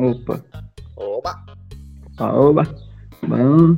Opa. 0.00 0.42
Oba! 0.96 1.44
Oba. 2.18 2.62
Bom. 3.22 3.76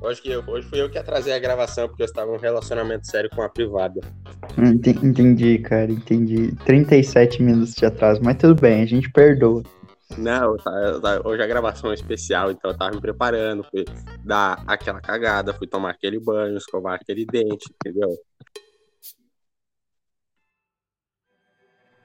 Hoje, 0.00 0.22
que 0.22 0.30
eu, 0.30 0.42
hoje 0.46 0.66
fui 0.68 0.80
eu 0.80 0.88
que 0.88 0.96
atrasei 0.96 1.32
a 1.32 1.38
gravação, 1.38 1.88
porque 1.88 2.02
eu 2.02 2.06
estava 2.06 2.30
em 2.30 2.34
um 2.34 2.38
relacionamento 2.38 3.06
sério 3.06 3.28
com 3.34 3.42
a 3.42 3.48
privada. 3.48 4.00
Enten- 4.56 4.98
Entendi, 5.02 5.58
cara, 5.58 5.90
entendi. 5.90 6.54
37 6.64 7.42
minutos 7.42 7.74
de 7.74 7.84
atraso, 7.84 8.20
mas 8.22 8.36
tudo 8.36 8.54
bem, 8.60 8.82
a 8.82 8.86
gente 8.86 9.10
perdoa. 9.10 9.62
Não, 10.16 10.56
tá- 10.56 11.00
tá- 11.02 11.20
hoje 11.24 11.42
a 11.42 11.46
gravação 11.46 11.90
é 11.90 11.94
especial, 11.94 12.50
então 12.50 12.70
eu 12.70 12.76
tava 12.78 12.94
me 12.94 13.00
preparando, 13.00 13.62
fui 13.64 13.84
dar 14.24 14.62
aquela 14.66 15.00
cagada, 15.00 15.52
fui 15.52 15.66
tomar 15.66 15.90
aquele 15.90 16.18
banho, 16.18 16.56
escovar 16.56 16.94
aquele 16.94 17.26
dente, 17.26 17.66
entendeu? 17.74 18.08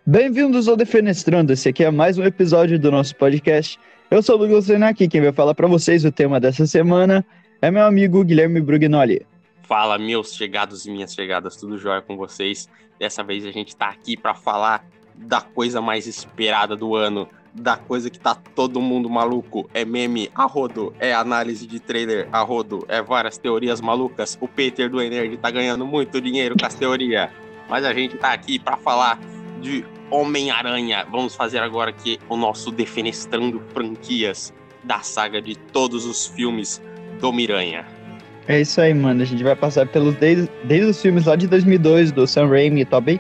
Bem-vindos 0.06 0.68
ao 0.68 0.76
Defenestrando, 0.76 1.54
esse 1.54 1.70
aqui 1.70 1.82
é 1.82 1.90
mais 1.90 2.18
um 2.18 2.26
episódio 2.26 2.78
do 2.78 2.92
nosso 2.92 3.16
podcast. 3.16 3.80
Eu 4.12 4.22
sou 4.22 4.36
o 4.36 4.38
Douglas 4.40 4.68
Renaki, 4.68 5.08
quem 5.08 5.22
vai 5.22 5.32
falar 5.32 5.56
pra 5.56 5.66
vocês 5.66 6.04
o 6.04 6.12
tema 6.12 6.42
dessa 6.42 6.68
semana 6.68 7.26
é 7.62 7.72
meu 7.72 7.86
amigo 7.86 8.22
Guilherme 8.22 8.60
Brugnoli. 8.60 9.26
Fala, 9.62 9.98
meus 9.98 10.36
chegados 10.36 10.86
e 10.86 10.92
minhas 10.92 11.14
chegadas, 11.14 11.56
tudo 11.56 11.78
jóia 11.78 12.02
com 12.02 12.18
vocês? 12.18 12.68
Dessa 13.00 13.24
vez 13.24 13.46
a 13.46 13.52
gente 13.52 13.78
tá 13.78 13.88
aqui 13.88 14.18
pra 14.18 14.36
falar 14.36 14.86
da 15.16 15.40
coisa 15.40 15.80
mais 15.80 16.06
esperada 16.06 16.76
do 16.76 16.98
ano, 16.98 17.30
da 17.54 17.78
coisa 17.78 18.10
que 18.10 18.20
tá 18.20 18.36
todo 18.36 18.82
mundo 18.82 19.10
maluco. 19.10 19.70
É 19.74 19.86
meme 19.86 20.30
a 20.36 20.44
rodo, 20.44 20.94
é 21.00 21.14
análise 21.14 21.66
de 21.66 21.80
trailer 21.80 22.28
a 22.30 22.42
rodo, 22.42 22.86
é 22.90 23.02
várias 23.02 23.38
teorias 23.38 23.80
malucas. 23.80 24.38
O 24.42 24.50
Peter 24.50 24.90
do 24.90 25.02
Energy 25.02 25.38
tá 25.38 25.50
ganhando 25.50 25.86
muito 25.86 26.20
dinheiro 26.20 26.56
com 26.60 26.66
as 26.66 26.76
teorias. 26.76 27.30
Mas 27.70 27.86
a 27.86 27.94
gente 27.94 28.18
tá 28.18 28.34
aqui 28.34 28.60
pra 28.60 28.76
falar 28.76 29.18
de 29.64 29.86
Homem-Aranha. 30.12 31.08
Vamos 31.10 31.34
fazer 31.34 31.60
agora 31.60 31.90
aqui 31.90 32.20
o 32.30 32.38
nosso 32.38 32.70
Defenestrando 32.70 33.62
franquias 33.74 34.54
da 34.84 35.00
saga 35.00 35.42
de 35.42 35.56
todos 35.56 36.06
os 36.06 36.28
filmes 36.28 36.82
do 37.20 37.32
Miranha. 37.32 37.86
É 38.48 38.60
isso 38.60 38.82
aí, 38.82 38.94
mano. 38.94 39.22
A 39.22 39.26
gente 39.26 39.44
vai 39.44 39.56
passar 39.56 39.88
pelos 39.88 40.16
desde, 40.16 40.50
desde 40.66 40.88
os 40.88 41.02
filmes 41.02 41.26
lá 41.26 41.36
de 41.36 41.48
2002 41.48 42.12
do 42.12 42.28
Sam 42.28 42.48
Raimi 42.48 42.82
e 42.82 42.86
Tobey 42.86 43.20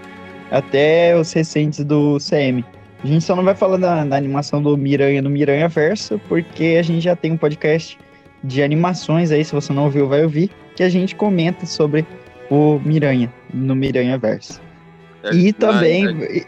até 0.52 1.18
os 1.18 1.32
recentes 1.32 1.84
do 1.84 2.18
CM. 2.20 2.64
A 3.04 3.08
gente 3.08 3.24
só 3.24 3.36
não 3.36 3.44
vai 3.44 3.56
falar 3.56 3.78
da, 3.78 4.06
da 4.06 4.16
animação 4.16 4.62
do 4.62 4.78
Miranha 4.78 5.22
no 5.22 5.30
Miranha 5.30 5.68
Verso, 5.68 6.20
porque 6.28 6.78
a 6.80 6.84
gente 6.84 7.02
já 7.02 7.16
tem 7.16 7.32
um 7.32 7.38
podcast 7.38 7.98
de 8.44 8.62
animações 8.62 9.32
aí, 9.32 9.44
se 9.44 9.54
você 9.54 9.72
não 9.72 9.86
ouviu, 9.86 10.08
vai 10.08 10.24
ouvir, 10.24 10.52
que 10.76 10.84
a 10.84 10.90
gente 10.90 11.16
comenta 11.16 11.66
sobre 11.66 12.06
o 12.50 12.80
Miranha 12.80 13.32
no 13.54 13.76
Miranha 13.76 14.18
Verso. 14.18 14.62
E 15.32 15.54
também 15.54 16.06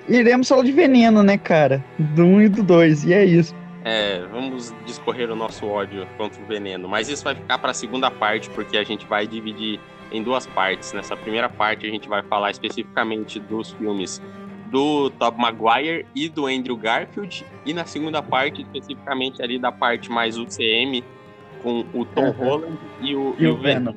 iremos 0.09 0.47
falar 0.47 0.63
de 0.63 0.71
veneno, 0.71 1.23
né, 1.23 1.37
cara? 1.37 1.83
Do 1.97 2.23
1 2.25 2.41
e 2.41 2.49
do 2.49 2.63
2, 2.63 3.05
e 3.05 3.13
é 3.13 3.23
isso. 3.23 3.55
É, 3.83 4.25
vamos 4.31 4.73
discorrer 4.85 5.29
o 5.31 5.35
nosso 5.35 5.65
ódio 5.67 6.07
contra 6.17 6.41
o 6.41 6.45
veneno. 6.45 6.87
Mas 6.89 7.07
isso 7.07 7.23
vai 7.23 7.35
ficar 7.35 7.57
para 7.59 7.71
a 7.71 7.73
segunda 7.73 8.09
parte, 8.09 8.49
porque 8.49 8.77
a 8.77 8.83
gente 8.83 9.05
vai 9.05 9.27
dividir 9.27 9.79
em 10.11 10.23
duas 10.23 10.45
partes. 10.47 10.91
Nessa 10.91 11.15
primeira 11.15 11.47
parte, 11.47 11.85
a 11.85 11.89
gente 11.89 12.09
vai 12.09 12.23
falar 12.23 12.49
especificamente 12.51 13.39
dos 13.39 13.71
filmes 13.73 14.21
do 14.71 15.09
Tobey 15.11 15.39
Maguire 15.39 16.05
e 16.15 16.27
do 16.27 16.47
Andrew 16.47 16.75
Garfield. 16.75 17.45
E 17.65 17.73
na 17.73 17.85
segunda 17.85 18.21
parte, 18.21 18.61
especificamente 18.63 19.41
ali 19.41 19.59
da 19.59 19.71
parte 19.71 20.11
mais 20.11 20.35
UCM, 20.37 21.03
com 21.61 21.85
o 21.93 22.03
Tom 22.05 22.25
Uhum. 22.25 22.31
Holland 22.31 22.77
e 23.01 23.15
o, 23.15 23.35
E 23.37 23.47
o 23.47 23.55
Venom. 23.55 23.93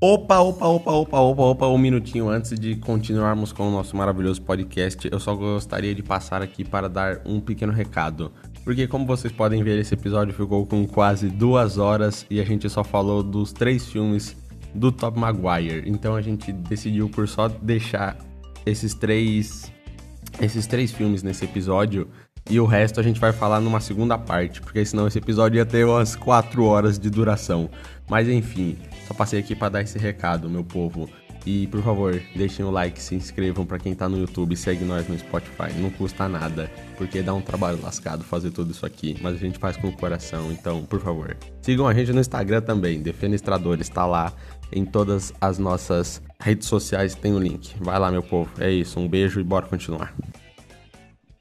Opa, 0.00 0.38
opa, 0.38 0.64
opa, 0.64 0.92
opa, 0.92 1.18
opa, 1.18 1.42
opa, 1.42 1.66
um 1.66 1.76
minutinho 1.76 2.28
antes 2.28 2.56
de 2.56 2.76
continuarmos 2.76 3.52
com 3.52 3.66
o 3.68 3.72
nosso 3.72 3.96
maravilhoso 3.96 4.40
podcast, 4.40 5.08
eu 5.10 5.18
só 5.18 5.34
gostaria 5.34 5.92
de 5.92 6.04
passar 6.04 6.40
aqui 6.40 6.62
para 6.62 6.88
dar 6.88 7.20
um 7.26 7.40
pequeno 7.40 7.72
recado. 7.72 8.30
Porque 8.62 8.86
como 8.86 9.04
vocês 9.04 9.32
podem 9.32 9.60
ver, 9.64 9.76
esse 9.76 9.94
episódio 9.94 10.32
ficou 10.32 10.64
com 10.64 10.86
quase 10.86 11.28
duas 11.28 11.78
horas 11.78 12.24
e 12.30 12.40
a 12.40 12.44
gente 12.44 12.70
só 12.70 12.84
falou 12.84 13.24
dos 13.24 13.52
três 13.52 13.90
filmes 13.90 14.36
do 14.72 14.92
Top 14.92 15.18
Maguire. 15.18 15.82
Então 15.84 16.14
a 16.14 16.22
gente 16.22 16.52
decidiu 16.52 17.08
por 17.08 17.26
só 17.26 17.48
deixar 17.48 18.16
esses 18.64 18.94
três 18.94 19.72
esses 20.40 20.68
três 20.68 20.92
filmes 20.92 21.24
nesse 21.24 21.44
episódio 21.44 22.08
e 22.48 22.60
o 22.60 22.66
resto 22.66 23.00
a 23.00 23.02
gente 23.02 23.18
vai 23.18 23.32
falar 23.32 23.60
numa 23.60 23.80
segunda 23.80 24.16
parte, 24.16 24.60
porque 24.60 24.84
senão 24.84 25.08
esse 25.08 25.18
episódio 25.18 25.58
ia 25.58 25.66
ter 25.66 25.84
umas 25.84 26.14
quatro 26.14 26.64
horas 26.64 27.00
de 27.00 27.10
duração. 27.10 27.68
Mas 28.08 28.28
enfim, 28.28 28.78
só 29.08 29.14
passei 29.14 29.40
aqui 29.40 29.56
para 29.56 29.70
dar 29.70 29.82
esse 29.82 29.98
recado, 29.98 30.50
meu 30.50 30.62
povo. 30.62 31.08
E 31.46 31.66
por 31.68 31.82
favor, 31.82 32.20
deixem 32.36 32.62
o 32.62 32.70
like, 32.70 33.00
se 33.00 33.14
inscrevam 33.14 33.64
para 33.64 33.78
quem 33.78 33.94
tá 33.94 34.06
no 34.06 34.18
YouTube, 34.18 34.54
segue 34.54 34.84
nós 34.84 35.08
no 35.08 35.18
Spotify. 35.18 35.72
Não 35.78 35.88
custa 35.88 36.28
nada, 36.28 36.70
porque 36.98 37.22
dá 37.22 37.32
um 37.32 37.40
trabalho 37.40 37.80
lascado 37.82 38.22
fazer 38.22 38.50
tudo 38.50 38.72
isso 38.72 38.84
aqui, 38.84 39.16
mas 39.22 39.34
a 39.36 39.38
gente 39.38 39.58
faz 39.58 39.74
com 39.74 39.88
o 39.88 39.92
coração, 39.92 40.52
então, 40.52 40.84
por 40.84 41.00
favor. 41.00 41.34
Sigam 41.62 41.88
a 41.88 41.94
gente 41.94 42.12
no 42.12 42.20
Instagram 42.20 42.60
também, 42.60 43.00
Defenestradores, 43.00 43.88
tá 43.88 44.04
lá 44.04 44.30
em 44.70 44.84
todas 44.84 45.32
as 45.40 45.58
nossas 45.58 46.20
redes 46.38 46.68
sociais, 46.68 47.14
tem 47.14 47.32
o 47.32 47.38
link. 47.38 47.74
Vai 47.80 47.98
lá, 47.98 48.10
meu 48.10 48.22
povo. 48.22 48.50
É 48.58 48.70
isso, 48.70 49.00
um 49.00 49.08
beijo 49.08 49.40
e 49.40 49.44
bora 49.44 49.66
continuar. 49.66 50.14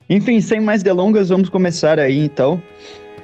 Enfim, 0.10 0.40
sem 0.40 0.62
mais 0.62 0.82
delongas, 0.82 1.28
vamos 1.28 1.50
começar 1.50 2.00
aí 2.00 2.18
então. 2.18 2.62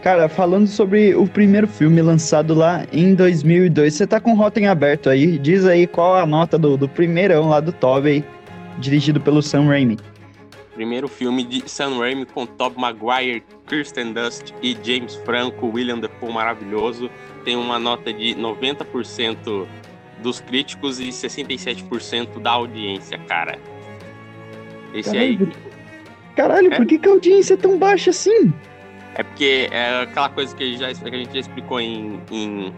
Cara, 0.04 0.28
falando 0.28 0.68
sobre 0.68 1.16
o 1.16 1.26
primeiro 1.26 1.66
filme 1.66 2.02
lançado 2.02 2.54
lá 2.54 2.86
em 2.92 3.16
2002, 3.16 3.94
você 3.94 4.06
tá 4.06 4.20
com 4.20 4.34
o 4.34 4.36
Rotten 4.36 4.68
aberto 4.68 5.10
aí, 5.10 5.40
diz 5.40 5.66
aí 5.66 5.88
qual 5.88 6.18
a 6.18 6.26
nota 6.26 6.58
do, 6.58 6.76
do 6.76 6.90
primeirão 6.90 7.48
lá 7.48 7.62
do 7.62 7.72
Tobey, 7.72 8.22
dirigido 8.78 9.22
pelo 9.22 9.42
Sam 9.42 9.68
Raimi. 9.68 9.98
Primeiro 10.74 11.08
filme 11.08 11.46
de 11.46 11.70
Sam 11.70 12.00
Raimi 12.00 12.26
com 12.26 12.46
Tobey 12.46 12.82
Maguire, 12.82 13.44
Kirsten 13.66 14.12
Dunst 14.12 14.54
e 14.62 14.78
James 14.84 15.16
Franco, 15.24 15.68
William 15.68 16.00
Defoe 16.00 16.34
maravilhoso. 16.34 17.10
Tem 17.46 17.56
uma 17.56 17.80
nota 17.80 18.12
de 18.12 18.36
90% 18.36 19.66
dos 20.22 20.42
críticos 20.42 21.00
e 21.00 21.08
67% 21.10 22.42
da 22.42 22.52
audiência, 22.52 23.18
cara. 23.20 23.58
Esse 24.94 25.18
aí 25.18 25.38
Caralho, 25.38 25.54
Caralho, 26.36 26.74
É? 26.74 26.76
por 26.76 26.86
que, 26.86 27.00
que 27.00 27.08
a 27.08 27.12
audiência 27.12 27.54
é 27.54 27.58
tão 27.58 27.78
baixa 27.78 28.10
assim? 28.10 28.52
É 29.16 29.24
porque 29.24 29.70
é 29.72 30.02
aquela 30.02 30.30
coisa 30.30 30.56
que, 30.56 30.78
já, 30.78 30.94
que 30.94 31.08
a 31.08 31.18
gente 31.18 31.34
já 31.34 31.40
explicou 31.40 31.80
em, 31.80 32.20
em 32.32 32.74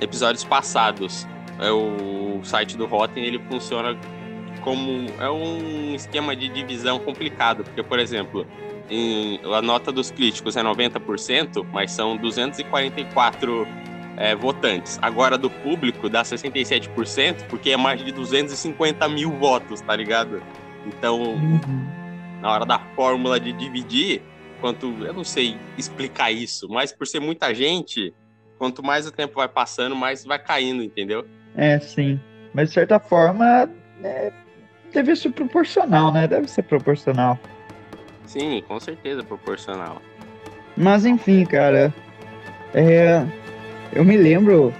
episódios 0.00 0.44
passados. 0.44 1.26
É 1.58 1.70
o 1.70 2.40
site 2.42 2.76
do 2.76 2.86
Rotten, 2.86 3.24
ele 3.24 3.38
funciona 3.50 3.96
como 4.62 5.06
é 5.20 5.30
um 5.30 5.94
esquema 5.94 6.34
de 6.36 6.48
divisão 6.48 6.98
complicado, 6.98 7.62
porque 7.64 7.82
por 7.82 7.98
exemplo, 7.98 8.46
em- 8.90 9.40
a 9.44 9.60
nota 9.62 9.90
dos 9.92 10.10
críticos 10.10 10.56
é 10.56 10.62
90%, 10.62 11.64
mas 11.72 11.90
são 11.92 12.16
244 12.16 13.66
é, 14.16 14.34
votantes. 14.34 14.98
Agora 15.00 15.38
do 15.38 15.48
público 15.48 16.08
dá 16.08 16.22
67%, 16.22 17.44
porque 17.48 17.70
é 17.70 17.76
mais 17.76 18.04
de 18.04 18.12
250 18.12 19.08
mil 19.08 19.30
votos, 19.32 19.80
tá 19.80 19.96
ligado? 19.96 20.42
Então, 20.86 21.34
na 22.40 22.50
hora 22.52 22.66
da 22.66 22.78
fórmula 22.94 23.38
de 23.40 23.52
dividir, 23.52 24.20
quanto 24.62 24.86
eu 25.04 25.12
não 25.12 25.24
sei 25.24 25.58
explicar 25.76 26.30
isso, 26.30 26.68
mas 26.70 26.92
por 26.92 27.04
ser 27.04 27.18
muita 27.18 27.52
gente, 27.52 28.14
quanto 28.56 28.80
mais 28.80 29.06
o 29.08 29.10
tempo 29.10 29.34
vai 29.34 29.48
passando, 29.48 29.96
mais 29.96 30.24
vai 30.24 30.38
caindo, 30.38 30.84
entendeu? 30.84 31.26
É, 31.56 31.80
sim. 31.80 32.18
Mas 32.54 32.68
de 32.68 32.74
certa 32.74 33.00
forma, 33.00 33.68
é, 34.04 34.32
deve 34.94 35.16
ser 35.16 35.30
proporcional, 35.30 36.12
né? 36.12 36.28
Deve 36.28 36.48
ser 36.48 36.62
proporcional. 36.62 37.38
Sim, 38.24 38.62
com 38.68 38.78
certeza 38.78 39.24
proporcional. 39.24 40.00
Mas 40.76 41.04
enfim, 41.04 41.44
cara. 41.44 41.92
É, 42.72 43.26
eu 43.92 44.04
me 44.04 44.16
lembro 44.16 44.72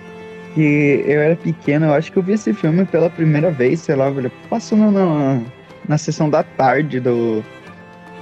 que 0.54 1.04
eu 1.06 1.20
era 1.20 1.37
pequeno, 1.37 1.87
eu 1.87 1.94
acho 1.94 2.10
que 2.12 2.19
eu 2.19 2.22
vi 2.22 2.32
esse 2.32 2.54
filme 2.54 2.87
pela 2.87 3.10
primeira 3.10 3.50
vez, 3.50 3.81
sei 3.81 3.97
lá, 3.97 4.09
velho, 4.09 4.31
passando 4.49 4.91
na, 4.91 5.43
na 5.88 5.99
sessão 5.99 6.31
da 6.31 6.43
tarde 6.43 7.00
do, 7.00 7.44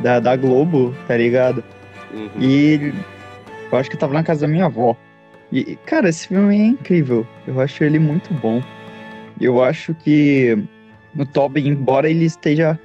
da, 0.03 0.21
da 0.21 0.37
Globo, 0.37 0.95
tá 1.07 1.16
ligado? 1.16 1.63
Uhum. 2.13 2.30
E 2.41 2.92
eu 3.71 3.78
acho 3.78 3.89
que 3.89 3.97
eu 3.97 4.01
tava 4.01 4.15
na 4.15 4.22
casa 4.22 4.42
da 4.42 4.48
minha 4.48 4.66
avó. 4.66 4.97
E, 5.53 5.77
cara, 5.86 6.09
esse 6.09 6.28
filme 6.28 6.57
é 6.57 6.66
incrível. 6.66 7.27
Eu 7.47 7.60
acho 7.60 7.83
ele 7.83 7.98
muito 7.98 8.33
bom. 8.34 8.63
Eu 9.41 9.63
acho 9.63 9.95
que 9.95 10.57
o 11.16 11.27
Tobey, 11.27 11.66
embora 11.66 12.09
ele 12.09 12.25
esteja 12.25 12.78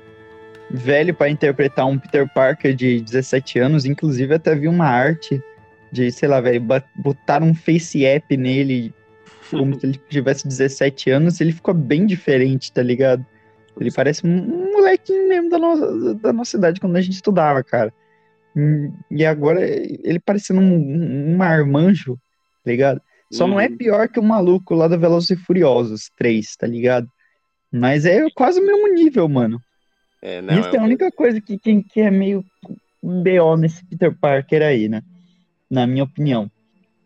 velho 0.69 1.13
para 1.13 1.30
interpretar 1.30 1.86
um 1.86 1.98
Peter 1.98 2.28
Parker 2.34 2.74
de 2.74 3.01
17 3.01 3.60
anos, 3.60 3.86
inclusive 3.86 4.34
até 4.34 4.56
vi 4.56 4.68
uma 4.68 4.88
arte 4.88 5.42
de, 5.92 6.12
sei 6.12 6.28
lá, 6.28 6.42
velho, 6.42 6.62
botaram 6.95 7.48
um 7.48 7.56
face 7.56 8.06
app 8.06 8.36
nele 8.36 8.94
como 9.50 9.80
se 9.80 9.86
ele 9.86 10.01
tivesse 10.10 10.48
17 10.48 11.12
anos, 11.12 11.40
ele 11.40 11.51
ficou 11.51 11.74
bem 11.74 12.06
diferente, 12.06 12.72
tá 12.72 12.81
ligado? 12.81 13.24
Ele 13.80 13.92
parece 13.92 14.25
um 14.25 14.65
molequinho 14.86 15.28
mesmo 15.28 15.50
da 15.50 15.58
nossa, 15.58 16.16
da 16.16 16.34
nossa 16.34 16.58
idade 16.58 16.80
quando 16.80 16.96
a 16.96 17.02
gente 17.02 17.16
estudava, 17.16 17.64
cara. 17.64 17.94
Hum, 18.56 18.94
E 19.12 19.26
agora 19.26 19.60
ele 19.62 20.20
parecendo 20.20 20.62
um, 20.62 20.76
um, 20.76 21.38
marmanjo, 21.38 22.16
tá 22.64 22.72
ligado? 22.72 23.02
Só 23.32 23.48
não 23.48 23.60
é 23.60 23.68
Uhum. 23.68 23.78
pior 23.78 24.08
que 24.08 24.20
o 24.20 24.24
maluco 24.24 24.76
lá 24.76 24.88
do 24.88 25.00
Velozes 25.00 25.32
e 25.32 25.36
Furiosos 25.36 26.10
3, 26.16 26.56
tá 26.56 26.68
ligado? 26.68 27.08
Mas 27.72 28.06
é 28.06 28.24
quase 28.34 28.62
o 28.62 28.66
mesmo 28.66 28.88
nível, 28.94 29.28
mano. 29.28 29.60
É, 30.22 30.42
não, 30.42 30.60
Isso 30.60 30.70
é 30.70 30.80
a 30.80 30.84
única 30.84 31.12
coisa 31.12 31.42
que, 31.42 31.58
que, 31.58 31.84
que 31.84 32.02
é 32.02 32.10
meio 32.10 32.46
BO 33.04 33.58
nesse 33.58 33.84
Peter 33.86 34.16
Parker 34.18 34.62
aí, 34.62 34.88
né? 34.88 35.02
Na 35.70 35.86
minha 35.86 36.04
opinião. 36.04 36.50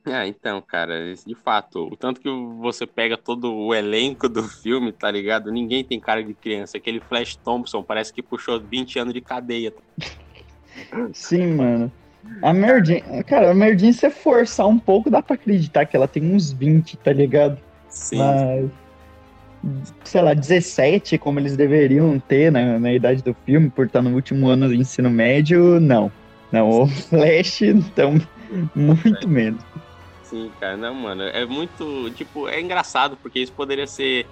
É, 0.09 0.27
então, 0.27 0.61
cara, 0.61 1.13
de 1.13 1.35
fato, 1.35 1.87
o 1.91 1.95
tanto 1.95 2.19
que 2.19 2.29
você 2.59 2.85
pega 2.85 3.15
todo 3.15 3.53
o 3.53 3.73
elenco 3.73 4.27
do 4.27 4.43
filme, 4.43 4.91
tá 4.91 5.09
ligado? 5.11 5.51
Ninguém 5.51 5.83
tem 5.83 5.99
cara 5.99 6.23
de 6.23 6.33
criança. 6.33 6.77
Aquele 6.77 6.99
Flash 6.99 7.35
Thompson 7.35 7.83
parece 7.83 8.13
que 8.13 8.23
puxou 8.23 8.59
20 8.59 8.99
anos 8.99 9.13
de 9.13 9.21
cadeia. 9.21 9.73
Sim, 11.13 11.53
mano. 11.53 11.91
A 12.41 12.53
Merdin, 12.53 13.01
cara, 13.25 13.51
a 13.51 13.53
Merdin, 13.53 13.93
se 13.93 14.09
forçar 14.09 14.67
um 14.67 14.77
pouco, 14.77 15.09
dá 15.09 15.21
pra 15.21 15.35
acreditar 15.35 15.85
que 15.85 15.95
ela 15.95 16.07
tem 16.07 16.23
uns 16.23 16.51
20, 16.51 16.97
tá 16.97 17.13
ligado? 17.13 17.57
Sim. 17.87 18.17
Mas, 18.17 18.69
sei 20.03 20.21
lá, 20.21 20.33
17, 20.33 21.17
como 21.17 21.39
eles 21.39 21.55
deveriam 21.55 22.19
ter 22.19 22.51
na, 22.51 22.79
na 22.79 22.93
idade 22.93 23.23
do 23.23 23.35
filme, 23.45 23.69
por 23.69 23.85
estar 23.85 24.01
no 24.01 24.13
último 24.13 24.47
ano 24.47 24.67
do 24.67 24.73
ensino 24.73 25.09
médio, 25.09 25.79
não. 25.79 26.11
Não, 26.51 26.69
o 26.69 26.87
Flash, 27.09 27.61
então, 27.61 28.19
muito 28.75 29.27
menos. 29.27 29.63
Sim, 30.29 30.51
cara, 30.59 30.77
não, 30.77 30.93
mano. 30.93 31.23
É 31.23 31.43
muito. 31.43 32.11
Tipo, 32.11 32.47
é 32.47 32.61
engraçado, 32.61 33.17
porque 33.17 33.39
isso 33.39 33.51
poderia 33.51 33.87
ser 33.87 34.27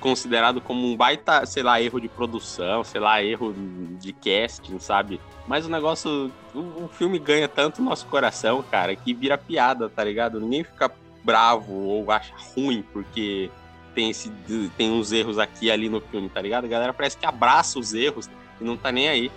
considerado 0.00 0.60
como 0.60 0.86
um 0.86 0.96
baita, 0.96 1.46
sei 1.46 1.62
lá, 1.62 1.80
erro 1.80 2.00
de 2.00 2.08
produção, 2.08 2.82
sei 2.82 3.00
lá, 3.00 3.22
erro 3.22 3.54
de 4.00 4.12
casting, 4.12 4.80
sabe? 4.80 5.20
Mas 5.46 5.64
o 5.66 5.70
negócio. 5.70 6.32
O, 6.52 6.84
o 6.84 6.88
filme 6.88 7.18
ganha 7.18 7.46
tanto 7.46 7.80
nosso 7.80 8.06
coração, 8.06 8.60
cara, 8.68 8.96
que 8.96 9.14
vira 9.14 9.38
piada, 9.38 9.88
tá 9.88 10.02
ligado? 10.02 10.40
Ninguém 10.40 10.64
fica 10.64 10.90
bravo 11.22 11.72
ou 11.72 12.10
acha 12.10 12.34
ruim 12.56 12.82
porque 12.92 13.50
tem, 13.94 14.10
esse, 14.10 14.30
tem 14.76 14.90
uns 14.90 15.12
erros 15.12 15.38
aqui 15.38 15.66
e 15.66 15.70
ali 15.70 15.88
no 15.88 16.00
filme, 16.00 16.28
tá 16.28 16.42
ligado? 16.42 16.64
A 16.64 16.68
galera 16.68 16.92
parece 16.92 17.16
que 17.16 17.26
abraça 17.26 17.78
os 17.78 17.94
erros 17.94 18.28
e 18.60 18.64
não 18.64 18.76
tá 18.76 18.90
nem 18.90 19.08
aí. 19.08 19.30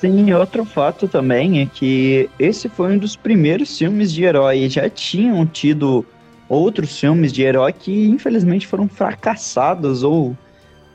Sim, 0.00 0.32
outro 0.32 0.64
fato 0.64 1.08
também 1.08 1.60
é 1.60 1.66
que 1.66 2.30
esse 2.38 2.68
foi 2.68 2.94
um 2.94 2.98
dos 2.98 3.16
primeiros 3.16 3.76
filmes 3.76 4.12
de 4.12 4.24
herói. 4.24 4.68
Já 4.68 4.88
tinham 4.88 5.44
tido 5.44 6.06
outros 6.48 6.98
filmes 6.98 7.32
de 7.32 7.42
herói 7.42 7.72
que 7.72 8.06
infelizmente 8.08 8.66
foram 8.66 8.88
fracassados 8.88 10.02
ou 10.02 10.36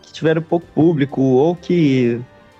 que 0.01 0.13
tiveram 0.13 0.41
pouco 0.41 0.65
público 0.73 1.21
ou 1.21 1.55
que 1.55 2.19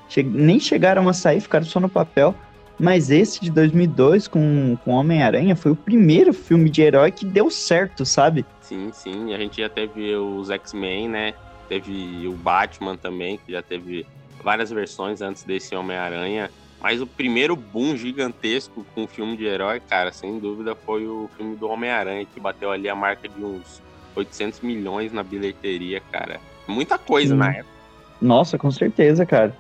che 0.10 0.21
nem 0.21 0.60
chegaram 0.60 1.10
a 1.10 1.13
sair, 1.13 1.42
ficaram 1.42 1.65
só 1.65 1.80
no 1.80 1.89
papel. 1.89 2.36
Mas 2.80 3.09
esse 3.09 3.39
de 3.39 3.50
2002 3.51 4.27
com, 4.27 4.77
com 4.83 4.92
Homem-Aranha 4.92 5.56
foi 5.56 5.71
o 5.71 5.75
primeiro 5.75 6.33
filme 6.33 6.69
de 6.69 6.81
herói 6.81 7.12
que 7.12 7.25
deu 7.25 7.50
certo, 7.50 8.06
sabe? 8.06 8.45
Sim, 8.62 8.89
sim. 8.92 9.33
A 9.33 9.38
gente 9.38 9.62
já 9.62 9.69
teve 9.69 10.16
os 10.16 10.50
X-Men, 10.50 11.07
né? 11.07 11.33
Teve 11.69 12.27
o 12.27 12.33
Batman 12.33 12.98
também, 12.98 13.39
que 13.45 13.51
já 13.51 13.62
teve 13.62 14.06
várias 14.44 14.69
versões 14.69 15.22
antes 15.22 15.44
desse 15.44 15.75
Homem-Aranha. 15.75 16.50
Mas 16.81 17.01
o 17.01 17.07
primeiro 17.07 17.56
boom 17.56 17.95
gigantesco 17.95 18.86
com 18.94 19.06
o 19.06 19.07
filme 19.07 19.38
de 19.38 19.45
herói, 19.45 19.80
cara, 19.80 20.12
sem 20.12 20.38
dúvida, 20.38 20.75
foi 20.75 21.07
o 21.07 21.30
filme 21.38 21.56
do 21.56 21.69
Homem-Aranha, 21.69 22.25
que 22.25 22.40
bateu 22.40 22.72
ali 22.72 22.90
a 22.90 22.95
marca 22.95 23.30
de 23.30 23.42
uns 23.42 23.81
800 24.16 24.60
milhões 24.60 25.13
na 25.13 25.24
bilheteria, 25.24 26.01
cara. 26.12 26.42
Muita 26.68 26.98
coisa 26.98 27.34
Sim. 27.34 27.40
na 27.40 27.51
época. 27.51 27.74
Nossa, 28.22 28.57
com 28.57 28.69
certeza, 28.69 29.25
cara. 29.25 29.56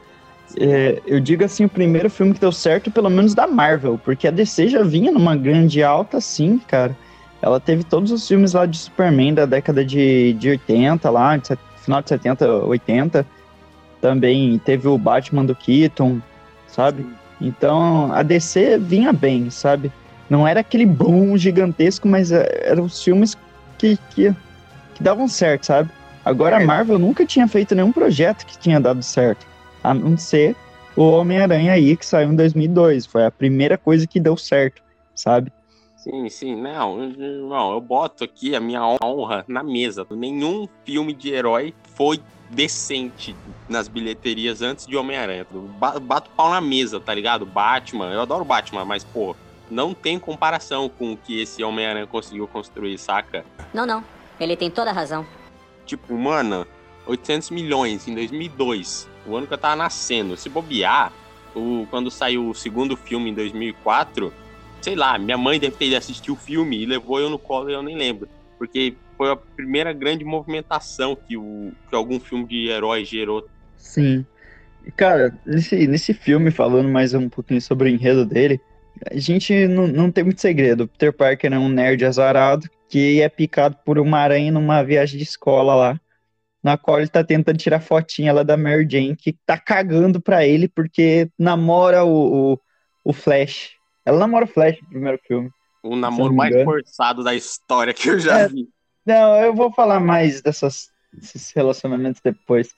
É, 0.57 1.01
eu 1.05 1.19
digo 1.19 1.43
assim, 1.43 1.65
o 1.65 1.69
primeiro 1.69 2.09
filme 2.09 2.33
que 2.33 2.39
deu 2.39 2.51
certo, 2.51 2.91
pelo 2.91 3.09
menos 3.09 3.33
da 3.33 3.47
Marvel, 3.47 3.99
porque 4.03 4.27
a 4.27 4.31
DC 4.31 4.67
já 4.67 4.83
vinha 4.83 5.11
numa 5.11 5.35
grande 5.35 5.81
alta, 5.81 6.19
sim, 6.19 6.59
cara. 6.67 6.95
Ela 7.41 7.59
teve 7.59 7.83
todos 7.83 8.11
os 8.11 8.27
filmes 8.27 8.53
lá 8.53 8.65
de 8.65 8.77
Superman 8.77 9.33
da 9.33 9.45
década 9.45 9.83
de, 9.83 10.33
de 10.33 10.49
80, 10.49 11.09
lá, 11.09 11.37
de, 11.37 11.57
final 11.81 12.01
de 12.01 12.09
70, 12.09 12.47
80. 12.65 13.25
Também 14.03 14.59
teve 14.59 14.85
o 14.85 14.97
Batman 14.97 15.45
do 15.45 15.55
Keaton, 15.55 16.19
sabe? 16.67 17.05
Então 17.39 18.11
a 18.11 18.21
DC 18.21 18.77
vinha 18.77 19.13
bem, 19.13 19.49
sabe? 19.49 19.89
Não 20.29 20.45
era 20.45 20.59
aquele 20.59 20.85
boom 20.85 21.37
gigantesco, 21.37 22.05
mas 22.05 22.29
é, 22.29 22.65
eram 22.65 22.83
os 22.83 23.01
filmes 23.01 23.37
que, 23.77 23.97
que, 24.09 24.35
que 24.93 25.01
davam 25.01 25.25
certo, 25.29 25.67
sabe? 25.67 25.89
Agora 26.25 26.57
a 26.57 26.61
é. 26.61 26.65
Marvel 26.65 26.99
nunca 26.99 27.25
tinha 27.25 27.47
feito 27.47 27.73
nenhum 27.73 27.93
projeto 27.93 28.45
que 28.45 28.57
tinha 28.57 28.77
dado 28.77 29.01
certo, 29.01 29.47
a 29.81 29.93
não 29.93 30.17
ser 30.17 30.53
o 30.97 31.03
Homem-Aranha 31.03 31.71
aí, 31.71 31.95
que 31.95 32.05
saiu 32.05 32.33
em 32.33 32.35
2002. 32.35 33.05
Foi 33.05 33.25
a 33.25 33.31
primeira 33.31 33.77
coisa 33.77 34.05
que 34.05 34.19
deu 34.19 34.35
certo, 34.35 34.81
sabe? 35.15 35.49
Sim, 35.95 36.27
sim, 36.27 36.61
não, 36.61 36.97
não, 36.97 37.71
eu 37.71 37.79
boto 37.79 38.25
aqui 38.25 38.53
a 38.53 38.59
minha 38.59 38.85
honra 39.01 39.45
na 39.47 39.63
mesa. 39.63 40.05
Nenhum 40.11 40.67
filme 40.83 41.13
de 41.13 41.29
herói 41.33 41.73
foi 41.95 42.19
decente 42.53 43.35
nas 43.67 43.87
bilheterias 43.87 44.61
antes 44.61 44.85
de 44.85 44.95
Homem-Aranha. 44.95 45.45
Bato 46.01 46.29
pau 46.31 46.49
na 46.49 46.61
mesa, 46.61 46.99
tá 46.99 47.13
ligado? 47.13 47.45
Batman, 47.45 48.11
eu 48.11 48.21
adoro 48.21 48.45
Batman, 48.45 48.85
mas, 48.85 49.03
pô, 49.03 49.35
não 49.69 49.93
tem 49.93 50.19
comparação 50.19 50.87
com 50.87 51.13
o 51.13 51.17
que 51.17 51.41
esse 51.41 51.63
Homem-Aranha 51.63 52.07
conseguiu 52.07 52.47
construir, 52.47 52.97
saca? 52.97 53.45
Não, 53.73 53.85
não. 53.85 54.03
Ele 54.39 54.55
tem 54.55 54.69
toda 54.69 54.91
a 54.91 54.93
razão. 54.93 55.25
Tipo, 55.85 56.17
mano, 56.17 56.65
800 57.05 57.49
milhões 57.49 58.07
em 58.07 58.15
2002, 58.15 59.09
o 59.25 59.35
ano 59.35 59.47
que 59.47 59.53
eu 59.53 59.57
tava 59.57 59.75
nascendo. 59.75 60.37
Se 60.37 60.49
bobear, 60.49 61.11
o, 61.55 61.87
quando 61.89 62.09
saiu 62.09 62.49
o 62.49 62.55
segundo 62.55 62.95
filme 62.95 63.29
em 63.29 63.33
2004, 63.33 64.33
sei 64.81 64.95
lá, 64.95 65.17
minha 65.17 65.37
mãe 65.37 65.59
deve 65.59 65.75
ter 65.75 65.85
ido 65.85 65.97
assistir 65.97 66.31
o 66.31 66.35
filme 66.35 66.81
e 66.81 66.85
levou 66.85 67.19
eu 67.19 67.29
no 67.29 67.39
colo 67.39 67.69
e 67.69 67.73
eu 67.73 67.81
nem 67.81 67.97
lembro. 67.97 68.29
Porque 68.57 68.95
foi 69.17 69.31
a 69.31 69.35
primeira 69.35 69.93
grande 69.93 70.23
movimentação 70.23 71.15
que, 71.15 71.37
o, 71.37 71.71
que 71.89 71.95
algum 71.95 72.19
filme 72.19 72.45
de 72.45 72.69
herói 72.69 73.05
gerou. 73.05 73.47
Sim. 73.77 74.25
Cara, 74.97 75.37
nesse, 75.45 75.87
nesse 75.87 76.13
filme, 76.13 76.51
falando 76.51 76.89
mais 76.89 77.13
um 77.13 77.29
pouquinho 77.29 77.61
sobre 77.61 77.89
o 77.89 77.93
enredo 77.93 78.25
dele, 78.25 78.59
a 79.09 79.17
gente 79.17 79.67
não, 79.67 79.87
não 79.87 80.11
tem 80.11 80.23
muito 80.23 80.41
segredo. 80.41 80.87
Peter 80.87 81.13
Parker 81.13 81.53
é 81.53 81.59
um 81.59 81.69
nerd 81.69 82.03
azarado 82.05 82.67
que 82.89 83.21
é 83.21 83.29
picado 83.29 83.77
por 83.83 83.97
uma 83.97 84.19
aranha 84.19 84.51
numa 84.51 84.83
viagem 84.83 85.17
de 85.17 85.23
escola 85.23 85.73
lá, 85.73 85.99
na 86.61 86.77
qual 86.77 86.99
ele 86.99 87.07
tá 87.07 87.23
tentando 87.23 87.57
tirar 87.57 87.79
fotinha 87.79 88.31
lá 88.31 88.43
da 88.43 88.55
Mary 88.55 88.87
Jane, 88.89 89.15
que 89.15 89.33
tá 89.45 89.57
cagando 89.57 90.21
pra 90.21 90.45
ele 90.45 90.67
porque 90.67 91.27
namora 91.39 92.03
o, 92.03 92.53
o, 92.53 92.59
o 93.03 93.13
Flash. 93.13 93.71
Ela 94.05 94.19
namora 94.19 94.45
o 94.45 94.47
Flash 94.47 94.79
no 94.81 94.89
primeiro 94.89 95.19
filme. 95.25 95.49
O 95.81 95.95
namoro 95.95 96.33
mais 96.33 96.63
forçado 96.63 97.23
da 97.23 97.33
história 97.33 97.93
que 97.93 98.09
eu 98.09 98.19
já 98.19 98.41
é, 98.41 98.47
vi. 98.47 98.69
Não, 99.05 99.35
eu 99.41 99.53
vou 99.53 99.71
falar 99.71 99.99
mais 99.99 100.41
dessas, 100.41 100.89
desses 101.11 101.51
relacionamentos 101.51 102.21
depois. 102.23 102.69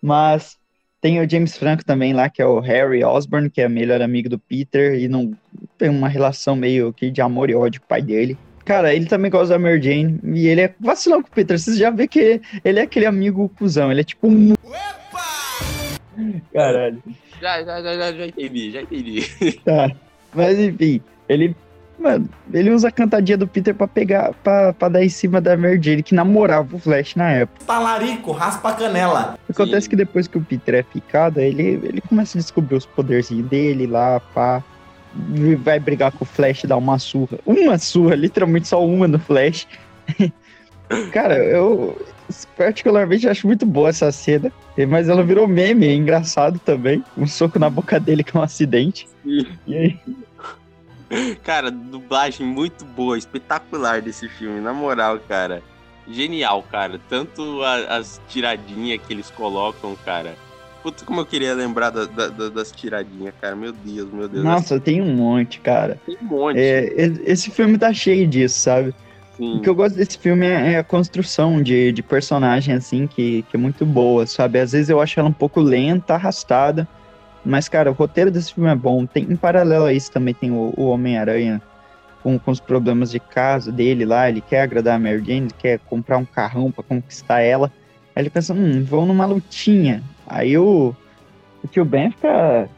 Mas 0.00 0.56
tem 1.00 1.20
o 1.20 1.28
James 1.28 1.56
Franco 1.56 1.84
também 1.84 2.12
lá, 2.12 2.30
que 2.30 2.40
é 2.40 2.46
o 2.46 2.60
Harry 2.60 3.04
Osborn, 3.04 3.50
que 3.50 3.60
é 3.60 3.68
melhor 3.68 4.00
amigo 4.00 4.28
do 4.28 4.38
Peter 4.38 4.94
e 4.98 5.08
não 5.08 5.32
tem 5.76 5.90
uma 5.90 6.08
relação 6.08 6.56
meio 6.56 6.92
que 6.92 7.10
de 7.10 7.20
amor 7.20 7.50
e 7.50 7.54
ódio 7.54 7.80
com 7.80 7.86
o 7.86 7.88
pai 7.88 8.02
dele. 8.02 8.38
Cara, 8.64 8.94
ele 8.94 9.04
também 9.04 9.30
gosta 9.30 9.54
da 9.54 9.58
Mary 9.58 9.82
Jane 9.82 10.18
e 10.24 10.46
ele 10.46 10.62
é 10.62 10.74
vacilão 10.80 11.22
com 11.22 11.28
o 11.28 11.30
Peter. 11.30 11.58
Vocês 11.58 11.76
já 11.76 11.90
vê 11.90 12.08
que 12.08 12.40
ele 12.64 12.80
é 12.80 12.82
aquele 12.82 13.04
amigo 13.04 13.50
cuzão. 13.58 13.90
Ele 13.90 14.00
é 14.00 14.04
tipo 14.04 14.26
um. 14.26 14.52
Opa! 14.52 15.94
Caralho. 16.52 17.02
Já, 17.40 17.62
já, 17.62 17.82
já, 17.82 18.12
já 18.12 18.26
entendi, 18.26 18.70
já 18.70 18.80
entendi. 18.80 19.20
Tá. 19.64 19.90
Mas 20.32 20.58
enfim, 20.58 21.02
ele 21.28 21.54
Mano, 21.98 22.28
ele 22.52 22.70
usa 22.70 22.88
a 22.88 22.90
cantadinha 22.90 23.38
do 23.38 23.46
Peter 23.46 23.74
pra 23.74 23.86
pegar, 23.86 24.32
pra, 24.42 24.72
pra 24.72 24.88
dar 24.88 25.04
em 25.04 25.08
cima 25.08 25.40
da 25.40 25.56
Mary 25.56 25.80
Jane, 25.80 26.02
que 26.02 26.14
namorava 26.14 26.76
o 26.76 26.78
Flash 26.78 27.14
na 27.14 27.30
época. 27.30 27.64
Talarico, 27.64 28.32
raspa 28.32 28.70
a 28.70 28.74
canela. 28.74 29.38
Acontece 29.48 29.82
Sim. 29.82 29.90
que 29.90 29.96
depois 29.96 30.26
que 30.26 30.36
o 30.36 30.40
Peter 30.40 30.74
é 30.74 30.82
picado, 30.82 31.40
ele, 31.40 31.80
ele 31.82 32.00
começa 32.00 32.36
a 32.36 32.40
descobrir 32.40 32.76
os 32.76 32.86
poderzinhos 32.86 33.48
dele 33.48 33.86
lá, 33.86 34.20
pá. 34.20 34.62
Vai 35.62 35.78
brigar 35.78 36.10
com 36.10 36.24
o 36.24 36.26
Flash, 36.26 36.64
dar 36.64 36.76
uma 36.76 36.98
surra. 36.98 37.38
Uma 37.46 37.78
surra, 37.78 38.16
literalmente 38.16 38.66
só 38.66 38.84
uma 38.84 39.06
no 39.06 39.18
Flash. 39.18 39.68
Cara, 41.12 41.36
eu 41.36 41.96
particularmente 42.56 43.28
acho 43.28 43.46
muito 43.46 43.64
boa 43.64 43.90
essa 43.90 44.10
cena. 44.10 44.52
Mas 44.88 45.08
ela 45.08 45.22
virou 45.22 45.46
meme, 45.46 45.86
é 45.86 45.94
engraçado 45.94 46.58
também. 46.58 47.04
Um 47.16 47.26
soco 47.26 47.58
na 47.58 47.70
boca 47.70 48.00
dele 48.00 48.24
que 48.24 48.36
é 48.36 48.40
um 48.40 48.42
acidente. 48.42 49.08
Sim. 49.22 49.46
E 49.66 49.76
aí, 49.76 49.98
Cara, 51.42 51.70
dublagem 51.70 52.46
muito 52.46 52.84
boa, 52.84 53.16
espetacular 53.16 54.00
desse 54.00 54.28
filme, 54.28 54.60
na 54.60 54.72
moral, 54.72 55.18
cara. 55.28 55.62
Genial, 56.08 56.62
cara. 56.70 57.00
Tanto 57.08 57.62
a, 57.62 57.96
as 57.96 58.20
tiradinhas 58.28 59.00
que 59.06 59.12
eles 59.12 59.30
colocam, 59.30 59.96
cara. 60.04 60.34
Puta, 60.82 61.04
como 61.04 61.20
eu 61.20 61.26
queria 61.26 61.54
lembrar 61.54 61.88
da, 61.88 62.04
da, 62.04 62.48
das 62.50 62.70
tiradinhas, 62.70 63.34
cara. 63.40 63.56
Meu 63.56 63.72
Deus, 63.72 64.12
meu 64.12 64.28
Deus. 64.28 64.44
Nossa, 64.44 64.78
tem 64.78 65.00
um 65.00 65.14
monte, 65.14 65.60
cara. 65.60 65.98
Tem 66.04 66.18
um 66.20 66.24
monte. 66.26 66.58
É, 66.58 66.92
esse 67.24 67.50
filme 67.50 67.78
tá 67.78 67.92
cheio 67.92 68.26
disso, 68.26 68.58
sabe? 68.58 68.94
Sim. 69.36 69.56
O 69.56 69.60
que 69.62 69.68
eu 69.68 69.74
gosto 69.74 69.96
desse 69.96 70.18
filme 70.18 70.46
é, 70.46 70.74
é 70.74 70.78
a 70.78 70.84
construção 70.84 71.62
de, 71.62 71.90
de 71.90 72.02
personagem, 72.02 72.74
assim, 72.74 73.06
que, 73.06 73.42
que 73.50 73.56
é 73.56 73.58
muito 73.58 73.84
boa, 73.86 74.26
sabe? 74.26 74.60
Às 74.60 74.72
vezes 74.72 74.90
eu 74.90 75.00
acho 75.00 75.18
ela 75.18 75.28
um 75.28 75.32
pouco 75.32 75.60
lenta, 75.60 76.14
arrastada, 76.14 76.86
mas, 77.44 77.68
cara, 77.68 77.90
o 77.90 77.94
roteiro 77.94 78.30
desse 78.30 78.54
filme 78.54 78.70
é 78.70 78.74
bom. 78.74 79.04
Tem, 79.06 79.24
em 79.24 79.36
paralelo 79.36 79.84
a 79.84 79.92
isso 79.92 80.10
também 80.10 80.32
tem 80.34 80.50
o, 80.50 80.72
o 80.76 80.88
Homem-Aranha 80.88 81.60
com, 82.22 82.38
com 82.38 82.50
os 82.50 82.60
problemas 82.60 83.10
de 83.10 83.20
casa 83.20 83.70
dele 83.70 84.04
lá. 84.04 84.28
Ele 84.28 84.40
quer 84.40 84.62
agradar 84.62 84.96
a 84.96 84.98
Mary 84.98 85.22
Jane, 85.24 85.48
quer 85.58 85.78
comprar 85.80 86.16
um 86.18 86.24
carrão 86.24 86.70
para 86.70 86.82
conquistar 86.84 87.40
ela. 87.40 87.70
Aí 88.16 88.22
ele 88.22 88.30
pensa, 88.30 88.54
hum, 88.54 88.82
vou 88.84 89.04
numa 89.04 89.26
lutinha. 89.26 90.02
Aí 90.26 90.56
o, 90.56 90.94
o 91.62 91.68
tio 91.68 91.84
Ben 91.84 92.10
fica. 92.10 92.68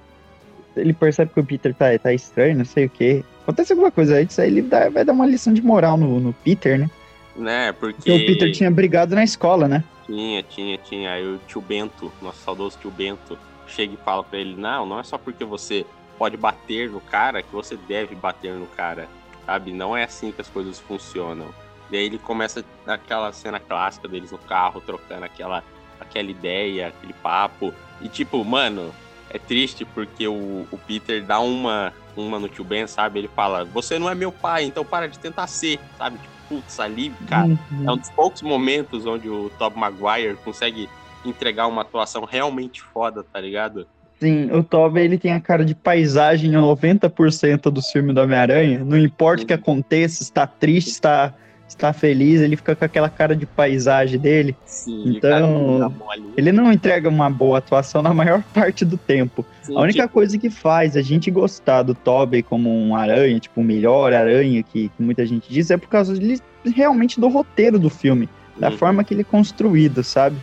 Ele 0.75 0.93
percebe 0.93 1.33
que 1.33 1.41
o 1.41 1.45
Peter 1.45 1.75
tá, 1.75 1.87
tá 1.99 2.13
estranho, 2.13 2.59
não 2.59 2.65
sei 2.65 2.87
o 2.87 2.91
quê. 2.91 3.25
Acontece 3.43 3.73
alguma 3.73 3.91
coisa 3.91 4.17
antes, 4.19 4.39
aí 4.39 4.49
ele 4.49 4.63
dá- 4.63 4.89
vai 4.91 5.05
dar 5.05 5.13
uma 5.13 5.25
lição 5.27 5.55
de 5.55 5.63
moral 5.63 5.97
no, 5.97 6.19
no 6.21 6.33
Peter, 6.33 6.79
né? 6.79 6.91
Né, 7.37 7.73
porque. 7.73 7.97
Porque 7.97 8.13
o 8.13 8.27
Peter 8.27 8.53
tinha 8.53 8.71
brigado 8.71 9.15
na 9.15 9.23
escola, 9.23 9.69
né? 9.69 9.85
Tinha, 10.07 10.43
tinha, 10.43 10.77
tinha. 10.79 11.13
Aí 11.13 11.25
o 11.27 11.39
tio 11.47 11.61
Bento, 11.61 12.13
nosso 12.21 12.43
saudoso 12.43 12.77
tio 12.81 12.91
Bento, 12.91 13.39
chega 13.67 13.95
e 13.95 13.99
fala 13.99 14.23
pra 14.23 14.39
ele: 14.39 14.57
Não, 14.57 14.87
não 14.87 15.01
é 15.01 15.03
só 15.03 15.19
porque 15.19 15.45
você 15.45 15.87
pode 16.19 16.37
bater 16.37 16.91
no 16.91 17.01
cara 17.01 17.43
que 17.43 17.53
você 17.53 17.77
deve 17.77 18.15
bater 18.15 18.55
no 18.55 18.67
cara, 18.67 19.09
sabe? 19.45 19.73
Não 19.73 19.97
é 19.97 20.05
assim 20.05 20.33
que 20.33 20.41
as 20.41 20.49
coisas 20.49 20.79
funcionam. 20.79 21.49
E 21.91 21.97
aí 21.97 22.05
ele 22.05 22.19
começa 22.19 22.65
aquela 22.87 23.33
cena 23.33 23.61
clássica 23.61 24.09
deles 24.09 24.33
no 24.33 24.39
carro, 24.39 24.81
trocando 24.81 25.25
aquela, 25.25 25.63
aquela 26.01 26.31
ideia, 26.31 26.89
aquele 26.89 27.13
papo. 27.13 27.73
E 28.01 28.09
tipo, 28.09 28.45
mano, 28.45 28.93
é 29.31 29.39
triste 29.39 29.85
porque 29.85 30.27
o, 30.27 30.67
o 30.71 30.79
Peter 30.87 31.23
dá 31.25 31.39
uma, 31.39 31.93
uma 32.17 32.39
no 32.39 32.49
tio 32.49 32.65
Ben, 32.65 32.87
sabe? 32.87 33.21
Ele 33.21 33.29
fala: 33.29 33.65
Você 33.65 33.99
não 33.99 34.11
é 34.11 34.15
meu 34.15 34.33
pai, 34.33 34.65
então 34.65 34.85
para 34.85 35.09
de 35.09 35.19
tentar 35.19 35.47
ser, 35.47 35.79
sabe? 35.97 36.19
Tipo, 36.19 36.37
putz, 36.49 36.81
ali, 36.81 37.11
cara. 37.29 37.47
Uhum. 37.71 37.89
É 37.89 37.93
um 37.93 37.97
dos 37.97 38.11
poucos 38.11 38.43
momentos 38.43 39.07
onde 39.07 39.29
o 39.29 39.51
Tobey 39.59 39.79
Maguire 39.79 40.37
consegue 40.45 40.89
entregar 41.29 41.67
uma 41.67 41.83
atuação 41.83 42.25
realmente 42.25 42.83
foda, 42.83 43.23
tá 43.23 43.41
ligado? 43.41 43.87
Sim, 44.19 44.51
o 44.51 44.63
Tobey 44.63 45.05
ele 45.05 45.19
tem 45.19 45.33
a 45.33 45.41
cara 45.41 45.65
de 45.65 45.75
paisagem 45.75 46.51
em 46.51 46.55
90% 46.55 47.71
do 47.71 47.83
filme 47.83 48.15
do 48.15 48.21
Homem-Aranha. 48.21 48.83
Não 48.83 48.99
importa 48.99 49.43
o 49.43 49.47
que 49.47 49.53
aconteça, 49.53 50.23
está 50.23 50.47
triste, 50.47 50.89
está, 50.89 51.35
está 51.69 51.93
feliz, 51.93 52.41
ele 52.41 52.57
fica 52.57 52.75
com 52.75 52.85
aquela 52.85 53.11
cara 53.11 53.37
de 53.37 53.45
paisagem 53.45 54.19
dele. 54.19 54.57
Sim, 54.65 55.17
Então, 55.17 55.91
mole. 55.91 56.33
Ele 56.35 56.51
não 56.51 56.73
entrega 56.73 57.11
uma 57.11 57.29
boa 57.29 57.59
atuação 57.59 58.03
na 58.03 58.13
maior 58.15 58.43
parte 58.55 58.87
do 58.87 58.97
tempo. 58.97 59.45
Sim, 59.63 59.77
A 59.77 59.81
única 59.81 60.03
tipo, 60.03 60.15
coisa 60.15 60.39
que 60.39 60.49
faz 60.49 60.97
a 60.97 61.03
gente 61.03 61.31
gostar 61.31 61.83
do 61.83 61.95
Tobey 61.95 62.43
como 62.43 62.71
um 62.71 62.97
aranha, 62.97 63.39
tipo, 63.39 63.61
o 63.61 63.65
melhor 63.65 64.15
aranha 64.15 64.63
que, 64.63 64.89
que 64.89 65.03
muita 65.03 65.27
gente 65.27 65.53
diz, 65.53 65.71
é 65.71 65.77
por 65.77 65.89
causa 65.89 66.15
dele, 66.15 66.41
realmente 66.65 67.21
do 67.21 67.29
roteiro 67.29 67.79
do 67.79 67.91
filme, 67.91 68.31
da 68.59 68.71
uhum, 68.71 68.79
forma 68.79 69.05
que 69.05 69.13
ele 69.13 69.21
é 69.21 69.25
construído, 69.25 70.03
sabe? 70.03 70.37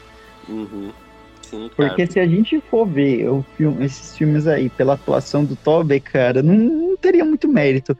Uhum. 0.48 0.92
Sim. 1.42 1.70
Porque 1.76 2.08
se 2.08 2.20
a 2.20 2.26
gente 2.26 2.60
for 2.62 2.86
ver 2.86 3.30
o 3.30 3.44
filme, 3.56 3.86
esses 3.86 4.18
filmes 4.18 4.48
aí 4.48 4.70
pela 4.70 4.94
atuação 4.94 5.46
do 5.46 5.56
Tobey, 5.56 6.00
cara, 6.00 6.42
não, 6.42 6.56
não 6.56 6.98
teria 6.98 7.24
muito 7.24 7.48
mérito. 7.48 7.96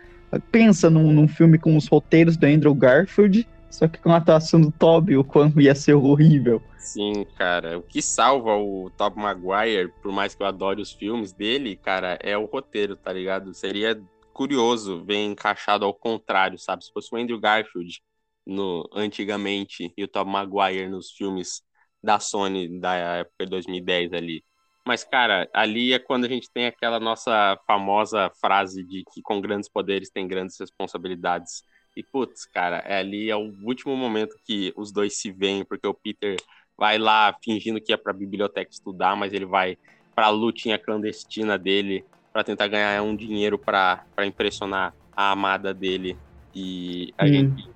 Pensa 0.52 0.90
num, 0.90 1.12
num 1.12 1.28
filme 1.28 1.60
com 1.60 1.78
os 1.78 1.88
roteiros 1.88 2.36
do 2.36 2.48
Andrew 2.48 2.74
Garfield, 2.74 3.48
só 3.70 3.88
que 3.88 4.00
com 4.00 4.12
a 4.12 4.18
atuação 4.18 4.60
do 4.60 4.72
Tobey, 4.72 5.18
o 5.18 5.24
quanto 5.24 5.62
ia 5.62 5.76
ser 5.76 5.94
horrível. 5.94 6.62
Sim, 6.80 7.26
cara. 7.38 7.78
O 7.78 7.84
que 7.84 8.02
salva 8.02 8.56
o 8.56 8.90
Tobey 8.98 9.24
Maguire, 9.24 9.94
por 10.02 10.12
mais 10.12 10.34
que 10.34 10.42
eu 10.42 10.48
adore 10.48 10.82
os 10.82 10.92
filmes 10.92 11.32
dele, 11.32 11.76
cara, 11.76 12.18
é 12.22 12.38
o 12.38 12.46
roteiro, 12.46 12.96
tá 12.96 13.14
ligado? 13.14 13.54
Seria 13.54 14.02
curioso 14.34 15.04
ver 15.06 15.24
encaixado 15.24 15.86
ao 15.86 15.94
contrário, 15.94 16.58
sabe? 16.58 16.84
Se 16.84 16.92
fosse 16.92 17.14
o 17.14 17.18
Andrew 17.18 17.40
Garfield 17.40 18.02
no, 18.46 18.90
antigamente 18.94 19.94
e 19.96 20.04
o 20.04 20.08
Tobey 20.08 20.34
Maguire 20.34 20.90
nos 20.90 21.12
filmes 21.12 21.62
da 22.04 22.20
Sony 22.20 22.80
da 22.80 22.94
época 22.96 23.46
de 23.46 23.50
2010 23.50 24.14
ali. 24.14 24.44
Mas, 24.86 25.04
cara, 25.04 25.50
ali 25.54 25.94
é 25.94 26.00
quando 26.00 26.26
a 26.26 26.28
gente 26.28 26.52
tem 26.52 26.66
aquela 26.66 27.00
nossa 27.00 27.58
famosa 27.66 28.30
frase 28.42 28.84
de 28.84 29.04
que 29.14 29.22
com 29.22 29.40
grandes 29.40 29.70
poderes 29.70 30.10
tem 30.10 30.28
grandes 30.28 30.60
responsabilidades. 30.60 31.64
E, 31.96 32.04
putz, 32.04 32.46
cara, 32.46 32.80
é 32.80 32.98
ali 32.98 33.30
é 33.30 33.36
o 33.36 33.54
último 33.64 33.96
momento 33.96 34.36
que 34.46 34.74
os 34.76 34.92
dois 34.92 35.18
se 35.18 35.32
veem, 35.32 35.64
porque 35.64 35.88
o 35.88 35.94
Peter 35.94 36.36
vai 36.78 36.98
lá 36.98 37.34
fingindo 37.42 37.80
que 37.80 37.94
é 37.94 37.98
pra 37.98 38.12
biblioteca 38.12 38.70
estudar, 38.70 39.16
mas 39.16 39.32
ele 39.32 39.46
vai 39.46 39.78
pra 40.14 40.30
lutinha 40.30 40.78
clandestina 40.78 41.58
dele 41.58 42.04
para 42.34 42.44
tentar 42.44 42.68
ganhar 42.68 43.02
um 43.04 43.16
dinheiro 43.16 43.58
para 43.58 44.04
impressionar 44.26 44.94
a 45.16 45.32
amada 45.32 45.74
dele. 45.74 46.18
E 46.54 47.14
a, 47.18 47.26
Hum. 47.26 47.30
gente, 47.30 47.70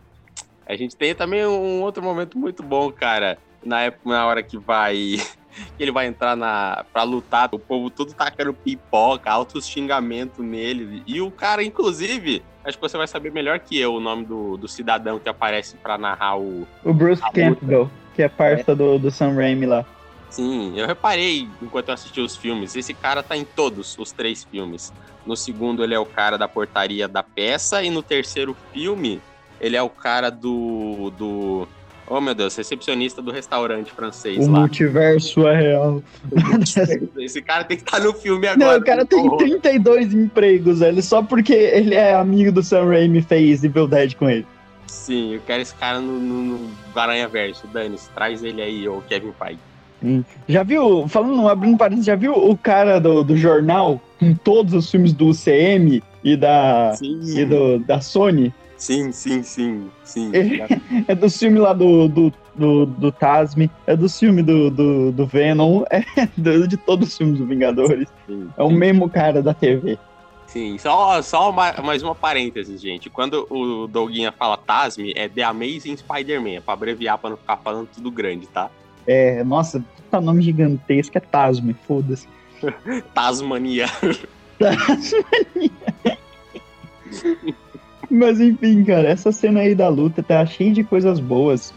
a 0.65 0.75
gente 0.75 0.97
tem 0.97 1.15
também 1.15 1.45
um 1.45 1.81
outro 1.81 2.03
momento 2.03 2.37
muito 2.37 2.63
bom, 2.63 2.91
cara. 2.91 3.37
Na 3.63 3.81
época, 3.81 4.09
na 4.09 4.25
hora 4.25 4.43
que 4.43 4.57
vai. 4.57 5.17
que 5.75 5.83
ele 5.83 5.91
vai 5.91 6.05
entrar 6.05 6.35
na 6.35 6.85
para 6.93 7.03
lutar, 7.03 7.49
o 7.51 7.59
povo 7.59 7.89
tudo 7.89 8.13
tacando 8.13 8.53
pipoca, 8.53 9.31
altos 9.31 9.67
xingamentos 9.67 10.45
nele. 10.45 11.01
E 11.07 11.19
o 11.19 11.31
cara, 11.31 11.63
inclusive, 11.63 12.43
acho 12.63 12.77
que 12.77 12.81
você 12.81 12.97
vai 12.97 13.07
saber 13.07 13.31
melhor 13.31 13.59
que 13.59 13.79
eu 13.79 13.95
o 13.95 13.99
nome 13.99 14.25
do, 14.25 14.57
do 14.57 14.67
cidadão 14.67 15.19
que 15.19 15.27
aparece 15.27 15.75
para 15.77 15.97
narrar 15.97 16.37
o, 16.37 16.67
O 16.83 16.93
Bruce. 16.93 17.21
Campbell, 17.33 17.89
que 18.15 18.21
é 18.21 18.29
parça 18.29 18.75
do, 18.75 18.99
do 18.99 19.09
Sam 19.09 19.33
Raimi 19.33 19.65
lá. 19.65 19.85
Sim, 20.29 20.77
eu 20.77 20.85
reparei 20.85 21.47
enquanto 21.61 21.87
eu 21.87 21.93
assisti 21.93 22.19
os 22.19 22.35
filmes. 22.35 22.75
Esse 22.75 22.93
cara 22.93 23.23
tá 23.23 23.35
em 23.37 23.45
todos 23.45 23.97
os 23.97 24.11
três 24.11 24.43
filmes. 24.43 24.93
No 25.25 25.35
segundo, 25.35 25.83
ele 25.83 25.93
é 25.93 25.99
o 25.99 26.05
cara 26.05 26.37
da 26.37 26.47
portaria 26.47 27.07
da 27.07 27.23
peça. 27.23 27.81
E 27.83 27.89
no 27.89 28.03
terceiro 28.03 28.55
filme, 28.73 29.21
ele 29.59 29.75
é 29.75 29.81
o 29.81 29.89
cara 29.89 30.29
do. 30.29 31.11
do 31.17 31.67
oh 32.09 32.21
meu 32.21 32.33
Deus, 32.33 32.55
recepcionista 32.55 33.21
do 33.21 33.31
restaurante 33.31 33.91
francês 33.91 34.47
O 34.47 34.51
lá. 34.51 34.59
multiverso 34.61 35.47
é 35.47 35.55
real. 35.55 36.03
Esse 37.17 37.41
cara 37.41 37.63
tem 37.63 37.77
que 37.77 37.83
estar 37.83 37.99
no 37.99 38.13
filme 38.13 38.47
agora. 38.47 38.73
Não, 38.73 38.79
o 38.79 38.83
cara 38.83 39.05
tem 39.05 39.23
porra. 39.23 39.37
32 39.37 40.13
empregos, 40.13 40.79
velho, 40.79 41.01
só 41.01 41.21
porque 41.21 41.53
ele 41.53 41.95
é 41.95 42.13
amigo 42.13 42.51
do 42.51 42.63
Sam 42.63 42.85
Raimi 42.85 43.19
e 43.19 43.21
fez 43.21 43.63
Evil 43.63 43.87
Dead 43.87 44.15
com 44.15 44.29
ele. 44.29 44.45
Sim, 44.87 45.33
eu 45.33 45.41
quero 45.45 45.61
esse 45.61 45.75
cara 45.75 45.99
no, 45.99 46.13
no, 46.19 46.57
no 46.57 46.69
Aranha 46.95 47.27
Verso. 47.27 47.67
Dane-se, 47.67 48.09
traz 48.11 48.43
ele 48.43 48.61
aí, 48.61 48.87
ô 48.87 49.01
Kevin 49.07 49.33
Feige. 49.37 49.59
Já 50.47 50.63
viu, 50.63 51.07
falando, 51.07 51.47
abrindo 51.47 51.77
parênteses, 51.77 52.05
já 52.05 52.15
viu 52.15 52.33
o 52.33 52.55
cara 52.55 52.99
do, 52.99 53.23
do 53.23 53.35
jornal 53.35 53.99
com 54.19 54.33
todos 54.33 54.73
os 54.73 54.89
filmes 54.89 55.11
do 55.11 55.29
UCM 55.29 56.03
e 56.23 56.35
da, 56.35 56.93
Sim, 56.95 57.19
e 57.23 57.45
do, 57.45 57.79
da 57.79 57.99
Sony? 57.99 58.53
Sim, 58.77 59.11
sim, 59.11 59.43
sim, 59.43 59.89
sim. 60.03 60.31
É 61.07 61.15
do 61.15 61.29
filme 61.29 61.59
lá 61.59 61.73
do, 61.73 62.07
do, 62.07 62.33
do, 62.55 62.85
do 62.85 63.11
Tasme, 63.11 63.69
é 63.85 63.95
do 63.95 64.07
filme 64.09 64.41
do, 64.43 64.69
do, 64.69 65.11
do 65.11 65.25
Venom, 65.25 65.83
é 65.91 66.03
do- 66.37 66.67
de 66.67 66.77
todos 66.77 67.09
os 67.09 67.17
filmes 67.17 67.39
do 67.39 67.45
Vingadores. 67.45 68.07
Sim, 68.25 68.49
É 68.57 68.63
o 68.63 68.69
mesmo 68.71 69.09
cara 69.09 69.41
da 69.41 69.53
TV. 69.53 69.97
Sim, 70.45 70.77
só, 70.77 71.21
só 71.21 71.49
uma- 71.49 71.73
mais 71.83 72.01
uma 72.01 72.15
parênteses, 72.15 72.79
gente. 72.81 73.09
Quando 73.09 73.45
o 73.49 73.85
Douguinha 73.87 74.31
fala 74.31 74.55
Tasme, 74.55 75.11
é 75.15 75.27
The 75.27 75.43
Amazing 75.43 75.97
Spider-Man, 75.97 76.51
é 76.55 76.61
pra 76.61 76.73
abreviar, 76.73 77.17
pra 77.17 77.29
não 77.31 77.37
ficar 77.37 77.57
falando 77.57 77.89
tudo 77.93 78.09
grande, 78.09 78.47
tá? 78.47 78.69
É, 79.05 79.43
nossa, 79.43 79.83
tá 80.09 80.21
nome 80.21 80.41
gigantesco, 80.41 81.17
é 81.17 81.21
Tasme, 81.21 81.73
foda-se. 81.85 82.27
Tasmania. 83.13 83.87
Mas 88.09 88.39
enfim, 88.39 88.83
cara, 88.83 89.07
essa 89.09 89.31
cena 89.31 89.59
aí 89.61 89.75
da 89.75 89.89
luta 89.89 90.23
tá 90.23 90.45
cheia 90.45 90.71
de 90.71 90.83
coisas 90.83 91.19
boas. 91.19 91.73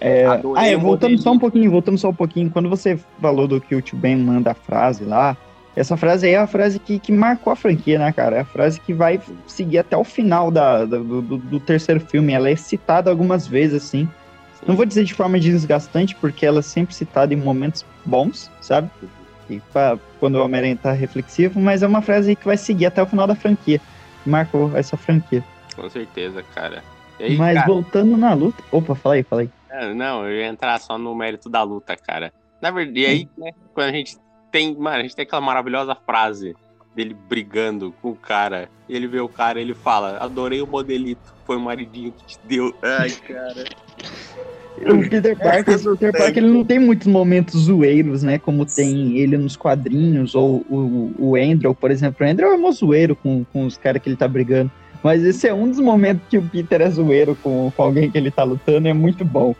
É... 0.00 0.26
Adorei 0.26 0.62
Ah, 0.64 0.66
é, 0.68 0.76
voltando 0.76 1.18
só 1.18 1.32
um 1.32 1.38
pouquinho, 1.38 1.70
voltando 1.70 1.98
só 1.98 2.08
um 2.10 2.14
pouquinho, 2.14 2.50
quando 2.50 2.68
você 2.68 2.98
falou 3.20 3.46
do 3.48 3.60
que 3.60 3.74
o 3.74 3.82
Tio 3.82 3.96
Ben 3.98 4.16
manda 4.16 4.50
a 4.50 4.54
frase 4.54 5.04
lá, 5.04 5.36
essa 5.74 5.96
frase 5.96 6.26
aí 6.26 6.34
é 6.34 6.38
a 6.38 6.46
frase 6.46 6.78
que, 6.78 6.98
que 6.98 7.10
marcou 7.12 7.52
a 7.52 7.56
franquia, 7.56 7.98
né, 7.98 8.12
cara? 8.12 8.36
É 8.36 8.40
a 8.40 8.44
frase 8.44 8.78
que 8.80 8.92
vai 8.92 9.20
seguir 9.46 9.78
até 9.78 9.96
o 9.96 10.04
final 10.04 10.50
da, 10.50 10.84
da- 10.84 10.98
do, 10.98 11.22
do- 11.22 11.60
terceiro 11.60 12.00
filme. 12.00 12.32
Ela 12.32 12.50
é 12.50 12.56
citada 12.56 13.10
algumas 13.10 13.46
vezes, 13.46 13.82
assim. 13.82 14.08
Não 14.66 14.76
vou 14.76 14.84
dizer 14.84 15.04
de 15.04 15.14
forma 15.14 15.40
desgastante, 15.40 16.14
porque 16.16 16.44
ela 16.46 16.58
é 16.60 16.62
sempre 16.62 16.94
citada 16.94 17.32
em 17.32 17.36
momentos 17.36 17.84
bons, 18.04 18.50
sabe? 18.60 18.88
E 19.48 19.60
pra- 19.72 19.98
quando 20.20 20.36
o 20.36 20.44
Homem-Aranha 20.44 20.76
tá 20.80 20.92
reflexivo, 20.92 21.58
mas 21.60 21.82
é 21.82 21.86
uma 21.86 22.02
frase 22.02 22.30
aí 22.30 22.36
que 22.36 22.44
vai 22.44 22.56
seguir 22.56 22.86
até 22.86 23.02
o 23.02 23.06
final 23.06 23.26
da 23.26 23.34
franquia. 23.34 23.80
Marcou 24.26 24.76
essa 24.76 24.96
franquia. 24.96 25.42
Com 25.74 25.88
certeza, 25.88 26.42
cara. 26.54 26.82
E 27.18 27.24
aí, 27.24 27.36
mas 27.36 27.54
cara, 27.54 27.66
voltando 27.66 28.16
na 28.16 28.32
luta. 28.34 28.62
Opa, 28.70 28.94
fala 28.94 29.14
aí, 29.16 29.22
fala 29.22 29.42
aí. 29.42 29.50
é, 29.70 29.94
não, 29.94 30.26
eu 30.26 30.36
ia 30.36 30.46
entrar 30.46 30.78
só 30.80 30.98
no 30.98 31.14
mérito 31.14 31.48
da 31.48 31.62
luta, 31.62 31.96
cara. 31.96 32.32
Na 32.60 32.70
verdade, 32.70 33.00
e 33.00 33.06
aí, 33.06 33.28
né, 33.36 33.52
quando 33.74 33.88
a 33.88 33.92
gente 33.92 34.16
tem, 34.50 34.76
mano, 34.76 34.98
a 34.98 35.02
gente 35.02 35.16
tem 35.16 35.24
aquela 35.24 35.40
maravilhosa 35.40 35.94
frase 35.94 36.54
dele 36.94 37.16
brigando 37.28 37.92
com 38.00 38.10
o 38.10 38.16
cara. 38.16 38.68
E 38.88 38.94
ele 38.94 39.06
vê 39.06 39.20
o 39.20 39.28
cara 39.28 39.58
e 39.58 39.62
ele 39.62 39.74
fala: 39.74 40.18
Adorei 40.18 40.62
o 40.62 40.66
modelito, 40.66 41.34
foi 41.44 41.56
o 41.56 41.60
maridinho 41.60 42.12
que 42.12 42.24
te 42.26 42.38
deu. 42.44 42.74
Ai, 42.82 43.10
cara. 43.10 43.64
O 44.80 45.08
Peter 45.08 45.38
Parker, 45.38 45.76
o 45.86 45.96
Peter 45.96 46.12
Parker 46.12 46.42
ele 46.42 46.52
não 46.52 46.64
tem 46.64 46.78
muitos 46.78 47.06
momentos 47.06 47.60
zoeiros, 47.64 48.22
né? 48.22 48.38
Como 48.38 48.64
tem 48.64 49.18
ele 49.18 49.36
nos 49.36 49.54
quadrinhos, 49.54 50.34
ou 50.34 50.64
o, 50.68 51.14
o 51.18 51.36
Andrew, 51.36 51.74
por 51.74 51.90
exemplo. 51.90 52.26
O 52.26 52.28
Andrew 52.28 52.52
é 52.52 52.56
mó 52.56 52.70
zoeiro 52.72 53.14
com, 53.14 53.44
com 53.52 53.66
os 53.66 53.76
caras 53.76 54.02
que 54.02 54.08
ele 54.08 54.16
tá 54.16 54.26
brigando. 54.26 54.70
Mas 55.02 55.24
esse 55.24 55.48
é 55.48 55.54
um 55.54 55.68
dos 55.68 55.80
momentos 55.80 56.22
que 56.28 56.38
o 56.38 56.48
Peter 56.48 56.80
é 56.80 56.90
zoeiro 56.90 57.36
com, 57.36 57.72
com 57.76 57.82
alguém 57.82 58.10
que 58.10 58.16
ele 58.16 58.30
tá 58.30 58.44
lutando, 58.44 58.86
é 58.88 58.92
muito 58.92 59.24
bom. 59.24 59.54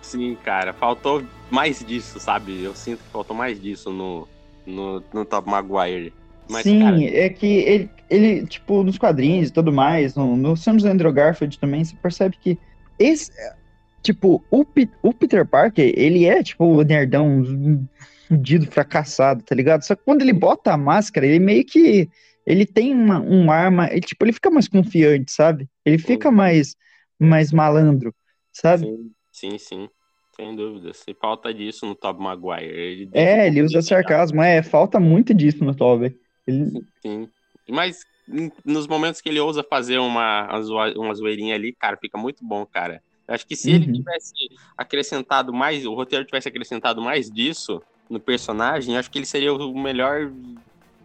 Sim, 0.00 0.36
cara, 0.44 0.72
faltou 0.72 1.22
mais 1.50 1.84
disso, 1.84 2.20
sabe? 2.20 2.62
Eu 2.62 2.74
sinto 2.74 2.98
que 2.98 3.10
faltou 3.10 3.36
mais 3.36 3.60
disso 3.60 3.90
no, 3.90 4.28
no, 4.66 5.02
no 5.12 5.24
Top 5.24 5.48
Maguire. 5.48 6.12
Mas, 6.48 6.62
Sim, 6.62 6.80
cara, 6.80 7.04
é 7.04 7.28
que 7.28 7.46
ele, 7.46 7.90
ele, 8.08 8.46
tipo, 8.46 8.82
nos 8.82 8.98
quadrinhos 8.98 9.48
e 9.48 9.52
tudo 9.52 9.72
mais, 9.72 10.14
no, 10.14 10.36
no 10.36 10.56
filmes 10.56 10.82
do 10.82 10.88
Andrew 10.88 11.12
Garfield 11.12 11.58
também, 11.58 11.84
você 11.84 11.94
percebe 12.02 12.36
que 12.40 12.58
esse, 12.98 13.30
tipo, 14.02 14.42
o, 14.50 14.64
o 15.02 15.14
Peter 15.14 15.46
Parker, 15.46 15.92
ele 15.96 16.26
é, 16.26 16.42
tipo, 16.42 16.64
o 16.64 16.82
nerdão 16.82 17.44
fudido, 18.30 18.66
fracassado, 18.66 19.42
tá 19.42 19.54
ligado? 19.54 19.82
Só 19.82 19.96
que 19.96 20.04
quando 20.04 20.22
ele 20.22 20.32
bota 20.32 20.72
a 20.72 20.76
máscara, 20.76 21.26
ele 21.26 21.40
meio 21.40 21.64
que. 21.64 22.08
Ele 22.50 22.66
tem 22.66 22.94
uma, 22.94 23.20
um 23.20 23.50
arma. 23.50 23.88
Ele, 23.90 24.00
tipo, 24.00 24.24
ele 24.24 24.32
fica 24.32 24.50
mais 24.50 24.68
confiante, 24.68 25.32
sabe? 25.32 25.68
Ele 25.84 25.98
fica 25.98 26.30
mais, 26.30 26.74
mais 27.18 27.52
malandro, 27.52 28.14
sabe? 28.52 28.86
Sim, 28.86 29.12
sim, 29.32 29.58
sim. 29.58 29.88
Sem 30.34 30.56
dúvida. 30.56 30.92
Se 30.94 31.14
falta 31.14 31.52
disso 31.52 31.86
no 31.86 31.94
Tobey 31.94 32.22
Maguire. 32.22 32.66
Ele 32.66 33.10
É, 33.12 33.46
ele 33.46 33.62
usa 33.62 33.82
sarcasmo. 33.82 34.42
É, 34.42 34.62
falta 34.62 34.98
muito 34.98 35.34
disso 35.34 35.64
no 35.64 35.74
Tobey. 35.74 36.14
Ele... 36.46 36.82
Sim. 37.02 37.28
Mas 37.68 38.00
em- 38.28 38.50
nos 38.64 38.86
momentos 38.86 39.20
que 39.20 39.28
ele 39.28 39.40
ousa 39.40 39.62
fazer 39.62 39.98
uma, 39.98 40.48
uma, 40.96 41.14
zoeirinha 41.14 41.54
ali, 41.54 41.74
cara, 41.74 41.96
fica 42.00 42.18
muito 42.18 42.44
bom, 42.44 42.64
cara. 42.66 43.02
Eu 43.28 43.34
acho 43.34 43.46
que 43.46 43.56
se 43.56 43.70
ele 43.70 43.86
Uhum. 43.86 43.92
tivesse 43.92 44.32
acrescentado 44.76 45.52
mais, 45.52 45.84
o 45.86 45.94
roteiro 45.94 46.24
tivesse 46.24 46.48
acrescentado 46.48 47.00
mais 47.00 47.30
disso 47.30 47.80
no 48.08 48.18
personagem, 48.18 48.96
acho 48.96 49.10
que 49.10 49.18
ele 49.18 49.26
seria 49.26 49.52
o 49.52 49.80
melhor, 49.80 50.32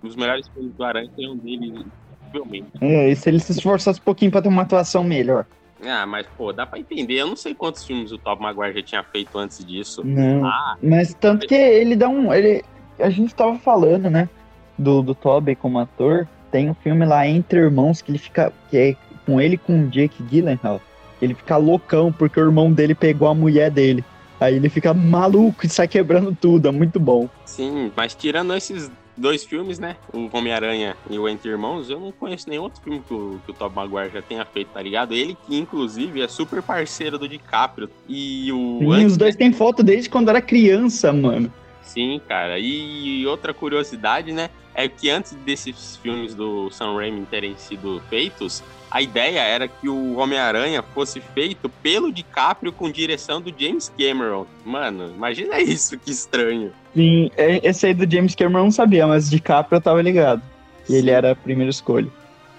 os 0.07 0.15
melhores 0.15 0.47
filmes 0.47 0.73
do 0.73 0.83
Aranha 0.83 1.09
seriam 1.15 1.35
dele, 1.37 1.85
possivelmente. 2.21 2.67
É, 2.81 3.09
e 3.09 3.15
se 3.15 3.29
ele 3.29 3.39
se 3.39 3.51
esforçasse 3.51 3.99
um 3.99 4.03
pouquinho 4.03 4.31
pra 4.31 4.41
ter 4.41 4.47
uma 4.49 4.61
atuação 4.63 5.03
melhor. 5.03 5.45
Ah, 5.85 6.05
mas 6.05 6.25
pô, 6.37 6.51
dá 6.53 6.65
pra 6.65 6.79
entender. 6.79 7.15
Eu 7.15 7.27
não 7.27 7.35
sei 7.35 7.53
quantos 7.53 7.83
filmes 7.85 8.11
o 8.11 8.17
Tobey 8.17 8.41
Maguire 8.43 8.79
já 8.79 8.83
tinha 8.83 9.03
feito 9.03 9.37
antes 9.37 9.63
disso. 9.63 10.01
Não. 10.03 10.45
Ah, 10.45 10.77
Mas 10.81 11.13
tanto 11.13 11.45
que 11.45 11.53
ele 11.53 11.95
dá 11.95 12.07
um. 12.07 12.33
Ele, 12.33 12.63
a 12.99 13.09
gente 13.09 13.35
tava 13.35 13.57
falando, 13.59 14.09
né? 14.09 14.29
Do, 14.77 15.01
do 15.01 15.13
Tobey 15.13 15.55
como 15.55 15.77
ator. 15.79 16.27
Tem 16.49 16.69
um 16.69 16.73
filme 16.73 17.05
lá 17.05 17.27
Entre 17.27 17.59
Irmãos 17.59 18.01
que 18.01 18.09
ele 18.11 18.17
fica. 18.17 18.51
Que 18.69 18.77
é 18.77 18.95
com 19.25 19.39
ele 19.41 19.55
e 19.55 19.57
com 19.57 19.83
o 19.83 19.87
Jake 19.87 20.23
Gyllenhaal. 20.23 20.79
Ele 21.21 21.33
fica 21.33 21.57
loucão 21.57 22.11
porque 22.11 22.39
o 22.39 22.45
irmão 22.45 22.71
dele 22.71 22.95
pegou 22.95 23.27
a 23.27 23.35
mulher 23.35 23.69
dele. 23.69 24.03
Aí 24.39 24.55
ele 24.55 24.69
fica 24.69 24.93
maluco 24.93 25.65
e 25.65 25.69
sai 25.69 25.87
quebrando 25.87 26.35
tudo. 26.39 26.67
É 26.67 26.71
muito 26.71 26.99
bom. 26.99 27.29
sim, 27.45 27.91
mas 27.95 28.15
tirando 28.15 28.53
esses 28.55 28.91
dois 29.17 29.43
filmes, 29.43 29.79
né? 29.79 29.95
O 30.13 30.29
Homem-Aranha 30.35 30.95
e 31.09 31.17
o 31.17 31.27
Entre 31.27 31.49
Irmãos, 31.49 31.89
eu 31.89 31.99
não 31.99 32.11
conheço 32.11 32.49
nenhum 32.49 32.63
outro 32.63 32.81
filme 32.81 33.01
que 33.07 33.13
o, 33.13 33.39
que 33.45 33.51
o 33.51 33.53
Tobey 33.53 33.75
Maguire 33.75 34.13
já 34.13 34.21
tenha 34.21 34.45
feito, 34.45 34.69
tá 34.73 34.81
ligado? 34.81 35.13
Ele 35.13 35.37
que, 35.47 35.57
inclusive, 35.57 36.21
é 36.21 36.27
super 36.27 36.61
parceiro 36.61 37.17
do 37.17 37.27
DiCaprio. 37.27 37.89
E 38.07 38.51
o. 38.51 38.79
E 38.83 38.93
antes- 38.95 39.11
os 39.13 39.17
dois 39.17 39.35
têm 39.35 39.51
foto 39.53 39.81
desde 39.83 40.09
quando 40.09 40.29
era 40.29 40.41
criança, 40.41 41.11
mano. 41.13 41.51
Sim, 41.81 42.19
cara. 42.27 42.57
E 42.59 43.25
outra 43.27 43.53
curiosidade, 43.53 44.31
né? 44.31 44.49
É 44.73 44.87
que 44.89 45.09
antes 45.09 45.33
desses 45.45 45.95
filmes 45.97 46.35
do 46.35 46.69
Sam 46.69 46.95
Raimi 46.95 47.25
terem 47.25 47.55
sido 47.55 48.01
feitos, 48.09 48.61
a 48.95 49.01
ideia 49.01 49.41
era 49.41 49.67
que 49.67 49.89
o 49.89 50.15
Homem-Aranha 50.15 50.81
fosse 50.81 51.19
feito 51.19 51.67
pelo 51.67 52.13
DiCaprio 52.13 52.71
com 52.71 52.89
direção 52.89 53.41
do 53.41 53.53
James 53.59 53.91
Cameron. 53.99 54.45
Mano, 54.63 55.11
imagina 55.13 55.59
isso, 55.59 55.99
que 55.99 56.09
estranho. 56.09 56.71
Sim, 56.95 57.29
é- 57.35 57.59
esse 57.61 57.87
aí 57.87 57.93
do 57.93 58.09
James 58.09 58.33
Cameron 58.35 58.59
eu 58.59 58.63
não 58.63 58.71
sabia, 58.71 59.05
mas 59.05 59.29
de 59.29 59.37
Capra 59.41 59.79
eu 59.79 59.81
tava 59.81 60.01
ligado. 60.01 60.41
E 60.87 60.95
ele 60.95 61.09
Sim. 61.09 61.13
era 61.13 61.31
a 61.33 61.35
primeira 61.35 61.69
escolha. 61.69 62.09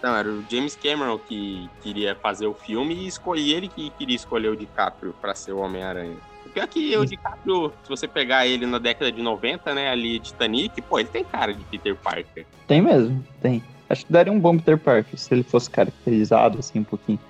Não, 0.03 0.15
era 0.15 0.29
o 0.29 0.45
James 0.51 0.77
Cameron 0.77 1.19
que 1.19 1.71
queria 1.81 2.15
fazer 2.15 2.47
o 2.47 2.53
filme 2.53 2.93
e 2.95 3.07
escolhi 3.07 3.55
ele 3.55 3.67
que 3.69 3.89
queria 3.97 4.15
escolher 4.17 4.51
o 4.51 4.57
DiCaprio 4.57 5.15
pra 5.19 5.35
ser 5.35 5.53
o 5.53 5.61
Homem-Aranha. 5.61 6.19
O 6.45 6.51
pior 6.51 6.65
é 6.65 6.67
que 6.67 6.95
o 6.99 7.07
DiCaprio, 7.07 7.73
se 7.83 7.89
você 7.89 8.07
pegar 8.07 8.47
ele 8.47 8.67
na 8.67 8.77
década 8.77 9.11
de 9.11 9.23
90, 9.23 9.75
né, 9.75 9.89
ali 9.89 10.21
Titanic, 10.21 10.83
pô, 10.83 10.99
ele 10.99 11.09
tem 11.09 11.25
cara 11.25 11.55
de 11.55 11.65
Peter 11.65 11.97
Parker. 11.97 12.45
Tem 12.69 12.83
mesmo, 12.83 13.25
tem. 13.41 13.63
Acho 13.89 14.07
que 14.07 14.13
daria 14.13 14.33
um 14.33 14.41
bom 14.41 14.57
Peter 14.57 14.79
Parker 14.79 15.19
se 15.19 15.33
ele 15.33 15.43
fosse 15.43 15.71
caracterizado 15.71 16.59
assim 16.59 16.81
um 16.81 16.85
pouquinho. 16.85 17.21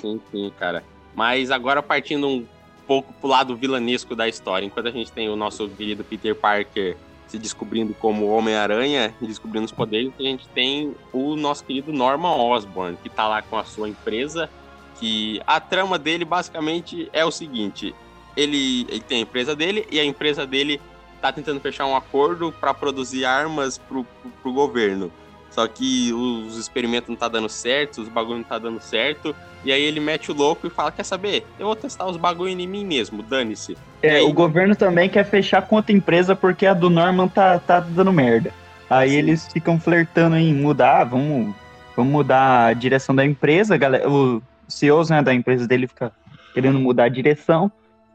Sim, 0.00 0.20
sim, 0.30 0.52
cara. 0.58 0.82
Mas 1.14 1.50
agora 1.50 1.82
partindo 1.82 2.26
um 2.28 2.44
pouco 2.86 3.12
pro 3.14 3.28
lado 3.28 3.56
vilanesco 3.56 4.16
da 4.16 4.28
história, 4.28 4.66
enquanto 4.66 4.88
a 4.88 4.90
gente 4.90 5.12
tem 5.12 5.28
o 5.28 5.36
nosso 5.36 5.68
querido 5.68 6.02
Peter 6.02 6.34
Parker 6.34 6.96
se 7.28 7.38
descobrindo 7.38 7.94
como 7.94 8.26
Homem-Aranha 8.26 9.14
e 9.22 9.26
descobrindo 9.26 9.64
os 9.64 9.70
poderes, 9.70 10.12
a 10.18 10.22
gente 10.22 10.48
tem 10.48 10.92
o 11.12 11.36
nosso 11.36 11.64
querido 11.64 11.92
Norman 11.92 12.34
Osborn, 12.34 12.96
que 13.00 13.08
tá 13.08 13.28
lá 13.28 13.40
com 13.40 13.56
a 13.56 13.64
sua 13.64 13.88
empresa, 13.88 14.50
que 14.98 15.40
a 15.46 15.60
trama 15.60 15.96
dele 15.96 16.24
basicamente 16.24 17.08
é 17.12 17.24
o 17.24 17.30
seguinte, 17.30 17.94
ele, 18.36 18.84
ele 18.88 19.00
tem 19.00 19.18
a 19.18 19.20
empresa 19.20 19.54
dele 19.54 19.86
e 19.92 20.00
a 20.00 20.04
empresa 20.04 20.44
dele 20.44 20.80
tá 21.20 21.30
tentando 21.30 21.60
fechar 21.60 21.86
um 21.86 21.94
acordo 21.94 22.50
para 22.50 22.74
produzir 22.74 23.24
armas 23.24 23.78
pro, 23.78 24.02
pro, 24.02 24.30
pro 24.42 24.52
governo. 24.52 25.12
Só 25.50 25.66
que 25.66 26.12
os 26.12 26.56
experimentos 26.56 27.08
não 27.08 27.16
tá 27.16 27.28
dando 27.28 27.48
certo, 27.48 28.00
os 28.00 28.08
bagulho 28.08 28.38
não 28.38 28.44
tá 28.44 28.58
dando 28.58 28.80
certo, 28.80 29.34
e 29.64 29.72
aí 29.72 29.82
ele 29.82 29.98
mete 29.98 30.30
o 30.30 30.34
louco 30.34 30.66
e 30.66 30.70
fala: 30.70 30.92
Quer 30.92 31.04
saber? 31.04 31.44
Eu 31.58 31.66
vou 31.66 31.76
testar 31.76 32.06
os 32.06 32.16
bagulho 32.16 32.50
em 32.50 32.66
mim 32.66 32.84
mesmo, 32.84 33.22
dane-se. 33.22 33.76
É, 34.02 34.16
aí? 34.16 34.22
o 34.22 34.32
governo 34.32 34.76
também 34.76 35.08
quer 35.08 35.24
fechar 35.24 35.62
com 35.62 35.76
outra 35.76 35.92
empresa 35.92 36.36
porque 36.36 36.66
a 36.66 36.74
do 36.74 36.88
Norman 36.88 37.28
tá, 37.28 37.58
tá 37.58 37.80
dando 37.80 38.12
merda. 38.12 38.52
Aí 38.88 39.10
Sim. 39.10 39.16
eles 39.16 39.52
ficam 39.52 39.78
flertando 39.78 40.36
em 40.36 40.54
mudar, 40.54 41.04
vamos, 41.04 41.54
vamos 41.96 42.12
mudar 42.12 42.66
a 42.66 42.72
direção 42.72 43.14
da 43.14 43.24
empresa, 43.24 43.76
galera. 43.76 44.08
O 44.08 44.42
CEOs 44.68 45.10
né, 45.10 45.22
da 45.22 45.34
empresa 45.34 45.66
dele 45.66 45.86
fica 45.86 46.12
querendo 46.54 46.78
mudar 46.78 47.04
a 47.04 47.08
direção 47.08 47.70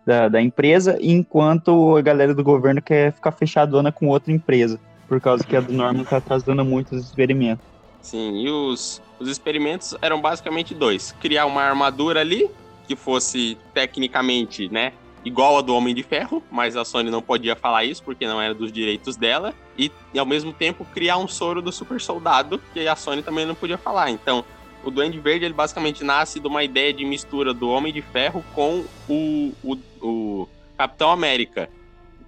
da, 0.05 0.29
da 0.29 0.41
empresa, 0.41 0.97
enquanto 1.01 1.97
a 1.97 2.01
galera 2.01 2.33
do 2.33 2.43
governo 2.43 2.81
quer 2.81 3.11
ficar 3.11 3.31
fechadona 3.31 3.91
com 3.91 4.07
outra 4.07 4.31
empresa, 4.31 4.79
por 5.07 5.21
causa 5.21 5.43
que 5.43 5.55
a 5.55 5.61
do 5.61 5.73
Norman 5.73 6.03
tá 6.03 6.17
atrasando 6.17 6.63
muito 6.63 6.95
os 6.95 7.05
experimentos. 7.05 7.65
Sim, 8.01 8.37
e 8.43 8.49
os, 8.49 9.01
os 9.19 9.27
experimentos 9.27 9.95
eram 10.01 10.21
basicamente 10.21 10.73
dois: 10.73 11.11
criar 11.19 11.45
uma 11.45 11.61
armadura 11.61 12.21
ali, 12.21 12.49
que 12.87 12.95
fosse 12.95 13.57
tecnicamente, 13.73 14.69
né? 14.69 14.93
Igual 15.23 15.57
a 15.57 15.61
do 15.61 15.75
Homem 15.75 15.95
de 15.95 16.03
Ferro, 16.03 16.43
mas 16.51 16.77
a 16.77 16.85
Sony 16.85 17.09
não 17.09 17.21
podia 17.21 17.55
falar 17.55 17.83
isso 17.83 18.03
porque 18.03 18.27
não 18.27 18.39
era 18.39 18.53
dos 18.53 18.71
direitos 18.71 19.15
dela, 19.15 19.55
e, 19.75 19.91
e 20.13 20.19
ao 20.19 20.25
mesmo 20.25 20.53
tempo 20.53 20.85
criar 20.93 21.17
um 21.17 21.27
soro 21.27 21.63
do 21.63 21.71
super 21.71 21.99
soldado, 21.99 22.61
que 22.71 22.87
a 22.87 22.95
Sony 22.95 23.23
também 23.23 23.43
não 23.43 23.55
podia 23.55 23.77
falar. 23.77 24.11
Então, 24.11 24.45
o 24.83 24.91
Duende 24.91 25.19
Verde 25.19 25.45
ele 25.45 25.53
basicamente 25.53 26.03
nasce 26.03 26.39
de 26.39 26.47
uma 26.47 26.63
ideia 26.63 26.93
de 26.93 27.03
mistura 27.03 27.55
do 27.55 27.69
Homem 27.69 27.91
de 27.91 28.03
Ferro 28.03 28.45
com 28.53 28.85
o, 29.09 29.51
o, 29.63 29.77
o 29.99 30.49
Capitão 30.77 31.11
América. 31.11 31.69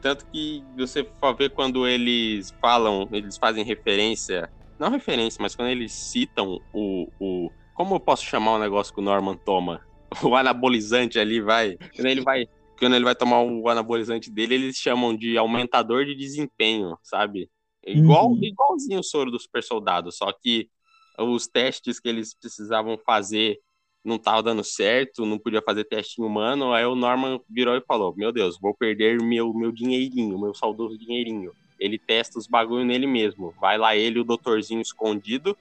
Tanto 0.02 0.26
que 0.32 0.64
você 0.76 1.06
ver 1.38 1.50
quando 1.50 1.88
eles 1.88 2.52
falam, 2.62 3.08
eles 3.12 3.38
fazem 3.38 3.64
referência, 3.64 4.50
não 4.80 4.90
referência, 4.90 5.40
mas 5.42 5.56
quando 5.56 5.70
eles 5.70 5.94
citam 5.94 6.60
o. 6.74 7.08
o 7.20 7.52
como 7.74 7.96
eu 7.96 8.00
posso 8.00 8.26
chamar 8.26 8.56
o 8.56 8.60
negócio 8.60 8.94
que 8.94 9.00
o 9.00 9.04
Norman 9.04 9.38
toma? 9.46 9.82
O 10.24 10.36
anabolizante 10.36 11.20
ali 11.20 11.42
vai. 11.42 11.78
Quando 11.94 12.08
ele 12.08 12.22
vai. 12.22 12.48
Quando 12.80 12.96
ele 12.96 13.04
vai 13.04 13.16
tomar 13.16 13.42
o 13.42 13.68
anabolizante 13.68 14.32
dele, 14.32 14.56
eles 14.56 14.78
chamam 14.78 15.16
de 15.16 15.38
aumentador 15.38 16.06
de 16.06 16.16
desempenho, 16.16 16.98
sabe? 17.04 17.50
Igual, 17.86 18.32
Uhum. 18.32 18.44
Igualzinho 18.44 19.00
o 19.00 19.04
soro 19.04 19.32
do 19.32 19.40
super 19.40 19.64
soldado, 19.64 20.12
só 20.12 20.32
que 20.32 20.70
os 21.18 21.48
testes 21.48 22.00
que 22.00 22.08
eles 22.08 22.36
precisavam 22.36 22.98
fazer 22.98 23.60
não 24.08 24.16
estavam 24.16 24.42
dando 24.42 24.64
certo, 24.64 25.26
não 25.26 25.38
podia 25.38 25.62
fazer 25.62 25.84
teste 25.84 26.22
em 26.22 26.24
humano. 26.24 26.72
Aí 26.72 26.86
o 26.86 26.96
Norman 26.96 27.40
virou 27.50 27.76
e 27.76 27.82
falou: 27.82 28.14
Meu 28.16 28.32
Deus, 28.32 28.58
vou 28.60 28.74
perder 28.74 29.22
meu, 29.22 29.54
meu 29.54 29.72
dinheirinho, 29.72 30.40
meu 30.40 30.54
saudoso 30.54 30.98
dinheirinho. 30.98 31.52
Ele 31.80 32.00
testa 32.00 32.40
os 32.40 32.48
bagulho 32.48 32.86
nele 32.86 33.06
mesmo. 33.06 33.54
Vai 33.60 33.78
lá 33.78 33.96
ele 33.96 34.20
o 34.20 34.24
doutorzinho 34.24 34.82
escondido 34.82 35.56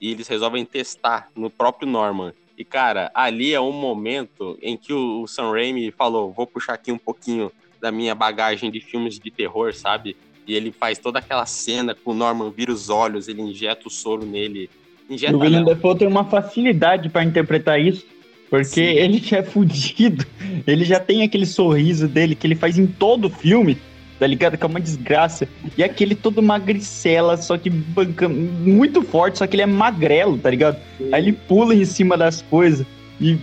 e 0.00 0.12
eles 0.12 0.28
resolvem 0.28 0.64
testar 0.64 1.30
no 1.34 1.50
próprio 1.50 1.88
Norman. 1.88 2.32
E 2.56 2.64
cara, 2.64 3.10
ali 3.12 3.52
é 3.52 3.60
um 3.60 3.72
momento 3.72 4.58
em 4.62 4.76
que 4.76 4.92
o, 4.92 5.22
o 5.22 5.26
Sam 5.26 5.50
Raimi 5.50 5.90
falou: 5.90 6.32
Vou 6.32 6.46
puxar 6.46 6.74
aqui 6.74 6.92
um 6.92 6.98
pouquinho 6.98 7.50
da 7.80 7.90
minha 7.90 8.14
bagagem 8.14 8.70
de 8.70 8.80
filmes 8.80 9.18
de 9.18 9.30
terror, 9.30 9.74
sabe? 9.74 10.16
E 10.46 10.54
ele 10.54 10.72
faz 10.72 10.98
toda 10.98 11.18
aquela 11.18 11.44
cena 11.46 11.94
com 11.94 12.12
o 12.12 12.14
Norman 12.14 12.50
vira 12.50 12.72
os 12.72 12.88
olhos, 12.88 13.28
ele 13.28 13.42
injeta 13.42 13.86
o 13.86 13.90
soro 13.90 14.24
nele. 14.24 14.70
Injeta 15.08 15.36
o 15.36 15.40
William 15.40 15.60
não. 15.60 15.66
Dafoe 15.66 15.96
tem 15.96 16.08
uma 16.08 16.24
facilidade 16.24 17.08
pra 17.08 17.24
interpretar 17.24 17.80
isso, 17.80 18.04
porque 18.50 18.64
Sim. 18.64 18.82
ele 18.82 19.18
já 19.18 19.38
é 19.38 19.42
fudido, 19.42 20.24
ele 20.66 20.84
já 20.84 21.00
tem 21.00 21.22
aquele 21.22 21.46
sorriso 21.46 22.06
dele 22.06 22.34
que 22.34 22.46
ele 22.46 22.54
faz 22.54 22.78
em 22.78 22.86
todo 22.86 23.30
filme, 23.30 23.78
tá 24.18 24.26
ligado? 24.26 24.56
Que 24.56 24.64
é 24.64 24.66
uma 24.66 24.80
desgraça. 24.80 25.48
E 25.76 25.82
aquele 25.82 26.14
todo 26.14 26.42
magricela, 26.42 27.36
só 27.36 27.56
que 27.56 27.70
banca 27.70 28.28
muito 28.28 29.02
forte, 29.02 29.38
só 29.38 29.46
que 29.46 29.56
ele 29.56 29.62
é 29.62 29.66
magrelo, 29.66 30.36
tá 30.38 30.50
ligado? 30.50 30.76
Aí 31.12 31.22
ele 31.22 31.32
pula 31.32 31.74
em 31.74 31.84
cima 31.84 32.16
das 32.16 32.42
coisas 32.42 32.86
e 33.20 33.36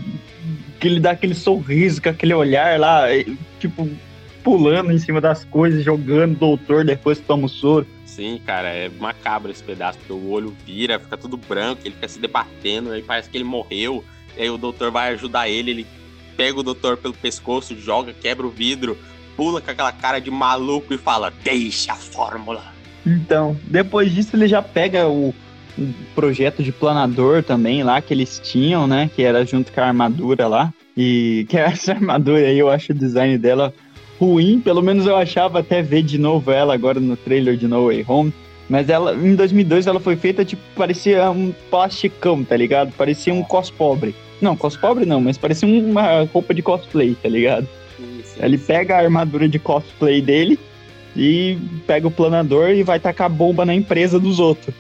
que 0.80 0.88
ele 0.88 1.00
dá 1.00 1.12
aquele 1.12 1.34
sorriso 1.34 2.02
com 2.02 2.10
aquele 2.10 2.34
olhar 2.34 2.80
lá, 2.80 3.14
e, 3.14 3.38
tipo, 3.60 3.90
pulando 4.46 4.92
em 4.92 5.00
cima 5.00 5.20
das 5.20 5.44
coisas, 5.44 5.84
jogando 5.84 6.36
o 6.36 6.40
doutor 6.40 6.86
depois 6.86 7.18
que 7.18 7.26
toma 7.26 7.48
o 7.48 7.50
soro. 7.50 7.88
Sim, 8.06 8.40
cara, 8.46 8.70
é 8.70 8.90
macabro 9.00 9.52
esse 9.52 9.64
pedaço, 9.64 9.98
porque 9.98 10.14
o 10.14 10.30
olho 10.30 10.56
vira, 10.64 11.00
fica 11.00 11.18
tudo 11.18 11.36
branco, 11.36 11.82
ele 11.84 11.96
fica 11.96 12.08
se 12.08 12.20
debatendo, 12.20 12.92
aí 12.92 13.02
parece 13.02 13.28
que 13.28 13.36
ele 13.36 13.44
morreu, 13.44 14.06
e 14.38 14.44
aí 14.44 14.50
o 14.52 14.58
doutor 14.58 14.92
vai 14.92 15.12
ajudar 15.14 15.50
ele, 15.50 15.72
ele 15.72 15.88
pega 16.38 16.60
o 16.60 16.64
doutor 16.64 16.96
pelo 16.96 17.16
pescoço, 17.16 17.76
joga, 17.76 18.14
quebra 18.14 18.46
o 18.46 18.52
vidro, 18.52 18.96
pula 19.36 19.60
com 19.60 19.72
aquela 19.72 19.92
cara 19.92 20.20
de 20.20 20.30
maluco 20.30 20.94
e 20.94 20.98
fala: 20.98 21.34
Deixa 21.44 21.94
a 21.94 21.96
fórmula. 21.96 22.64
Então, 23.04 23.58
depois 23.64 24.14
disso 24.14 24.36
ele 24.36 24.48
já 24.48 24.62
pega 24.62 25.08
o, 25.08 25.34
o 25.78 25.94
projeto 26.14 26.62
de 26.62 26.72
planador 26.72 27.44
também 27.44 27.84
lá 27.84 28.00
que 28.00 28.14
eles 28.14 28.40
tinham, 28.44 28.86
né? 28.86 29.10
Que 29.16 29.24
era 29.24 29.44
junto 29.44 29.72
com 29.72 29.82
a 29.82 29.88
armadura 29.88 30.48
lá. 30.48 30.74
E 30.96 31.46
que 31.50 31.58
essa 31.58 31.94
armadura 31.94 32.48
aí 32.48 32.60
eu 32.60 32.70
acho 32.70 32.92
o 32.92 32.96
design 32.96 33.38
dela 33.38 33.74
ruim, 34.20 34.60
pelo 34.60 34.82
menos 34.82 35.06
eu 35.06 35.16
achava 35.16 35.60
até 35.60 35.82
ver 35.82 36.04
de 36.04 36.18
novo 36.18 36.52
ela 36.52 36.74
agora 36.74 37.00
no 37.00 37.16
trailer 37.16 37.58
de 37.58 37.68
No 37.68 37.88
Way 37.88 38.06
Home. 38.08 38.34
Mas 38.68 38.90
ela, 38.90 39.14
em 39.14 39.36
2002, 39.36 39.86
ela 39.86 40.00
foi 40.00 40.16
feita, 40.16 40.44
tipo, 40.44 40.62
parecia 40.76 41.30
um 41.30 41.54
plasticão, 41.70 42.44
tá 42.44 42.58
ligado? 42.58 42.92
Parecia 42.94 43.34
um 43.34 43.44
cos 43.44 43.70
pobre. 43.70 44.16
Não, 44.42 44.58
cos 44.58 44.76
pobre 44.76 45.06
não, 45.06 45.22
mas 45.22 45.38
parecia 45.38 45.68
uma 45.68 46.24
roupa 46.24 46.54
de 46.54 46.62
cosplay, 46.62 47.16
tá 47.22 47.30
ligado? 47.30 47.68
Ele 48.38 48.58
pega 48.58 48.96
a 48.96 49.00
armadura 49.00 49.48
de 49.48 49.60
cosplay 49.60 50.22
dele 50.22 50.60
e 51.16 51.58
pega 51.88 52.08
o 52.08 52.12
planador 52.12 52.72
e 52.72 52.84
vai 52.84 53.00
tacar 53.00 53.30
bomba 53.30 53.64
na 53.66 53.74
empresa 53.74 54.20
dos 54.20 54.40
outros. 54.40 54.76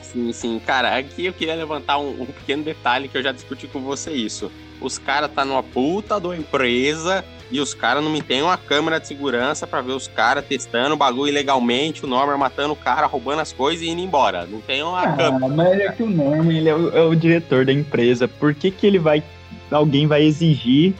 Sim, 0.00 0.32
sim. 0.32 0.60
Cara, 0.64 0.96
aqui 0.96 1.26
eu 1.26 1.32
queria 1.32 1.54
levantar 1.54 1.98
um, 1.98 2.22
um 2.22 2.26
pequeno 2.26 2.62
detalhe 2.62 3.08
que 3.08 3.18
eu 3.18 3.22
já 3.22 3.30
discuti 3.30 3.66
com 3.66 3.80
você 3.80 4.10
isso. 4.10 4.50
Os 4.80 4.96
caras 4.96 5.30
tá 5.30 5.44
numa 5.44 5.62
puta 5.62 6.18
da 6.18 6.34
empresa 6.34 7.24
e 7.50 7.60
os 7.60 7.72
caras 7.74 8.02
não 8.04 8.10
me 8.10 8.20
tem 8.20 8.42
uma 8.42 8.56
câmera 8.56 8.98
de 9.00 9.06
segurança 9.06 9.66
para 9.66 9.80
ver 9.80 9.92
os 9.92 10.06
caras 10.06 10.44
testando 10.44 10.94
o 10.94 10.98
bagulho 10.98 11.28
ilegalmente, 11.30 12.04
o 12.04 12.08
Norman 12.08 12.36
matando 12.36 12.72
o 12.72 12.76
cara, 12.76 13.06
roubando 13.06 13.40
as 13.40 13.52
coisas 13.52 13.82
e 13.82 13.88
indo 13.88 14.00
embora. 14.02 14.46
Não 14.46 14.60
tem 14.60 14.82
uma 14.82 15.00
Ah, 15.02 15.16
câmera. 15.16 15.48
mas 15.54 15.80
é 15.80 15.92
que 15.92 16.02
o 16.02 16.10
Norman, 16.10 16.52
ele 16.56 16.68
é 16.68 16.74
o, 16.74 16.88
é 16.96 17.02
o 17.02 17.14
diretor 17.14 17.64
da 17.64 17.72
empresa. 17.72 18.28
Por 18.28 18.54
que 18.54 18.70
que 18.70 18.86
ele 18.86 18.98
vai... 18.98 19.22
Alguém 19.70 20.06
vai 20.06 20.22
exigir... 20.24 20.94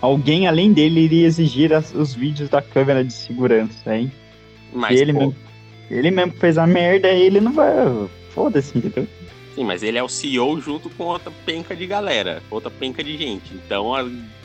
Alguém 0.00 0.48
além 0.48 0.72
dele 0.72 1.02
iria 1.02 1.26
exigir 1.28 1.72
as- 1.72 1.94
os 1.94 2.12
vídeos 2.12 2.48
da 2.48 2.60
câmera 2.60 3.04
de 3.04 3.12
segurança, 3.12 3.96
hein? 3.96 4.10
Mas, 4.72 5.00
ele, 5.00 5.12
pô, 5.12 5.18
mesmo, 5.20 5.36
ele 5.88 6.10
mesmo 6.10 6.32
fez 6.32 6.58
a 6.58 6.66
merda, 6.66 7.06
ele 7.08 7.40
não 7.40 7.52
vai... 7.52 7.70
Foda-se, 8.30 8.76
entendeu? 8.76 9.06
Sim, 9.54 9.64
mas 9.64 9.82
ele 9.82 9.98
é 9.98 10.02
o 10.02 10.08
CEO 10.08 10.60
junto 10.60 10.88
com 10.90 11.04
outra 11.04 11.32
penca 11.44 11.74
de 11.76 11.86
galera, 11.86 12.42
outra 12.50 12.70
penca 12.70 13.02
de 13.02 13.16
gente. 13.16 13.54
Então 13.54 13.96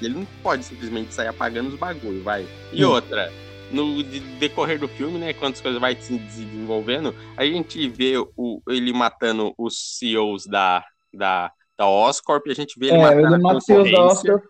ele 0.02 0.13
não 0.15 0.28
pode 0.43 0.65
simplesmente 0.65 1.13
sair 1.13 1.28
apagando 1.28 1.70
os 1.70 1.76
bagulhos, 1.76 2.24
vai. 2.24 2.46
E 2.74 2.84
Hum. 2.84 2.89
outra, 2.89 3.32
no 3.72 4.04
de- 4.04 4.20
decorrer 4.39 4.80
do 4.80 4.88
filme, 4.88 5.17
né, 5.17 5.34
quando 5.34 5.54
as 5.54 5.62
coisas 5.62 5.80
vai 5.80 5.96
se 5.96 6.17
desenvolvendo, 6.17 7.13
a 7.36 7.46
gente 7.46 7.88
vê 7.89 8.13
o, 8.36 8.62
ele 8.70 8.93
matando 8.93 9.54
os 9.58 9.98
CEOs 9.98 10.46
da, 10.46 10.84
da, 11.13 11.52
da 11.78 11.88
Oscorp 11.88 12.48
e 12.48 12.52
a 12.52 12.56
gente 12.56 12.80
vê 12.80 12.88
ele 12.88 12.98
É, 12.98 13.02
matando 13.02 13.28
ele 13.28 13.36
a 13.36 13.39
mata 13.39 13.60
seus 13.62 13.89
concorrência. 13.89 14.34
Oscar. 14.34 14.41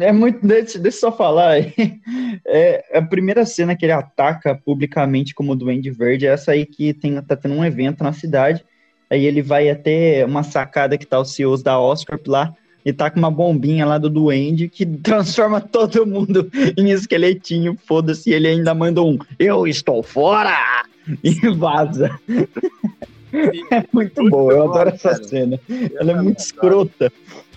É 0.00 0.10
muito. 0.10 0.46
Deixa, 0.46 0.78
deixa 0.78 0.96
eu 0.96 1.00
só 1.10 1.12
falar. 1.12 1.50
aí. 1.50 1.72
É, 2.48 2.98
a 2.98 3.02
primeira 3.02 3.44
cena 3.44 3.76
que 3.76 3.84
ele 3.84 3.92
ataca 3.92 4.54
publicamente 4.54 5.34
como 5.34 5.56
Duende 5.56 5.90
Verde 5.90 6.26
é 6.26 6.30
essa 6.30 6.52
aí 6.52 6.64
que 6.64 6.94
tem, 6.94 7.20
tá 7.20 7.34
tendo 7.34 7.54
um 7.54 7.64
evento 7.64 8.04
na 8.04 8.12
cidade. 8.12 8.64
Aí 9.10 9.24
ele 9.24 9.42
vai 9.42 9.70
até 9.70 10.24
uma 10.24 10.42
sacada 10.42 10.98
que 10.98 11.06
tá 11.06 11.20
os 11.20 11.34
CEOs 11.34 11.62
da 11.62 11.78
Oscar 11.78 12.18
lá 12.26 12.54
e 12.84 12.92
tá 12.92 13.10
com 13.10 13.18
uma 13.18 13.30
bombinha 13.30 13.84
lá 13.84 13.98
do 13.98 14.08
Duende 14.08 14.68
que 14.68 14.84
transforma 15.02 15.60
todo 15.60 16.06
mundo 16.06 16.50
em 16.76 16.90
esqueletinho. 16.90 17.76
Foda-se, 17.86 18.30
ele 18.30 18.48
ainda 18.48 18.74
manda 18.74 19.02
um 19.02 19.18
Eu 19.38 19.66
estou 19.66 20.02
fora! 20.02 20.56
E 21.22 21.34
vaza. 21.50 22.10
É 23.70 23.84
muito 23.92 24.28
boa, 24.28 24.52
eu 24.52 24.64
adoro 24.64 24.88
essa 24.88 25.10
cara. 25.10 25.22
cena. 25.22 25.60
Ela 26.00 26.12
é 26.12 26.20
muito 26.20 26.40
escrota, 26.40 27.12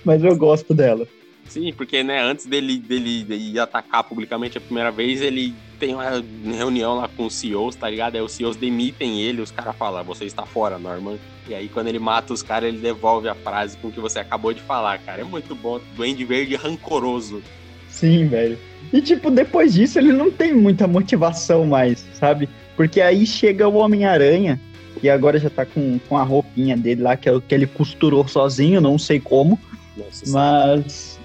mas 0.06 0.24
eu 0.24 0.38
gosto 0.38 0.72
dela. 0.72 1.08
Sim, 1.50 1.74
porque 1.74 2.04
né, 2.04 2.22
antes 2.22 2.46
dele, 2.46 2.78
dele 2.78 3.26
ir 3.30 3.60
atacar 3.60 4.04
publicamente 4.04 4.58
a 4.58 4.62
primeira 4.62 4.92
vez, 4.92 5.22
ele 5.22 5.54
tem 5.80 5.96
uma 5.96 6.24
reunião 6.46 6.96
lá 6.96 7.08
com 7.08 7.26
os 7.26 7.34
CEOs, 7.34 7.76
tá 7.76 7.90
ligado? 7.90 8.16
Aí 8.16 8.22
os 8.22 8.32
CEOs 8.34 8.56
demitem 8.56 9.20
ele, 9.22 9.42
os 9.42 9.50
caras 9.50 9.76
falam, 9.76 10.04
você 10.04 10.26
está 10.26 10.46
fora, 10.46 10.78
Norman. 10.78 11.18
E 11.48 11.56
aí 11.56 11.68
quando 11.68 11.88
ele 11.88 12.00
mata 12.00 12.34
os 12.34 12.44
caras, 12.44 12.70
ele 12.70 12.78
devolve 12.78 13.28
a 13.28 13.34
frase 13.34 13.78
com 13.78 13.92
que 13.92 14.00
você 14.00 14.20
acabou 14.20 14.54
de 14.54 14.62
falar, 14.62 15.00
cara. 15.00 15.22
É 15.22 15.26
muito 15.26 15.56
bom. 15.56 15.80
Duende 15.96 16.24
Verde 16.24 16.56
rancoroso. 16.56 17.42
Sim, 17.90 18.28
velho. 18.28 18.58
E 18.94 19.02
tipo, 19.02 19.32
depois 19.32 19.74
disso 19.74 19.98
ele 19.98 20.14
não 20.14 20.30
tem 20.30 20.54
muita 20.54 20.88
motivação 20.88 21.66
mais, 21.66 22.06
sabe? 22.14 22.48
Porque 22.76 23.02
aí 23.02 23.26
chega 23.26 23.68
o 23.68 23.76
Homem-Aranha, 23.76 24.60
e 25.02 25.10
agora 25.10 25.40
já 25.40 25.50
tá 25.50 25.66
com, 25.66 26.00
com 26.08 26.18
a 26.18 26.24
roupinha 26.24 26.76
dele 26.76 27.02
lá, 27.02 27.16
que 27.18 27.28
é 27.30 27.32
o 27.32 27.42
que 27.42 27.54
ele 27.54 27.68
costurou 27.68 28.28
sozinho, 28.28 28.82
não 28.82 28.98
sei 28.98 29.20
como. 29.20 29.60
Nossa, 29.98 30.24
Mas 30.28 31.19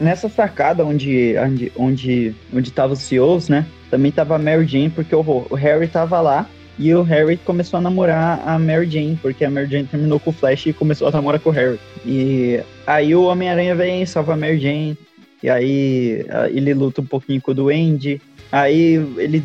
nessa 0.00 0.28
sacada 0.28 0.84
onde, 0.84 1.34
onde, 1.38 1.72
onde, 1.76 2.34
onde 2.52 2.70
tava 2.70 2.92
os 2.94 3.00
CEOs, 3.00 3.48
né? 3.48 3.66
Também 3.90 4.10
tava 4.10 4.36
a 4.36 4.38
Mary 4.38 4.66
Jane, 4.66 4.90
porque 4.90 5.14
o, 5.14 5.20
o 5.50 5.54
Harry 5.54 5.86
tava 5.88 6.20
lá. 6.20 6.46
E 6.76 6.92
o 6.92 7.02
Harry 7.02 7.36
começou 7.36 7.78
a 7.78 7.80
namorar 7.80 8.42
a 8.44 8.58
Mary 8.58 8.90
Jane, 8.90 9.16
porque 9.22 9.44
a 9.44 9.50
Mary 9.50 9.70
Jane 9.70 9.86
terminou 9.86 10.18
com 10.18 10.30
o 10.30 10.32
Flash 10.32 10.66
e 10.66 10.72
começou 10.72 11.06
a 11.06 11.12
namorar 11.12 11.38
com 11.40 11.50
o 11.50 11.52
Harry. 11.52 11.78
E 12.04 12.60
aí 12.84 13.14
o 13.14 13.26
Homem-Aranha 13.26 13.76
vem, 13.76 14.04
salva 14.04 14.32
a 14.32 14.36
Mary 14.36 14.58
Jane. 14.58 14.98
E 15.40 15.48
aí 15.48 16.26
ele 16.50 16.74
luta 16.74 17.00
um 17.00 17.06
pouquinho 17.06 17.40
com 17.40 17.52
o 17.52 17.54
Duende. 17.54 18.20
Aí 18.50 18.94
ele 19.18 19.44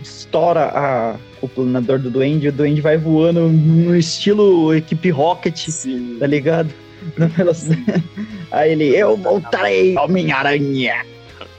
estoura 0.00 0.66
a- 0.66 1.16
o 1.40 1.48
planador 1.48 1.98
do 1.98 2.10
Duende. 2.10 2.48
O 2.48 2.52
Duende 2.52 2.80
vai 2.80 2.96
voando 2.96 3.48
no 3.48 3.96
estilo 3.96 4.74
equipe 4.74 5.10
Rocket 5.10 5.68
Sim. 5.68 6.16
tá 6.18 6.26
ligado? 6.26 6.70
Na 7.16 7.26
velocidade. 7.26 8.04
Aí 8.50 8.72
ele, 8.72 8.96
eu 8.96 9.16
voltarei, 9.16 9.96
Homem-Aranha. 9.96 11.04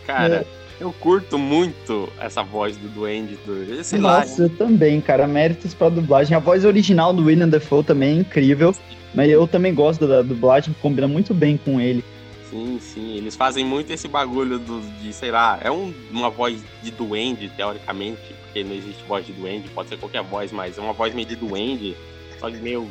Cara, 0.05 0.45
eu 0.79 0.91
curto 0.93 1.37
muito 1.37 2.09
essa 2.19 2.43
voz 2.43 2.75
do 2.77 2.87
Duende. 2.89 3.37
Do, 3.45 3.83
sei 3.83 3.99
lá, 3.99 4.19
Nossa, 4.19 4.43
eu 4.43 4.49
também, 4.49 4.99
cara. 4.99 5.27
Méritos 5.27 5.73
pra 5.73 5.89
dublagem. 5.89 6.35
A 6.35 6.39
voz 6.39 6.65
original 6.65 7.13
do 7.13 7.23
William 7.23 7.47
Defoe 7.47 7.83
também 7.83 8.17
é 8.17 8.19
incrível. 8.21 8.75
Mas 9.13 9.29
eu 9.29 9.47
também 9.47 9.73
gosto 9.73 10.07
da 10.07 10.21
dublagem, 10.21 10.75
combina 10.81 11.07
muito 11.07 11.33
bem 11.33 11.57
com 11.57 11.81
ele. 11.81 12.03
Sim, 12.51 12.79
sim. 12.79 13.15
Eles 13.15 13.35
fazem 13.35 13.65
muito 13.65 13.91
esse 13.91 14.07
bagulho 14.07 14.59
do, 14.59 14.81
de, 14.81 15.11
sei 15.13 15.31
lá, 15.31 15.57
é 15.61 15.71
um- 15.71 15.93
uma 16.11 16.29
voz 16.29 16.63
de 16.83 16.91
duende, 16.91 17.49
teoricamente, 17.49 18.33
porque 18.41 18.63
não 18.63 18.75
existe 18.75 19.03
voz 19.05 19.25
de 19.25 19.31
duende, 19.31 19.69
pode 19.69 19.87
ser 19.89 19.97
qualquer 19.97 20.21
voz, 20.21 20.51
mas 20.51 20.77
é 20.77 20.81
uma 20.81 20.91
voz 20.93 21.13
meio 21.15 21.25
de 21.27 21.35
duende, 21.37 21.95
só 22.39 22.49
meio, 22.49 22.89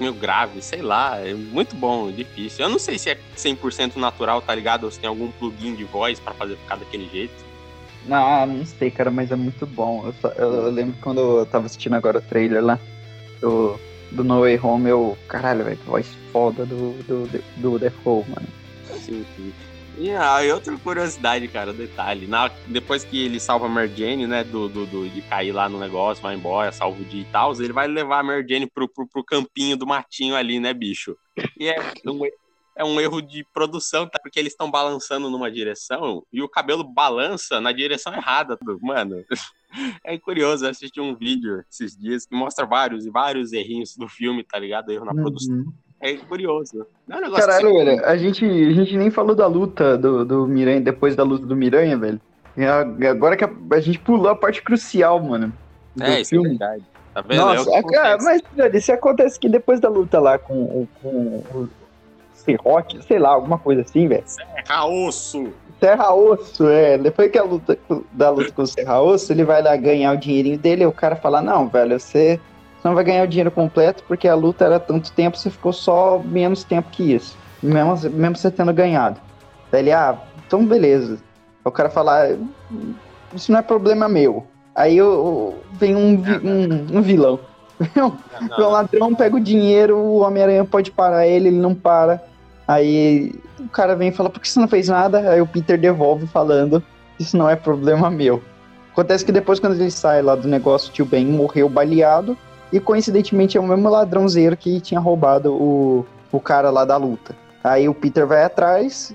meio 0.00 0.14
grave, 0.14 0.62
sei 0.62 0.80
lá, 0.80 1.18
é 1.20 1.34
muito 1.34 1.76
bom, 1.76 2.10
difícil. 2.10 2.64
Eu 2.64 2.70
não 2.70 2.78
sei 2.78 2.98
se 2.98 3.10
é 3.10 3.18
100% 3.36 3.96
natural, 3.98 4.40
tá 4.40 4.54
ligado? 4.54 4.84
Ou 4.84 4.90
se 4.90 4.98
tem 4.98 5.08
algum 5.08 5.30
plugin 5.32 5.74
de 5.74 5.84
voz 5.84 6.18
pra 6.18 6.32
fazer 6.32 6.56
ficar 6.56 6.76
daquele 6.76 7.08
jeito. 7.10 7.46
Ah, 8.10 8.46
não 8.46 8.64
sei, 8.64 8.90
cara, 8.90 9.10
mas 9.10 9.30
é 9.30 9.36
muito 9.36 9.66
bom. 9.66 10.06
Eu, 10.06 10.12
só- 10.14 10.28
eu- 10.30 10.52
eu 10.66 10.70
lembro 10.70 10.96
quando 11.02 11.20
eu 11.20 11.44
tava 11.46 11.66
assistindo 11.66 11.92
agora 11.94 12.18
o 12.18 12.22
trailer 12.22 12.64
lá 12.64 12.78
do, 13.40 13.78
do 14.12 14.24
No 14.24 14.40
Way 14.40 14.58
Home, 14.62 14.88
eu. 14.88 15.18
Caralho, 15.28 15.64
velho, 15.64 15.76
que 15.76 15.84
voz 15.86 16.06
foda 16.32 16.64
do, 16.64 16.92
do, 17.02 17.28
do 17.56 17.78
Defoe, 17.78 18.24
mano. 18.28 18.48
Sim, 18.94 19.24
sim. 19.36 19.52
E, 19.98 20.10
ah, 20.10 20.44
e 20.44 20.52
outra 20.52 20.76
curiosidade, 20.78 21.48
cara, 21.48 21.72
detalhe. 21.72 22.26
Na, 22.28 22.48
depois 22.68 23.02
que 23.04 23.24
ele 23.24 23.40
salva 23.40 23.66
a 23.66 23.68
Mary 23.68 23.92
Jane, 23.96 24.28
né, 24.28 24.44
do, 24.44 24.68
do, 24.68 24.86
do- 24.86 25.08
de 25.08 25.20
cair 25.22 25.50
lá 25.50 25.68
no 25.68 25.78
negócio, 25.80 26.22
vai 26.22 26.36
embora, 26.36 26.70
salva 26.70 27.00
o 27.00 27.04
dia 27.04 27.22
e 27.22 27.24
tal, 27.24 27.52
ele 27.60 27.72
vai 27.72 27.88
levar 27.88 28.20
a 28.20 28.22
Mary 28.22 28.46
Jane 28.48 28.70
pro, 28.70 28.88
pro, 28.88 29.08
pro 29.08 29.24
campinho 29.24 29.76
do 29.76 29.86
matinho 29.86 30.36
ali, 30.36 30.60
né, 30.60 30.72
bicho? 30.72 31.16
E 31.58 31.68
é 31.68 31.80
um, 32.06 32.20
é 32.76 32.84
um 32.84 33.00
erro 33.00 33.20
de 33.20 33.44
produção, 33.52 34.08
tá? 34.08 34.20
Porque 34.22 34.38
eles 34.38 34.52
estão 34.52 34.70
balançando 34.70 35.28
numa 35.28 35.50
direção 35.50 36.22
e 36.32 36.40
o 36.42 36.48
cabelo 36.48 36.84
balança 36.84 37.60
na 37.60 37.72
direção 37.72 38.14
errada, 38.14 38.56
mano. 38.80 39.24
É 40.02 40.16
curioso, 40.16 40.64
eu 40.64 40.70
assisti 40.70 40.98
um 40.98 41.14
vídeo 41.14 41.62
esses 41.70 41.94
dias 41.94 42.24
que 42.24 42.34
mostra 42.34 42.64
vários 42.64 43.04
e 43.04 43.10
vários 43.10 43.52
errinhos 43.52 43.94
do 43.98 44.08
filme, 44.08 44.42
tá 44.42 44.58
ligado? 44.58 44.90
Erro 44.90 45.04
na 45.04 45.12
produção. 45.22 45.62
É 46.00 46.14
curioso. 46.16 46.86
Não 47.06 47.16
é 47.16 47.20
um 47.20 47.22
negócio 47.24 47.46
Caralho, 47.46 47.68
que- 47.76 47.84
velho, 47.84 48.06
a 48.06 48.16
gente, 48.16 48.44
a 48.44 48.72
gente 48.72 48.96
nem 48.96 49.10
falou 49.10 49.34
da 49.34 49.46
luta 49.46 49.96
do, 49.98 50.24
do 50.24 50.46
Miranha, 50.46 50.80
depois 50.80 51.16
da 51.16 51.22
luta 51.24 51.44
do 51.44 51.56
Miranha, 51.56 51.96
velho. 51.96 52.20
Agora 53.10 53.36
que 53.36 53.44
a, 53.44 53.50
a 53.72 53.80
gente 53.80 53.98
pulou 53.98 54.28
a 54.28 54.36
parte 54.36 54.62
crucial, 54.62 55.20
mano. 55.20 55.52
É, 56.00 56.20
isso 56.20 56.34
é 56.34 56.38
filme. 56.38 56.48
verdade. 56.50 56.82
Tá 57.14 57.20
vendo? 57.20 57.38
Nossa, 57.40 57.70
é 57.74 57.80
o 57.80 57.86
que 57.86 57.96
a- 57.96 58.02
cara, 58.02 58.18
mas, 58.22 58.42
velho, 58.54 58.80
se 58.82 58.92
acontece 58.92 59.38
que 59.40 59.48
depois 59.48 59.80
da 59.80 59.88
luta 59.88 60.20
lá 60.20 60.38
com, 60.38 60.54
o- 60.54 60.88
com 61.02 61.08
o 61.52 61.68
Serrote, 62.34 63.02
sei 63.04 63.18
lá, 63.18 63.30
alguma 63.30 63.58
coisa 63.58 63.82
assim, 63.82 64.06
velho. 64.06 64.22
Serra 64.26 64.86
osso. 64.86 65.48
Serra 65.80 66.12
Osso, 66.12 66.66
é. 66.68 66.98
Depois 66.98 67.30
que 67.30 67.38
a 67.38 67.44
luta 67.44 67.78
da 68.12 68.30
luta 68.30 68.50
com 68.50 68.62
o 68.62 68.66
Serra 68.66 69.00
Osso, 69.00 69.32
ele 69.32 69.44
vai 69.44 69.62
lá 69.62 69.76
ganhar 69.76 70.12
o 70.12 70.16
dinheirinho 70.16 70.58
dele, 70.58 70.82
e 70.82 70.86
o 70.86 70.90
cara 70.92 71.14
fala, 71.14 71.40
não, 71.40 71.68
velho, 71.68 72.00
você, 72.00 72.40
você 72.80 72.86
não 72.88 72.94
vai 72.94 73.04
ganhar 73.04 73.24
o 73.24 73.28
dinheiro 73.28 73.50
completo 73.50 74.02
porque 74.06 74.28
a 74.28 74.34
luta 74.34 74.64
era 74.64 74.78
tanto 74.80 75.10
tempo, 75.12 75.36
você 75.36 75.50
ficou 75.50 75.72
só 75.72 76.20
menos 76.24 76.62
tempo 76.64 76.90
que 76.90 77.12
isso. 77.14 77.36
Mesmo, 77.62 78.10
mesmo 78.10 78.36
você 78.36 78.50
tendo 78.50 78.72
ganhado. 78.72 79.20
Daí 79.70 79.82
ele, 79.82 79.92
ah, 79.92 80.16
então 80.46 80.64
beleza. 80.64 81.18
O 81.64 81.70
cara 81.70 81.90
fala, 81.90 82.22
"Ah, 82.24 82.36
isso 83.34 83.50
não 83.52 83.58
é 83.58 83.62
problema 83.62 84.08
meu. 84.08 84.46
Aí 84.74 85.02
o- 85.02 85.06
o- 85.08 85.54
vem 85.72 85.94
um, 85.96 86.14
um, 86.14 86.98
um 86.98 87.02
vilão. 87.02 87.40
O 88.58 88.68
ladrão 88.70 89.14
pega 89.14 89.36
o 89.36 89.40
dinheiro, 89.40 89.96
o 89.96 90.20
Homem-Aranha 90.20 90.64
pode 90.64 90.90
parar 90.92 91.26
ele, 91.26 91.48
ele 91.48 91.58
não 91.58 91.74
para. 91.74 92.22
Aí 92.66 93.32
o 93.58 93.68
cara 93.68 93.96
vem 93.96 94.08
e 94.08 94.12
fala, 94.12 94.30
por 94.30 94.40
que 94.40 94.48
você 94.48 94.60
não 94.60 94.68
fez 94.68 94.88
nada? 94.88 95.30
Aí 95.30 95.40
o 95.40 95.46
Peter 95.46 95.78
devolve 95.78 96.26
falando, 96.26 96.82
isso 97.18 97.36
não 97.36 97.48
é 97.48 97.56
problema 97.56 98.10
meu. 98.10 98.42
Acontece 98.92 99.24
que 99.24 99.32
depois, 99.32 99.58
quando 99.60 99.74
ele 99.74 99.90
sai 99.90 100.22
lá 100.22 100.34
do 100.34 100.46
negócio, 100.48 100.90
o 100.90 100.92
tio 100.92 101.04
Ben 101.06 101.24
morreu 101.26 101.68
baleado. 101.68 102.36
E 102.72 102.78
coincidentemente 102.78 103.56
é 103.56 103.60
o 103.60 103.66
mesmo 103.66 103.88
ladrãozeiro 103.88 104.56
que 104.56 104.80
tinha 104.80 105.00
roubado 105.00 105.52
o, 105.52 106.06
o 106.30 106.40
cara 106.40 106.70
lá 106.70 106.84
da 106.84 106.96
luta. 106.96 107.34
Aí 107.64 107.88
o 107.88 107.94
Peter 107.94 108.26
vai 108.26 108.44
atrás, 108.44 109.14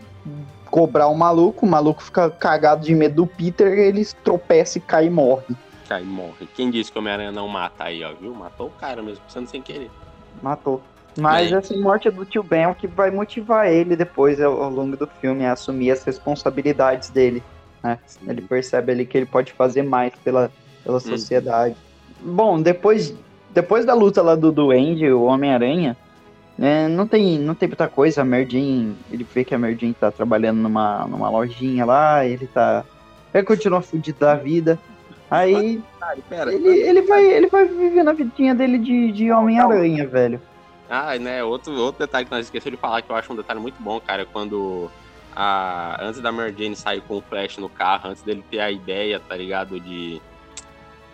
cobrar 0.65 1.07
o 1.07 1.15
maluco, 1.15 1.65
o 1.65 1.69
maluco 1.69 2.01
fica 2.01 2.29
cagado 2.29 2.83
de 2.83 2.95
medo 2.95 3.15
do 3.15 3.27
Peter, 3.27 3.77
ele 3.77 4.03
tropeça 4.23 4.79
e 4.79 4.81
cai 4.81 5.05
e 5.05 5.09
morre. 5.09 5.55
Cai 5.87 6.01
e 6.01 6.05
morre. 6.05 6.47
Quem 6.55 6.71
disse 6.71 6.91
que 6.91 6.97
o 6.97 7.01
Homem-Aranha 7.01 7.31
não 7.31 7.47
mata 7.47 7.83
aí, 7.83 8.03
ó, 8.03 8.11
viu? 8.13 8.33
Matou 8.33 8.67
o 8.67 8.71
cara 8.71 9.01
mesmo, 9.01 9.23
pensando 9.23 9.47
sem 9.47 9.61
querer. 9.61 9.91
Matou. 10.41 10.81
Mas 11.15 11.49
Bem. 11.49 11.59
essa 11.59 11.77
morte 11.77 12.09
do 12.09 12.25
tio 12.25 12.41
Ben 12.41 12.63
é 12.63 12.67
o 12.67 12.73
que 12.73 12.87
vai 12.87 13.11
motivar 13.11 13.67
ele 13.67 13.95
depois 13.95 14.41
ao, 14.41 14.69
longo 14.69 14.97
do 14.97 15.05
filme, 15.05 15.45
a 15.45 15.53
assumir 15.53 15.91
as 15.91 16.03
responsabilidades 16.03 17.09
dele. 17.09 17.43
Né? 17.83 17.99
Ele 18.27 18.41
percebe 18.41 18.91
ali 18.91 19.05
que 19.05 19.17
ele 19.17 19.27
pode 19.27 19.53
fazer 19.53 19.83
mais 19.83 20.11
pela, 20.23 20.51
pela 20.83 20.99
sociedade. 20.99 21.75
Bom, 22.19 22.59
depois, 22.59 23.13
depois 23.53 23.85
da 23.85 23.93
luta 23.93 24.21
lá 24.21 24.35
do 24.35 24.51
Duende, 24.51 25.11
o 25.11 25.23
Homem-Aranha, 25.23 25.95
né, 26.57 26.87
não, 26.87 27.07
tem, 27.07 27.37
não 27.39 27.55
tem 27.55 27.67
muita 27.67 27.87
coisa. 27.87 28.21
A 28.21 28.25
Merdin, 28.25 28.95
ele 29.11 29.23
vê 29.23 29.43
que 29.43 29.53
a 29.53 29.59
Merdin 29.59 29.93
tá 29.93 30.11
trabalhando 30.11 30.57
numa, 30.57 31.05
numa 31.07 31.29
lojinha 31.29 31.85
lá, 31.85 32.25
ele 32.25 32.47
tá. 32.47 32.83
Ele 33.33 33.43
continua 33.43 33.81
fudido 33.81 34.19
da 34.19 34.35
vida. 34.35 34.79
Aí 35.29 35.81
pera. 36.29 36.53
ele, 36.53 36.67
ele, 36.67 37.01
vai, 37.01 37.25
ele 37.25 37.47
vai 37.47 37.65
vivendo 37.65 38.09
a 38.09 38.13
vidinha 38.13 38.53
dele 38.53 38.77
de, 38.77 39.11
de 39.11 39.31
Homem-Aranha, 39.31 40.07
velho. 40.07 40.39
Ah, 40.87 41.17
né, 41.17 41.43
outro, 41.43 41.73
outro 41.73 42.05
detalhe 42.05 42.25
que 42.25 42.31
nós 42.31 42.45
esquecemos 42.45 42.77
de 42.77 42.81
falar, 42.81 43.01
que 43.01 43.09
eu 43.09 43.15
acho 43.15 43.33
um 43.33 43.35
detalhe 43.35 43.59
muito 43.59 43.81
bom, 43.81 43.99
cara, 43.99 44.21
é 44.21 44.25
quando 44.25 44.91
a, 45.35 45.97
antes 45.99 46.21
da 46.21 46.31
Mary 46.31 46.53
Jane 46.55 46.75
sair 46.75 47.01
com 47.01 47.17
o 47.17 47.21
Flash 47.21 47.57
no 47.57 47.67
carro, 47.67 48.09
antes 48.09 48.21
dele 48.21 48.43
ter 48.51 48.59
a 48.59 48.69
ideia, 48.69 49.19
tá 49.19 49.35
ligado, 49.35 49.79
de, 49.79 50.21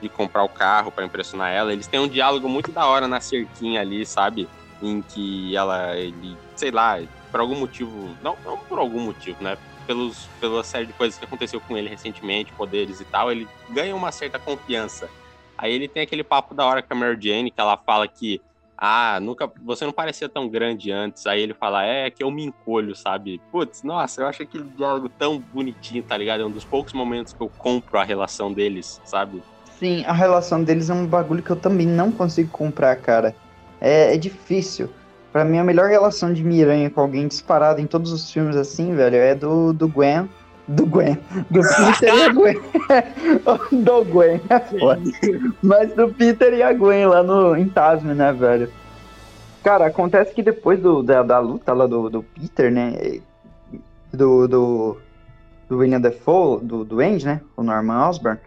de 0.02 0.10
comprar 0.10 0.44
o 0.44 0.50
carro 0.50 0.92
pra 0.92 1.06
impressionar 1.06 1.52
ela, 1.52 1.74
eles 1.74 1.88
têm 1.88 2.00
um 2.00 2.08
diálogo 2.08 2.48
muito 2.48 2.72
da 2.72 2.86
hora 2.86 3.08
na 3.08 3.20
cerquinha 3.20 3.82
ali, 3.82 4.06
sabe? 4.06 4.48
Em 4.82 5.02
que 5.02 5.56
ela, 5.56 5.96
ele, 5.98 6.38
sei 6.56 6.72
lá, 6.72 7.00
por 7.32 7.40
algum 7.40 7.56
motivo, 7.56 8.16
não, 8.22 8.38
não 8.46 8.58
por 8.58 8.80
algum 8.80 9.02
motivo, 9.02 9.44
né? 9.44 9.58
Pelos, 9.86 10.28
pela 10.40 10.64
série 10.64 10.86
de 10.86 10.94
coisas 10.94 11.18
que 11.18 11.26
aconteceu 11.26 11.60
com 11.60 11.78
ele 11.78 11.90
recentemente, 11.90 12.54
poderes 12.54 13.02
e 13.02 13.06
tal, 13.06 13.32
ele 13.32 13.48
ganha 13.70 13.96
uma 13.96 14.12
certa 14.12 14.38
confiança. 14.38 15.10
Aí 15.58 15.74
ele 15.74 15.88
tem 15.88 16.04
aquele 16.04 16.24
papo 16.24 16.54
da 16.54 16.66
hora 16.66 16.82
com 16.82 16.94
a 16.94 16.96
Mary 16.96 17.18
Jane, 17.20 17.52
que 17.52 17.60
ela 17.60 17.76
fala 17.76 18.08
que 18.08 18.42
ah, 18.82 19.20
nunca, 19.20 19.52
você 19.62 19.86
não 19.86 19.92
parecia 19.92 20.30
tão 20.30 20.48
grande 20.48 20.90
antes. 20.90 21.26
Aí 21.28 21.42
ele 21.42 21.54
fala, 21.54 21.84
é 21.84 22.10
que 22.10 22.24
eu 22.24 22.32
me 22.32 22.46
encolho, 22.46 22.96
sabe? 22.96 23.42
Putz, 23.52 23.84
nossa, 23.84 24.22
eu 24.22 24.28
acho 24.28 24.42
aquele 24.42 24.64
diálogo 24.64 25.10
tão 25.10 25.38
bonitinho, 25.38 26.02
tá 26.02 26.16
ligado? 26.16 26.44
É 26.44 26.46
um 26.46 26.52
dos 26.52 26.64
poucos 26.64 26.94
momentos 26.94 27.34
que 27.34 27.44
eu 27.44 27.50
compro 27.50 28.00
a 28.00 28.06
relação 28.06 28.54
deles, 28.54 29.02
sabe? 29.04 29.44
Sim, 29.80 30.04
a 30.06 30.12
relação 30.12 30.62
deles 30.62 30.90
é 30.90 30.94
um 30.94 31.08
bagulho 31.08 31.42
que 31.42 31.50
eu 31.50 31.56
também 31.56 31.88
não 31.88 32.12
consigo 32.12 32.50
comprar, 32.52 32.98
cara. 32.98 33.34
É, 33.80 34.14
é 34.14 34.18
difícil. 34.18 34.90
Pra 35.32 35.46
mim, 35.46 35.58
a 35.58 35.64
melhor 35.64 35.88
relação 35.90 36.34
de 36.34 36.44
Miranha 36.44 36.90
com 36.90 37.00
alguém 37.00 37.28
disparado 37.28 37.80
em 37.80 37.88
todos 37.88 38.12
os 38.12 38.30
filmes 38.30 38.58
assim, 38.58 38.94
velho, 38.94 39.16
é 39.16 39.34
do, 39.34 39.72
do 39.72 39.88
Gwen. 39.88 40.28
Do 40.68 40.86
Gwen. 40.86 41.18
Do 41.50 41.62
Peter 41.78 42.14
e 42.14 42.22
a 42.24 42.34
Gwen. 42.34 42.62
do 43.84 44.06
Gwen. 44.06 44.42
Mas 45.64 45.94
do 45.94 46.14
Peter 46.14 46.54
e 46.54 46.62
a 46.62 46.74
Gwen 46.74 47.06
lá 47.06 47.24
no, 47.24 47.56
em 47.56 47.70
Tasman, 47.70 48.16
né, 48.16 48.34
velho? 48.34 48.70
Cara, 49.64 49.86
acontece 49.86 50.34
que 50.34 50.44
depois 50.44 50.80
do, 50.82 51.02
da, 51.02 51.24
da 51.24 51.40
luta 51.40 51.72
lá 51.72 51.88
do, 51.88 52.10
do 52.10 52.22
Peter, 52.22 52.70
né? 52.70 53.22
Do, 54.12 54.46
do, 54.46 54.98
do 55.70 55.78
William 55.78 56.02
Defoe, 56.02 56.60
do, 56.64 56.84
do 56.84 57.00
Andy, 57.00 57.26
né? 57.26 57.42
O 57.56 57.64
Norman 57.64 58.10
Osborn. 58.10 58.40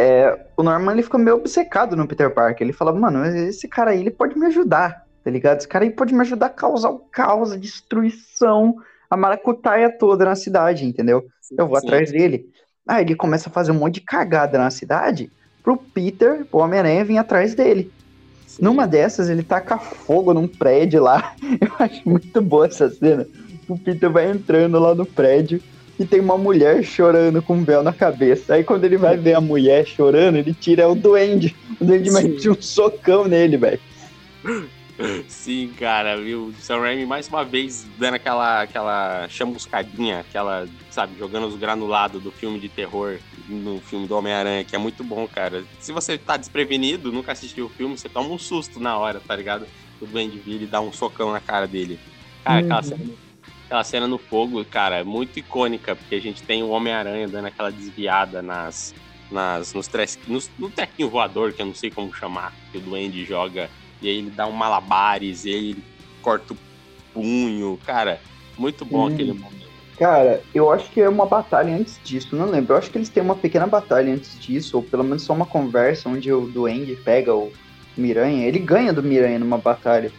É, 0.00 0.46
o 0.56 0.62
Norman 0.62 0.92
ele 0.92 1.02
fica 1.02 1.18
meio 1.18 1.38
obcecado 1.38 1.96
no 1.96 2.06
Peter 2.06 2.32
Parker. 2.32 2.64
Ele 2.64 2.72
fala, 2.72 2.92
mano, 2.92 3.26
esse 3.26 3.66
cara 3.66 3.90
aí 3.90 3.98
ele 3.98 4.12
pode 4.12 4.38
me 4.38 4.46
ajudar, 4.46 5.04
tá 5.24 5.30
ligado? 5.30 5.58
Esse 5.58 5.66
cara 5.66 5.84
aí 5.84 5.90
pode 5.90 6.14
me 6.14 6.20
ajudar 6.20 6.46
a 6.46 6.50
causar 6.50 6.90
o 6.90 7.00
caos, 7.00 7.50
a 7.50 7.56
destruição, 7.56 8.76
a 9.10 9.16
maracutaia 9.16 9.90
toda 9.90 10.24
na 10.24 10.36
cidade, 10.36 10.84
entendeu? 10.84 11.26
Eu 11.58 11.66
vou 11.66 11.80
Sim. 11.80 11.86
atrás 11.88 12.12
dele. 12.12 12.48
Aí 12.86 13.04
ele 13.04 13.16
começa 13.16 13.48
a 13.48 13.52
fazer 13.52 13.72
um 13.72 13.74
monte 13.74 13.94
de 13.94 14.02
cagada 14.02 14.56
na 14.56 14.70
cidade 14.70 15.32
pro 15.64 15.76
Peter, 15.76 16.46
o 16.52 16.58
Homem-Aranha, 16.58 17.04
vir 17.04 17.18
atrás 17.18 17.56
dele. 17.56 17.90
Sim. 18.46 18.62
Numa 18.62 18.86
dessas, 18.86 19.28
ele 19.28 19.42
taca 19.42 19.78
fogo 19.78 20.32
num 20.32 20.46
prédio 20.46 21.02
lá. 21.02 21.34
Eu 21.60 21.72
acho 21.84 22.08
muito 22.08 22.40
boa 22.40 22.66
essa 22.66 22.88
cena. 22.88 23.26
O 23.68 23.76
Peter 23.76 24.08
vai 24.08 24.30
entrando 24.30 24.78
lá 24.78 24.94
no 24.94 25.04
prédio 25.04 25.60
e 25.98 26.06
tem 26.06 26.20
uma 26.20 26.38
mulher 26.38 26.82
chorando 26.84 27.42
com 27.42 27.54
um 27.56 27.64
véu 27.64 27.82
na 27.82 27.92
cabeça. 27.92 28.54
Aí 28.54 28.62
quando 28.64 28.84
ele 28.84 28.96
vai 28.96 29.16
ver 29.16 29.34
a 29.34 29.40
mulher 29.40 29.84
chorando, 29.86 30.36
ele 30.36 30.54
tira 30.54 30.88
o 30.88 30.94
duende. 30.94 31.56
O 31.80 31.84
duende 31.84 32.10
mete 32.10 32.48
um 32.48 32.60
socão 32.60 33.26
nele, 33.26 33.56
velho. 33.56 33.80
Sim, 35.28 35.72
cara, 35.78 36.16
viu? 36.16 36.46
O 36.46 36.54
Sam 36.54 36.80
Raimi 36.80 37.06
mais 37.06 37.28
uma 37.28 37.44
vez 37.44 37.86
dando 37.96 38.14
aquela, 38.14 38.62
aquela 38.62 39.28
chamuscadinha, 39.28 40.20
aquela, 40.20 40.66
sabe, 40.90 41.16
jogando 41.16 41.46
os 41.46 41.56
granulados 41.56 42.20
do 42.20 42.32
filme 42.32 42.58
de 42.58 42.68
terror 42.68 43.18
no 43.48 43.80
filme 43.80 44.08
do 44.08 44.16
Homem-Aranha, 44.16 44.64
que 44.64 44.74
é 44.74 44.78
muito 44.78 45.04
bom, 45.04 45.26
cara. 45.28 45.62
Se 45.78 45.92
você 45.92 46.18
tá 46.18 46.36
desprevenido, 46.36 47.12
nunca 47.12 47.30
assistiu 47.30 47.66
o 47.66 47.68
filme, 47.68 47.96
você 47.96 48.08
toma 48.08 48.28
um 48.28 48.38
susto 48.38 48.80
na 48.80 48.98
hora, 48.98 49.20
tá 49.24 49.36
ligado? 49.36 49.66
O 50.00 50.06
Duende 50.06 50.38
vira 50.38 50.64
e 50.64 50.66
dá 50.66 50.80
um 50.80 50.92
socão 50.92 51.30
na 51.32 51.40
cara 51.40 51.66
dele. 51.66 51.98
Cara, 52.44 52.58
aquela, 52.60 52.78
Uhum. 52.78 52.82
cena, 52.82 53.04
aquela 53.68 53.84
cena 53.84 54.08
no 54.08 54.16
fogo, 54.16 54.64
cara, 54.64 54.96
é 54.96 55.04
muito 55.04 55.38
icônica, 55.38 55.94
porque 55.94 56.14
a 56.14 56.20
gente 56.20 56.42
tem 56.42 56.62
o 56.62 56.70
Homem-Aranha 56.70 57.28
dando 57.28 57.46
aquela 57.46 57.70
desviada 57.70 58.42
nas. 58.42 58.94
Nas, 59.30 59.74
nos 59.74 59.86
tres, 59.86 60.18
nos, 60.26 60.50
no 60.58 60.70
trequinho 60.70 61.10
voador, 61.10 61.52
que 61.52 61.60
eu 61.60 61.66
não 61.66 61.74
sei 61.74 61.90
como 61.90 62.10
chamar, 62.14 62.50
que 62.72 62.78
o 62.78 62.80
Duende 62.80 63.26
joga 63.26 63.68
e 64.00 64.08
aí 64.08 64.16
ele 64.16 64.30
dá 64.30 64.46
um 64.46 64.52
malabares, 64.52 65.44
e 65.44 65.50
aí 65.50 65.70
ele 65.70 65.84
corta 66.22 66.54
o 66.54 66.56
punho. 67.12 67.78
Cara, 67.84 68.20
muito 68.56 68.86
bom 68.86 69.04
Hum. 69.04 69.12
aquele 69.12 69.34
momento. 69.34 69.68
Cara, 69.98 70.40
eu 70.54 70.72
acho 70.72 70.90
que 70.90 71.00
é 71.00 71.08
uma 71.08 71.26
batalha 71.26 71.74
antes 71.74 72.00
disso, 72.04 72.34
não 72.36 72.46
lembro. 72.46 72.72
Eu 72.72 72.78
acho 72.78 72.90
que 72.90 72.96
eles 72.96 73.08
têm 73.08 73.22
uma 73.22 73.34
pequena 73.34 73.66
batalha 73.66 74.14
antes 74.14 74.38
disso, 74.40 74.76
ou 74.76 74.82
pelo 74.82 75.02
menos 75.02 75.24
só 75.24 75.34
uma 75.34 75.44
conversa 75.44 76.08
onde 76.08 76.32
o 76.32 76.46
Duende 76.46 76.96
pega 76.96 77.34
o 77.34 77.52
Miranha. 77.96 78.46
Ele 78.46 78.60
ganha 78.60 78.92
do 78.92 79.02
Miranha 79.02 79.38
numa 79.40 79.58
batalha. 79.58 80.12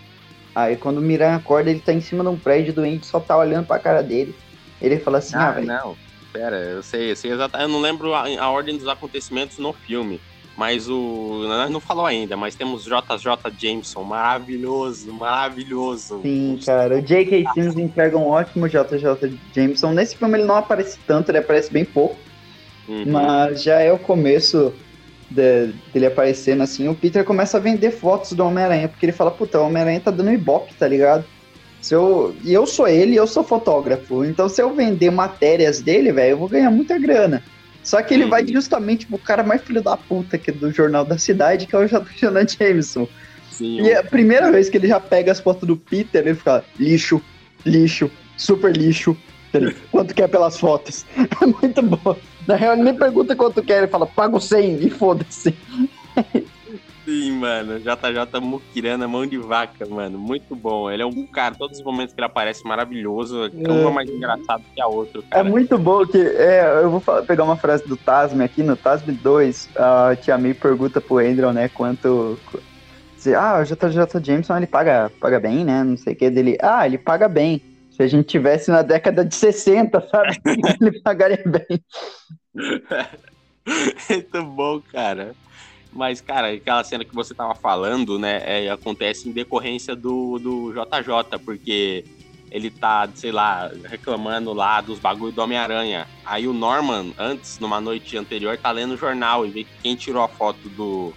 Aí 0.53 0.75
quando 0.75 0.97
o 0.97 1.01
Miranha 1.01 1.35
acorda, 1.35 1.69
ele 1.69 1.79
tá 1.79 1.93
em 1.93 2.01
cima 2.01 2.23
de 2.23 2.29
um 2.29 2.37
prédio, 2.37 2.71
o 2.71 2.75
Duende 2.75 3.05
só 3.05 3.19
tá 3.19 3.37
olhando 3.37 3.65
pra 3.65 3.79
cara 3.79 4.01
dele. 4.01 4.35
Ele 4.81 4.97
fala 4.99 5.19
assim, 5.19 5.35
ah, 5.35 5.49
Ah, 5.49 5.51
velho, 5.51 5.67
não. 5.67 5.95
Pera, 6.31 6.57
eu 6.57 6.83
sei, 6.83 7.11
eu 7.11 7.15
sei 7.15 7.31
exatamente. 7.31 7.69
Eu 7.69 7.73
não 7.73 7.81
lembro 7.81 8.13
a, 8.13 8.25
a 8.39 8.49
ordem 8.49 8.77
dos 8.77 8.87
acontecimentos 8.87 9.57
no 9.57 9.73
filme. 9.73 10.19
Mas 10.59 10.89
o. 10.89 11.45
Não 11.47 11.69
não 11.69 11.79
falou 11.79 12.05
ainda, 12.05 12.35
mas 12.35 12.53
temos 12.53 12.83
JJ 12.83 13.49
Jameson, 13.57 14.03
maravilhoso, 14.03 15.13
maravilhoso. 15.13 16.19
Sim, 16.21 16.59
cara. 16.65 16.97
O 16.97 17.01
J.K. 17.01 17.45
Simmons 17.53 17.77
entrega 17.77 18.17
um 18.17 18.27
ótimo 18.27 18.67
JJ 18.67 19.39
Jameson. 19.55 19.93
Nesse 19.93 20.17
filme 20.17 20.37
ele 20.37 20.45
não 20.45 20.55
aparece 20.55 20.99
tanto, 21.07 21.31
ele 21.31 21.37
aparece 21.37 21.71
bem 21.71 21.85
pouco. 21.85 22.17
Uhum. 22.89 23.05
Mas 23.07 23.63
já 23.63 23.79
é 23.79 23.93
o 23.93 23.97
começo 23.97 24.73
de- 25.29 25.73
dele 25.93 26.05
aparecendo 26.07 26.61
assim. 26.63 26.87
O 26.87 26.95
Peter 26.95 27.23
começa 27.23 27.57
a 27.57 27.59
vender 27.59 27.91
fotos 27.91 28.33
do 28.33 28.43
Homem-Aranha, 28.45 28.87
porque 28.87 29.05
ele 29.05 29.13
fala, 29.13 29.31
puta, 29.31 29.59
o 29.59 29.65
Homem-Aranha 29.67 29.99
tá 29.99 30.11
dando 30.11 30.31
ibope, 30.31 30.73
tá 30.73 30.87
ligado? 30.87 31.23
Se 31.81 31.95
eu, 31.95 32.35
e 32.43 32.53
eu 32.53 32.65
sou 32.65 32.87
ele, 32.87 33.15
eu 33.15 33.25
sou 33.27 33.43
fotógrafo. 33.43 34.25
Então 34.25 34.49
se 34.49 34.61
eu 34.61 34.73
vender 34.75 35.09
matérias 35.11 35.81
dele, 35.81 36.11
velho, 36.11 36.31
eu 36.31 36.37
vou 36.37 36.49
ganhar 36.49 36.69
muita 36.71 36.97
grana. 36.97 37.41
Só 37.81 38.01
que 38.01 38.13
ele 38.13 38.25
Uhum. 38.25 38.29
vai 38.29 38.45
justamente 38.45 39.05
pro 39.07 39.17
cara 39.17 39.41
mais 39.43 39.61
filho 39.61 39.81
da 39.81 39.95
puta 39.95 40.37
que 40.37 40.49
é 40.49 40.53
do 40.53 40.71
Jornal 40.71 41.05
da 41.05 41.17
Cidade, 41.17 41.65
que 41.65 41.75
é 41.75 41.79
o 41.79 41.87
Jonathan 41.87 42.45
Jameson. 42.59 43.07
Sim, 43.49 43.81
E 43.81 43.89
é 43.91 43.97
a 43.97 44.03
primeira 44.03 44.51
vez 44.51 44.69
que 44.69 44.77
ele 44.77 44.87
já 44.87 44.99
pega 44.99 45.31
as 45.31 45.39
fotos 45.39 45.67
do 45.67 45.77
Peter, 45.77 46.21
ele 46.25 46.35
fica 46.35 46.63
lixo, 46.77 47.21
lixo, 47.65 48.11
super 48.37 48.75
lixo. 48.75 49.15
Quanto 49.91 50.13
quer 50.13 50.27
pelas 50.27 50.57
fotos? 50.59 51.05
É 51.41 51.45
muito 51.45 51.81
bom. 51.81 52.15
Na 52.49 52.55
real, 52.55 52.73
ele 52.73 52.81
nem 52.83 52.95
pergunta 52.95 53.35
quanto 53.35 53.61
quer, 53.61 53.77
ele 53.77 53.87
fala, 53.87 54.07
pago 54.07 54.39
100 54.39 54.87
e 54.87 54.89
foda-se. 54.89 55.55
sim, 57.05 57.31
mano. 57.33 57.79
JJ 57.79 58.39
Mukirana, 58.41 59.07
mão 59.07 59.23
de 59.25 59.37
vaca, 59.37 59.85
mano. 59.85 60.17
Muito 60.17 60.55
bom. 60.55 60.89
Ele 60.89 61.03
é 61.03 61.05
um 61.05 61.27
cara, 61.27 61.53
todos 61.53 61.77
os 61.77 61.83
momentos 61.85 62.13
que 62.13 62.19
ele 62.19 62.25
aparece, 62.25 62.63
maravilhoso. 62.65 63.45
É. 63.45 63.71
Uma 63.71 63.91
mais 63.91 64.09
engraçado 64.09 64.63
que 64.73 64.81
a 64.81 64.87
outra, 64.87 65.21
É 65.21 65.35
cara. 65.35 65.43
muito 65.43 65.77
bom 65.77 66.03
que. 66.07 66.17
É, 66.17 66.79
eu 66.83 66.89
vou 66.89 66.99
falar- 66.99 67.21
pegar 67.21 67.43
uma 67.43 67.55
frase 67.55 67.87
do 67.87 67.95
Tasme 67.95 68.43
aqui. 68.43 68.63
No 68.63 68.75
Tasme 68.75 69.13
2, 69.13 69.69
a 69.75 70.15
Tia 70.15 70.35
May 70.37 70.55
pergunta 70.55 70.99
pro 70.99 71.19
Andrew, 71.19 71.53
né, 71.53 71.69
quanto. 71.69 72.39
Ah, 73.37 73.59
o 73.61 73.63
JJ 73.63 74.23
Jameson 74.23 74.57
ele 74.57 74.65
paga, 74.65 75.11
paga 75.19 75.39
bem, 75.39 75.63
né? 75.65 75.83
Não 75.83 75.97
sei 75.97 76.13
o 76.13 76.15
que 76.15 76.29
dele. 76.31 76.57
Ah, 76.61 76.85
ele 76.87 76.97
paga 76.97 77.27
bem. 77.27 77.61
Se 77.99 78.03
a 78.03 78.07
gente 78.07 78.27
tivesse 78.27 78.71
na 78.71 78.81
década 78.81 79.25
de 79.25 79.35
60, 79.35 80.07
sabe? 80.09 80.39
ele 80.79 81.01
pagaria 81.01 81.43
bem. 81.45 81.83
Muito 84.09 84.43
bom, 84.45 84.79
cara. 84.79 85.35
Mas, 85.91 86.21
cara, 86.21 86.47
aquela 86.53 86.81
cena 86.85 87.03
que 87.03 87.13
você 87.13 87.35
tava 87.35 87.53
falando, 87.55 88.17
né, 88.17 88.41
é, 88.45 88.69
acontece 88.69 89.27
em 89.27 89.33
decorrência 89.33 89.97
do, 89.97 90.39
do 90.39 90.71
JJ, 90.71 91.39
porque 91.43 92.05
ele 92.49 92.71
tá, 92.71 93.09
sei 93.15 93.33
lá, 93.33 93.69
reclamando 93.83 94.53
lá 94.53 94.79
dos 94.79 94.97
bagulho 94.97 95.33
do 95.33 95.41
Homem-Aranha. 95.41 96.07
Aí 96.25 96.47
o 96.47 96.53
Norman, 96.53 97.11
antes, 97.17 97.59
numa 97.59 97.81
noite 97.81 98.17
anterior, 98.17 98.57
tá 98.57 98.71
lendo 98.71 98.93
o 98.93 98.97
jornal 98.97 99.45
e 99.45 99.49
vê 99.49 99.63
que 99.65 99.81
quem 99.83 99.97
tirou 99.97 100.23
a 100.23 100.29
foto 100.29 100.69
do, 100.69 101.11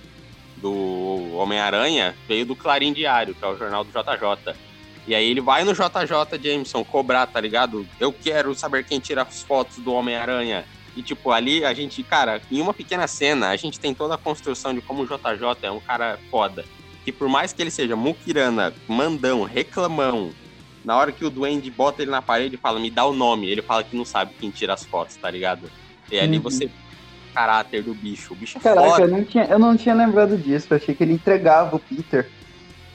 do 0.57 1.37
Homem-Aranha 1.37 2.13
veio 2.27 2.45
do 2.45 2.57
Clarim 2.57 2.93
Diário, 2.93 3.37
que 3.37 3.45
é 3.45 3.47
o 3.47 3.57
jornal 3.57 3.85
do 3.85 3.91
JJ. 3.93 4.72
E 5.07 5.15
aí 5.15 5.29
ele 5.29 5.41
vai 5.41 5.65
no 5.65 5.73
JJ 5.73 6.39
Jameson 6.41 6.85
cobrar, 6.85 7.27
tá 7.27 7.41
ligado? 7.41 7.87
Eu 7.99 8.13
quero 8.13 8.55
saber 8.55 8.85
quem 8.85 9.01
tira 9.01 9.23
as 9.23 9.43
fotos 9.43 9.79
do 9.79 9.93
Homem-Aranha. 9.93 10.65
E, 10.95 11.03
tipo, 11.03 11.31
ali 11.31 11.65
a 11.65 11.73
gente, 11.75 12.03
cara, 12.03 12.41
em 12.51 12.61
uma 12.61 12.75
pequena 12.75 13.07
cena, 13.07 13.49
a 13.49 13.57
gente 13.57 13.81
tem 13.81 13.95
toda 13.95 14.15
a 14.15 14.19
construção 14.19 14.75
de 14.75 14.81
como 14.81 15.03
o 15.03 15.07
JJ 15.07 15.57
é 15.63 15.71
um 15.71 15.81
cara 15.81 16.19
foda. 16.31 16.65
Que 17.05 17.11
por 17.11 17.29
mais 17.29 17.53
que 17.53 17.61
ele 17.63 17.71
seja 17.71 17.97
mukirana, 17.97 18.73
mandão, 18.87 19.43
reclamão, 19.43 20.31
na 20.85 20.97
hora 20.97 21.11
que 21.11 21.25
o 21.25 21.31
Duende 21.31 21.71
bota 21.71 22.03
ele 22.03 22.11
na 22.11 22.23
parede 22.23 22.55
e 22.55 22.59
fala, 22.59 22.79
me 22.79 22.91
dá 22.91 23.05
o 23.05 23.13
nome, 23.15 23.49
ele 23.49 23.63
fala 23.63 23.83
que 23.83 23.97
não 23.97 24.05
sabe 24.05 24.35
quem 24.39 24.51
tira 24.51 24.75
as 24.75 24.85
fotos, 24.85 25.17
tá 25.17 25.31
ligado? 25.31 25.69
E 26.11 26.19
ali 26.19 26.37
Uhum. 26.37 26.43
você 26.43 26.71
caráter 27.35 27.83
do 27.83 27.95
bicho. 27.95 28.35
O 28.35 28.37
bicho 28.37 28.59
é 28.59 28.61
Caraca, 28.61 28.89
foda. 28.91 29.05
eu 29.05 29.09
não, 29.09 29.25
tinha, 29.25 29.45
eu 29.45 29.59
não 29.59 29.77
tinha 29.77 29.95
lembrado 29.95 30.37
disso. 30.37 30.69
Eu 30.71 30.77
achei 30.77 30.95
que 30.95 31.03
ele 31.03 31.15
entregava 31.15 31.77
o 31.77 31.79
Peter. 31.79 32.31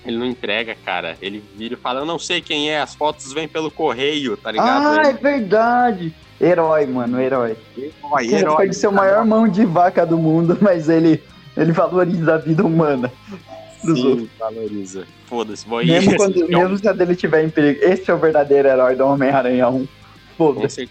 Ele 0.05 0.17
não 0.17 0.25
entrega, 0.25 0.75
cara. 0.86 1.17
Ele 1.21 1.43
vira 1.55 1.73
e 1.73 1.77
fala, 1.77 1.99
eu 2.01 2.05
não 2.05 2.17
sei 2.17 2.41
quem 2.41 2.69
é, 2.69 2.79
as 2.79 2.95
fotos 2.95 3.33
vêm 3.33 3.47
pelo 3.47 3.69
correio, 3.69 4.38
tá 4.38 4.51
ligado? 4.51 4.99
Ah, 4.99 5.07
é 5.07 5.13
verdade! 5.13 6.13
Herói, 6.39 6.86
mano, 6.86 7.19
herói. 7.19 7.57
Herói, 7.75 8.23
Ele 8.25 8.36
herói. 8.36 8.55
pode 8.55 8.75
ser 8.75 8.88
o 8.88 8.91
maior 8.91 9.25
mão 9.25 9.47
de 9.47 9.65
vaca 9.65 10.05
do 10.05 10.17
mundo, 10.17 10.57
mas 10.62 10.88
ele, 10.88 11.21
ele 11.55 11.71
valoriza 11.71 12.36
a 12.36 12.38
vida 12.38 12.63
humana. 12.63 13.12
dos 13.83 14.03
outros. 14.03 14.27
Sim, 14.29 14.29
valoriza. 14.39 15.07
Foda-se, 15.25 15.67
vou. 15.67 15.83
Mesmo, 15.83 16.15
quando, 16.17 16.38
Então, 16.38 16.62
mesmo 16.62 16.77
se 16.77 16.88
a 16.88 16.93
dele 16.93 17.13
estiver 17.13 17.43
em 17.43 17.49
perigo. 17.49 17.83
Esse 17.83 18.10
é 18.10 18.13
o 18.13 18.17
verdadeiro 18.17 18.67
herói 18.67 18.95
do 18.95 19.05
Homem-Aranha 19.05 19.67
1. 19.67 19.79
Com 19.79 19.88
Foda-se. 20.53 20.88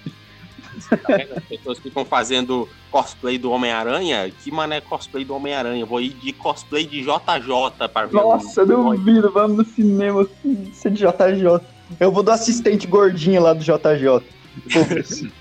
Tá 0.90 1.16
vendo? 1.16 1.32
As 1.36 1.44
pessoas 1.44 1.78
ficam 1.78 2.04
fazendo 2.04 2.68
cosplay 2.90 3.38
do 3.38 3.50
Homem-Aranha. 3.50 4.30
Que 4.30 4.50
mané 4.50 4.80
cosplay 4.80 5.24
do 5.24 5.34
Homem-Aranha? 5.34 5.84
Vou 5.86 6.00
ir 6.00 6.10
de 6.14 6.32
cosplay 6.32 6.86
de 6.86 7.02
JJ 7.02 7.88
para 7.92 8.06
ver. 8.06 8.14
Nossa, 8.16 8.62
o- 8.62 8.66
duvido, 8.66 9.30
vamos 9.32 9.56
no 9.58 9.64
cinema 9.64 10.26
ser 10.72 10.90
de 10.90 10.98
JJ. 11.00 11.60
Eu 12.00 12.10
vou 12.12 12.22
do 12.22 12.30
assistente 12.30 12.86
gordinho 12.86 13.42
lá 13.42 13.52
do 13.52 13.62
JJ. 13.62 14.22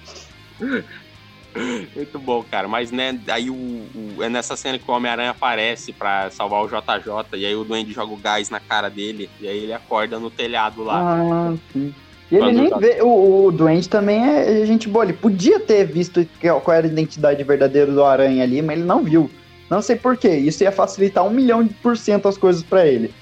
Muito 1.95 2.19
bom, 2.19 2.43
cara. 2.43 2.67
Mas, 2.67 2.91
né, 2.91 3.17
aí 3.30 3.50
o, 3.50 3.56
o- 3.56 4.21
é 4.21 4.28
nessa 4.28 4.58
cena 4.58 4.78
que 4.78 4.89
o 4.89 4.93
Homem-Aranha 4.93 5.32
aparece 5.32 5.93
pra 5.93 6.30
salvar 6.30 6.62
o 6.63 6.67
JJ. 6.67 7.38
E 7.39 7.45
aí 7.45 7.56
o 7.56 7.63
Duende 7.63 7.93
joga 7.93 8.13
o 8.13 8.17
gás 8.17 8.50
na 8.50 8.60
cara 8.60 8.89
dele. 8.89 9.30
E 9.39 9.48
aí 9.48 9.60
ele 9.63 9.74
acorda 9.74 10.19
no 10.19 10.30
telhado 10.30 10.84
lá. 10.84 11.00
ah, 11.02 11.56
sim. 11.71 11.93
E 12.32 12.36
ele 12.36 12.52
nem 12.52 12.80
vê. 12.80 13.02
O, 13.02 13.46
o 13.46 13.52
Duende 13.52 13.88
também 13.88 14.24
é 14.26 14.66
gente 14.66 14.90
boa. 14.90 15.06
Ele 15.06 15.14
podia 15.14 15.60
ter 15.60 15.86
visto 15.86 16.28
qual 16.42 16.76
era 16.76 16.88
a 16.88 16.90
identidade 16.90 17.44
verdadeira 17.44 17.92
do 17.92 18.04
Aranha 18.04 18.44
ali, 18.44 18.62
mas 18.62 18.78
ele 18.78 18.88
não 18.88 19.04
viu. 19.04 19.30
Não 19.70 19.82
sei 19.82 19.96
porquê. 19.96 20.36
Isso 20.36 20.64
ia 20.64 20.72
facilitar 20.72 21.26
um 21.26 21.30
milhão 21.30 21.64
de 21.64 21.74
por 21.76 21.98
cento 21.98 22.28
as 22.28 22.38
coisas 22.38 22.64
pra 22.64 22.86
ele. 22.86 23.14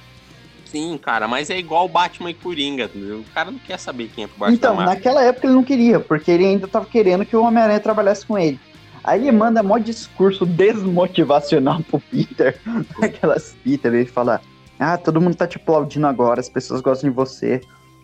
Sim, 0.66 0.98
cara, 0.98 1.28
mas 1.28 1.50
é 1.50 1.58
igual 1.60 1.88
Batman 1.88 2.32
e 2.32 2.34
Coringa. 2.34 2.86
entendeu? 2.86 3.20
O 3.20 3.34
cara 3.34 3.52
não 3.52 3.60
quer 3.60 3.78
saber 3.78 4.10
quem 4.14 4.24
é 4.24 4.28
por 4.28 4.40
baixo 4.40 4.56
Então, 4.56 4.76
naquela 4.76 5.24
época 5.24 5.46
ele 5.46 5.54
não 5.54 5.64
queria, 5.64 6.00
porque 6.00 6.32
ele 6.32 6.46
ainda 6.46 6.68
tava 6.68 6.86
querendo 6.86 7.26
que 7.26 7.36
o 7.36 7.44
Homem-Aranha 7.44 7.80
trabalhasse 7.80 8.26
com 8.26 8.40
ele. 8.40 8.60
Aí 9.04 9.22
ele 9.22 9.32
manda 9.32 9.62
mó 9.62 9.78
discurso 9.78 10.46
desmotivacional 10.46 11.82
pro 11.84 12.00
Peter. 12.00 12.58
Aquelas 13.02 13.56
Peter, 13.64 13.94
ele 13.94 14.06
fala: 14.06 14.42
Ah, 14.80 14.98
todo 14.98 15.22
mundo 15.22 15.36
tá 15.36 15.46
te 15.46 15.58
aplaudindo 15.58 16.08
agora, 16.08 16.40
as 16.40 16.50
pessoas 16.50 16.82
gostam 16.82 17.10
de 17.10 17.16
você. 17.16 17.62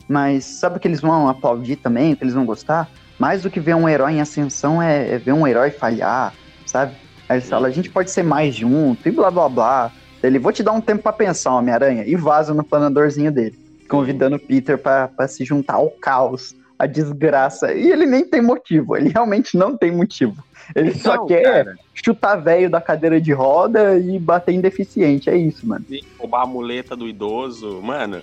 Mas 0.09 0.43
sabe 0.45 0.77
o 0.77 0.79
que 0.79 0.87
eles 0.87 1.01
vão 1.01 1.29
aplaudir 1.29 1.75
também, 1.75 2.13
o 2.13 2.17
que 2.17 2.23
eles 2.23 2.33
vão 2.33 2.43
gostar? 2.45 2.89
Mais 3.19 3.43
do 3.43 3.49
que 3.49 3.59
ver 3.59 3.75
um 3.75 3.87
herói 3.87 4.13
em 4.13 4.21
ascensão 4.21 4.81
é, 4.81 5.13
é 5.13 5.17
ver 5.19 5.33
um 5.33 5.47
herói 5.47 5.69
falhar, 5.69 6.33
sabe? 6.65 6.95
Aí 7.29 7.37
eles 7.37 7.47
falam, 7.47 7.69
a 7.69 7.71
gente 7.71 7.91
pode 7.91 8.09
ser 8.09 8.23
mais 8.23 8.55
junto, 8.55 9.07
e 9.07 9.11
blá 9.11 9.29
blá 9.29 9.47
blá. 9.47 9.91
Ele, 10.23 10.39
vou 10.39 10.51
te 10.51 10.63
dar 10.63 10.71
um 10.71 10.81
tempo 10.81 11.03
pra 11.03 11.13
pensar, 11.13 11.55
Homem-Aranha, 11.55 12.03
e 12.07 12.15
vaza 12.15 12.55
no 12.55 12.63
planadorzinho 12.63 13.31
dele, 13.31 13.55
convidando 13.87 14.37
o 14.37 14.39
Peter 14.39 14.79
pra, 14.79 15.07
pra 15.09 15.27
se 15.27 15.45
juntar 15.45 15.75
ao 15.75 15.91
caos, 15.91 16.55
à 16.79 16.87
desgraça. 16.87 17.71
E 17.71 17.91
ele 17.91 18.07
nem 18.07 18.25
tem 18.25 18.41
motivo, 18.41 18.97
ele 18.97 19.09
realmente 19.09 19.55
não 19.55 19.77
tem 19.77 19.91
motivo. 19.91 20.35
Ele 20.75 20.93
só 20.95 21.17
Não, 21.17 21.27
quer 21.27 21.43
cara, 21.43 21.75
chutar 21.93 22.35
velho 22.37 22.69
da 22.69 22.81
cadeira 22.81 23.21
de 23.21 23.31
roda 23.31 23.97
e 23.99 24.17
bater 24.17 24.53
em 24.53 24.61
deficiente, 24.61 25.29
é 25.29 25.37
isso, 25.37 25.67
mano. 25.67 25.85
roubar 26.17 26.43
a 26.43 26.47
muleta 26.47 26.95
do 26.95 27.07
idoso, 27.07 27.79
mano. 27.81 28.21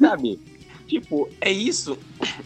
Sabe? 0.00 0.40
Tipo, 0.90 1.28
é 1.40 1.52
isso. 1.52 1.96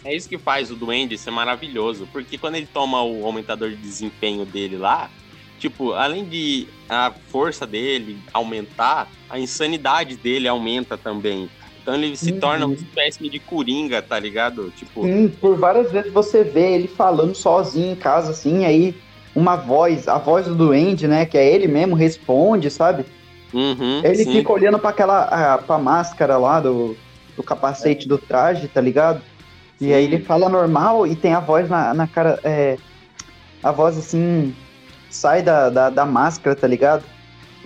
É 0.04 0.14
isso 0.14 0.28
que 0.28 0.36
faz 0.38 0.70
o 0.70 0.76
Duende 0.76 1.16
ser 1.16 1.30
maravilhoso. 1.30 2.06
Porque 2.12 2.36
quando 2.36 2.56
ele 2.56 2.66
toma 2.66 3.02
o 3.02 3.24
aumentador 3.24 3.70
de 3.70 3.76
desempenho 3.76 4.44
dele 4.44 4.76
lá, 4.76 5.10
tipo, 5.58 5.92
além 5.94 6.26
de 6.26 6.68
a 6.88 7.10
força 7.28 7.66
dele 7.66 8.18
aumentar, 8.34 9.10
a 9.30 9.38
insanidade 9.38 10.16
dele 10.18 10.46
aumenta 10.46 10.98
também. 10.98 11.48
Então 11.80 11.94
ele 11.94 12.14
se 12.16 12.32
Uhum. 12.32 12.38
torna 12.38 12.66
uma 12.66 12.74
espécie 12.74 13.28
de 13.30 13.40
coringa, 13.40 14.02
tá 14.02 14.18
ligado? 14.18 14.70
Tipo, 14.72 15.02
Sim, 15.04 15.28
por 15.28 15.56
várias 15.56 15.90
vezes 15.90 16.12
você 16.12 16.44
vê 16.44 16.74
ele 16.74 16.88
falando 16.88 17.34
sozinho 17.34 17.92
em 17.92 17.96
casa, 17.96 18.30
assim, 18.30 18.66
aí 18.66 18.94
uma 19.34 19.56
voz, 19.56 20.06
a 20.06 20.18
voz 20.18 20.46
do 20.46 20.54
Duende, 20.54 21.08
né, 21.08 21.24
que 21.26 21.36
é 21.38 21.46
ele 21.50 21.66
mesmo, 21.66 21.94
responde, 21.94 22.70
sabe? 22.70 23.04
uhum, 23.52 24.00
Ele 24.04 24.16
sim. 24.16 24.32
fica 24.32 24.52
olhando 24.52 24.78
pra 24.78 24.90
aquela, 24.90 25.24
a, 25.24 25.58
pra 25.58 25.78
máscara 25.78 26.36
lá 26.38 26.60
do, 26.60 26.96
do 27.36 27.42
capacete 27.42 28.06
do 28.08 28.18
traje, 28.18 28.68
tá 28.68 28.80
ligado? 28.80 29.22
E 29.80 29.92
aí 29.92 30.04
ele 30.04 30.20
fala 30.20 30.48
normal 30.48 31.06
e 31.06 31.16
tem 31.16 31.34
a 31.34 31.40
voz 31.40 31.68
na, 31.68 31.92
na 31.92 32.06
cara, 32.06 32.38
é, 32.44 32.76
a 33.62 33.72
voz 33.72 33.98
assim, 33.98 34.54
sai 35.10 35.42
da, 35.42 35.68
da, 35.68 35.90
da 35.90 36.06
máscara, 36.06 36.54
tá 36.54 36.66
ligado? 36.66 37.04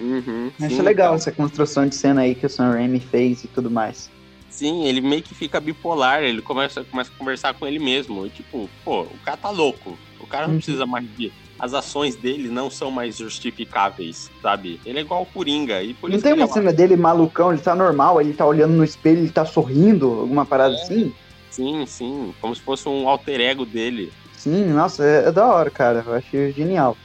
Uhum, 0.00 0.50
Acho 0.60 0.76
sim, 0.76 0.82
legal 0.82 1.08
então. 1.08 1.16
essa 1.16 1.32
construção 1.32 1.86
de 1.86 1.94
cena 1.94 2.22
aí 2.22 2.34
que 2.34 2.46
o 2.46 2.50
Sam 2.50 2.70
Raimi 2.72 3.00
fez 3.00 3.44
e 3.44 3.48
tudo 3.48 3.70
mais. 3.70 4.10
Sim, 4.48 4.86
ele 4.86 5.00
meio 5.00 5.22
que 5.22 5.34
fica 5.34 5.60
bipolar, 5.60 6.22
ele 6.22 6.40
começa, 6.42 6.82
começa 6.84 7.12
a 7.14 7.18
conversar 7.18 7.54
com 7.54 7.66
ele 7.66 7.78
mesmo. 7.78 8.26
E, 8.26 8.30
tipo, 8.30 8.68
pô, 8.84 9.02
o 9.02 9.18
cara 9.24 9.36
tá 9.36 9.50
louco. 9.50 9.98
O 10.18 10.26
cara 10.26 10.46
não 10.46 10.54
Uhum. 10.54 10.58
precisa 10.58 10.86
mais 10.86 11.04
de. 11.16 11.32
As 11.58 11.74
ações 11.74 12.14
dele 12.14 12.48
não 12.48 12.70
são 12.70 12.90
mais 12.90 13.16
justificáveis, 13.16 14.30
sabe? 14.40 14.80
Ele 14.86 14.98
é 14.98 15.02
igual 15.02 15.22
o 15.22 15.26
Coringa. 15.26 15.82
E 15.82 15.92
por 15.94 16.08
Não 16.08 16.16
isso 16.16 16.24
tem 16.24 16.32
uma 16.32 16.44
é 16.44 16.48
cena 16.48 16.72
dele 16.72 16.96
malucão, 16.96 17.52
ele 17.52 17.60
tá 17.60 17.74
normal, 17.74 18.20
ele 18.20 18.32
tá 18.32 18.46
olhando 18.46 18.74
no 18.74 18.84
espelho, 18.84 19.18
ele 19.20 19.30
tá 19.30 19.44
sorrindo, 19.44 20.06
alguma 20.20 20.46
parada 20.46 20.74
É. 20.74 20.82
assim? 20.82 21.12
Sim, 21.50 21.84
sim. 21.86 22.32
Como 22.40 22.54
se 22.54 22.62
fosse 22.62 22.88
um 22.88 23.08
alter 23.08 23.40
ego 23.40 23.66
dele. 23.66 24.12
Sim, 24.36 24.66
nossa, 24.66 25.04
é, 25.04 25.28
é 25.28 25.32
da 25.32 25.46
hora, 25.48 25.70
cara. 25.70 26.04
Eu 26.06 26.14
achei 26.14 26.52
genial. 26.52 26.96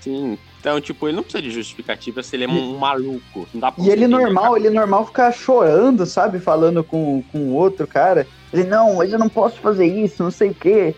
Sim. 0.00 0.36
Então, 0.60 0.80
tipo, 0.80 1.08
ele 1.08 1.16
não 1.16 1.22
precisa 1.22 1.42
de 1.42 1.50
justificativa 1.50 2.22
se 2.22 2.36
ele 2.36 2.44
é 2.44 2.48
um 2.48 2.78
maluco. 2.78 3.48
Não 3.54 3.60
dá 3.60 3.72
pra 3.72 3.82
E 3.82 3.88
ele 3.88 4.06
normal, 4.06 4.56
ele 4.56 4.70
normal 4.70 5.06
fica 5.06 5.32
chorando, 5.32 6.04
sabe? 6.06 6.38
Falando 6.38 6.84
com 6.84 7.24
o 7.34 7.54
outro 7.54 7.86
cara. 7.86 8.26
Ele, 8.52 8.64
não, 8.64 8.96
mas 8.96 9.12
eu 9.12 9.18
não 9.18 9.28
posso 9.28 9.58
fazer 9.60 9.86
isso, 9.86 10.22
não 10.22 10.30
sei 10.30 10.50
o 10.50 10.54
quê. 10.54 10.94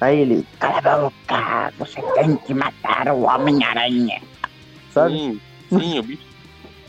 Aí 0.00 0.20
ele, 0.20 0.46
cala 0.58 0.78
a 0.78 0.98
boca, 0.98 1.72
você 1.78 2.02
tem 2.14 2.36
que 2.36 2.52
matar 2.52 3.08
o 3.08 3.22
Homem-Aranha. 3.22 4.20
Sabe? 4.90 5.14
Sim, 5.14 5.40
sim, 5.70 5.98
o 5.98 6.02
bicho. 6.02 6.22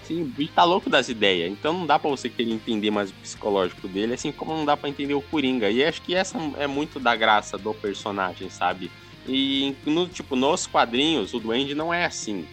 Sim, 0.03 0.21
o 0.21 0.25
bicho 0.25 0.53
tá 0.53 0.63
louco 0.63 0.89
das 0.89 1.09
ideias. 1.09 1.51
Então 1.51 1.73
não 1.73 1.85
dá 1.85 1.97
pra 1.99 2.09
você 2.09 2.29
querer 2.29 2.51
entender 2.51 2.91
mais 2.91 3.09
o 3.09 3.13
psicológico 3.13 3.87
dele, 3.87 4.13
assim 4.13 4.31
como 4.31 4.55
não 4.55 4.65
dá 4.65 4.75
pra 4.75 4.89
entender 4.89 5.13
o 5.13 5.21
Coringa. 5.21 5.69
E 5.69 5.83
acho 5.83 6.01
que 6.01 6.15
essa 6.15 6.37
é 6.57 6.67
muito 6.67 6.99
da 6.99 7.15
graça 7.15 7.57
do 7.57 7.73
personagem, 7.73 8.49
sabe? 8.49 8.91
E 9.27 9.75
no, 9.85 10.07
tipo, 10.07 10.35
nos 10.35 10.65
quadrinhos, 10.65 11.33
o 11.33 11.39
Duende 11.39 11.75
não 11.75 11.93
é 11.93 12.05
assim. 12.05 12.45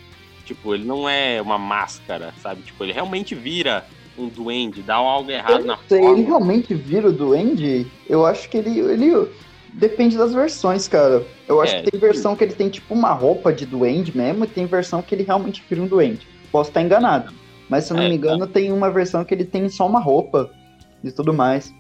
Tipo, 0.45 0.75
ele 0.75 0.85
não 0.85 1.09
é 1.09 1.41
uma 1.41 1.59
máscara, 1.59 2.35
sabe? 2.41 2.63
Tipo, 2.63 2.85
ele 2.85 2.93
realmente 2.93 3.35
vira 3.35 3.87
um 4.17 4.29
duende, 4.29 4.83
dá 4.83 4.97
algo 4.97 5.31
errado 5.31 5.65
na 5.65 5.77
sei, 5.89 6.01
forma. 6.01 6.19
ele 6.19 6.27
realmente 6.27 6.75
vira 6.75 7.09
o 7.09 7.13
Duende? 7.13 7.87
Eu 8.09 8.25
acho 8.25 8.49
que 8.49 8.59
ele, 8.59 8.79
ele 8.79 9.29
depende 9.75 10.17
das 10.17 10.33
versões, 10.35 10.89
cara. 10.89 11.27
Eu 11.49 11.61
acho 11.61 11.77
É, 11.77 11.83
que 11.83 11.91
tem 11.91 12.01
versão 12.01 12.37
que 12.37 12.45
ele 12.45 12.55
tem 12.55 12.71
tipo 12.71 12.95
uma 12.95 13.13
roupa 13.13 13.53
de 13.53 13.67
Duende 13.67 14.17
mesmo, 14.17 14.45
e 14.45 14.49
tem 14.49 14.67
versão 14.67 15.03
que 15.03 15.15
ele 15.15 15.25
realmente 15.25 15.65
vira 15.69 15.83
um 15.83 15.89
Duende. 15.89 16.27
Posso 16.53 16.71
estar 16.71 16.83
enganado, 16.83 17.33
mas 17.69 17.85
se 17.85 17.93
eu 17.93 17.97
não 17.97 18.05
É, 18.05 18.09
me 18.09 18.17
engano, 18.17 18.47
tem 18.47 18.73
uma 18.73 18.91
versão 18.91 19.25
que 19.25 19.35
ele 19.35 19.45
tem 19.45 19.69
só 19.69 19.87
uma 19.87 20.01
roupa 20.01 20.51
e 21.03 21.13
tudo 21.13 21.35
mais. 21.35 21.75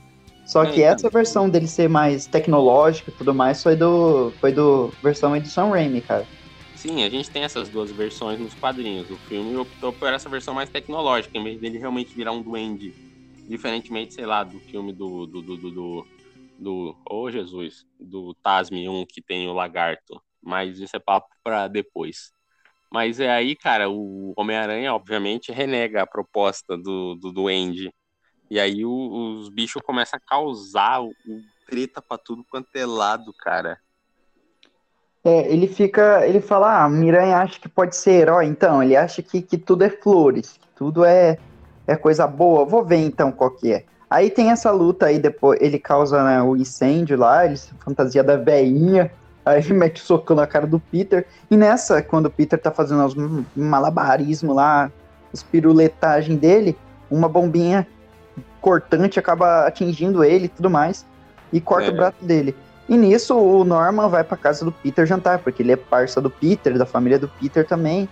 Só 0.44 0.66
que 0.66 0.82
então. 0.82 0.82
essa 0.82 1.08
versão 1.10 1.48
dele 1.48 1.66
ser 1.68 1.88
mais 1.88 2.26
tecnológica 2.26 3.10
e 3.10 3.14
tudo 3.14 3.34
mais 3.34 3.62
foi 3.62 3.76
do 3.76 4.32
foi 4.40 4.52
do 4.52 4.94
versão 5.02 5.34
edição 5.36 5.70
Raimi, 5.70 6.02
cara. 6.02 6.28
Sim, 6.74 7.02
a 7.04 7.08
gente 7.10 7.30
tem 7.30 7.44
essas 7.44 7.68
duas 7.68 7.90
versões 7.92 8.38
nos 8.40 8.54
quadrinhos. 8.54 9.08
O 9.10 9.16
filme 9.16 9.56
optou 9.56 9.92
por 9.92 10.12
essa 10.12 10.28
versão 10.28 10.54
mais 10.54 10.68
tecnológica, 10.70 11.38
em 11.38 11.42
vez 11.44 11.60
dele 11.60 11.78
realmente 11.78 12.14
virar 12.14 12.32
um 12.32 12.42
duende. 12.42 12.96
Diferentemente, 13.46 14.14
sei 14.14 14.26
lá, 14.26 14.42
do 14.44 14.60
filme 14.60 14.92
do. 14.92 15.26
do. 15.26 15.42
do. 15.42 15.56
do. 15.70 16.08
Do, 16.64 16.92
do 16.92 16.96
oh 17.10 17.30
Jesus! 17.30 17.86
Do 18.00 18.34
Tasme 18.42 18.88
1 18.88 19.04
que 19.06 19.22
tem 19.22 19.46
o 19.48 19.52
lagarto. 19.52 20.20
Mas 20.42 20.78
isso 20.78 20.96
é 20.96 20.98
papo 20.98 21.28
pra 21.42 21.68
depois. 21.68 22.32
Mas 22.90 23.18
é 23.20 23.30
aí, 23.30 23.54
cara, 23.56 23.88
o 23.90 24.32
Homem-Aranha, 24.36 24.94
obviamente, 24.94 25.52
renega 25.52 26.02
a 26.02 26.06
proposta 26.06 26.76
do, 26.76 27.14
do 27.16 27.32
duende. 27.32 27.92
E 28.50 28.60
aí 28.60 28.84
o- 28.84 29.38
os 29.38 29.48
bichos 29.48 29.82
começam 29.82 30.18
a 30.18 30.28
causar 30.28 31.00
o, 31.02 31.08
o 31.08 31.40
treta 31.66 32.00
pra 32.00 32.18
tudo 32.18 32.44
quanto 32.50 32.68
é 32.76 32.86
lado, 32.86 33.32
cara. 33.38 33.78
É, 35.24 35.50
ele 35.50 35.66
fica, 35.66 36.26
ele 36.26 36.40
fala, 36.40 36.84
ah, 36.84 36.88
Miranha 36.88 37.38
acha 37.38 37.58
que 37.58 37.68
pode 37.68 37.96
ser 37.96 38.12
herói, 38.12 38.44
então, 38.44 38.82
ele 38.82 38.94
acha 38.94 39.22
que, 39.22 39.40
que 39.40 39.56
tudo 39.56 39.82
é 39.82 39.88
flores, 39.88 40.58
que 40.60 40.68
tudo 40.76 41.02
é, 41.02 41.38
é 41.86 41.96
coisa 41.96 42.26
boa, 42.26 42.66
vou 42.66 42.84
ver 42.84 42.98
então 42.98 43.32
qual 43.32 43.50
que 43.50 43.72
é. 43.72 43.86
Aí 44.14 44.30
tem 44.30 44.52
essa 44.52 44.70
luta 44.70 45.06
aí, 45.06 45.18
depois 45.18 45.60
ele 45.60 45.76
causa 45.76 46.22
né, 46.22 46.40
o 46.40 46.56
incêndio 46.56 47.18
lá, 47.18 47.44
ele 47.44 47.56
se 47.56 47.74
fantasia 47.84 48.22
da 48.22 48.36
veinha, 48.36 49.10
aí 49.44 49.58
ele 49.58 49.72
mete 49.72 49.98
socão 49.98 50.36
na 50.36 50.46
cara 50.46 50.68
do 50.68 50.78
Peter. 50.78 51.26
E 51.50 51.56
nessa, 51.56 52.00
quando 52.00 52.26
o 52.26 52.30
Peter 52.30 52.56
tá 52.56 52.70
fazendo 52.70 53.04
os 53.04 53.16
malabarismo 53.56 54.54
lá, 54.54 54.88
os 55.32 55.42
piruletagem 55.42 56.36
dele, 56.36 56.78
uma 57.10 57.28
bombinha 57.28 57.88
cortante 58.60 59.18
acaba 59.18 59.66
atingindo 59.66 60.22
ele 60.22 60.44
e 60.44 60.48
tudo 60.48 60.70
mais, 60.70 61.04
e 61.52 61.60
corta 61.60 61.88
É. 61.88 61.90
o 61.90 61.96
braço 61.96 62.24
dele. 62.24 62.54
E 62.88 62.96
nisso 62.96 63.36
o 63.36 63.64
Norman 63.64 64.08
vai 64.08 64.22
pra 64.22 64.36
casa 64.36 64.64
do 64.64 64.70
Peter 64.70 65.04
jantar, 65.06 65.40
porque 65.40 65.60
ele 65.60 65.72
é 65.72 65.76
parça 65.76 66.20
do 66.20 66.30
Peter, 66.30 66.78
da 66.78 66.86
família 66.86 67.18
do 67.18 67.26
Peter 67.26 67.66
também. 67.66 68.08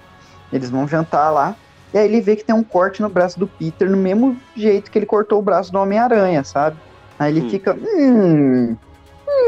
Eles 0.53 0.69
vão 0.69 0.89
jantar 0.89 1.31
lá. 1.31 1.55
E 1.93 1.99
aí 1.99 2.07
ele 2.07 2.21
vê 2.21 2.37
que 2.37 2.45
tem 2.45 2.55
um 2.55 2.63
corte 2.65 3.03
no 3.03 3.09
braço 3.09 3.39
do 3.39 3.47
Peter, 3.47 3.91
no 3.91 3.97
mesmo 3.97 4.37
jeito 4.57 4.91
que 4.91 4.99
ele 4.99 5.07
cortou 5.07 5.39
o 5.39 5.43
braço 5.43 5.71
do 5.71 5.79
Homem-Aranha, 5.79 6.43
sabe? 6.45 6.77
Aí 7.19 7.33
ele 7.33 7.43
Hum. 7.43 7.51
fica. 7.51 7.75
Hum. 7.75 8.77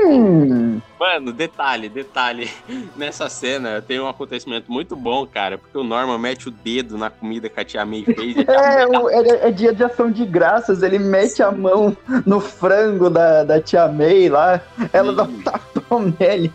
Hum. 0.06 0.80
Mano, 0.98 1.32
detalhe, 1.32 1.88
detalhe. 1.88 2.50
Nessa 2.96 3.28
cena 3.28 3.82
tem 3.82 4.00
um 4.00 4.08
acontecimento 4.08 4.70
muito 4.70 4.96
bom, 4.96 5.26
cara, 5.26 5.58
porque 5.58 5.76
o 5.76 5.84
Norman 5.84 6.18
mete 6.18 6.48
o 6.48 6.50
dedo 6.50 6.96
na 6.96 7.10
comida 7.10 7.48
que 7.48 7.60
a 7.60 7.64
tia 7.64 7.84
May 7.84 8.04
fez. 8.04 8.34
tia 8.44 8.44
É, 8.48 8.86
May 8.86 9.14
é, 9.14 9.48
é 9.48 9.50
dia 9.50 9.72
de 9.74 9.84
ação 9.84 10.10
de 10.10 10.24
graças, 10.24 10.82
ele 10.82 10.98
mete 10.98 11.42
a 11.42 11.50
mão 11.50 11.96
no 12.24 12.40
frango 12.40 13.10
da, 13.10 13.44
da 13.44 13.60
tia 13.60 13.88
May 13.88 14.28
lá, 14.28 14.60
ela 14.92 15.12
dá 15.12 15.24
um 15.24 15.42
tapão 15.42 16.14
nele. 16.18 16.50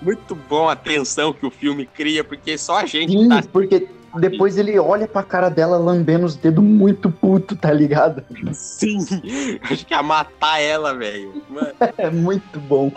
Muito 0.00 0.34
bom 0.34 0.68
a 0.68 0.76
tensão 0.76 1.32
que 1.32 1.46
o 1.46 1.50
filme 1.50 1.86
cria, 1.86 2.22
porque 2.22 2.58
só 2.58 2.78
a 2.78 2.86
gente 2.86 3.12
Sim, 3.12 3.28
tá 3.28 3.42
porque 3.50 3.88
depois 4.20 4.56
ele 4.56 4.78
olha 4.78 5.06
pra 5.06 5.22
cara 5.22 5.48
dela 5.48 5.76
lambendo 5.76 6.26
os 6.26 6.36
dedos 6.36 6.62
muito 6.64 7.10
puto, 7.10 7.54
tá 7.56 7.72
ligado? 7.72 8.22
assim. 8.48 8.98
Acho 9.62 9.84
que 9.86 9.94
ia 9.94 10.02
matar 10.02 10.60
ela, 10.60 10.94
velho. 10.94 11.42
É 11.98 12.10
muito 12.10 12.58
bom. 12.60 12.90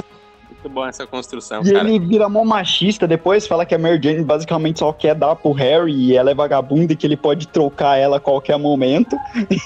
muito 0.50 0.70
bom 0.70 0.86
essa 0.86 1.06
construção, 1.08 1.62
E 1.64 1.72
cara. 1.72 1.88
ele 1.90 2.00
vira 2.00 2.28
mó 2.30 2.44
machista 2.44 3.08
depois, 3.08 3.48
fala 3.48 3.66
que 3.66 3.74
a 3.76 3.78
Mary 3.80 4.00
Jane 4.02 4.24
basicamente 4.24 4.80
só 4.80 4.92
quer 4.92 5.16
dar 5.16 5.36
pro 5.36 5.52
Harry 5.54 5.94
e 5.94 6.16
ela 6.16 6.32
é 6.32 6.36
vagabunda 6.36 6.94
e 6.94 6.96
que 6.96 7.08
ele 7.08 7.18
pode 7.18 7.48
trocar 7.48 7.98
ela 7.98 8.18
a 8.18 8.20
qualquer 8.20 8.58
momento. 8.58 9.16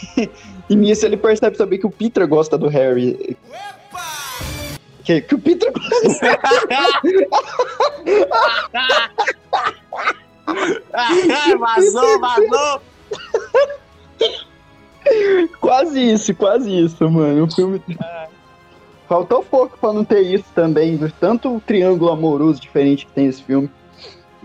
e 0.70 0.76
nisso 0.76 1.06
ele 1.06 1.18
percebe 1.18 1.58
também 1.58 1.80
que 1.80 1.88
o 1.88 1.92
Peter 1.92 2.28
gosta 2.28 2.58
do 2.58 2.68
Harry. 2.68 3.38
Que, 5.04 5.20
que 5.20 5.36
o 5.36 5.40
Peter 5.40 5.70
gosta 5.74 6.40
vazou, 11.60 12.20
vazou! 12.20 12.82
Quase 15.60 16.00
isso, 16.00 16.34
quase 16.36 16.86
isso, 16.86 17.10
mano. 17.10 17.46
O 17.46 17.52
filme. 17.52 17.82
Faltou 19.08 19.44
pouco 19.44 19.78
pra 19.78 19.94
não 19.94 20.04
ter 20.04 20.22
isso 20.22 20.46
também, 20.56 20.96
do 20.96 21.12
tanto 21.12 21.62
triângulo 21.66 22.12
amoroso 22.12 22.60
diferente 22.60 23.06
que 23.06 23.12
tem 23.12 23.28
esse 23.28 23.44
filme. 23.44 23.70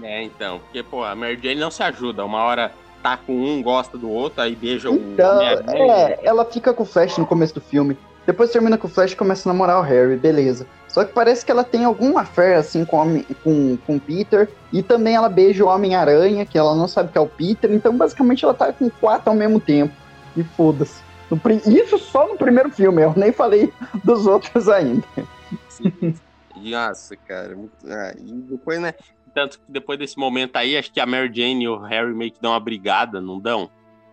É, 0.02 0.22
então, 0.22 0.58
porque, 0.58 0.82
pô, 0.82 1.04
a 1.04 1.14
Mary 1.14 1.38
Jane 1.42 1.60
não 1.60 1.70
se 1.70 1.82
ajuda. 1.82 2.24
Uma 2.24 2.42
hora 2.42 2.72
tá 3.02 3.16
com 3.16 3.32
um, 3.32 3.62
gosta 3.62 3.96
do 3.96 4.10
outro, 4.10 4.42
aí 4.42 4.54
beija 4.54 4.90
o 4.90 4.94
Então, 4.94 5.40
é, 5.40 6.18
ela 6.22 6.44
fica 6.44 6.74
com 6.74 6.82
o 6.82 6.86
Flash 6.86 7.16
no 7.18 7.26
começo 7.26 7.54
do 7.54 7.60
filme. 7.60 7.96
Depois 8.28 8.50
termina 8.50 8.76
com 8.76 8.86
o 8.86 8.90
Flash 8.90 9.12
e 9.12 9.16
começa 9.16 9.48
a 9.48 9.52
namorar 9.54 9.78
o 9.78 9.82
Harry, 9.82 10.14
beleza. 10.14 10.66
Só 10.86 11.02
que 11.02 11.14
parece 11.14 11.46
que 11.46 11.50
ela 11.50 11.64
tem 11.64 11.86
alguma 11.86 12.26
fé, 12.26 12.56
assim, 12.56 12.84
com, 12.84 13.24
com, 13.42 13.78
com 13.78 13.98
Peter. 13.98 14.50
E 14.70 14.82
também 14.82 15.14
ela 15.14 15.30
beija 15.30 15.64
o 15.64 15.68
Homem-Aranha, 15.68 16.44
que 16.44 16.58
ela 16.58 16.74
não 16.74 16.86
sabe 16.86 17.10
que 17.10 17.16
é 17.16 17.20
o 17.22 17.26
Peter. 17.26 17.72
Então, 17.72 17.96
basicamente, 17.96 18.44
ela 18.44 18.52
tá 18.52 18.70
com 18.70 18.90
quatro 18.90 19.30
ao 19.30 19.34
mesmo 19.34 19.58
tempo. 19.58 19.94
E 20.36 20.44
foda-se. 20.44 21.00
Isso 21.66 21.96
só 21.98 22.28
no 22.28 22.36
primeiro 22.36 22.68
filme, 22.68 23.00
eu 23.00 23.14
nem 23.16 23.32
falei 23.32 23.72
dos 24.04 24.26
outros 24.26 24.68
ainda. 24.68 25.06
Sim. 25.70 26.14
Nossa, 26.54 27.16
cara. 27.16 27.56
ah, 27.86 28.12
e 28.14 28.30
depois, 28.30 28.78
né? 28.78 28.92
Tanto 29.34 29.58
que 29.58 29.64
depois 29.72 29.98
desse 29.98 30.18
momento 30.18 30.56
aí, 30.56 30.76
acho 30.76 30.92
que 30.92 31.00
a 31.00 31.06
Mary 31.06 31.30
Jane 31.32 31.64
e 31.64 31.68
o 31.68 31.78
Harry 31.78 32.12
meio 32.14 32.30
que 32.30 32.42
dão 32.42 32.50
uma 32.50 32.60
brigada, 32.60 33.22
não 33.22 33.40
dão? 33.40 33.70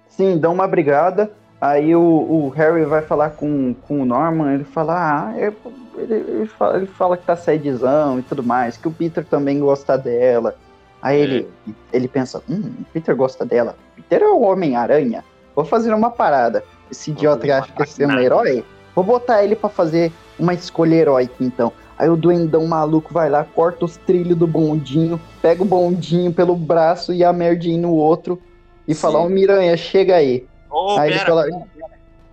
Sim, 0.07 0.37
dão 0.37 0.53
uma 0.53 0.69
brigada. 0.69 1.33
Aí 1.59 1.95
o, 1.95 2.01
o 2.01 2.49
Harry 2.49 2.83
vai 2.85 3.01
falar 3.01 3.31
com, 3.31 3.73
com 3.73 4.01
o 4.01 4.05
Norman, 4.05 4.53
ele 4.53 4.63
fala, 4.63 5.29
ah, 5.29 5.39
eu- 5.39 5.55
ele, 5.97 6.13
ele 6.13 6.45
fala, 6.45 6.77
ele 6.77 6.85
fala 6.85 7.17
que 7.17 7.25
tá 7.25 7.35
saidzão 7.35 8.19
e 8.19 8.21
tudo 8.21 8.43
mais, 8.43 8.77
que 8.77 8.87
o 8.87 8.91
Peter 8.91 9.25
também 9.25 9.59
gosta 9.59 9.97
dela. 9.97 10.55
Aí 11.01 11.19
ele, 11.19 11.47
ele 11.93 12.07
pensa, 12.07 12.41
hum, 12.49 12.73
o 12.81 12.85
Peter 12.91 13.15
gosta 13.15 13.45
dela. 13.45 13.75
Peter 13.95 14.21
é 14.21 14.27
o 14.27 14.41
Homem-Aranha. 14.41 15.23
Vou 15.55 15.63
fazer 15.63 15.93
uma 15.93 16.11
parada. 16.11 16.63
Esse 16.91 17.11
idiota 17.11 17.45
acha 17.57 17.71
que 17.71 17.81
é 17.81 17.85
ser 17.85 18.07
um 18.07 18.19
herói, 18.19 18.63
vou 18.93 19.03
botar 19.03 19.43
ele 19.43 19.55
pra 19.55 19.69
fazer 19.69 20.11
uma 20.37 20.53
escolha 20.53 20.95
heróica, 20.95 21.35
então. 21.39 21.71
Aí 21.97 22.09
o 22.09 22.17
duendão 22.17 22.65
maluco 22.67 23.13
vai 23.13 23.29
lá, 23.29 23.43
corta 23.43 23.85
os 23.85 23.95
trilhos 23.97 24.37
do 24.37 24.45
bondinho, 24.45 25.19
pega 25.41 25.63
o 25.63 25.65
bondinho 25.65 26.33
pelo 26.33 26.55
braço 26.55 27.13
e 27.13 27.23
a 27.23 27.31
merdinha 27.31 27.81
no 27.81 27.93
outro 27.93 28.41
e 28.87 28.93
Sim. 28.93 29.01
fala, 29.01 29.19
ô 29.19 29.29
Miranha, 29.29 29.77
chega 29.77 30.15
aí. 30.15 30.45
Ô, 30.75 30.97
Aí 30.99 31.09
ele 31.11 31.19
pera, 31.19 31.25
fala, 31.27 31.45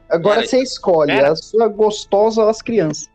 agora 0.08 0.34
pera, 0.36 0.46
você 0.48 0.62
escolhe, 0.62 1.12
pera. 1.12 1.30
a 1.32 1.36
sua 1.36 1.68
gostosa 1.68 2.42
ou 2.42 2.48
as 2.48 2.60
crianças. 2.60 3.08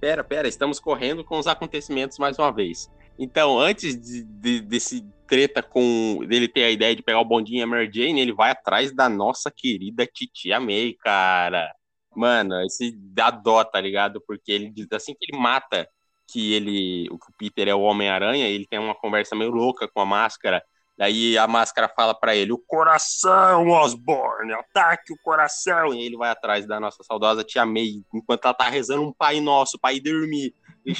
pera, 0.00 0.22
pera, 0.22 0.46
estamos 0.46 0.78
correndo 0.78 1.24
com 1.24 1.38
os 1.38 1.46
acontecimentos 1.48 2.18
mais 2.18 2.38
uma 2.38 2.52
vez. 2.52 2.88
Então, 3.18 3.58
antes 3.58 4.00
de, 4.00 4.22
de- 4.22 4.60
desse 4.60 5.04
treta 5.26 5.62
com 5.62 6.24
dele 6.26 6.48
ter 6.48 6.64
a 6.64 6.70
ideia 6.70 6.94
de 6.94 7.02
pegar 7.02 7.20
o 7.20 7.24
bondinho 7.24 7.58
e 7.58 7.62
a 7.62 7.66
Mary 7.66 7.90
Jane, 7.92 8.20
ele 8.20 8.32
vai 8.32 8.50
atrás 8.52 8.92
da 8.94 9.08
nossa 9.08 9.50
querida 9.50 10.06
Titia 10.06 10.58
May, 10.60 10.94
cara. 11.00 11.70
Mano, 12.14 12.60
esse 12.62 12.92
dá 12.96 13.30
dó, 13.30 13.62
tá 13.64 13.80
ligado? 13.80 14.22
Porque 14.26 14.50
ele 14.50 14.70
diz 14.70 14.86
assim 14.92 15.14
que 15.18 15.30
ele 15.32 15.40
mata 15.40 15.88
que 16.32 16.54
ele, 16.54 17.08
o 17.10 17.18
Peter 17.36 17.66
é 17.68 17.74
o 17.74 17.80
Homem-Aranha, 17.80 18.46
ele 18.46 18.66
tem 18.66 18.78
uma 18.78 18.94
conversa 18.94 19.34
meio 19.36 19.50
louca 19.50 19.88
com 19.92 20.00
a 20.00 20.06
máscara. 20.06 20.62
Daí 21.00 21.38
a 21.38 21.46
máscara 21.46 21.88
fala 21.88 22.12
pra 22.12 22.36
ele: 22.36 22.52
"O 22.52 22.58
coração, 22.58 23.68
Osborne, 23.68 24.52
ataque 24.52 25.14
o 25.14 25.16
coração". 25.24 25.94
E 25.94 26.04
ele 26.04 26.14
vai 26.14 26.28
atrás 26.28 26.66
da 26.66 26.78
nossa 26.78 27.02
saudosa 27.02 27.42
tia 27.42 27.64
May, 27.64 28.02
enquanto 28.14 28.44
ela 28.44 28.52
tá 28.52 28.68
rezando 28.68 29.04
um 29.04 29.12
Pai 29.12 29.40
Nosso, 29.40 29.78
para 29.80 29.94
ir 29.94 30.00
dormir. 30.00 30.52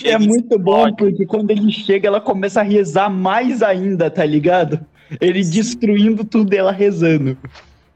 É 0.02 0.16
muito 0.16 0.58
bom, 0.58 0.94
porque 0.94 1.26
quando 1.26 1.50
ele 1.50 1.70
chega, 1.70 2.08
ela 2.08 2.20
começa 2.20 2.60
a 2.60 2.64
rezar 2.64 3.10
mais 3.10 3.62
ainda, 3.62 4.10
tá 4.10 4.24
ligado? 4.24 4.80
Ele 5.20 5.44
destruindo 5.44 6.24
tudo, 6.24 6.54
ela 6.54 6.72
rezando. 6.72 7.36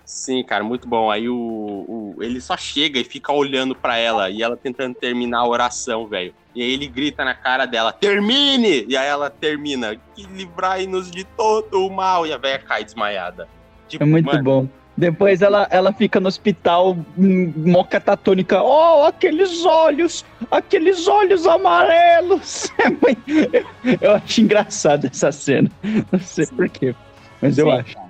Sim, 0.05 0.43
cara, 0.45 0.63
muito 0.63 0.87
bom. 0.87 1.11
Aí 1.11 1.29
o, 1.29 1.35
o- 1.37 2.17
ele 2.23 2.41
só 2.41 2.57
chega 2.57 2.99
e 2.99 3.05
fica 3.05 3.33
olhando 3.33 3.75
pra 3.75 3.97
ela 3.97 4.29
e 4.31 4.43
ela 4.43 4.57
tentando 4.57 4.95
terminar 4.95 5.39
a 5.41 5.49
oração, 5.49 6.07
velho. 6.07 6.35
E 6.55 6.63
aí 6.63 6.71
ele 6.73 6.87
grita 6.87 7.25
na 7.25 7.35
cara 7.35 7.65
dela: 7.67 7.91
"Termine!" 7.93 8.85
E 8.87 8.97
aí 8.97 9.09
ela 9.09 9.31
termina: 9.31 9.97
"Que 10.15 10.25
livrai-nos 10.27 11.11
de 11.11 11.25
todo 11.25 11.87
o 11.87 11.91
mal". 11.91 12.27
E 12.27 12.33
a 12.33 12.37
velha 12.37 12.59
cai 12.59 12.85
desmaiada. 12.85 13.49
Tipo, 13.89 14.05
É 14.05 14.07
muito 14.07 14.27
mano, 14.27 14.43
bom. 14.45 14.69
Depois 14.97 15.43
ela, 15.43 15.67
ela 15.73 15.93
fica 15.93 16.21
no 16.21 16.29
hospital, 16.29 16.97
hum, 17.19 17.53
mó 17.57 17.83
catatônica. 17.83 18.63
Oh, 18.63 19.05
aqueles 19.07 19.65
olhos, 19.65 20.25
aqueles 20.51 21.09
olhos 21.09 21.47
amarelos. 21.47 22.71
É 22.79 22.89
muito- 22.91 23.23
eu, 23.29 23.99
eu 24.01 24.13
acho 24.13 24.41
engraçado 24.43 25.07
essa 25.07 25.33
cena. 25.33 25.69
Não 26.13 26.21
sei 26.21 26.47
porquê, 26.47 26.95
mas 27.43 27.59
eu 27.59 27.67
Sim. 27.67 27.73
acho. 27.73 28.04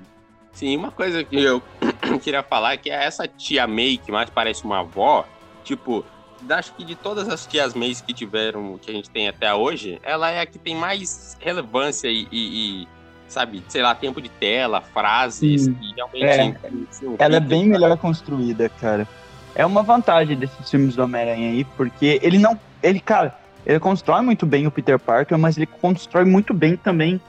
Sim, 0.54 0.76
uma 0.76 0.90
coisa 0.90 1.24
que 1.24 1.36
eu 1.36 1.62
queria 2.22 2.42
falar 2.42 2.74
é 2.74 2.76
que 2.76 2.90
essa 2.90 3.26
tia 3.26 3.66
May, 3.66 3.98
que 3.98 4.12
mais 4.12 4.30
parece 4.30 4.64
uma 4.64 4.80
avó, 4.80 5.26
tipo, 5.64 6.04
acho 6.48 6.72
que 6.74 6.84
de 6.84 6.94
todas 6.94 7.28
as 7.28 7.46
tias 7.46 7.74
Mays 7.74 8.00
que 8.00 8.12
tiveram, 8.14 8.78
que 8.78 8.90
a 8.90 8.94
gente 8.94 9.10
tem 9.10 9.28
até 9.28 9.52
hoje, 9.52 9.98
ela 10.02 10.30
é 10.30 10.40
a 10.40 10.46
que 10.46 10.58
tem 10.58 10.76
mais 10.76 11.36
relevância 11.40 12.08
e, 12.08 12.28
e- 12.30 12.82
e, 12.82 12.88
sabe, 13.26 13.64
sei 13.68 13.82
lá, 13.82 13.94
tempo 13.94 14.20
de 14.20 14.28
tela, 14.28 14.80
frases, 14.80 15.64
Sim. 15.64 15.74
que 15.74 15.92
realmente. 15.96 16.58
É. 16.62 17.24
Ela 17.24 17.36
é 17.36 17.40
bem 17.40 17.66
melhor 17.66 17.96
construída, 17.96 18.68
cara. 18.68 19.08
É 19.56 19.64
uma 19.64 19.82
vantagem 19.82 20.36
desses 20.36 20.68
filmes 20.70 20.96
do 20.96 21.02
Homem-Aranha 21.02 21.50
aí, 21.50 21.64
porque 21.64 22.18
ele 22.22 22.38
não. 22.38 22.58
Ele, 22.82 23.00
cara, 23.00 23.36
ele 23.64 23.80
constrói 23.80 24.20
muito 24.20 24.44
bem 24.44 24.66
o 24.66 24.70
Peter 24.70 24.98
Parker, 24.98 25.38
mas 25.38 25.56
ele 25.56 25.66
constrói 25.66 26.24
muito 26.24 26.52
bem 26.52 26.76
também 26.76 27.20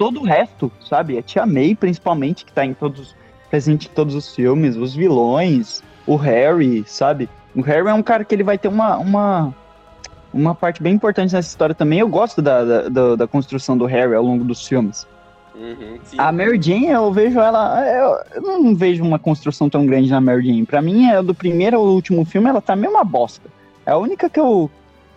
todo 0.00 0.20
o 0.20 0.24
resto, 0.24 0.72
sabe? 0.88 1.18
A 1.18 1.22
Tia 1.22 1.44
May, 1.44 1.74
principalmente, 1.74 2.46
que 2.46 2.52
tá 2.54 2.64
em 2.64 2.72
todos. 2.72 3.14
presente 3.50 3.86
em 3.86 3.90
todos 3.90 4.14
os 4.14 4.34
filmes, 4.34 4.74
os 4.76 4.94
vilões, 4.94 5.82
o 6.06 6.16
Harry, 6.16 6.82
sabe? 6.86 7.28
O 7.54 7.60
Harry 7.60 7.86
é 7.86 7.92
um 7.92 8.02
cara 8.02 8.24
que 8.24 8.34
ele 8.34 8.42
vai 8.42 8.56
ter 8.56 8.68
uma. 8.68 8.96
uma 8.96 9.54
uma 10.32 10.54
parte 10.54 10.80
bem 10.80 10.94
importante 10.94 11.34
nessa 11.34 11.48
história 11.48 11.74
também. 11.74 11.98
Eu 11.98 12.08
gosto 12.08 12.40
da, 12.40 12.64
da, 12.64 12.88
da- 12.88 13.16
da 13.16 13.26
construção 13.26 13.76
do 13.76 13.84
Harry 13.84 14.14
ao 14.14 14.22
longo 14.22 14.44
dos 14.44 14.64
filmes. 14.66 15.04
Uhum. 15.56 15.98
A 16.16 16.30
Mary 16.30 16.62
Jane, 16.62 16.86
eu 16.86 17.12
vejo 17.12 17.40
ela. 17.40 17.84
Eu, 18.36 18.40
não 18.40 18.74
vejo 18.76 19.02
uma 19.02 19.18
construção 19.18 19.68
tão 19.68 19.84
grande 19.84 20.08
na 20.08 20.20
Mary 20.20 20.46
Jane. 20.46 20.64
Pra 20.64 20.80
mim, 20.80 21.08
é 21.10 21.20
do 21.20 21.34
primeiro 21.34 21.76
ao 21.78 21.84
último 21.84 22.24
filme, 22.24 22.48
ela 22.48 22.60
tá 22.62 22.76
meio 22.76 22.92
uma 22.92 23.02
bosta. 23.04 23.50
É 23.84 23.90
a 23.90 23.96
única 23.98 24.30
que 24.30 24.38
eu, 24.38 24.70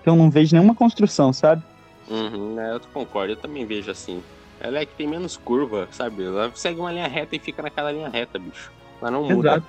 que 0.03 0.09
eu 0.09 0.15
não 0.15 0.31
vejo 0.31 0.55
nenhuma 0.55 0.73
construção, 0.73 1.31
sabe? 1.31 1.61
Uhum, 2.09 2.55
né, 2.55 2.71
eu 2.73 2.81
concordo, 2.91 3.33
eu 3.33 3.37
também 3.37 3.65
vejo 3.67 3.91
assim. 3.91 4.19
Ela 4.63 4.79
é 4.79 4.85
que 4.85 4.95
tem 4.95 5.05
menos 5.05 5.35
curva, 5.35 5.89
sabe? 5.91 6.23
Ela 6.23 6.49
segue 6.55 6.79
uma 6.79 6.91
linha 6.91 7.07
reta 7.07 7.35
e 7.35 7.39
fica 7.39 7.61
naquela 7.61 7.91
linha 7.91 8.07
reta, 8.07 8.39
bicho. 8.39 8.71
Ela 9.01 9.11
não 9.11 9.23
muda. 9.23 9.61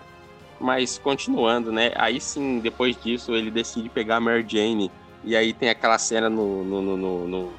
Mas 0.60 0.98
continuando, 0.98 1.72
né? 1.72 1.90
Aí 1.96 2.20
sim, 2.20 2.60
depois 2.60 2.96
disso, 2.96 3.34
ele 3.34 3.50
decide 3.50 3.88
pegar 3.88 4.16
a 4.16 4.20
Mary 4.20 4.44
Jane. 4.46 4.92
E 5.24 5.34
aí 5.34 5.52
tem 5.52 5.68
aquela 5.68 5.98
cena 5.98 6.30
no, 6.30 6.62
no, 6.62 6.80
no, 6.80 7.26
no, 7.26 7.52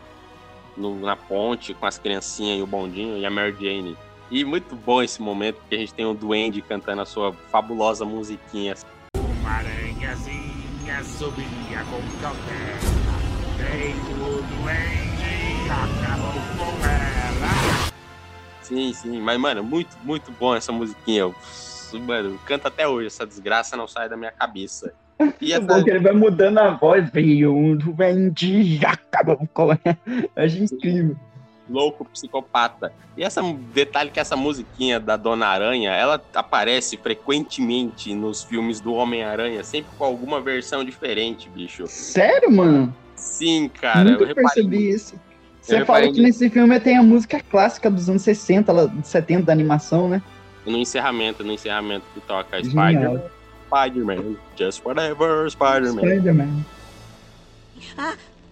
no 0.77 0.99
na 1.01 1.17
ponte 1.17 1.73
com 1.73 1.85
as 1.85 1.99
criancinhas 1.99 2.59
e 2.59 2.61
o 2.61 2.67
bondinho 2.67 3.17
e 3.17 3.25
a 3.25 3.29
Mary 3.29 3.53
Jane. 3.59 3.97
E 4.31 4.45
muito 4.45 4.73
bom 4.73 5.03
esse 5.03 5.21
momento, 5.21 5.57
porque 5.57 5.75
a 5.75 5.79
gente 5.79 5.93
tem 5.93 6.05
o 6.05 6.13
Duende 6.13 6.61
cantando 6.61 7.01
a 7.01 7.05
sua 7.05 7.33
fabulosa 7.51 8.05
musiquinha. 8.05 8.75
Uma 9.17 9.51
aranhazinha 9.51 11.03
subia 11.03 11.83
com 11.89 12.01
cautela. 12.21 12.95
Veio 13.57 13.95
o 14.23 14.41
duende 14.41 15.23
e 15.25 15.69
acabou 15.69 16.33
com 16.57 16.87
ela. 16.87 17.14
Sim, 18.67 18.93
sim, 18.93 19.21
mas 19.21 19.39
mano, 19.39 19.63
muito, 19.63 19.95
muito 20.03 20.31
bom 20.31 20.55
essa 20.55 20.71
musiquinha. 20.71 21.19
Eu, 21.21 21.35
mano, 22.01 22.39
canta 22.45 22.67
até 22.67 22.87
hoje, 22.87 23.07
essa 23.07 23.25
desgraça 23.25 23.77
não 23.77 23.87
sai 23.87 24.09
da 24.09 24.17
minha 24.17 24.31
cabeça. 24.31 24.91
E 25.39 25.53
É 25.53 25.59
bom 25.59 25.67
que 25.83 25.89
essa, 25.89 25.89
ele 25.91 25.99
vai 25.99 26.13
mudando 26.13 26.57
a 26.57 26.71
voz, 26.71 27.09
veio 27.11 27.55
um 27.55 27.75
duende, 27.75 28.79
acabou. 28.85 29.37
Eu 29.55 30.43
Acho 30.43 30.63
incrível. 30.63 31.15
louco 31.69 32.03
psicopata. 32.05 32.91
E 33.15 33.23
essa 33.23 33.41
detalhe 33.73 34.09
que 34.09 34.19
essa 34.19 34.35
musiquinha 34.35 34.99
da 34.99 35.15
Dona 35.15 35.47
Aranha, 35.47 35.91
ela 35.91 36.21
aparece 36.33 36.97
frequentemente 36.97 38.13
nos 38.13 38.43
filmes 38.43 38.81
do 38.81 38.93
Homem-Aranha, 38.93 39.63
sempre 39.63 39.91
com 39.97 40.03
alguma 40.03 40.41
versão 40.41 40.83
diferente, 40.83 41.47
bicho. 41.49 41.85
Sério, 41.87 42.51
mano? 42.51 42.93
Sim, 43.15 43.69
cara, 43.69 44.09
eu 44.09 44.13
Nunca 44.13 44.25
reparei. 44.25 44.49
percebi 44.53 44.89
isso. 44.89 45.15
Você 45.65 45.81
Eu 45.81 45.85
fala 45.85 45.99
reparei 45.99 46.13
que 46.13 46.21
nesse 46.21 46.47
filme 46.47 46.79
tem 46.79 46.95
a 46.95 47.01
música 47.01 47.39
clássica 47.39 47.89
dos 47.89 48.07
anos 48.07 48.21
60, 48.21 48.71
lá, 48.71 48.87
70 49.03 49.45
da 49.45 49.51
animação, 49.51 50.07
né? 50.07 50.21
No 50.63 50.77
encerramento, 50.77 51.43
no 51.43 51.51
encerramento 51.51 52.05
que 52.13 52.21
toca. 52.21 52.63
Spider-Man, 52.63 53.23
Spider-Man, 53.65 54.35
just 54.55 54.85
whatever, 54.85 55.49
Spider-Man. 55.49 56.01
Spider-Man. 56.01 56.65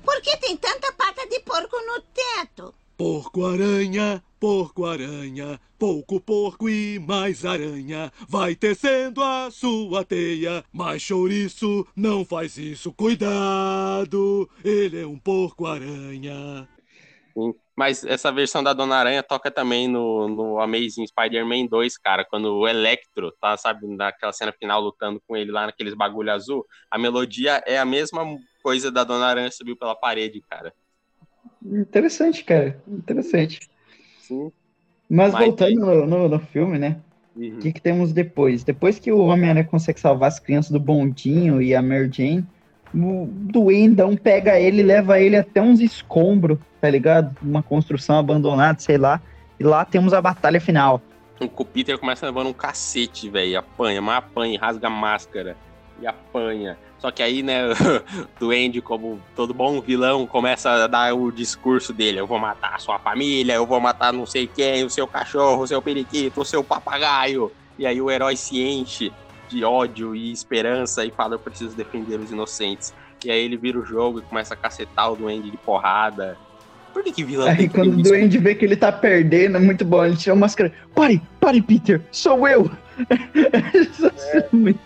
Por 0.04 0.22
que 0.22 0.38
tem 0.38 0.58
tanta 0.58 0.92
pata 0.94 1.28
de 1.30 1.40
porco 1.42 1.76
no 1.86 2.02
teto? 2.02 2.74
Porco-aranha, 2.98 4.24
porco-aranha, 4.40 5.60
pouco 5.78 6.20
porco 6.20 6.68
e 6.68 6.98
mais 6.98 7.46
aranha. 7.46 8.12
Vai 8.28 8.56
tecendo 8.56 9.22
a 9.22 9.50
sua 9.52 10.04
teia, 10.04 10.64
mas 10.74 11.04
chouriço 11.04 11.86
não 11.96 12.26
faz 12.26 12.58
isso. 12.58 12.92
Cuidado, 12.92 14.50
ele 14.64 15.02
é 15.02 15.06
um 15.06 15.18
porco-aranha. 15.18 16.68
Sim. 17.34 17.54
Mas 17.76 18.04
essa 18.06 18.32
versão 18.32 18.64
da 18.64 18.74
Dona 18.74 18.96
Aranha 18.98 19.24
toca 19.24 19.50
também 19.50 19.88
no, 19.88 20.28
no 20.28 20.60
Amazing 20.60 21.08
Spider-Man 21.08 21.66
2, 21.66 21.98
cara, 21.98 22.24
quando 22.24 22.54
o 22.54 22.68
Electro 22.68 23.32
tá, 23.42 23.58
sabe, 23.58 23.88
naquela 23.88 24.32
cena 24.32 24.52
final 24.52 24.80
lutando 24.80 25.22
com 25.28 25.36
ele 25.36 25.52
lá 25.52 25.66
naqueles 25.66 25.96
bagulho 25.96 26.32
azul, 26.32 26.66
a 26.92 26.98
melodia 26.98 27.64
é 27.66 27.80
a 27.80 27.86
mesma 27.86 28.24
coisa 28.62 28.92
da 28.92 29.04
Dona 29.04 29.26
Aranha 29.26 29.52
subiu 29.52 29.76
pela 29.76 29.96
parede, 29.96 30.42
cara. 30.48 30.72
Interessante, 31.66 32.44
cara. 32.44 32.80
Interessante. 32.88 33.60
Sim. 34.20 34.52
Mas, 35.10 35.34
Mas 35.34 35.46
voltando 35.46 35.80
no, 35.80 36.06
no, 36.06 36.30
no 36.30 36.40
filme, 36.40 36.78
né? 36.78 37.02
Uhum. 37.36 37.56
O 37.56 37.60
que, 37.60 37.74
que 37.74 37.82
temos 37.82 38.14
depois? 38.14 38.64
Depois 38.64 39.00
que 39.00 39.12
o 39.12 39.20
Homem-Aranha 39.20 39.66
consegue 39.66 40.00
salvar 40.00 40.28
as 40.28 40.40
crianças 40.40 40.72
do 40.72 40.80
Bondinho 40.80 41.62
e 41.62 41.74
a 41.74 41.82
Mary 41.82 42.10
Jane, 42.12 42.46
o 42.94 43.28
Duendão 43.28 44.16
pega 44.16 44.60
ele 44.60 44.84
leva 44.84 45.20
ele 45.20 45.36
até 45.36 45.62
uns 45.62 45.80
escombros, 45.80 46.58
tá 46.80 46.90
ligado? 46.90 47.36
Uma 47.42 47.64
construção 47.64 48.18
abandonada, 48.18 48.80
sei 48.80 48.98
lá. 48.98 49.22
E 49.60 49.64
lá 49.64 49.84
temos 49.86 50.14
a 50.14 50.22
batalha 50.22 50.62
final. 50.62 51.02
O 51.40 51.66
Peter 51.66 51.98
começa 51.98 52.26
levando 52.26 52.48
um 52.48 52.54
cacete, 52.54 53.30
velho, 53.30 53.60
apanha, 53.60 54.02
mas 54.02 54.18
apanha, 54.18 54.60
rasga 54.60 54.88
a 54.88 54.90
máscara 54.90 55.58
e 56.00 56.08
apanha. 56.08 56.78
Só 57.00 57.12
que 57.12 57.22
aí, 57.22 57.44
né, 57.44 57.68
o 57.68 57.74
Duende, 58.40 58.82
como 58.82 59.20
todo 59.36 59.54
bom 59.54 59.82
vilão, 59.82 60.26
começa 60.26 60.70
a 60.70 60.88
dar 60.88 61.14
o 61.14 61.32
discurso 61.32 61.92
dele. 61.92 62.20
Eu 62.20 62.28
vou 62.28 62.40
matar 62.40 62.76
a 62.76 62.80
sua 62.80 62.98
família, 62.98 63.54
eu 63.54 63.66
vou 63.66 63.80
matar 63.80 64.14
não 64.14 64.26
sei 64.26 64.48
quem, 64.48 64.86
o 64.86 64.90
seu 64.90 65.06
cachorro, 65.06 65.64
o 65.64 65.68
seu 65.68 65.82
periquito, 65.82 66.40
o 66.40 66.46
seu 66.46 66.64
papagaio. 66.64 67.52
E 67.78 67.86
aí 67.86 68.00
o 68.00 68.10
herói 68.10 68.38
se 68.38 68.62
enche 68.62 69.12
de 69.54 69.64
ódio 69.64 70.16
e 70.16 70.32
esperança 70.32 71.06
e 71.06 71.12
fala, 71.12 71.36
eu 71.36 71.40
preciso 71.40 71.76
defender 71.76 72.20
os 72.20 72.32
inocentes. 72.32 72.94
E 73.24 73.32
aí 73.32 73.44
ele 73.44 73.56
vira 73.56 73.80
o 73.80 73.86
jogo 73.86 74.20
e 74.20 74.22
começa 74.22 74.54
a 74.54 74.58
cacetar 74.58 75.12
o 75.12 75.16
Duende 75.16 75.50
de 75.50 75.58
porrada. 75.58 76.38
Por 76.92 77.04
que 77.04 77.12
que 77.12 77.24
vilão 77.24 77.48
Aí 77.48 77.56
tem 77.58 77.68
que 77.70 77.74
quando 77.76 77.94
o? 77.98 78.02
Duende 78.02 78.38
vê 78.38 78.54
que 78.54 78.66
ele 78.66 78.76
tá 78.76 78.92
perdendo, 78.92 79.58
é 79.58 79.60
muito 79.60 79.84
bom. 79.86 80.06
Ele 80.06 80.16
tira 80.18 80.34
a 80.34 80.38
máscara. 80.38 80.72
Pare, 80.94 81.22
pare, 81.40 81.62
Peter, 81.62 82.02
sou 82.12 82.48
eu! 82.48 82.70
Isso 83.74 84.06
é 84.08 84.48
muito... 84.54 84.80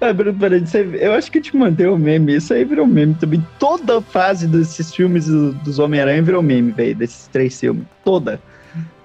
Ah, 0.00 0.12
Bruno, 0.12 0.36
peraí, 0.38 0.60
você... 0.60 0.80
Eu 1.00 1.12
acho 1.12 1.30
que 1.30 1.38
eu 1.38 1.42
te 1.42 1.56
mandei 1.56 1.86
o 1.86 1.96
meme. 1.98 2.34
Isso 2.36 2.52
aí 2.54 2.64
virou 2.64 2.86
meme 2.86 3.14
também. 3.14 3.44
Toda 3.58 3.98
a 3.98 4.02
fase 4.02 4.48
desses 4.48 4.92
filmes 4.94 5.26
do- 5.26 5.52
dos 5.52 5.78
Homem-Aranha 5.78 6.22
virou 6.22 6.42
meme, 6.42 6.72
velho. 6.72 6.96
Desses 6.96 7.28
três 7.28 7.58
filmes. 7.60 7.84
Toda. 8.04 8.40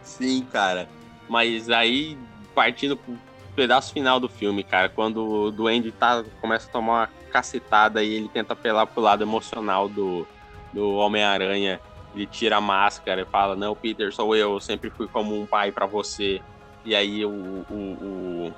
Sim, 0.01 0.45
cara. 0.51 0.87
Mas 1.29 1.69
aí, 1.69 2.17
partindo 2.55 2.95
pro 2.97 3.13
pedaço 3.55 3.93
final 3.93 4.19
do 4.19 4.27
filme, 4.27 4.63
cara, 4.63 4.89
quando 4.89 5.25
o 5.25 5.51
Duende 5.51 5.91
tá, 5.91 6.23
começa 6.41 6.67
a 6.67 6.71
tomar 6.71 6.93
uma 6.93 7.09
cacetada 7.31 8.03
e 8.03 8.13
ele 8.13 8.29
tenta 8.29 8.53
apelar 8.53 8.85
pro 8.85 9.01
lado 9.01 9.23
emocional 9.23 9.89
do, 9.89 10.27
do 10.73 10.95
Homem-Aranha, 10.95 11.79
ele 12.15 12.25
tira 12.25 12.57
a 12.57 12.61
máscara 12.61 13.21
e 13.21 13.25
fala, 13.25 13.55
não, 13.55 13.75
Peter, 13.75 14.13
sou 14.13 14.35
eu, 14.35 14.53
eu 14.53 14.59
sempre 14.59 14.89
fui 14.89 15.07
como 15.07 15.39
um 15.39 15.45
pai 15.45 15.71
pra 15.71 15.85
você. 15.85 16.41
E 16.85 16.95
aí 16.95 17.25
o... 17.25 17.29
o, 17.29 17.73
o... 17.73 18.53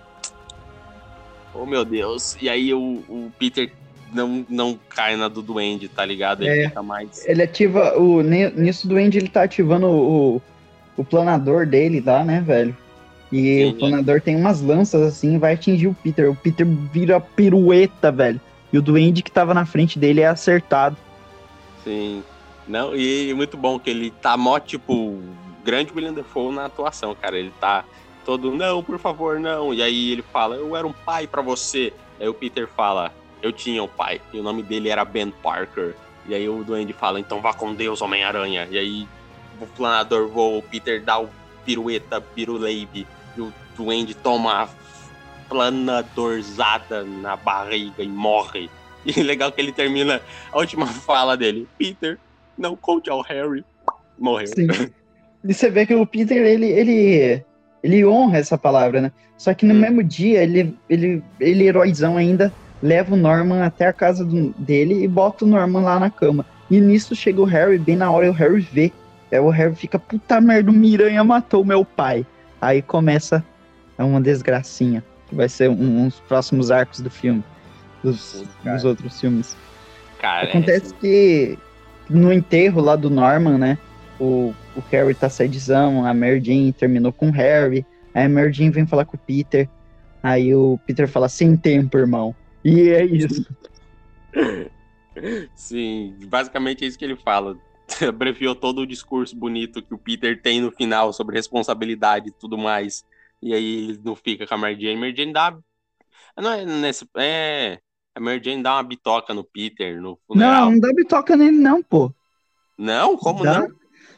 Oh, 1.54 1.66
meu 1.66 1.84
Deus. 1.84 2.38
E 2.40 2.50
aí 2.50 2.74
o, 2.74 3.04
o 3.08 3.32
Peter 3.40 3.72
não, 4.14 4.46
não 4.48 4.80
cai 4.90 5.16
na 5.16 5.28
do 5.28 5.42
Duende, 5.42 5.88
tá 5.88 6.06
ligado? 6.06 6.44
Ele 6.44 6.64
É. 6.64 6.68
fica 6.70 6.84
mais... 6.84 7.26
Ele 7.26 7.42
ativa. 7.42 7.98
O... 7.98 8.22
Nisso, 8.22 8.86
o 8.86 8.90
Duende 8.90 9.18
ele 9.18 9.30
tá 9.30 9.44
ativando 9.44 9.88
o, 9.88 10.42
o 10.96 11.04
planador 11.04 11.66
dele 11.66 12.00
lá, 12.06 12.24
né, 12.24 12.42
velho? 12.42 12.78
E 13.32 13.58
Sim, 13.58 13.70
o 13.70 13.74
planador 13.74 14.22
tem 14.22 14.36
umas 14.36 14.62
lanças 14.62 15.02
assim 15.02 15.36
e 15.36 15.38
vai 15.38 15.54
atingir 15.54 15.88
o 15.88 15.94
Peter. 15.94 16.30
O 16.32 16.36
Peter 16.36 16.66
vira 16.66 17.20
pirueta, 17.20 18.12
velho. 18.12 18.40
E 18.72 18.78
o 18.78 18.82
Duende 18.82 19.22
que 19.22 19.32
tava 19.32 19.54
na 19.54 19.66
frente 19.66 19.98
dele 20.00 20.22
é 20.22 20.28
acertado. 20.28 20.98
Sim. 21.84 22.24
Não, 22.68 22.96
e 22.96 23.34
muito 23.34 23.56
bom 23.56 23.80
que 23.80 23.90
ele 23.90 24.12
tá 24.12 24.36
mó, 24.36 24.60
tipo, 24.60 25.22
grande 25.64 25.92
William 25.94 26.14
Defoe 26.14 26.54
na 26.54 26.66
atuação, 26.66 27.16
cara. 27.16 27.38
Ele 27.38 27.52
tá 27.60 27.86
todo, 28.26 28.52
não, 28.52 28.84
por 28.84 29.00
favor, 29.00 29.40
não. 29.40 29.74
E 29.74 29.82
aí 29.82 30.12
ele 30.12 30.22
fala, 30.22 30.56
eu 30.56 30.76
era 30.76 30.86
um 30.86 30.92
pai 30.92 31.28
pra 31.28 31.42
você. 31.42 31.94
Aí 32.20 32.28
o 32.28 32.34
Peter 32.34 32.68
fala, 32.68 33.14
eu 33.42 33.54
tinha 33.54 33.82
um 33.82 33.88
pai. 33.88 34.22
E 34.34 34.40
o 34.40 34.44
nome 34.44 34.64
dele 34.64 34.90
era 34.90 35.06
Ben 35.06 35.32
Parker. 35.32 35.96
E 36.28 36.36
aí 36.36 36.48
o 36.50 36.64
Duende 36.64 36.92
fala, 36.92 37.20
então 37.20 37.42
vá 37.42 37.54
com 37.54 37.74
Deus, 37.74 38.02
Homem-Aranha. 38.02 38.68
E 38.70 38.78
aí 38.78 39.08
o 39.62 39.66
planador 39.66 40.28
voa, 40.28 40.60
o 40.60 40.62
Peter 40.62 41.02
dá 41.02 41.20
o 41.20 41.30
pirueta, 41.66 42.20
piruleibe. 42.20 43.08
E 43.38 43.42
o 43.42 43.54
Duende 43.76 44.16
toma 44.16 44.64
a 44.64 44.68
planadorzada 45.48 47.04
na 47.04 47.36
barriga 47.36 48.04
e 48.04 48.08
morre. 48.08 48.70
E 49.06 49.24
legal 49.24 49.52
que 49.52 49.62
ele 49.62 49.72
termina 49.72 50.20
a 50.52 50.58
última 50.58 50.86
fala 50.86 51.38
dele. 51.38 51.68
Peter, 51.78 52.18
não 52.58 52.76
conte 52.76 53.10
ao 53.10 53.22
Harry. 53.22 53.64
Morreu. 54.20 54.48
Sim. 54.48 54.68
E 55.44 55.54
você 55.54 55.70
vê 55.70 55.86
que 55.86 55.96
o 55.96 56.06
Peter, 56.06 56.36
ele, 56.36 56.66
ele, 56.66 57.44
ele 57.82 58.06
honra 58.06 58.40
essa 58.40 58.58
palavra, 58.58 59.00
né? 59.00 59.12
Só 59.38 59.54
que 59.54 59.66
no 59.66 59.74
Hum. 59.74 59.80
mesmo 59.80 60.04
dia, 60.04 60.44
ele, 60.44 60.76
ele, 60.90 61.24
ele, 61.40 61.64
heróizão 61.68 62.18
ainda, 62.18 62.52
leva 62.82 63.14
o 63.14 63.18
Norman 63.18 63.64
até 63.64 63.86
a 63.88 63.94
casa 63.94 64.26
do- 64.26 64.50
dele 64.58 65.04
e 65.04 65.08
bota 65.08 65.46
o 65.46 65.48
Norman 65.48 65.82
lá 65.82 66.00
na 66.00 66.10
cama. 66.10 66.46
E 66.70 66.82
nisso 66.82 67.16
chega 67.16 67.40
o 67.40 67.46
Harry, 67.46 67.78
bem 67.78 67.96
na 67.96 68.12
hora, 68.12 68.26
e 68.26 68.30
o 68.30 68.34
Harry 68.34 68.60
vê. 68.60 68.92
Aí 69.32 69.40
o 69.40 69.50
Harry 69.50 69.76
fica, 69.76 69.98
puta 69.98 70.42
merda, 70.42 70.70
o 70.70 70.74
Miranha 70.74 71.24
matou 71.24 71.64
meu 71.64 71.86
pai. 71.86 72.26
Aí 72.62 72.82
começa 72.82 73.44
uma 73.98 74.22
desgracinha, 74.22 75.04
que 75.28 75.36
vai 75.36 75.50
ser 75.50 75.70
um, 75.70 76.06
uns 76.06 76.20
próximos 76.22 76.72
arcos 76.72 77.00
do 77.02 77.10
filme, 77.10 77.44
dos, 78.04 78.46
dos 78.64 78.84
outros 78.84 79.20
filmes. 79.20 79.56
Cara, 80.20 80.48
Acontece 80.48 80.94
é, 80.94 80.98
que 81.00 81.60
no 82.10 82.32
enterro 82.32 82.82
lá 82.82 82.96
do 82.96 83.10
Norman, 83.10 83.58
né? 83.58 83.78
O, 84.20 84.54
o 84.76 84.84
Harry 84.92 85.14
tá 85.14 85.30
saidzão, 85.30 86.06
a 86.06 86.14
Mary 86.14 86.44
Jane 86.44 86.74
terminou 86.74 87.12
com 87.12 87.30
o 87.30 87.32
Harry. 87.32 87.86
Aí 88.14 88.26
a 88.26 88.30
Mary 88.30 88.52
Jane 88.52 88.72
vem 88.72 88.88
falar 88.88 89.06
com 89.06 89.16
o 89.16 89.20
Peter. 89.20 89.70
Aí 90.24 90.54
o 90.56 90.80
Peter 90.86 91.08
fala, 91.08 91.30
sem 91.30 91.56
tempo, 91.56 91.98
irmão. 91.98 92.36
E 92.64 92.90
é 92.90 93.06
isso. 93.06 93.46
sim, 95.54 96.16
basicamente 96.28 96.84
é 96.84 96.88
isso 96.88 96.98
que 96.98 97.06
ele 97.06 97.16
fala. 97.16 97.56
Abreviou 98.08 98.54
todo 98.56 98.80
o 98.82 98.88
discurso 98.88 99.36
bonito 99.36 99.82
que 99.82 99.94
o 99.94 99.98
Peter 99.98 100.42
tem 100.42 100.62
no 100.62 100.72
final 100.72 101.14
sobre 101.14 101.36
responsabilidade 101.36 102.30
e 102.30 102.32
tudo 102.32 102.58
mais. 102.58 103.06
E 103.42 103.54
aí 103.54 103.90
ele 103.90 104.02
não 104.04 104.16
fica 104.16 104.46
com 104.46 104.54
a 104.54 104.58
Mary 104.58 104.80
Jane. 104.82 104.98
Mary 105.00 105.16
Jane 105.16 105.34
dá. 105.34 105.58
Não 106.38 106.52
é 106.52 106.66
nesse. 106.66 107.08
É. 107.16 107.80
A 108.16 108.20
Mary 108.20 108.42
Jane 108.44 108.64
dá 108.64 108.74
uma 108.76 108.84
bitoca 108.84 109.34
no 109.34 109.44
Peter 109.44 109.96
no 110.02 110.10
Não, 110.10 110.18
funeral. 110.28 110.72
não 110.72 110.80
dá 110.80 110.92
bitoca 110.94 111.38
nele, 111.38 111.58
não, 111.58 111.82
pô. 111.84 112.12
Não? 112.78 113.18
Como 113.18 113.44
Dá? 113.44 113.60
não? 113.62 113.68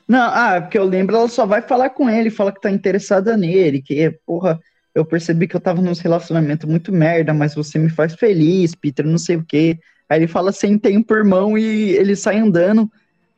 Não, 0.08 0.22
ah, 0.22 0.60
porque 0.60 0.78
eu 0.78 0.86
lembro, 0.86 1.16
ela 1.16 1.28
só 1.28 1.46
vai 1.46 1.62
falar 1.62 1.92
com 1.92 2.10
ele, 2.10 2.32
fala 2.32 2.52
que 2.52 2.60
tá 2.60 2.72
interessada 2.72 3.38
nele, 3.38 3.80
que, 3.80 4.10
porra, 4.26 4.60
eu 4.96 5.06
percebi 5.06 5.48
que 5.48 5.56
eu 5.56 5.60
tava 5.62 5.82
num 5.84 5.94
relacionamento 5.94 6.68
muito 6.68 6.92
merda, 6.92 7.32
mas 7.32 7.54
você 7.54 7.78
me 7.78 7.90
faz 7.90 8.16
feliz, 8.16 8.74
Peter, 8.74 9.06
não 9.06 9.20
sei 9.20 9.36
o 9.36 9.46
quê. 9.46 9.78
Aí 10.10 10.18
ele 10.20 10.28
fala 10.28 10.52
sem 10.52 10.80
tempo, 10.80 11.14
irmão, 11.14 11.56
e 11.56 11.92
ele 11.92 12.16
sai 12.16 12.38
andando, 12.40 12.92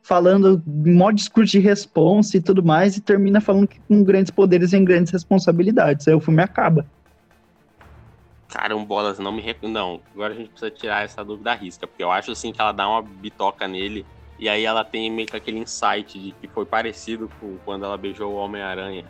falando 0.04 0.62
mó 0.66 1.12
discurso 1.12 1.52
de 1.52 1.60
responsa 1.60 2.38
e 2.38 2.41
tudo 2.41 2.64
mais, 2.64 2.97
e 2.97 3.02
termina 3.02 3.39
falando 3.39 3.68
que 3.68 3.80
com 3.82 4.04
grandes 4.04 4.32
poderes 4.32 4.72
vem 4.72 4.84
grandes 4.84 5.12
responsabilidades. 5.12 6.08
Aí 6.08 6.14
o 6.14 6.20
filme 6.20 6.41
acaba. 6.41 6.86
Carambolas, 8.49 9.18
não 9.20 9.32
me 9.32 9.41
rec... 9.41 9.62
Não, 9.64 10.02
agora 10.14 10.34
a 10.34 10.36
gente 10.36 10.49
precisa 10.49 10.72
tirar 10.72 11.06
essa 11.06 11.24
dúvida 11.24 11.52
da 11.52 11.56
risca, 11.56 11.88
porque 11.88 12.04
eu 12.04 12.12
acho 12.12 12.32
assim 12.32 12.52
que 12.52 12.60
ela 12.60 12.72
dá 12.72 12.88
uma 12.88 13.02
bitoca 13.02 13.68
nele, 13.68 14.06
e 14.38 14.49
aí 14.49 14.66
ela 14.66 14.84
tem 14.84 15.10
meio 15.10 15.28
que 15.28 15.38
aquele 15.38 15.60
insight 15.60 16.20
de 16.20 16.32
que 16.34 16.47
foi 16.47 16.66
parecido 16.66 17.30
com 17.39 17.58
quando 17.64 17.86
ela 17.86 17.97
beijou 17.97 18.34
o 18.34 18.36
Homem-Aranha. 18.36 19.06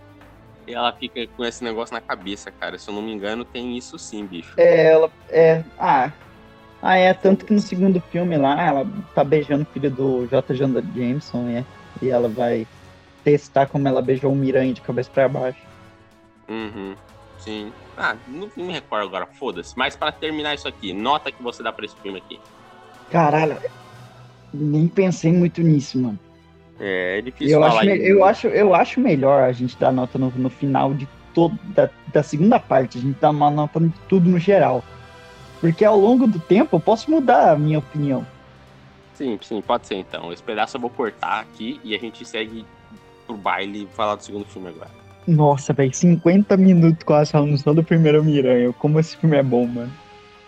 E 0.68 0.74
ela 0.74 0.94
fica 0.94 1.26
com 1.26 1.44
esse 1.44 1.64
negócio 1.64 1.94
na 1.94 2.02
cabeça, 2.02 2.52
cara. 2.52 2.78
Se 2.78 2.89
eu 2.89 2.94
não 2.94 3.02
me 3.02 3.12
engano, 3.12 3.44
tem 3.44 3.76
isso 3.78 3.98
sim, 3.98 4.26
bicho. 4.26 4.54
É, 4.58 4.92
ela. 4.92 5.10
É. 5.30 5.64
Ah. 5.80 6.12
Ah, 6.82 6.96
é. 6.98 7.14
Tanto 7.14 7.46
que 7.46 7.54
no 7.54 7.60
segundo 7.60 8.02
filme 8.02 8.38
lá, 8.38 8.62
ela 8.62 8.88
tá 9.14 9.24
beijando 9.24 9.64
o 9.64 9.74
filho 9.74 9.92
do 9.92 10.28
J. 10.28 10.54
Jonah 10.56 10.82
Jameson, 10.96 11.48
é. 11.50 11.66
E 12.02 12.10
ela 12.10 12.28
vai 12.28 12.66
testar 13.24 13.68
como 13.68 13.88
ela 13.88 14.02
beijou 14.02 14.32
o 14.32 14.36
Miranha 14.36 14.74
de 14.74 14.82
cabeça 14.82 15.10
pra 15.14 15.30
baixo. 15.30 15.60
Uhum. 16.50 16.96
Sim. 17.38 17.72
Ah, 17.98 18.16
não, 18.28 18.50
não 18.56 18.66
me 18.66 18.74
recordo 18.74 19.08
agora, 19.08 19.26
foda-se. 19.26 19.78
Mas 19.78 19.96
pra 19.96 20.12
terminar 20.12 20.56
isso 20.56 20.68
aqui, 20.68 20.94
nota 20.94 21.32
que 21.32 21.42
você 21.42 21.62
dá 21.62 21.72
pra 21.72 21.86
esse 21.86 21.96
filme 21.98 22.18
aqui. 22.20 22.40
Caralho. 23.12 23.58
Nem 24.54 24.88
pensei 24.88 25.32
muito 25.32 25.62
nisso, 25.62 26.00
mano. 26.00 26.20
É, 26.80 27.20
é 27.20 27.22
difícil 27.22 27.56
Eu 27.56 27.62
falar 27.62 27.80
acho, 27.82 27.90
isso. 27.90 28.04
eu, 28.04 28.24
acho, 28.26 28.48
eu 28.48 28.76
acho 28.76 29.00
melhor 29.00 29.44
a 29.44 29.52
gente 29.52 29.78
dar 29.78 29.92
nota 29.92 30.18
no, 30.18 30.32
no 30.36 30.50
final 30.50 30.94
de 30.94 31.08
toda 31.34 31.58
da, 31.76 31.90
da 32.12 32.24
segunda 32.24 32.60
parte. 32.60 32.98
A 32.98 33.02
gente 33.02 33.20
dá 33.20 33.30
uma 33.30 33.52
nota 33.52 33.80
em 33.80 33.94
tudo 34.10 34.30
no 34.30 34.40
geral. 34.40 34.84
Porque 35.62 35.86
ao 35.86 35.97
longo 35.97 36.28
do 36.28 36.39
tempo 36.39 36.76
eu 36.76 36.80
posso 36.80 37.09
mudar 37.09 37.51
a 37.51 37.57
minha 37.57 37.80
opinião. 37.80 38.26
Sim, 39.14 39.38
sim, 39.41 39.62
pode 39.62 39.86
ser 39.86 39.95
então. 39.95 40.34
Esse 40.34 40.41
pedaço 40.41 40.76
eu 40.76 40.82
vou 40.82 40.89
cortar 40.89 41.39
aqui 41.39 41.80
e 41.84 41.95
a 41.95 41.99
gente 41.99 42.26
segue 42.26 42.66
pro 43.28 43.38
baile 43.38 43.88
falar 43.93 44.16
do 44.16 44.24
segundo 44.24 44.45
filme 44.45 44.70
agora. 44.70 44.89
Nossa, 45.28 45.72
velho, 45.72 45.93
50 45.93 46.57
minutos 46.57 47.03
quase 47.03 47.32
falando 47.32 47.55
só 47.57 47.72
do 47.72 47.84
primeiro 47.84 48.24
Miranha. 48.24 48.74
Como 48.74 48.99
esse 48.99 49.16
filme 49.16 49.38
é 49.38 49.43
bom, 49.43 49.68
mano. 49.68 49.93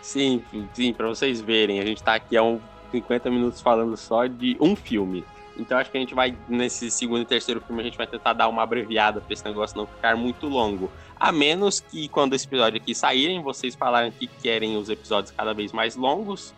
Sim, 0.01 0.43
sim, 0.73 0.91
pra 0.91 1.07
vocês 1.07 1.39
verem, 1.39 1.79
a 1.79 1.85
gente 1.85 2.01
tá 2.01 2.15
aqui 2.15 2.35
há 2.35 2.43
uns 2.43 2.59
50 2.91 3.29
minutos 3.29 3.61
falando 3.61 3.95
só 3.95 4.25
de 4.25 4.57
um 4.59 4.75
filme. 4.75 5.23
Então 5.57 5.77
acho 5.77 5.91
que 5.91 5.97
a 5.97 5.99
gente 5.99 6.15
vai, 6.15 6.35
nesse 6.49 6.89
segundo 6.89 7.21
e 7.21 7.25
terceiro 7.25 7.61
filme, 7.61 7.81
a 7.81 7.85
gente 7.85 7.97
vai 7.97 8.07
tentar 8.07 8.33
dar 8.33 8.47
uma 8.47 8.63
abreviada 8.63 9.21
pra 9.21 9.33
esse 9.33 9.45
negócio 9.45 9.77
não 9.77 9.85
ficar 9.85 10.15
muito 10.15 10.47
longo. 10.47 10.89
A 11.19 11.31
menos 11.31 11.79
que 11.79 12.07
quando 12.07 12.33
esse 12.33 12.45
episódio 12.45 12.81
aqui 12.81 12.93
saírem, 12.95 13.41
vocês 13.41 13.75
falarem 13.75 14.11
que 14.11 14.27
querem 14.27 14.75
os 14.77 14.89
episódios 14.89 15.31
cada 15.31 15.53
vez 15.53 15.71
mais 15.71 15.95
longos. 15.95 16.53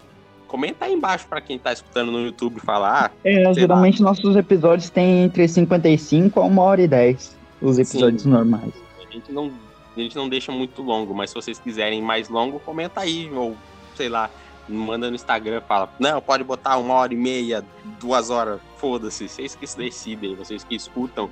Comenta 0.48 0.86
aí 0.86 0.94
embaixo 0.94 1.28
pra 1.28 1.42
quem 1.42 1.60
tá 1.60 1.74
escutando 1.74 2.12
no 2.12 2.22
YouTube 2.22 2.60
falar. 2.62 3.12
É, 3.24 3.54
geralmente 3.54 4.02
nossos 4.02 4.36
eepisódios 4.36 4.90
têm 4.90 5.24
entre 5.24 5.48
55 5.48 6.40
a 6.40 6.46
1 6.46 6.58
hora 6.58 6.82
e 6.82 6.88
10. 6.88 7.38
Os 7.62 7.80
episódios 7.80 8.22
Sim. 8.24 8.30
normais. 8.30 8.74
a 9.08 9.12
gente 9.12 9.32
não, 9.32 9.52
a 9.96 10.00
gente 10.00 10.16
não 10.16 10.30
deixa 10.30 10.52
muito 10.52 10.82
longo, 10.82 11.14
mas 11.14 11.32
se 11.32 11.36
vocês 11.36 11.60
quiserem 11.60 12.02
mais 12.02 12.30
longo, 12.30 12.60
comenta 12.60 13.02
aí, 13.02 13.30
ou 13.34 13.56
sei 13.96 14.10
lá, 14.10 14.30
manda 14.68 15.10
no 15.10 15.16
Instagram, 15.16 15.62
fala, 15.62 15.90
não, 16.00 16.22
pode 16.22 16.44
botar 16.44 16.78
uma 16.78 16.94
hora 16.94 17.14
e 17.14 17.18
meia, 17.18 17.64
duas 18.00 18.30
horas, 18.30 18.60
foda-se, 18.78 19.28
vocês 19.28 19.56
que 19.56 19.68
se 19.68 19.78
decidem, 19.78 20.36
vocês 20.36 20.64
que 20.64 20.76
escutam. 20.76 21.30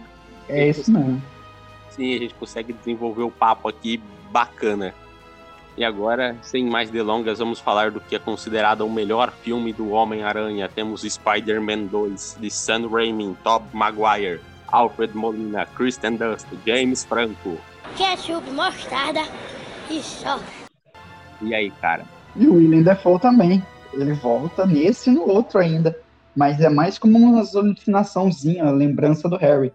É 0.47 0.69
isso 0.69 0.91
mesmo. 0.91 1.21
Sim, 1.89 2.15
a 2.15 2.19
gente 2.19 2.33
consegue 2.35 2.73
desenvolver 2.73 3.23
o 3.23 3.31
papo 3.31 3.67
aqui 3.67 4.01
bacana. 4.31 4.93
E 5.75 5.83
agora, 5.83 6.37
sem 6.41 6.65
mais 6.65 6.89
delongas, 6.91 7.39
vamos 7.39 7.59
falar 7.59 7.89
do 7.89 7.99
que 7.99 8.15
é 8.15 8.19
considerado 8.19 8.81
o 8.81 8.91
melhor 8.91 9.31
filme 9.31 9.73
do 9.73 9.89
Homem-Aranha. 9.89 10.69
Temos 10.69 11.01
Spider-Man 11.01 11.85
2, 11.85 12.37
de 12.39 12.51
Sam 12.51 12.87
Raimi, 12.87 13.35
Tobey 13.43 13.69
Maguire, 13.73 14.39
Alfred 14.67 15.15
Molina, 15.15 15.65
Kristen 15.65 16.15
Dust, 16.15 16.47
James 16.65 17.03
Franco. 17.03 17.57
ketchup, 17.97 18.49
mostarda 18.51 19.21
e 19.89 20.01
só. 20.01 20.39
E 21.41 21.53
aí, 21.53 21.71
cara? 21.81 22.05
E 22.35 22.47
o 22.47 22.55
William 22.55 22.81
Defoe 22.81 23.19
também. 23.19 23.63
Ele 23.93 24.13
volta 24.13 24.65
nesse 24.65 25.09
e 25.09 25.13
no 25.13 25.27
outro 25.29 25.59
ainda. 25.59 25.97
Mas 26.35 26.59
é 26.59 26.69
mais 26.69 26.97
como 26.97 27.17
uma 27.17 27.39
alucinaçãozinha, 27.39 28.71
lembrança 28.71 29.29
do 29.29 29.37
Harry. 29.37 29.71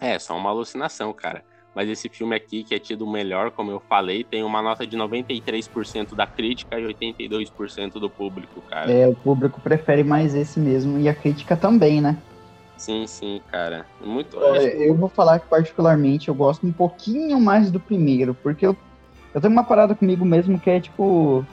É, 0.00 0.18
só 0.18 0.36
uma 0.36 0.50
alucinação, 0.50 1.12
cara. 1.12 1.42
Mas 1.74 1.88
esse 1.88 2.08
filme 2.08 2.34
aqui, 2.34 2.64
que 2.64 2.74
é 2.74 2.78
tido 2.78 3.04
o 3.04 3.10
melhor, 3.10 3.50
como 3.50 3.70
eu 3.70 3.80
falei, 3.88 4.24
tem 4.24 4.42
uma 4.42 4.60
nota 4.60 4.86
de 4.86 4.96
93% 4.96 6.14
da 6.14 6.26
crítica 6.26 6.78
e 6.78 6.84
82% 6.84 7.92
do 7.94 8.10
público, 8.10 8.60
cara. 8.62 8.90
É, 8.90 9.06
o 9.06 9.14
público 9.14 9.60
prefere 9.60 10.02
mais 10.02 10.34
esse 10.34 10.58
mesmo. 10.58 10.98
E 10.98 11.08
a 11.08 11.14
crítica 11.14 11.56
também, 11.56 12.00
né? 12.00 12.18
Sim, 12.76 13.06
sim, 13.06 13.40
cara. 13.50 13.86
Muito. 14.04 14.42
É, 14.42 14.88
eu 14.88 14.94
vou 14.94 15.08
falar 15.08 15.40
que 15.40 15.48
particularmente 15.48 16.28
eu 16.28 16.34
gosto 16.34 16.66
um 16.66 16.72
pouquinho 16.72 17.40
mais 17.40 17.70
do 17.70 17.80
primeiro, 17.80 18.34
porque 18.34 18.64
eu, 18.64 18.76
eu 19.34 19.40
tenho 19.40 19.52
uma 19.52 19.64
parada 19.64 19.94
comigo 19.94 20.24
mesmo 20.24 20.58
que 20.58 20.70
é 20.70 20.80
tipo. 20.80 21.44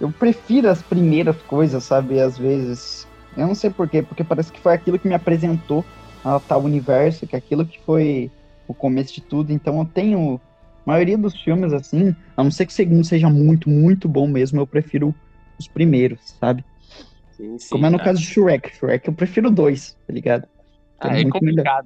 Eu 0.00 0.12
prefiro 0.12 0.68
as 0.68 0.82
primeiras 0.82 1.40
coisas, 1.42 1.84
sabe? 1.84 2.20
Às 2.20 2.38
vezes. 2.38 3.06
Eu 3.36 3.46
não 3.46 3.54
sei 3.54 3.70
porquê, 3.70 4.02
porque 4.02 4.24
parece 4.24 4.52
que 4.52 4.60
foi 4.60 4.72
aquilo 4.74 4.98
que 4.98 5.08
me 5.08 5.14
apresentou 5.14 5.84
a 6.24 6.40
tal 6.40 6.62
universo, 6.62 7.26
que 7.26 7.34
é 7.36 7.38
aquilo 7.38 7.64
que 7.66 7.78
foi 7.80 8.30
o 8.66 8.74
começo 8.74 9.14
de 9.14 9.20
tudo. 9.20 9.52
Então 9.52 9.78
eu 9.78 9.84
tenho. 9.84 10.40
A 10.86 10.90
maioria 10.92 11.18
dos 11.18 11.38
filmes, 11.42 11.74
assim, 11.74 12.16
a 12.34 12.42
não 12.42 12.50
ser 12.50 12.64
que 12.64 12.72
o 12.72 12.74
segundo 12.74 13.04
seja 13.04 13.28
muito, 13.28 13.68
muito 13.68 14.08
bom 14.08 14.26
mesmo, 14.26 14.58
eu 14.58 14.66
prefiro 14.66 15.14
os 15.58 15.68
primeiros, 15.68 16.18
sabe? 16.40 16.64
Sim, 17.36 17.58
sim, 17.58 17.68
Como 17.68 17.84
é 17.84 17.90
no 17.90 17.98
cara. 17.98 18.10
caso 18.10 18.20
de 18.22 18.26
Shrek. 18.26 18.74
Shrek 18.74 19.06
eu 19.06 19.12
prefiro 19.12 19.50
dois, 19.50 19.94
tá 20.06 20.14
ligado? 20.14 20.48
Ah, 20.98 21.14
é 21.14 21.20
é 21.20 21.22
muito 21.24 21.44
melhor. 21.44 21.84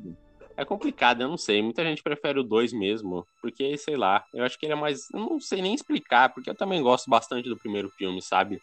É 0.57 0.64
complicado, 0.64 1.22
eu 1.22 1.28
não 1.28 1.36
sei. 1.36 1.62
Muita 1.62 1.84
gente 1.84 2.03
prefere 2.03 2.40
o 2.40 2.44
2 2.44 2.72
mesmo. 2.72 3.26
Porque, 3.40 3.76
sei 3.78 3.96
lá, 3.96 4.24
eu 4.34 4.44
acho 4.44 4.59
que 4.59 4.66
ele 4.66 4.74
é 4.74 4.76
mais. 4.76 5.09
Eu 5.12 5.20
não 5.20 5.40
sei 5.40 5.62
nem 5.62 5.74
explicar, 5.74 6.32
porque 6.32 6.50
eu 6.50 6.55
também 6.55 6.82
gosto 6.82 7.09
bastante 7.09 7.48
do 7.48 7.57
primeiro 7.57 7.90
filme, 7.90 8.20
sabe? 8.22 8.59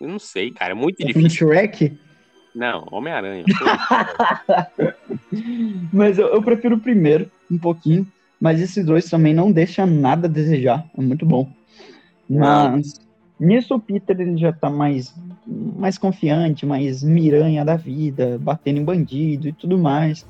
Eu 0.00 0.08
não 0.08 0.18
sei, 0.18 0.50
cara. 0.50 0.72
É 0.72 0.74
muito 0.74 0.98
de 0.98 1.06
difícil. 1.06 1.48
Shrek? 1.48 1.98
Não, 2.54 2.86
Homem-Aranha. 2.90 3.44
Mas 5.92 6.18
eu, 6.18 6.28
eu 6.28 6.42
prefiro 6.42 6.76
o 6.76 6.80
primeiro, 6.80 7.30
um 7.50 7.58
pouquinho. 7.58 8.06
Mas 8.40 8.60
esses 8.60 8.84
dois 8.84 9.08
também 9.08 9.34
não 9.34 9.52
deixam 9.52 9.86
nada 9.86 10.26
a 10.26 10.30
desejar. 10.30 10.84
É 10.96 11.00
muito 11.00 11.26
bom. 11.26 11.52
Mas 12.28 12.94
nisso 13.38 13.74
o 13.74 13.80
Peter 13.80 14.18
ele 14.20 14.38
já 14.38 14.52
tá 14.52 14.70
mais, 14.70 15.14
mais 15.46 15.98
confiante, 15.98 16.64
mais 16.64 17.02
miranha 17.02 17.64
da 17.64 17.76
vida, 17.76 18.38
batendo 18.40 18.80
em 18.80 18.84
bandido 18.84 19.48
e 19.48 19.52
tudo 19.52 19.78
mais. 19.78 20.26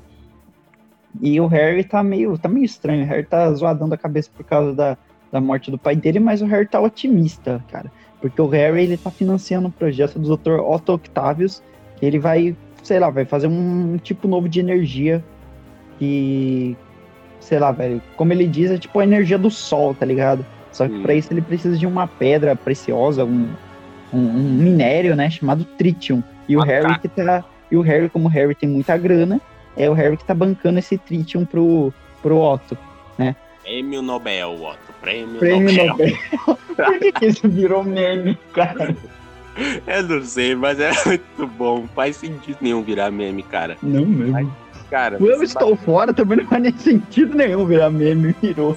E 1.19 1.39
o 1.41 1.47
Harry 1.47 1.83
tá 1.83 2.01
meio, 2.03 2.37
tá 2.37 2.47
meio 2.47 2.65
estranho. 2.65 3.03
O 3.03 3.07
Harry 3.07 3.23
tá 3.25 3.51
zoadão 3.53 3.89
da 3.89 3.97
cabeça 3.97 4.29
por 4.35 4.45
causa 4.45 4.73
da, 4.73 4.97
da 5.31 5.41
morte 5.41 5.69
do 5.69 5.77
pai 5.77 5.95
dele, 5.95 6.19
mas 6.19 6.41
o 6.41 6.45
Harry 6.45 6.67
tá 6.67 6.79
otimista, 6.79 7.63
cara. 7.69 7.91
Porque 8.21 8.41
o 8.41 8.47
Harry 8.47 8.83
ele 8.83 8.97
tá 8.97 9.09
financiando 9.11 9.67
um 9.67 9.71
projeto 9.71 10.19
do 10.19 10.37
Dr. 10.37 10.59
Otto 10.59 10.93
Octavius, 10.93 11.61
que 11.97 12.05
ele 12.05 12.19
vai, 12.19 12.55
sei 12.83 12.99
lá, 12.99 13.09
vai 13.09 13.25
fazer 13.25 13.47
um 13.47 13.97
tipo 13.97 14.27
novo 14.27 14.47
de 14.47 14.59
energia 14.59 15.23
que, 15.99 16.75
sei 17.39 17.59
lá, 17.59 17.71
velho, 17.71 18.01
como 18.15 18.31
ele 18.33 18.47
diz, 18.47 18.71
é 18.71 18.77
tipo 18.77 18.99
a 18.99 19.03
energia 19.03 19.37
do 19.37 19.49
sol, 19.51 19.93
tá 19.93 20.05
ligado? 20.05 20.45
Só 20.71 20.87
que 20.87 20.95
Hum. 20.95 21.01
pra 21.01 21.13
isso 21.13 21.31
ele 21.33 21.41
precisa 21.41 21.77
de 21.77 21.85
uma 21.85 22.07
pedra 22.07 22.55
preciosa, 22.55 23.25
um, 23.25 23.47
um, 24.13 24.19
um 24.19 24.53
minério, 24.53 25.15
né, 25.15 25.29
chamado 25.29 25.65
tritium. 25.77 26.23
E 26.47 26.55
o 26.55 26.61
Ah, 26.61 26.65
Harry 26.65 26.93
tá. 26.93 26.99
que 26.99 27.07
tá, 27.09 27.43
e 27.71 27.75
o 27.77 27.81
Harry, 27.81 28.09
como 28.09 28.27
o 28.27 28.31
Harry 28.31 28.55
tem 28.55 28.69
muita 28.69 28.97
grana, 28.97 29.39
é 29.75 29.89
o 29.89 29.93
Harry 29.93 30.17
que 30.17 30.25
tá 30.25 30.33
bancando 30.33 30.79
esse 30.79 30.97
tritium 30.97 31.45
pro, 31.45 31.93
pro 32.21 32.37
Otto. 32.37 32.77
Prêmio 33.63 34.01
Nobel, 34.01 34.61
Otto. 34.61 34.93
Prêmio, 34.99 35.39
Prêmio 35.39 35.87
Nobel. 35.87 36.07
Nobel. 36.47 36.57
Por 36.75 36.99
que, 36.99 37.11
que 37.11 37.25
isso 37.27 37.47
virou 37.47 37.83
meme, 37.83 38.37
cara? 38.53 38.95
Eu 39.85 40.03
não 40.03 40.23
sei, 40.23 40.55
mas 40.55 40.79
é 40.79 40.91
muito 41.05 41.47
bom. 41.47 41.87
Faz 41.93 42.17
sentido 42.17 42.57
nenhum 42.61 42.81
virar 42.81 43.11
meme, 43.11 43.43
cara. 43.43 43.77
Não 43.81 44.05
mesmo. 44.05 44.53
Cara, 44.89 45.21
O 45.21 45.25
Eu 45.25 45.43
estou 45.43 45.75
fora 45.75 46.13
também 46.13 46.39
não 46.39 46.47
faz 46.47 46.61
nem 46.61 46.77
sentido 46.77 47.35
nenhum 47.35 47.65
virar 47.65 47.89
meme, 47.89 48.35
virou. 48.41 48.75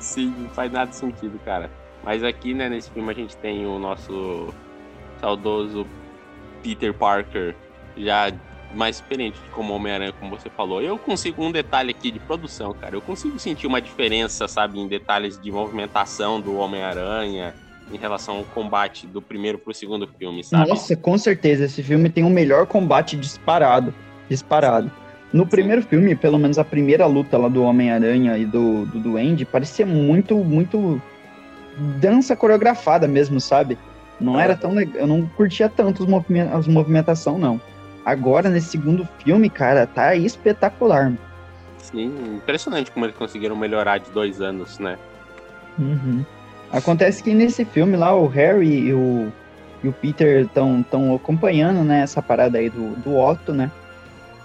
Sim, 0.00 0.34
não 0.38 0.48
faz 0.50 0.72
nada 0.72 0.92
sentido, 0.92 1.38
cara. 1.44 1.70
Mas 2.02 2.24
aqui, 2.24 2.54
né, 2.54 2.68
nesse 2.68 2.90
filme 2.90 3.10
a 3.10 3.14
gente 3.14 3.36
tem 3.36 3.66
o 3.66 3.78
nosso 3.78 4.52
saudoso 5.20 5.86
Peter 6.62 6.92
Parker, 6.92 7.54
já 7.96 8.32
mais 8.72 8.96
experiente 8.96 9.38
como 9.52 9.74
Homem-Aranha, 9.74 10.12
como 10.12 10.36
você 10.36 10.48
falou. 10.50 10.80
Eu 10.82 10.98
consigo 10.98 11.44
um 11.44 11.52
detalhe 11.52 11.90
aqui 11.90 12.10
de 12.10 12.18
produção, 12.18 12.72
cara. 12.72 12.96
Eu 12.96 13.00
consigo 13.00 13.38
sentir 13.38 13.66
uma 13.66 13.80
diferença, 13.80 14.48
sabe, 14.48 14.78
em 14.78 14.88
detalhes 14.88 15.40
de 15.40 15.50
movimentação 15.50 16.40
do 16.40 16.56
Homem-Aranha 16.56 17.54
em 17.92 17.98
relação 17.98 18.38
ao 18.38 18.44
combate 18.44 19.06
do 19.06 19.20
primeiro 19.20 19.58
pro 19.58 19.74
segundo 19.74 20.08
filme, 20.18 20.42
sabe? 20.42 20.70
Nossa, 20.70 20.96
com 20.96 21.18
certeza, 21.18 21.64
esse 21.64 21.82
filme 21.82 22.08
tem 22.08 22.24
o 22.24 22.30
melhor 22.30 22.66
combate 22.66 23.16
disparado. 23.16 23.92
Disparado. 24.28 24.90
No 25.32 25.46
primeiro 25.46 25.82
filme, 25.82 26.14
pelo 26.14 26.38
menos 26.38 26.58
a 26.58 26.64
primeira 26.64 27.06
luta 27.06 27.36
lá 27.36 27.48
do 27.48 27.62
Homem-Aranha 27.62 28.38
e 28.38 28.46
do, 28.46 28.86
do 28.86 29.00
Duende, 29.00 29.44
parecia 29.44 29.84
muito, 29.84 30.36
muito 30.36 31.00
dança 32.00 32.36
coreografada 32.36 33.08
mesmo, 33.08 33.40
sabe? 33.40 33.76
Não 34.20 34.38
era 34.38 34.56
tão 34.56 34.72
legal, 34.72 34.94
eu 34.94 35.06
não 35.06 35.26
curtia 35.26 35.68
tanto 35.68 36.06
as 36.52 36.68
movimentação, 36.68 37.36
não. 37.36 37.60
Agora, 38.04 38.50
nesse 38.50 38.68
segundo 38.68 39.08
filme, 39.18 39.48
cara, 39.48 39.86
tá 39.86 40.14
espetacular. 40.14 41.12
Sim, 41.78 42.36
impressionante 42.36 42.90
como 42.90 43.06
eles 43.06 43.16
conseguiram 43.16 43.56
melhorar 43.56 43.98
de 43.98 44.10
dois 44.10 44.40
anos, 44.40 44.78
né? 44.78 44.98
Uhum. 45.78 46.24
Acontece 46.72 47.22
que 47.22 47.32
nesse 47.32 47.64
filme 47.64 47.96
lá, 47.96 48.14
o 48.14 48.26
Harry 48.26 48.88
e 48.88 48.92
o, 48.92 49.32
e 49.82 49.88
o 49.88 49.92
Peter 49.92 50.44
estão 50.44 50.82
tão 50.82 51.14
acompanhando, 51.14 51.84
né, 51.84 52.00
essa 52.00 52.20
parada 52.20 52.58
aí 52.58 52.68
do, 52.68 52.96
do 52.96 53.16
Otto, 53.16 53.52
né? 53.52 53.70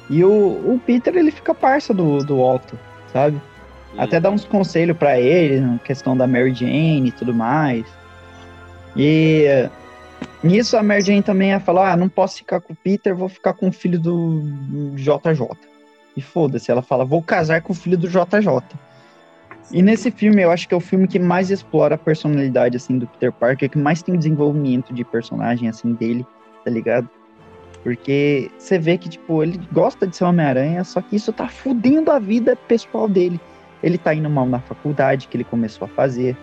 E 0.10 0.24
o, 0.24 0.30
o 0.30 0.82
Peter, 0.86 1.16
ele 1.16 1.32
fica 1.32 1.54
parça 1.54 1.94
do, 1.94 2.20
do 2.20 2.40
Otto, 2.40 2.78
sabe? 3.12 3.40
Até 3.98 4.20
dá 4.20 4.30
uns 4.30 4.46
conselhos 4.46 4.98
pra 4.98 5.20
ele, 5.20 5.60
na 5.62 5.78
questão 5.80 6.16
da 6.16 6.28
Mary 6.28 6.54
Jane 6.54 7.08
e 7.08 7.12
tudo 7.12 7.34
mais. 7.34 7.86
E 8.96 9.70
nisso 10.44 10.78
a 10.78 10.84
Mary 10.84 11.02
Jane 11.02 11.24
também 11.24 11.50
ia 11.50 11.60
falar, 11.60 11.94
ah, 11.94 11.98
não 11.98 12.10
posso 12.10 12.38
ficar 12.38 12.62
com 12.62 12.74
o 12.74 12.76
Peter, 12.76 13.16
vou 13.16 13.30
ficar 13.30 13.54
com 13.54 13.70
o 13.70 13.72
filho 13.72 14.00
do 14.00 14.42
JJ. 14.96 15.48
E 16.16 16.22
foda-se, 16.22 16.72
ela 16.72 16.82
fala, 16.82 17.06
vou 17.06 17.22
casar 17.22 17.62
com 17.62 17.74
o 17.74 17.76
filho 17.76 17.98
do 17.98 18.08
JJ. 18.08 18.78
E 19.72 19.82
nesse 19.84 20.10
filme, 20.10 20.42
eu 20.42 20.52
acho 20.52 20.68
que 20.68 20.74
é 20.74 20.78
o 20.78 20.82
filme 20.82 21.08
que 21.08 21.20
mais 21.20 21.52
explora 21.52 21.96
a 21.96 21.98
personalidade, 21.98 22.76
assim, 22.76 22.98
do 22.98 23.08
Peter 23.08 23.32
Parker, 23.32 23.70
que 23.70 23.78
mais 23.78 24.02
tem 24.02 24.18
desenvolvimento 24.18 24.94
de 24.94 25.04
personagem, 25.04 25.70
assim, 25.70 25.94
dele, 25.94 26.26
tá 26.66 26.72
ligado? 26.72 27.08
Porque 27.84 28.50
você 28.58 28.80
vê 28.80 28.98
que, 28.98 29.08
tipo, 29.08 29.44
ele 29.44 29.60
gosta 29.72 30.08
de 30.08 30.16
ser 30.16 30.24
Homem-Aranha, 30.24 30.84
só 30.84 31.02
que 31.02 31.16
isso 31.16 31.32
tá 31.32 31.48
fudendo 31.48 32.12
a 32.12 32.20
vida 32.20 32.56
pessoal 32.56 33.08
dele. 33.08 33.40
Ele 33.82 33.98
tá 33.98 34.14
indo 34.14 34.30
mal 34.30 34.46
na 34.46 34.60
faculdade, 34.60 35.28
que 35.28 35.38
ele 35.38 35.44
começou 35.44 35.86
a 35.86 35.90
fazer. 35.90 36.36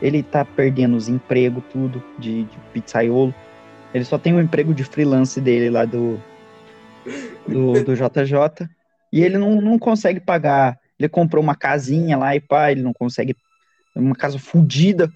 Ele 0.00 0.22
tá 0.22 0.44
perdendo 0.44 0.96
os 0.96 1.08
empregos, 1.08 1.62
tudo, 1.72 2.02
de, 2.18 2.44
de 2.44 2.58
pizzaiolo. 2.72 3.34
Ele 3.92 4.04
só 4.04 4.18
tem 4.18 4.34
o 4.34 4.40
emprego 4.40 4.72
de 4.72 4.84
freelance 4.84 5.40
dele 5.40 5.70
lá 5.70 5.84
do, 5.84 6.20
do, 7.46 7.84
do 7.84 7.94
JJ. 7.94 8.68
E 9.12 9.22
ele 9.22 9.38
não, 9.38 9.60
não 9.60 9.78
consegue 9.78 10.20
pagar. 10.20 10.78
Ele 10.98 11.08
comprou 11.08 11.42
uma 11.42 11.54
casinha 11.54 12.16
lá 12.16 12.36
e 12.36 12.40
pá, 12.40 12.70
ele 12.70 12.82
não 12.82 12.92
consegue. 12.92 13.34
Uma 13.94 14.14
casa 14.14 14.38
fudida. 14.38 15.10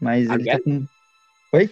Mas 0.00 0.30
ele 0.30 0.44
tá 0.44 0.58
com. 0.60 0.84
Oi? 1.52 1.70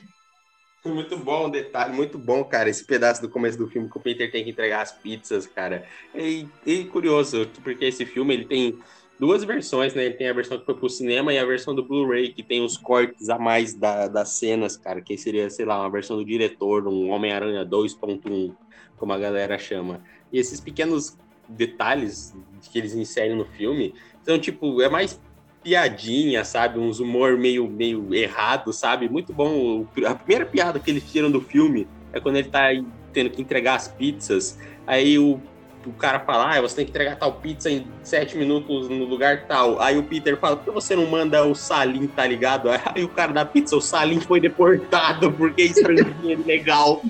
Muito 0.84 1.18
bom 1.18 1.46
o 1.46 1.50
detalhe, 1.50 1.94
muito 1.94 2.18
bom, 2.18 2.42
cara, 2.42 2.70
esse 2.70 2.82
pedaço 2.82 3.20
do 3.20 3.28
começo 3.28 3.58
do 3.58 3.68
filme 3.68 3.90
que 3.90 3.98
o 3.98 4.00
Peter 4.00 4.30
tem 4.32 4.42
que 4.42 4.50
entregar 4.50 4.80
as 4.80 4.92
pizzas, 4.92 5.46
cara. 5.46 5.84
E, 6.14 6.48
e 6.64 6.84
curioso, 6.84 7.46
porque 7.62 7.84
esse 7.84 8.06
filme 8.06 8.32
ele 8.32 8.44
tem 8.46 8.78
duas 9.20 9.44
versões, 9.44 9.94
né? 9.94 10.06
Ele 10.06 10.14
tem 10.14 10.30
a 10.30 10.32
versão 10.32 10.58
que 10.58 10.64
foi 10.64 10.74
pro 10.74 10.88
cinema 10.88 11.30
e 11.30 11.38
a 11.38 11.44
versão 11.44 11.74
do 11.74 11.84
Blu-ray, 11.84 12.32
que 12.32 12.42
tem 12.42 12.64
os 12.64 12.78
cortes 12.78 13.28
a 13.28 13.38
mais 13.38 13.74
da, 13.74 14.08
das 14.08 14.30
cenas, 14.30 14.78
cara, 14.78 15.02
que 15.02 15.16
seria, 15.18 15.50
sei 15.50 15.66
lá, 15.66 15.78
uma 15.78 15.90
versão 15.90 16.16
do 16.16 16.24
diretor, 16.24 16.88
um 16.88 17.10
Homem-Aranha 17.10 17.66
2.1, 17.66 18.54
como 18.96 19.12
a 19.12 19.18
galera 19.18 19.58
chama. 19.58 20.02
E 20.32 20.38
esses 20.38 20.58
pequenos 20.58 21.18
detalhes 21.46 22.34
que 22.72 22.78
eles 22.78 22.94
inserem 22.94 23.36
no 23.36 23.44
filme 23.44 23.94
são, 24.22 24.38
tipo, 24.38 24.80
é 24.80 24.88
mais 24.88 25.20
piadinha, 25.62 26.42
sabe? 26.42 26.78
Uns 26.78 26.98
humor 26.98 27.36
meio, 27.36 27.68
meio 27.68 28.14
errado, 28.14 28.72
sabe? 28.72 29.06
Muito 29.06 29.34
bom. 29.34 29.86
A 30.06 30.14
primeira 30.14 30.46
piada 30.46 30.80
que 30.80 30.90
eles 30.90 31.12
tiram 31.12 31.30
do 31.30 31.42
filme 31.42 31.86
é 32.10 32.20
quando 32.20 32.36
ele 32.36 32.48
tá 32.48 32.68
tendo 33.12 33.28
que 33.28 33.42
entregar 33.42 33.74
as 33.74 33.86
pizzas. 33.86 34.58
Aí 34.86 35.18
o, 35.18 35.38
o 35.86 35.92
cara 35.92 36.20
fala, 36.20 36.54
ah, 36.54 36.60
você 36.60 36.76
tem 36.76 36.84
que 36.84 36.90
entregar 36.90 37.16
tal 37.16 37.32
pizza 37.32 37.70
em 37.70 37.86
sete 38.02 38.36
minutos 38.36 38.88
no 38.88 39.04
lugar 39.04 39.46
tal. 39.46 39.80
Aí 39.80 39.96
o 39.96 40.02
Peter 40.02 40.36
fala, 40.36 40.56
por 40.56 40.64
que 40.66 40.70
você 40.70 40.94
não 40.94 41.06
manda 41.06 41.44
o 41.44 41.54
Salim, 41.54 42.06
tá 42.06 42.26
ligado? 42.26 42.68
Aí 42.94 43.02
o 43.02 43.08
cara 43.08 43.32
da 43.32 43.44
pizza, 43.44 43.76
o 43.76 43.80
Salim 43.80 44.20
foi 44.20 44.40
deportado 44.40 45.32
porque 45.32 45.62
é 45.62 45.66
estrangeiro 45.66 46.44
legal. 46.46 47.02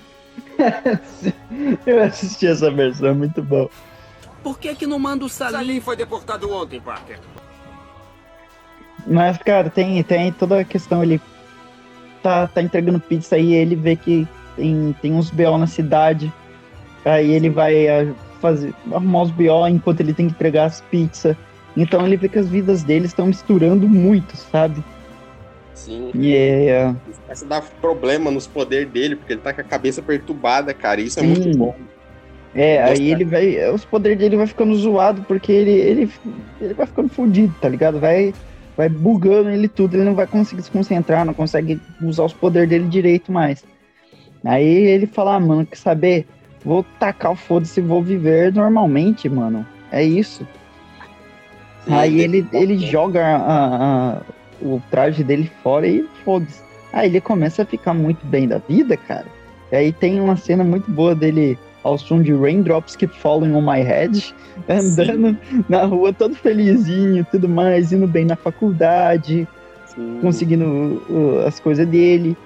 Eu 1.87 2.03
assisti 2.03 2.47
essa 2.47 2.71
versão, 2.71 3.09
é 3.09 3.13
muito 3.13 3.43
bom. 3.43 3.69
Por 4.43 4.59
que 4.59 4.75
que 4.75 4.87
não 4.87 4.99
manda 4.99 5.25
o 5.25 5.29
Salim? 5.29 5.53
Salim 5.53 5.81
foi 5.81 5.97
deportado 5.97 6.51
ontem, 6.51 6.81
Parker. 6.81 7.19
Mas, 9.07 9.39
cara, 9.39 9.69
tem, 9.69 10.03
tem 10.03 10.31
toda 10.33 10.61
a 10.61 10.65
questão, 10.65 11.03
ele 11.03 11.21
tá, 12.23 12.47
tá 12.47 12.63
entregando 12.63 13.01
pizza 13.01 13.35
aí, 13.35 13.53
ele 13.53 13.75
vê 13.75 13.97
que 13.97 14.29
tem, 14.57 14.95
tem 15.01 15.13
uns 15.13 15.31
BO 15.31 15.59
na 15.59 15.67
cidade, 15.67 16.33
aí 17.05 17.33
ele 17.33 17.49
vai 17.49 17.89
fazer, 18.41 18.75
arrumar 18.93 19.23
os 19.23 19.31
BO 19.31 19.67
enquanto 19.69 20.01
ele 20.01 20.15
tem 20.15 20.27
que 20.27 20.33
entregar 20.33 20.65
as 20.65 20.81
pizzas. 20.81 21.37
Então 21.77 22.05
ele 22.07 22.17
vê 22.17 22.29
que 22.29 22.39
as 22.39 22.49
vidas 22.49 22.83
dele 22.83 23.07
estão 23.07 23.27
misturando 23.27 23.89
muito, 23.89 24.37
sabe? 24.37 24.83
Sim. 25.75 26.11
E 26.15 26.35
é, 26.35 26.95
Isso 27.33 27.47
dá 27.47 27.63
problema 27.81 28.31
nos 28.31 28.47
poderes 28.47 28.91
dele, 28.91 29.17
porque 29.17 29.33
ele 29.33 29.41
tá 29.41 29.53
com 29.53 29.61
a 29.61 29.65
cabeça 29.65 30.03
perturbada, 30.03 30.75
cara. 30.75 31.01
Isso 31.01 31.19
é 31.19 31.23
Sim. 31.23 31.29
muito 31.29 31.57
bom. 31.57 31.75
É, 32.55 32.83
aí 32.83 33.11
ele 33.11 33.25
vai. 33.25 33.71
Os 33.71 33.85
poderes 33.85 34.19
dele 34.19 34.37
vai 34.37 34.47
ficando 34.47 34.75
zoado 34.75 35.23
porque 35.23 35.53
ele, 35.53 35.71
ele, 35.71 36.11
ele 36.61 36.75
vai 36.75 36.87
ficando 36.87 37.09
fudido, 37.09 37.55
tá 37.61 37.69
ligado? 37.69 38.01
Vai, 38.01 38.35
vai 38.77 38.89
bugando 38.89 39.51
ele 39.51 39.69
tudo, 39.69 39.95
ele 39.95 40.05
não 40.05 40.15
vai 40.15 40.27
conseguir 40.27 40.63
se 40.63 40.71
concentrar, 40.71 41.25
não 41.25 41.33
consegue 41.33 41.81
usar 42.03 42.25
os 42.25 42.33
poderes 42.33 42.69
dele 42.69 42.89
direito 42.89 43.31
mais. 43.31 43.65
Aí 44.45 44.67
ele 44.67 45.07
fala, 45.07 45.37
ah, 45.37 45.41
mano, 45.41 45.65
quer 45.65 45.77
saber? 45.77 46.27
Vou 46.65 46.85
tacar 46.99 47.33
o 47.33 47.37
foda-se 47.37 47.81
e 47.81 47.83
vou 47.83 48.03
viver 48.03 48.53
normalmente, 48.53 49.29
mano. 49.29 49.67
É 49.91 50.03
isso. 50.05 50.47
Sim, 51.85 51.93
Aí 51.95 52.21
ele, 52.21 52.47
ele 52.53 52.79
joga 52.79 53.25
a- 53.25 54.13
a- 54.17 54.21
o 54.61 54.81
traje 54.91 55.25
dele 55.25 55.51
fora 55.63 55.87
e 55.87 56.07
foda-se. 56.25 56.61
Aí 56.93 57.09
ele 57.09 57.21
começa 57.21 57.63
a 57.63 57.67
ficar 57.67 57.95
muito 57.95 58.25
bem 58.27 58.47
da 58.47 58.59
vida, 58.59 58.97
cara. 58.97 59.27
E 59.73 59.77
aí 59.77 59.93
tem 59.93 60.21
uma 60.21 60.37
cena 60.37 60.63
muito 60.63 60.91
boa 60.91 61.15
dele 61.15 61.59
ao 61.83 61.97
som 61.97 62.21
de 62.21 62.33
Raindrops 62.35 62.95
Keep 62.95 63.17
Falling 63.19 63.55
on 63.55 63.63
My 63.63 63.81
Head, 63.81 64.35
andando 64.69 65.39
na 65.69 65.85
rua 65.85 66.13
todo 66.13 66.35
felizinho, 66.35 67.27
tudo 67.31 67.49
mais, 67.49 67.91
indo 67.93 68.07
bem 68.07 68.27
na 68.27 68.37
faculdade, 68.37 69.49
Sim. 69.87 70.19
conseguindo 70.21 71.03
uh, 71.09 71.47
as 71.47 71.59
coisas 71.59 71.87
dele. 71.89 72.37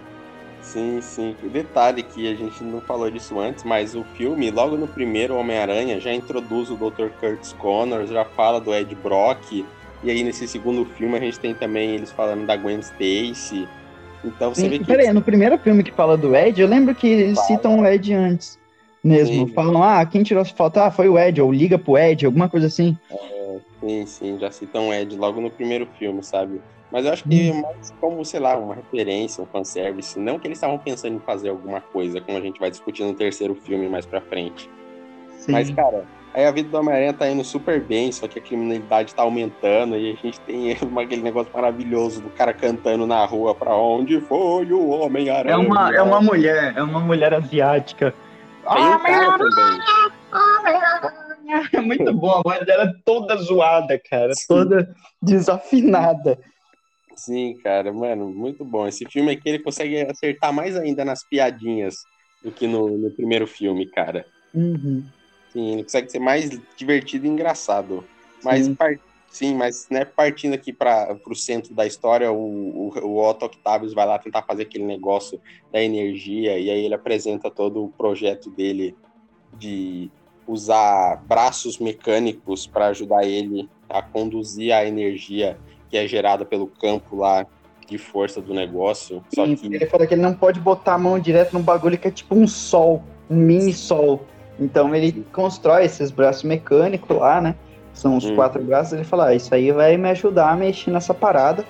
Sim, 0.75 1.01
sim. 1.01 1.37
O 1.41 1.49
detalhe 1.49 2.03
que 2.03 2.27
a 2.27 2.35
gente 2.35 2.65
não 2.65 2.81
falou 2.81 3.09
disso 3.09 3.39
antes, 3.39 3.63
mas 3.63 3.95
o 3.95 4.03
filme, 4.17 4.51
logo 4.51 4.77
no 4.77 4.89
primeiro 4.89 5.37
Homem-Aranha, 5.37 6.01
já 6.01 6.13
introduz 6.13 6.69
o 6.69 6.75
Dr. 6.75 7.11
Curtis 7.21 7.53
Connors, 7.53 8.11
já 8.11 8.25
fala 8.25 8.61
do 8.61 8.75
Ed 8.75 8.93
Brock, 8.97 9.65
e 10.03 10.11
aí 10.11 10.25
nesse 10.25 10.49
segundo 10.49 10.85
filme 10.85 11.17
a 11.17 11.21
gente 11.21 11.39
tem 11.39 11.55
também 11.55 11.95
eles 11.95 12.11
falando 12.11 12.45
da 12.45 12.57
Gwen 12.57 12.81
Stacy. 12.81 13.69
Então 14.25 14.53
você 14.53 14.69
vê 14.69 14.81
que. 14.81 14.85
Peraí, 14.85 15.13
no 15.13 15.23
primeiro 15.23 15.57
filme 15.59 15.85
que 15.85 15.93
fala 15.93 16.17
do 16.17 16.35
Ed, 16.35 16.61
eu 16.61 16.67
lembro 16.67 16.93
que 16.93 17.07
eles 17.07 17.39
citam 17.47 17.79
o 17.79 17.87
Ed 17.87 18.13
antes 18.13 18.59
mesmo. 19.05 19.47
Sim. 19.47 19.55
Falam, 19.55 19.81
ah, 19.81 20.05
quem 20.05 20.25
tirou 20.25 20.43
as 20.43 20.51
fotos? 20.51 20.83
Ah, 20.83 20.91
foi 20.91 21.09
o 21.09 21.17
Ed, 21.17 21.41
ou 21.41 21.53
liga 21.53 21.79
pro 21.79 21.97
Ed, 21.97 22.27
alguma 22.27 22.49
coisa 22.49 22.67
assim. 22.67 22.99
Sim, 23.81 24.07
sim, 24.07 24.39
já 24.41 24.51
citam 24.51 24.89
o 24.89 24.93
Ed 24.93 25.15
logo 25.17 25.41
no 25.41 25.51
primeiro 25.51 25.87
filme, 25.99 26.21
sabe? 26.21 26.61
Mas 26.95 27.05
eu 27.07 27.13
acho 27.13 27.25
que 27.25 27.51
é 27.51 27.53
mais 27.61 27.93
como, 28.01 28.25
sei 28.25 28.39
lá, 28.39 28.57
uma 28.57 28.77
referência, 28.77 29.43
um 29.43 29.47
fanservice. 29.47 30.17
Não 30.17 30.39
que 30.39 30.47
eles 30.47 30.59
estavam 30.59 30.79
pensando 30.79 31.17
em 31.17 31.19
fazer 31.19 31.49
alguma 31.49 31.81
coisa, 31.81 32.21
como 32.21 32.39
a 32.39 32.41
gente 32.41 32.61
vai 32.61 32.71
discutir 32.71 33.03
no 33.03 33.13
terceiro 33.13 33.53
filme 33.57 33.89
mais 33.89 34.07
pra 34.07 34.21
frente. 34.21 34.71
Sim. 35.39 35.51
Mas, 35.51 35.69
cara, 35.73 36.05
aí 36.33 36.45
a 36.47 36.53
vida 36.53 36.69
do 36.69 36.79
Homem-Aranha 36.79 37.13
tá 37.13 37.29
indo 37.29 37.43
super 37.43 37.81
bem, 37.81 38.13
só 38.13 38.29
que 38.29 38.39
a 38.39 38.43
criminalidade 38.43 39.13
tá 39.13 39.23
aumentando 39.23 39.97
e 39.97 40.13
a 40.13 40.15
gente 40.15 40.39
tem 40.43 40.77
uma- 40.87 41.03
aquele 41.03 41.21
negócio 41.23 41.53
maravilhoso 41.53 42.21
do 42.21 42.31
cara 42.31 42.55
cantando 42.55 43.09
na 43.09 43.25
rua 43.25 43.57
pra 43.57 43.75
onde 43.77 44.21
foi 44.21 44.73
o 44.73 44.91
Homem-Aranha. 44.91 45.53
É 45.53 45.59
uma, 45.59 45.93
é 45.97 46.01
uma 46.01 46.21
mulher, 46.21 46.75
é 46.77 46.83
uma 46.85 47.01
mulher 47.01 47.35
asiática. 47.35 48.15
Tem 48.73 48.85
um 48.87 48.99
cara 49.01 49.37
também. 49.37 49.81
É 51.73 51.81
muito 51.81 52.13
bom, 52.15 52.31
a 52.31 52.43
voz 52.43 52.65
dela 52.65 52.85
é 52.85 52.93
toda 53.05 53.37
zoada, 53.37 54.01
cara, 54.11 54.33
toda 54.49 54.95
desafinada. 55.21 56.39
Sim, 57.17 57.57
cara, 57.63 57.93
mano, 57.93 58.33
muito 58.33 58.65
bom. 58.65 58.87
Esse 58.87 59.05
filme 59.07 59.33
aqui 59.33 59.49
ele 59.49 59.59
consegue 59.61 60.01
acertar 60.03 60.53
mais 60.53 60.77
ainda 60.77 61.05
nas 61.05 61.25
piadinhas 61.25 62.07
do 62.43 62.53
que 62.53 62.67
no, 62.67 62.99
no 62.99 63.11
primeiro 63.13 63.47
filme, 63.47 63.89
cara. 63.91 64.27
Uhum. 64.53 65.05
Sim, 65.51 65.73
ele 65.75 65.83
consegue 65.85 66.11
ser 66.11 66.19
mais 66.19 66.51
divertido 66.77 67.27
e 67.27 67.29
engraçado. 67.29 68.05
Mas, 68.43 68.67
Sim. 68.67 68.75
par- 68.75 68.99
sim, 69.29 69.55
mas 69.55 69.87
né, 69.91 70.05
partindo 70.05 70.55
aqui 70.55 70.73
para 70.73 71.17
o 71.27 71.35
centro 71.35 71.75
da 71.75 71.87
história, 71.87 72.31
o, 72.33 72.37
o, 72.37 72.99
o 73.07 73.29
Otto 73.29 73.47
Octavius 73.47 73.95
vai 73.95 74.07
lá 74.07 74.19
tentar 74.19 74.43
fazer 74.43 74.63
aquele 74.65 74.85
negócio 74.85 75.41
da 75.73 75.83
energia, 75.83 76.59
e 76.59 76.71
aí 76.71 76.85
ele 76.85 76.95
apresenta 76.95 77.51
todo 77.51 77.85
o 77.85 77.93
projeto 77.93 78.51
dele 78.51 78.97
de 79.53 80.11
usar 80.47 81.25
braços 81.27 81.79
mecânicos 81.79 82.67
para 82.67 82.89
ajudar 82.89 83.25
ele 83.25 83.71
a 83.89 84.03
conduzir 84.03 84.73
a 84.73 84.85
energia 84.85 85.59
que 85.91 85.97
é 85.97 86.07
gerada 86.07 86.45
pelo 86.45 86.67
campo 86.67 87.17
lá 87.17 87.47
de 87.87 87.99
força 87.99 88.41
do 88.41 88.55
negócio. 88.55 89.23
Só 89.35 89.45
Sim, 89.45 89.57
que 89.57 89.67
Ele 89.67 89.87
fala 89.87 90.07
que 90.07 90.15
ele 90.15 90.23
não 90.23 90.35
pode 90.35 90.59
botar 90.61 90.95
a 90.95 90.99
mão 90.99 91.19
direto 91.19 91.53
no 91.53 91.61
bagulho 91.61 91.99
que 91.99 92.09
é 92.09 92.11
tipo 92.11 92.35
um 92.35 92.47
sol, 92.47 93.03
um 93.29 93.37
mini 93.37 93.73
sol. 93.73 94.25
Então 94.59 94.95
ele 94.95 95.25
constrói 95.33 95.85
esses 95.85 96.11
braços 96.11 96.45
mecânicos 96.45 97.17
lá, 97.17 97.41
né? 97.41 97.55
São 97.93 98.17
os 98.17 98.25
Hum. 98.25 98.35
quatro 98.35 98.63
braços. 98.63 98.93
Ele 98.93 99.05
fala: 99.05 99.29
ah, 99.29 99.35
Isso 99.35 99.55
aí 99.55 99.71
vai 99.71 99.97
me 99.97 100.09
ajudar 100.11 100.51
a 100.51 100.57
mexer 100.57 100.91
nessa 100.91 101.13
parada. 101.13 101.65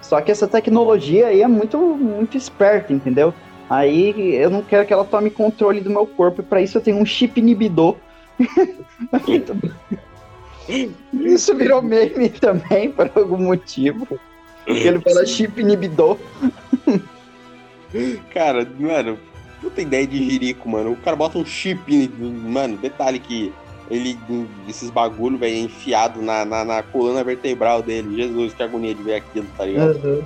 Só 0.00 0.20
que 0.20 0.30
essa 0.30 0.46
tecnologia 0.46 1.26
aí 1.26 1.42
é 1.42 1.48
muito, 1.48 1.76
muito 1.78 2.36
esperta, 2.36 2.92
entendeu? 2.92 3.34
Aí 3.68 4.34
eu 4.36 4.48
não 4.48 4.62
quero 4.62 4.86
que 4.86 4.92
ela 4.92 5.04
tome 5.04 5.28
controle 5.30 5.80
do 5.80 5.90
meu 5.90 6.06
corpo. 6.06 6.40
E 6.40 6.44
pra 6.44 6.62
isso 6.62 6.78
eu 6.78 6.82
tenho 6.82 6.96
um 6.96 7.04
chip 7.04 7.38
inibidor. 7.38 7.96
Muito 9.26 9.52
bom. 9.54 9.68
Isso 11.12 11.54
virou 11.54 11.82
meme 11.82 12.28
também, 12.28 12.90
por 12.92 13.10
algum 13.14 13.38
motivo. 13.38 14.06
Porque 14.64 14.86
ele 14.86 15.00
fala 15.00 15.24
chip 15.24 15.60
inibidor. 15.60 16.18
Cara, 18.34 18.68
mano, 18.78 19.18
puta 19.62 19.80
ideia 19.80 20.06
de 20.06 20.22
jirico, 20.30 20.68
mano. 20.68 20.92
O 20.92 20.96
cara 20.96 21.16
bota 21.16 21.38
um 21.38 21.44
chip, 21.44 22.10
mano, 22.18 22.76
detalhe 22.76 23.18
que 23.18 23.52
ele, 23.90 24.18
esses 24.68 24.90
bagulho, 24.90 25.38
velho, 25.38 25.54
é 25.54 25.58
enfiado 25.60 26.20
na, 26.20 26.44
na, 26.44 26.64
na 26.64 26.82
coluna 26.82 27.24
vertebral 27.24 27.82
dele. 27.82 28.16
Jesus, 28.16 28.52
que 28.52 28.62
agonia 28.62 28.94
de 28.94 29.02
ver 29.02 29.14
aquilo, 29.14 29.46
tá 29.56 29.64
ligado? 29.64 30.24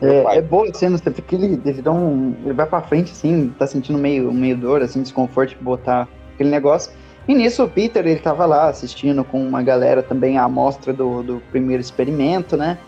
É, 0.00 0.38
é 0.38 0.42
boa 0.42 0.68
a 0.68 0.74
cena, 0.74 0.98
você 0.98 1.10
fica 1.10 1.28
que 1.28 1.34
ele, 1.34 1.60
ele 1.64 1.82
dá 1.82 1.92
um. 1.92 2.34
Ele 2.44 2.54
vai 2.54 2.66
pra 2.66 2.80
frente, 2.80 3.12
assim, 3.12 3.52
tá 3.58 3.66
sentindo 3.66 3.98
meio, 3.98 4.32
meio 4.32 4.56
dor, 4.56 4.82
assim, 4.82 5.02
desconforto 5.02 5.50
de 5.50 5.56
botar 5.56 6.08
aquele 6.34 6.50
negócio. 6.50 6.92
E 7.26 7.34
nisso 7.34 7.64
o 7.64 7.68
Peter, 7.68 8.06
ele 8.06 8.20
tava 8.20 8.44
lá 8.44 8.68
assistindo 8.68 9.24
com 9.24 9.42
uma 9.46 9.62
galera 9.62 10.02
também 10.02 10.36
a 10.36 10.44
amostra 10.44 10.92
do, 10.92 11.22
do 11.22 11.42
primeiro 11.50 11.80
experimento, 11.80 12.56
né? 12.56 12.78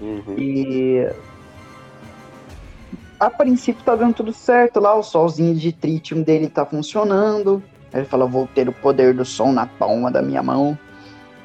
Uhum. 0.00 0.34
E. 0.38 1.08
A 3.18 3.28
princípio 3.28 3.84
tá 3.84 3.94
dando 3.94 4.14
tudo 4.14 4.32
certo 4.32 4.80
lá, 4.80 4.94
o 4.94 5.02
solzinho 5.02 5.54
de 5.54 5.72
tritium 5.72 6.22
dele 6.22 6.48
tá 6.48 6.64
funcionando. 6.64 7.62
Ele 7.92 8.04
fala: 8.04 8.26
Vou 8.26 8.48
ter 8.54 8.68
o 8.68 8.72
poder 8.72 9.12
do 9.12 9.24
sol 9.24 9.52
na 9.52 9.66
palma 9.66 10.10
da 10.10 10.22
minha 10.22 10.42
mão. 10.42 10.78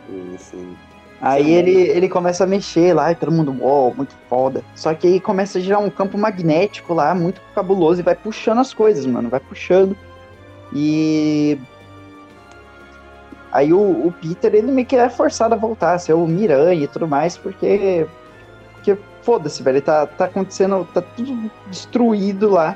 Sim, 0.08 0.36
sim. 0.38 0.76
Aí 1.22 1.52
ele, 1.52 1.72
ele 1.72 2.08
começa 2.08 2.44
a 2.44 2.48
mexer 2.48 2.94
lá 2.94 3.12
e 3.12 3.16
todo 3.16 3.32
mundo, 3.32 3.56
uau, 3.60 3.94
muito 3.96 4.14
foda. 4.30 4.64
Só 4.76 4.94
que 4.94 5.08
aí 5.08 5.20
começa 5.20 5.58
a 5.58 5.62
gerar 5.62 5.80
um 5.80 5.90
campo 5.90 6.18
magnético 6.18 6.94
lá, 6.94 7.16
muito 7.16 7.42
cabuloso, 7.56 8.00
e 8.00 8.04
vai 8.04 8.16
puxando 8.16 8.60
as 8.60 8.74
coisas, 8.74 9.06
mano, 9.06 9.30
vai 9.30 9.40
puxando. 9.40 9.98
E. 10.74 11.58
Aí 13.56 13.72
o, 13.72 13.80
o 13.80 14.14
Peter, 14.22 14.54
ele 14.54 14.70
meio 14.70 14.86
que 14.86 14.98
é 14.98 15.08
forçado 15.10 15.54
a 15.54 15.58
voltar 15.58 15.94
a 15.94 15.98
ser 15.98 16.12
o 16.12 16.28
Miranha 16.28 16.84
e 16.84 16.88
tudo 16.90 17.08
mais, 17.08 17.38
porque. 17.38 18.06
Porque 18.74 18.98
foda-se, 19.22 19.64
velho, 19.64 19.82
tá, 19.82 20.06
tá 20.06 20.26
acontecendo, 20.26 20.86
tá 20.94 21.02
tudo 21.02 21.50
destruído 21.68 22.50
lá. 22.50 22.76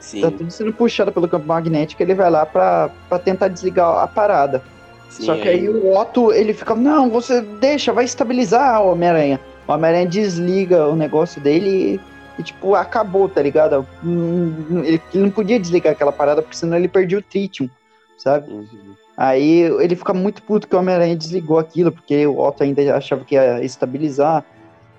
Sim, 0.00 0.20
Tá 0.22 0.32
tudo 0.32 0.50
sendo 0.50 0.72
puxado 0.72 1.12
pelo 1.12 1.28
campo 1.28 1.46
magnético, 1.46 2.02
ele 2.02 2.16
vai 2.16 2.28
lá 2.28 2.44
pra, 2.44 2.90
pra 3.08 3.20
tentar 3.20 3.46
desligar 3.46 4.02
a 4.02 4.08
parada. 4.08 4.60
sim, 5.08 5.22
Só 5.22 5.36
que 5.36 5.48
aí 5.48 5.68
o 5.68 5.96
Otto, 5.96 6.32
ele 6.32 6.52
fica, 6.52 6.74
não, 6.74 7.08
você 7.08 7.40
deixa, 7.40 7.92
vai 7.92 8.04
estabilizar 8.04 8.82
o 8.82 8.90
Homem-Aranha. 8.90 9.40
O 9.68 9.72
Homem-Aranha 9.72 10.06
desliga 10.08 10.88
o 10.88 10.96
negócio 10.96 11.40
dele 11.40 12.00
e, 12.36 12.40
e, 12.40 12.42
tipo, 12.42 12.74
acabou, 12.74 13.28
tá 13.28 13.40
ligado? 13.40 13.86
Hum, 14.04 14.82
Ele, 14.84 15.00
ele 15.14 15.22
não 15.22 15.30
podia 15.30 15.60
desligar 15.60 15.92
aquela 15.92 16.10
parada, 16.12 16.42
porque 16.42 16.56
senão 16.56 16.76
ele 16.76 16.88
perdia 16.88 17.18
o 17.18 17.22
Tritium, 17.22 17.70
sabe? 18.18 18.50
Uhum. 18.52 18.96
Aí 19.16 19.60
ele 19.60 19.94
fica 19.94 20.14
muito 20.14 20.42
puto 20.42 20.66
que 20.66 20.74
o 20.74 20.78
Homem-Aranha 20.78 21.16
desligou 21.16 21.58
aquilo, 21.58 21.92
porque 21.92 22.26
o 22.26 22.38
Otto 22.38 22.62
ainda 22.62 22.96
achava 22.96 23.24
que 23.24 23.34
ia 23.34 23.62
estabilizar. 23.62 24.44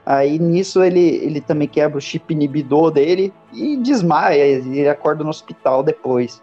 Aí 0.05 0.37
nisso 0.37 0.83
ele, 0.83 0.99
ele 0.99 1.41
também 1.41 1.67
quebra 1.67 1.97
o 1.97 2.01
chip 2.01 2.33
inibidor 2.33 2.91
dele 2.91 3.33
e 3.53 3.77
desmaia, 3.77 4.43
ele 4.43 4.87
acorda 4.87 5.23
no 5.23 5.29
hospital 5.29 5.81
depois. 5.81 6.41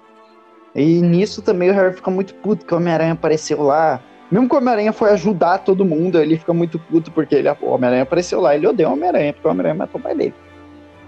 E 0.75 1.01
nisso 1.01 1.43
também 1.43 1.71
o 1.71 1.75
Harry 1.75 1.95
fica 1.95 2.11
muito 2.11 2.35
puto 2.37 2.65
que 2.65 2.73
o 2.73 2.77
Homem-Aranha 2.77 3.13
apareceu 3.13 3.63
lá. 3.63 4.01
Mesmo 4.31 4.49
que 4.49 4.55
o 4.55 4.59
Homem-Aranha 4.59 4.93
foi 4.93 5.11
ajudar 5.11 5.59
todo 5.59 5.85
mundo, 5.85 6.19
ele 6.19 6.39
fica 6.39 6.55
muito 6.55 6.79
puto 6.79 7.11
porque 7.11 7.35
ele, 7.35 7.49
o 7.51 7.67
Homem-Aranha 7.71 8.05
apareceu 8.05 8.41
lá. 8.41 8.55
Ele 8.55 8.67
odeia 8.67 8.89
o 8.89 8.93
Homem-Aranha, 8.93 9.33
porque 9.33 9.47
o 9.47 9.51
Homem-Aranha 9.51 9.75
matou 9.75 10.01
o 10.01 10.03
pai 10.03 10.15
dele. 10.15 10.35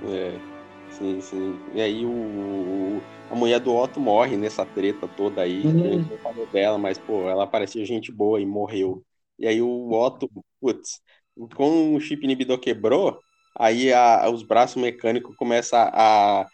É, 0.09 0.33
sim, 0.91 1.21
sim. 1.21 1.57
E 1.75 1.81
aí 1.81 2.05
o- 2.05 3.01
a 3.33 3.37
mulher 3.37 3.61
do 3.61 3.75
Otto 3.75 4.01
morre 4.01 4.37
nessa 4.37 4.67
treta 4.67 5.09
toda 5.09 5.43
aí. 5.43 5.65
Uhum. 5.67 5.87
A 5.87 5.91
gente 5.93 6.11
não 6.11 6.19
falou 6.19 6.47
dela, 6.51 6.79
mas, 6.79 6.99
pô, 6.99 7.29
ela 7.29 7.47
parecia 7.47 7.85
gente 7.85 8.13
boa 8.13 8.41
e 8.41 8.47
morreu. 8.47 9.05
E 9.39 9.47
aí 9.47 9.61
o 9.63 9.91
Otto, 9.93 10.31
putz, 10.61 11.01
com 11.57 11.95
o 11.95 12.01
chip 12.01 12.25
inibidor 12.25 12.59
quebrou, 12.61 13.23
aí 13.59 13.93
a- 13.93 14.29
os 14.31 14.43
braços 14.43 14.81
mecânicos 14.81 15.35
começam 15.37 15.79
a 15.93 16.47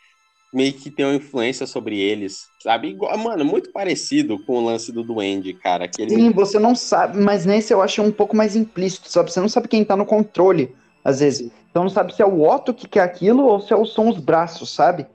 meio 0.53 0.73
que 0.73 0.91
ter 0.91 1.05
uma 1.05 1.15
influência 1.17 1.67
sobre 1.67 1.99
eles, 2.01 2.47
sabe? 2.63 2.89
Igual, 2.89 3.19
mano, 3.19 3.45
muito 3.45 3.71
parecido 3.73 4.43
com 4.45 4.55
o 4.59 4.65
lance 4.65 4.93
do 4.93 5.05
Duende, 5.05 5.55
cara. 5.55 5.89
Sim, 6.09 6.31
você 6.33 6.59
não 6.59 6.75
sabe, 6.75 7.19
mas 7.19 7.45
nesse 7.45 7.73
eu 7.73 7.83
acho 7.83 8.03
um 8.03 8.13
pouco 8.13 8.35
mais 8.37 8.57
implícito, 8.57 9.11
sabe? 9.11 9.31
Você 9.33 9.41
não 9.41 9.49
sabe 9.49 9.69
quem 9.69 9.85
tá 9.85 9.97
no 9.97 10.07
controle, 10.07 10.75
às 11.05 11.21
vezes. 11.21 11.51
Então 11.71 11.83
não 11.83 11.91
sabe 11.91 12.15
se 12.15 12.23
é 12.23 12.27
o 12.27 12.43
Otto 12.43 12.73
que 12.73 12.89
quer 12.89 13.01
aquilo 13.03 13.45
ou 13.45 13.61
se 13.61 13.75
é 13.75 13.85
são 13.85 14.09
os 14.09 14.19
braços, 14.19 14.71
sabe? 14.75 15.07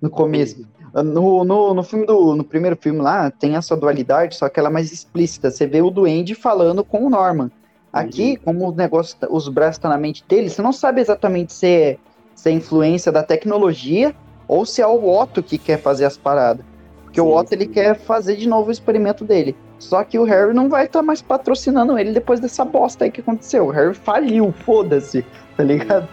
No 0.00 0.10
começo. 0.10 0.56
No, 0.94 1.44
no, 1.44 1.74
no 1.74 1.82
filme 1.82 2.06
do. 2.06 2.34
No 2.34 2.44
primeiro 2.44 2.76
filme 2.76 3.00
lá, 3.00 3.30
tem 3.30 3.56
essa 3.56 3.76
dualidade, 3.76 4.36
só 4.36 4.48
que 4.48 4.58
ela 4.58 4.68
é 4.68 4.72
mais 4.72 4.92
explícita. 4.92 5.50
Você 5.50 5.66
vê 5.66 5.80
o 5.82 5.90
Duende 5.90 6.34
falando 6.34 6.82
com 6.84 7.06
o 7.06 7.10
Norman. 7.10 7.50
Aqui, 7.92 8.36
como 8.36 8.68
o 8.68 8.72
negócio, 8.74 9.16
tá- 9.18 9.26
os 9.30 9.48
braços 9.48 9.76
estão 9.76 9.90
na 9.90 9.98
mente 9.98 10.24
dele, 10.28 10.48
você 10.48 10.62
não 10.62 10.72
sabe 10.72 11.00
exatamente 11.00 11.52
se 11.52 11.66
é, 11.66 11.96
se 12.36 12.48
é 12.48 12.52
influência 12.52 13.10
da 13.10 13.22
tecnologia 13.22 14.14
ou 14.46 14.64
se 14.64 14.80
é 14.80 14.86
o 14.86 15.08
Otto 15.08 15.42
que 15.42 15.58
quer 15.58 15.76
fazer 15.80 16.04
as 16.04 16.16
paradas. 16.16 16.64
Porque 17.04 17.20
o 17.20 17.24
Sim, 17.24 17.32
Otto 17.32 17.52
ele 17.52 17.64
sim. 17.64 17.72
quer 17.72 17.98
fazer 17.98 18.36
de 18.36 18.48
novo 18.48 18.68
o 18.68 18.72
experimento 18.72 19.24
dele. 19.24 19.56
Só 19.80 20.04
que 20.04 20.18
o 20.18 20.24
Harry 20.24 20.54
não 20.54 20.68
vai 20.68 20.84
estar 20.86 21.02
mais 21.02 21.20
patrocinando 21.20 21.98
ele 21.98 22.12
depois 22.12 22.38
dessa 22.38 22.64
bosta 22.64 23.04
aí 23.04 23.10
que 23.10 23.20
aconteceu. 23.20 23.66
O 23.66 23.70
Harry 23.70 23.94
faliu, 23.94 24.52
foda-se, 24.64 25.24
tá 25.56 25.64
ligado? 25.64 26.06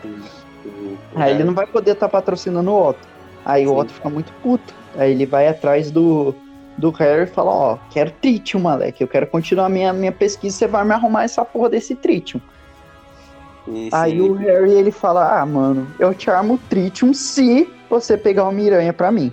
Aí 1.16 1.32
ele 1.34 1.44
não 1.44 1.54
vai 1.54 1.68
poder 1.68 1.92
estar 1.92 2.10
patrocinando 2.10 2.72
o 2.72 2.90
Otto. 2.90 3.08
Aí 3.48 3.66
o 3.66 3.70
Sim. 3.70 3.76
Otto 3.78 3.94
fica 3.94 4.10
muito 4.10 4.34
puto. 4.44 4.74
Aí 4.98 5.12
ele 5.12 5.26
vai 5.26 5.48
atrás 5.48 5.90
do, 5.90 6.36
do 6.78 6.90
Harry 6.92 7.24
e 7.24 7.28
fala, 7.28 7.50
ó, 7.50 7.78
quero 7.90 8.12
tritium, 8.12 8.60
moleque. 8.60 9.02
Eu 9.02 9.08
quero 9.08 9.26
continuar 9.26 9.70
minha, 9.70 9.94
minha 9.94 10.12
pesquisa, 10.12 10.58
você 10.58 10.68
vai 10.68 10.84
me 10.84 10.92
arrumar 10.92 11.24
essa 11.24 11.46
porra 11.46 11.70
desse 11.70 11.96
tritium. 11.96 12.42
Aí 13.94 14.22
o 14.22 14.34
Harry, 14.34 14.72
ele 14.72 14.92
fala, 14.92 15.40
ah, 15.42 15.46
mano, 15.46 15.88
eu 15.98 16.14
te 16.14 16.30
armo 16.30 16.56
o 16.56 16.58
tritium 16.58 17.14
se 17.14 17.70
você 17.90 18.18
pegar 18.18 18.44
o 18.50 18.52
Miranha 18.52 18.92
pra 18.92 19.14
mim. 19.14 19.32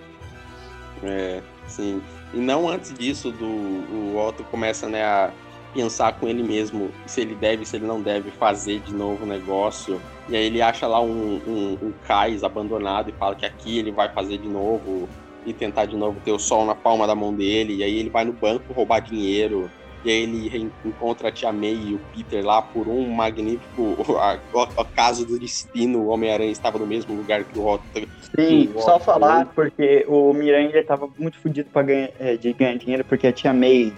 É, 1.02 1.40
sim. 1.66 2.00
E 2.32 2.38
não 2.38 2.68
antes 2.68 2.94
disso, 2.94 3.32
do, 3.32 3.44
o 3.44 4.16
Otto 4.16 4.44
começa 4.44 4.88
né, 4.88 5.02
a 5.04 5.30
pensar 5.74 6.12
com 6.12 6.28
ele 6.28 6.42
mesmo 6.42 6.90
se 7.06 7.20
ele 7.20 7.34
deve, 7.34 7.66
se 7.66 7.76
ele 7.76 7.86
não 7.86 8.00
deve 8.00 8.30
fazer 8.30 8.78
de 8.80 8.94
novo 8.94 9.24
o 9.24 9.28
negócio. 9.28 10.00
E 10.28 10.36
aí 10.36 10.44
ele 10.44 10.62
acha 10.62 10.86
lá 10.86 11.00
um, 11.02 11.34
um, 11.46 11.78
um 11.82 11.92
cais 12.06 12.42
abandonado 12.44 13.10
e 13.10 13.12
fala 13.12 13.34
que 13.34 13.44
aqui 13.44 13.78
ele 13.78 13.90
vai 13.90 14.08
fazer 14.08 14.38
de 14.38 14.48
novo 14.48 15.08
e 15.44 15.52
tentar 15.52 15.84
de 15.84 15.96
novo 15.96 16.18
ter 16.24 16.32
o 16.32 16.38
sol 16.38 16.64
na 16.64 16.74
palma 16.74 17.06
da 17.06 17.14
mão 17.14 17.34
dele. 17.34 17.74
E 17.76 17.82
aí 17.82 17.98
ele 17.98 18.08
vai 18.08 18.24
no 18.24 18.32
banco 18.32 18.72
roubar 18.72 19.00
dinheiro. 19.00 19.70
E 20.04 20.10
aí 20.10 20.22
ele 20.22 20.48
reencontra 20.48 21.28
a 21.28 21.32
Tia 21.32 21.50
May 21.50 21.74
e 21.74 21.94
o 21.94 21.98
Peter 22.14 22.44
lá 22.44 22.60
por 22.60 22.86
um 22.88 23.08
magnífico 23.10 23.96
o- 24.52 24.80
acaso 24.80 25.26
do 25.26 25.38
destino. 25.38 26.00
O 26.02 26.08
Homem-Aranha 26.08 26.52
estava 26.52 26.78
no 26.78 26.86
mesmo 26.86 27.14
lugar 27.14 27.44
que 27.44 27.58
o 27.58 27.66
Otto. 27.66 27.84
Sim, 27.94 28.06
Sim, 28.38 28.72
só 28.78 28.98
falar, 28.98 29.46
porque 29.54 30.04
o 30.08 30.32
Miranha 30.32 30.68
ele 30.70 30.82
tava 30.82 31.08
muito 31.18 31.38
fudido 31.38 31.70
pra 31.70 31.82
ganhar, 31.82 32.10
é, 32.18 32.36
de 32.36 32.52
ganhar 32.52 32.76
dinheiro, 32.76 33.04
porque 33.04 33.26
a 33.26 33.32
tia 33.32 33.52
May 33.54 33.92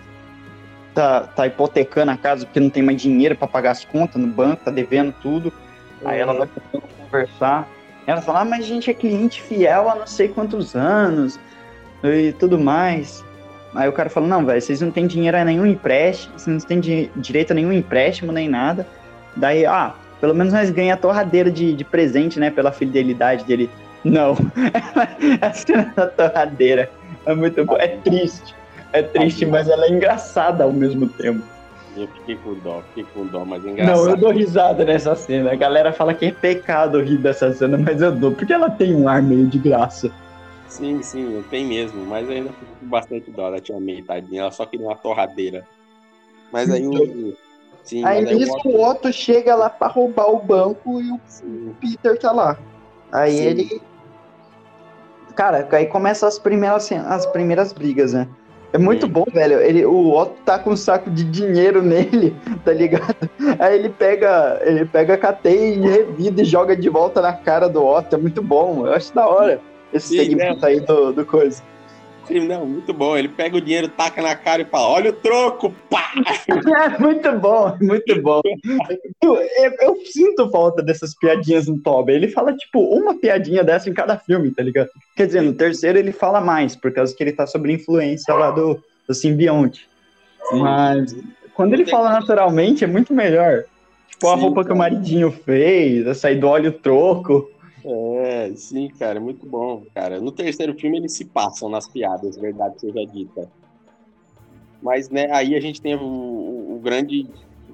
tá, 0.97 1.21
tá 1.21 1.47
hipotecando 1.47 2.11
a 2.11 2.17
casa 2.17 2.47
porque 2.47 2.59
não 2.59 2.71
tem 2.71 2.83
mais 2.83 3.01
dinheiro 3.01 3.37
pra 3.37 3.47
pagar 3.47 3.73
as 3.73 3.85
contas 3.85 4.21
no 4.21 4.27
banco, 4.27 4.65
tá 4.65 4.71
devendo 4.71 5.15
tudo. 5.23 5.53
Aí 6.03 6.19
ela 6.19 6.33
vai 6.33 6.49
tentando 6.49 6.85
conversar. 6.99 7.69
Ela 8.07 8.23
fala, 8.23 8.41
ah, 8.41 8.45
mas 8.47 8.65
a 8.65 8.67
gente 8.67 8.91
é 8.91 8.95
cliente 8.95 9.43
fiel 9.43 9.91
há 9.91 9.95
não 9.95 10.07
sei 10.07 10.29
quantos 10.29 10.75
anos 10.75 11.39
e 12.03 12.33
tudo 12.33 12.59
mais. 12.59 13.23
Aí 13.75 13.87
o 13.87 13.93
cara 13.93 14.09
fala, 14.09 14.27
não, 14.27 14.47
velho, 14.47 14.61
vocês 14.63 14.81
não 14.81 14.91
têm 14.91 15.07
dinheiro 15.07 15.37
a 15.37 15.45
nenhum 15.45 15.67
empréstimo, 15.67 16.39
vocês 16.39 16.63
não 16.63 16.67
têm 16.67 16.81
di- 16.81 17.11
direito 17.17 17.51
a 17.51 17.55
nenhum 17.55 17.73
empréstimo 17.73 18.33
nem 18.33 18.49
nada. 18.49 18.87
Daí, 19.37 19.67
ah, 19.67 19.95
pelo 20.19 20.35
menos 20.35 20.55
nós 20.55 20.71
ganhamos 20.71 20.99
a 20.99 21.03
torradeira 21.03 21.51
de, 21.51 21.75
de 21.75 21.85
presente, 21.85 22.41
né, 22.41 22.51
pela 22.51 22.73
fidelidade 22.73 23.45
dele. 23.45 23.69
Não, 24.05 24.37
a 25.43 25.53
cena 25.53 25.93
da 25.97 26.07
torradeira 26.07 26.89
é 27.27 27.35
muito 27.35 27.65
boa, 27.65 27.83
é 27.83 27.89
triste. 27.89 28.55
É 28.97 29.03
triste, 29.03 29.45
mas 29.45 29.69
ela 29.69 29.85
é 29.85 29.91
engraçada 29.91 30.65
ao 30.65 30.73
mesmo 30.73 31.07
tempo. 31.07 31.43
Eu 31.97 32.09
fiquei 32.09 32.37
com 32.37 32.55
dó, 32.55 32.83
fiquei 32.89 33.05
com 33.13 33.27
dó, 33.27 33.45
mas 33.45 33.65
é 33.65 33.71
engraçado. 33.71 33.97
Não, 33.97 34.11
eu 34.11 34.17
dou 34.17 34.31
risada 34.31 34.85
nessa 34.85 35.15
cena. 35.15 35.53
A 35.53 35.55
galera 35.55 35.93
fala 35.93 36.15
que 36.15 36.27
é 36.27 36.33
pecado 36.33 37.01
rir 37.03 37.19
dessa 37.19 37.53
cena, 37.53 37.77
mas 37.77 38.01
eu 38.01 38.13
dou, 38.13 38.33
porque 38.33 38.53
ela 38.53 38.71
tem 38.71 38.95
um 38.95 39.09
ar 39.09 39.23
meio 39.23 39.47
de 39.47 39.59
graça. 39.59 40.11
Sim, 40.67 41.03
sim, 41.03 41.45
tem 41.51 41.65
mesmo, 41.65 42.05
mas 42.07 42.29
ainda 42.29 42.51
fico 42.51 42.73
com 42.81 42.87
bastante 42.87 43.31
dó 43.31 43.51
da 43.51 43.61
tia 43.61 43.79
May, 43.79 44.03
tadinha. 44.03 44.43
Ela 44.43 44.51
só 44.51 44.67
queria 44.67 44.87
uma 44.87 44.97
torradeira. 44.97 45.67
Mas 46.53 46.71
aí 46.71 46.87
o. 46.87 47.37
Sim, 47.83 48.05
Aí 48.05 48.25
nisso 48.25 48.53
o 48.65 48.71
o 48.71 48.85
Otto 48.85 49.13
chega 49.13 49.55
lá 49.55 49.71
pra 49.71 49.87
roubar 49.87 50.29
o 50.29 50.39
banco 50.39 51.01
e 51.01 51.11
o 51.13 51.21
Sim, 51.27 51.75
Peter 51.81 52.19
tá 52.19 52.33
lá. 52.33 52.59
Aí 53.13 53.37
Sim. 53.37 53.45
ele. 53.45 53.83
Cara, 55.37 55.69
aí 55.71 55.87
começam 55.87 56.29
as 56.29 56.39
primeiras, 56.39 56.91
as 56.91 57.27
primeiras 57.27 57.73
brigas, 57.73 58.13
né? 58.13 58.29
É 58.73 58.79
muito 58.79 59.07
bom, 59.07 59.25
velho. 59.33 59.61
Ele, 59.61 59.85
o 59.85 60.13
Otto 60.13 60.35
tá 60.45 60.59
com 60.59 60.71
um 60.71 60.77
saco 60.77 61.11
de 61.11 61.25
dinheiro 61.25 61.81
nele, 61.83 62.35
tá 62.65 62.73
ligado? 62.73 63.31
Aí 63.59 63.79
ele 63.79 63.89
pega, 63.89 64.61
ele 64.65 64.85
pega 64.85 65.15
a 65.15 65.19
cateia 65.19 65.75
e 65.75 65.81
revida 65.81 66.43
e 66.43 66.45
joga 66.45 66.77
de 66.77 66.89
volta 66.89 67.21
na 67.23 67.33
cara 67.33 67.69
do 67.69 67.85
Otto. 67.85 68.17
É 68.17 68.19
muito 68.19 68.43
bom. 68.43 68.87
Eu 68.87 68.95
acho 68.95 69.15
da 69.15 69.27
hora 69.27 69.61
esse 69.93 70.09
Sim, 70.09 70.17
segmento 70.17 70.61
né? 70.61 70.69
aí 70.69 70.81
do, 70.81 71.13
do 71.13 71.25
coisa. 71.25 71.63
Sim, 72.27 72.41
não, 72.47 72.67
muito 72.67 72.93
bom. 72.93 73.17
Ele 73.17 73.29
pega 73.29 73.57
o 73.57 73.61
dinheiro, 73.61 73.89
taca 73.89 74.21
na 74.21 74.35
cara 74.35 74.63
e 74.63 74.65
fala: 74.65 74.89
Olha 74.89 75.11
o 75.11 75.13
troco, 75.15 75.75
pá! 75.91 76.13
É 76.87 76.99
muito 76.99 77.31
bom, 77.39 77.77
muito 77.81 78.23
bom. 78.23 78.41
Eu, 79.23 79.37
eu- 79.81 79.97
sinto 80.07 80.51
falta 80.51 80.83
dessas 80.83 81.15
piadinhas 81.15 81.67
no 81.67 81.79
Toby. 81.79 82.13
Ele 82.13 82.29
fala, 82.29 82.55
tipo, 82.57 82.81
uma 82.81 83.19
piadinha 83.19 83.63
dessa 83.63 83.89
em 83.91 83.95
cada 83.95 84.17
filme, 84.19 84.51
tá 84.51 84.63
ligado? 84.63 84.89
Quer 85.17 85.27
dizer, 85.27 85.43
no 85.43 85.53
terceiro 85.53 85.99
ele 85.99 86.13
fala 86.13 86.41
mais, 86.41 86.75
por 86.77 86.93
causa 86.93 87.15
que 87.15 87.23
ele 87.23 87.33
tá 87.33 87.47
sob 87.47 87.71
influência 87.73 88.33
lá 88.35 88.51
do, 88.51 88.83
do 89.07 89.15
simbionte. 89.15 89.89
Mas 90.53 91.15
quando 91.55 91.75
ele 91.75 91.87
fala 91.87 92.11
naturalmente, 92.11 92.85
é 92.85 92.87
muito 92.87 93.13
melhor. 93.13 93.65
Tipo, 94.11 94.29
a 94.29 94.35
Sim, 94.37 94.41
roupa 94.43 94.65
que 94.65 94.73
o 94.73 94.77
maridinho 94.77 95.31
fez, 95.31 96.07
a 96.07 96.15
sair 96.15 96.37
do 96.37 96.49
óleo 96.49 96.73
troco. 96.73 97.51
É, 97.89 98.53
sim, 98.57 98.89
cara, 98.99 99.21
muito 99.21 99.47
bom, 99.47 99.85
cara. 99.95 100.21
No 100.21 100.33
terceiro 100.33 100.75
filme 100.79 100.99
eles 100.99 101.17
se 101.17 101.25
passam 101.27 101.69
nas 101.69 101.89
piadas, 101.89 102.37
verdade 102.37 102.81
seja 102.81 103.05
dita. 103.07 103.49
Mas, 104.83 105.09
né, 105.09 105.29
aí 105.31 105.55
a 105.55 105.61
gente 105.61 105.81
tem 105.81 105.95
o, 105.95 106.01
o- 106.03 106.77
o 106.77 106.81
grande. 106.81 107.27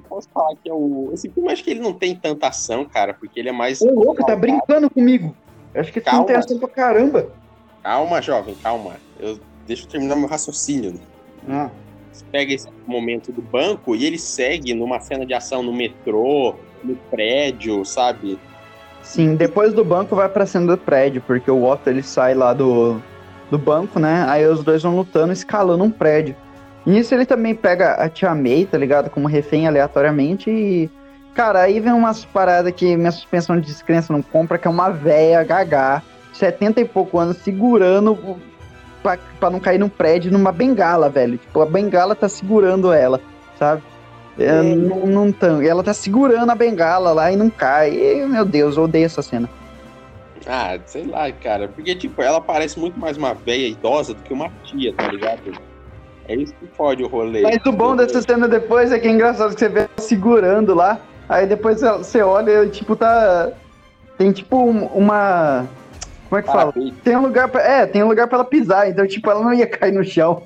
Posso 0.08 0.28
falar 0.32 0.54
que 0.62 0.68
é 0.68 0.72
o. 0.74 1.10
Esse 1.14 1.30
filme 1.30 1.50
acho 1.50 1.64
que 1.64 1.70
ele 1.70 1.80
não 1.80 1.92
tem 1.94 2.14
tanta 2.18 2.48
ação, 2.48 2.86
cara, 2.88 3.14
porque 3.14 3.40
ele 3.40 3.48
é 3.48 3.52
mais. 3.52 3.80
Ô, 3.80 3.90
louco, 3.90 4.24
tá 4.24 4.36
brincando 4.36 4.90
comigo. 4.90 5.34
Eu 5.74 5.80
acho 5.80 5.92
que 5.92 5.98
esse 5.98 6.10
filme 6.10 6.26
tem 6.26 6.36
ação 6.36 6.58
pra 6.58 6.68
caramba. 6.68 7.32
Calma, 7.82 8.20
jovem, 8.20 8.54
calma. 8.56 8.96
Eu... 9.18 9.38
Deixa 9.66 9.84
eu 9.84 9.88
terminar 9.88 10.16
meu 10.16 10.28
raciocínio. 10.28 11.00
Ah, 11.48 11.70
Você 12.12 12.24
pega 12.32 12.52
esse 12.52 12.68
momento 12.84 13.30
do 13.32 13.40
banco 13.40 13.94
e 13.94 14.04
ele 14.04 14.18
segue 14.18 14.74
numa 14.74 14.98
cena 15.00 15.24
de 15.24 15.32
ação 15.32 15.62
no 15.62 15.72
metrô, 15.72 16.56
no 16.82 16.96
prédio, 17.10 17.84
sabe? 17.84 18.38
Sim, 19.02 19.34
depois 19.34 19.72
do 19.72 19.84
banco 19.84 20.14
vai 20.14 20.28
pra 20.28 20.46
cena 20.46 20.76
do 20.76 20.78
prédio, 20.78 21.22
porque 21.26 21.50
o 21.50 21.64
Otto 21.64 21.90
ele 21.90 22.02
sai 22.02 22.34
lá 22.34 22.52
do, 22.52 23.00
do 23.50 23.58
banco, 23.58 23.98
né? 23.98 24.24
Aí 24.28 24.46
os 24.46 24.62
dois 24.62 24.82
vão 24.82 24.96
lutando, 24.96 25.32
escalando 25.32 25.84
um 25.84 25.90
prédio. 25.90 26.36
E 26.86 26.90
nisso 26.90 27.14
ele 27.14 27.26
também 27.26 27.54
pega 27.54 27.94
a 27.94 28.08
Tia 28.08 28.34
May, 28.34 28.66
tá 28.70 28.78
ligado? 28.78 29.10
Como 29.10 29.28
refém 29.28 29.66
aleatoriamente 29.66 30.50
e. 30.50 30.90
Cara, 31.34 31.62
aí 31.62 31.80
vem 31.80 31.92
umas 31.92 32.24
paradas 32.26 32.72
que 32.72 32.96
minha 32.96 33.10
suspensão 33.10 33.58
de 33.58 33.66
descrença 33.66 34.12
não 34.12 34.20
compra, 34.20 34.58
que 34.58 34.68
é 34.68 34.70
uma 34.70 34.90
véia 34.90 35.42
gagá, 35.42 36.02
70 36.34 36.82
e 36.82 36.84
pouco 36.84 37.18
anos, 37.18 37.38
segurando 37.38 38.38
pra, 39.02 39.18
pra 39.40 39.48
não 39.48 39.58
cair 39.58 39.78
num 39.78 39.88
prédio 39.88 40.30
numa 40.30 40.52
bengala, 40.52 41.08
velho. 41.08 41.38
Tipo, 41.38 41.62
a 41.62 41.66
bengala 41.66 42.14
tá 42.14 42.28
segurando 42.28 42.92
ela, 42.92 43.18
sabe? 43.58 43.82
É, 44.38 44.62
não, 44.62 45.06
não 45.06 45.32
tão. 45.32 45.62
E 45.62 45.68
ela 45.68 45.82
tá 45.82 45.92
segurando 45.92 46.50
a 46.50 46.54
bengala 46.54 47.12
lá 47.12 47.30
e 47.30 47.36
não 47.36 47.50
cai. 47.50 47.90
E, 47.94 48.26
meu 48.26 48.44
Deus, 48.44 48.76
eu 48.76 48.84
odeio 48.84 49.06
essa 49.06 49.22
cena. 49.22 49.48
Ah, 50.46 50.76
sei 50.86 51.04
lá, 51.04 51.30
cara. 51.30 51.68
Porque, 51.68 51.94
tipo, 51.94 52.20
ela 52.22 52.40
parece 52.40 52.78
muito 52.78 52.98
mais 52.98 53.16
uma 53.16 53.34
velha 53.34 53.66
idosa 53.68 54.14
do 54.14 54.22
que 54.22 54.32
uma 54.32 54.50
tia, 54.64 54.92
tá 54.94 55.06
ligado? 55.08 55.40
É 56.28 56.34
isso 56.34 56.54
que 56.54 56.66
fode 56.76 57.02
o 57.02 57.08
rolê. 57.08 57.42
Mas 57.42 57.64
o 57.66 57.72
bom 57.72 57.94
dessa 57.94 58.22
cena 58.22 58.48
depois 58.48 58.90
é 58.90 58.98
que 58.98 59.06
é 59.06 59.10
engraçado 59.10 59.54
que 59.54 59.60
você 59.60 59.68
vê 59.68 59.80
ela 59.80 59.88
segurando 59.98 60.74
lá. 60.74 60.98
Aí 61.28 61.46
depois 61.46 61.80
você 61.80 62.22
olha 62.22 62.64
e, 62.64 62.70
tipo, 62.70 62.96
tá. 62.96 63.50
Tem 64.18 64.32
tipo 64.32 64.56
um- 64.56 64.86
uma. 64.86 65.66
Como 66.28 66.38
é 66.38 66.42
que 66.42 66.48
fala? 66.48 66.72
Parabéns. 66.72 66.94
Tem 67.04 67.16
um 67.16 67.22
lugar 67.22 67.48
pra. 67.48 67.62
É, 67.62 67.86
tem 67.86 68.02
um 68.02 68.08
lugar 68.08 68.26
pra 68.26 68.38
ela 68.38 68.44
pisar, 68.44 68.88
então, 68.88 69.06
tipo, 69.06 69.30
ela 69.30 69.42
não 69.42 69.52
ia 69.52 69.66
cair 69.66 69.92
no 69.92 70.02
chão. 70.04 70.42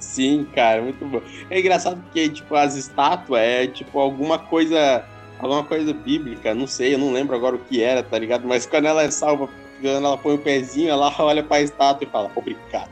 Sim, 0.00 0.46
cara, 0.54 0.80
muito 0.80 1.04
bom. 1.04 1.20
É 1.50 1.60
engraçado 1.60 2.00
porque, 2.02 2.28
tipo, 2.30 2.54
as 2.54 2.74
estátuas 2.74 3.40
é, 3.40 3.66
tipo, 3.66 4.00
alguma 4.00 4.38
coisa. 4.38 5.04
Alguma 5.38 5.64
coisa 5.64 5.94
bíblica, 5.94 6.54
não 6.54 6.66
sei, 6.66 6.92
eu 6.92 6.98
não 6.98 7.14
lembro 7.14 7.34
agora 7.34 7.56
o 7.56 7.60
que 7.60 7.82
era, 7.82 8.02
tá 8.02 8.18
ligado? 8.18 8.46
Mas 8.46 8.66
quando 8.66 8.84
ela 8.84 9.02
é 9.02 9.10
salva, 9.10 9.48
quando 9.80 10.04
ela 10.04 10.18
põe 10.18 10.34
o 10.34 10.38
pezinho, 10.38 10.90
ela 10.90 11.10
olha 11.18 11.42
pra 11.42 11.62
estátua 11.62 12.06
e 12.06 12.10
fala, 12.10 12.30
obrigado. 12.34 12.90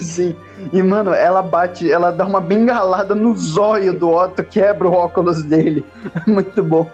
Sim. 0.00 0.36
E, 0.72 0.80
mano, 0.80 1.12
ela 1.12 1.42
bate, 1.42 1.90
ela 1.90 2.12
dá 2.12 2.24
uma 2.24 2.40
bengalada 2.40 3.16
no 3.16 3.36
zóio 3.36 3.92
do 3.92 4.08
Otto, 4.10 4.44
quebra 4.44 4.86
o 4.86 4.92
óculos 4.92 5.42
dele. 5.42 5.84
Muito 6.24 6.62
bom. 6.62 6.88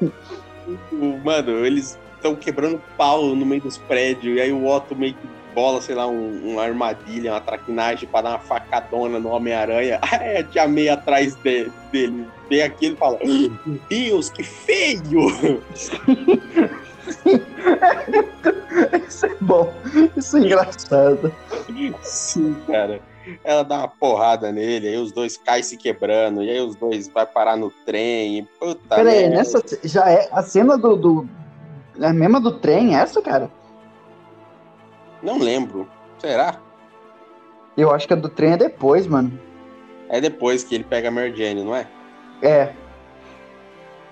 Mano, 1.22 1.66
eles 1.66 1.98
estão 2.16 2.34
quebrando 2.34 2.80
pau 2.96 3.34
no 3.34 3.44
meio 3.44 3.60
dos 3.60 3.76
prédios, 3.76 4.36
e 4.36 4.40
aí 4.40 4.52
o 4.52 4.66
Otto 4.66 4.96
meio 4.96 5.12
que 5.12 5.28
bola, 5.54 5.80
sei 5.80 5.94
lá, 5.94 6.06
um- 6.06 6.52
uma 6.52 6.62
armadilha, 6.62 7.32
uma 7.32 7.40
traquinagem 7.40 8.08
pra 8.08 8.22
dar 8.22 8.30
uma 8.30 8.38
facadona 8.38 9.18
no 9.18 9.28
Homem-Aranha. 9.30 9.98
Aí 10.10 10.38
a 10.38 10.44
tia 10.44 10.66
May 10.68 10.88
atrás 10.88 11.34
de- 11.36 11.70
dele 11.90 12.26
vê 12.48 12.62
aquilo 12.62 12.94
e 12.94 12.98
fala: 12.98 13.18
Meu 13.24 13.52
Deus, 13.88 14.30
que 14.30 14.42
feio! 14.42 15.02
Isso 19.08 19.26
é 19.26 19.34
bom. 19.40 19.72
Isso 20.16 20.36
é 20.36 20.40
engraçado. 20.40 21.32
Sim, 22.02 22.56
cara. 22.66 23.00
Ela 23.44 23.62
dá 23.62 23.78
uma 23.78 23.88
porrada 23.88 24.50
nele, 24.50 24.88
aí 24.88 24.96
os 24.96 25.12
dois 25.12 25.36
caem 25.36 25.62
se 25.62 25.76
quebrando, 25.76 26.42
e 26.42 26.50
aí 26.50 26.60
os 26.60 26.74
dois 26.74 27.06
vai 27.08 27.24
parar 27.24 27.56
no 27.56 27.70
trem. 27.86 28.48
Puta 28.58 28.96
Pera 28.96 29.10
aí, 29.10 29.20
merda. 29.28 29.36
nessa. 29.36 29.62
Já 29.84 30.10
é 30.10 30.28
a 30.32 30.42
cena 30.42 30.76
do. 30.76 30.96
do 30.96 31.28
é 32.00 32.06
a 32.06 32.12
mesma 32.12 32.40
do 32.40 32.52
trem, 32.58 32.96
essa, 32.96 33.20
cara? 33.22 33.48
Não 35.22 35.38
lembro. 35.38 35.88
Será? 36.18 36.56
Eu 37.76 37.90
acho 37.92 38.06
que 38.06 38.12
a 38.12 38.16
do 38.16 38.28
trem 38.28 38.52
é 38.52 38.56
depois, 38.56 39.06
mano. 39.06 39.32
É 40.08 40.20
depois 40.20 40.62
que 40.62 40.74
ele 40.74 40.84
pega 40.84 41.08
a 41.08 41.10
Mary 41.10 41.34
Jane, 41.34 41.64
não 41.64 41.74
é? 41.74 41.86
É. 42.42 42.72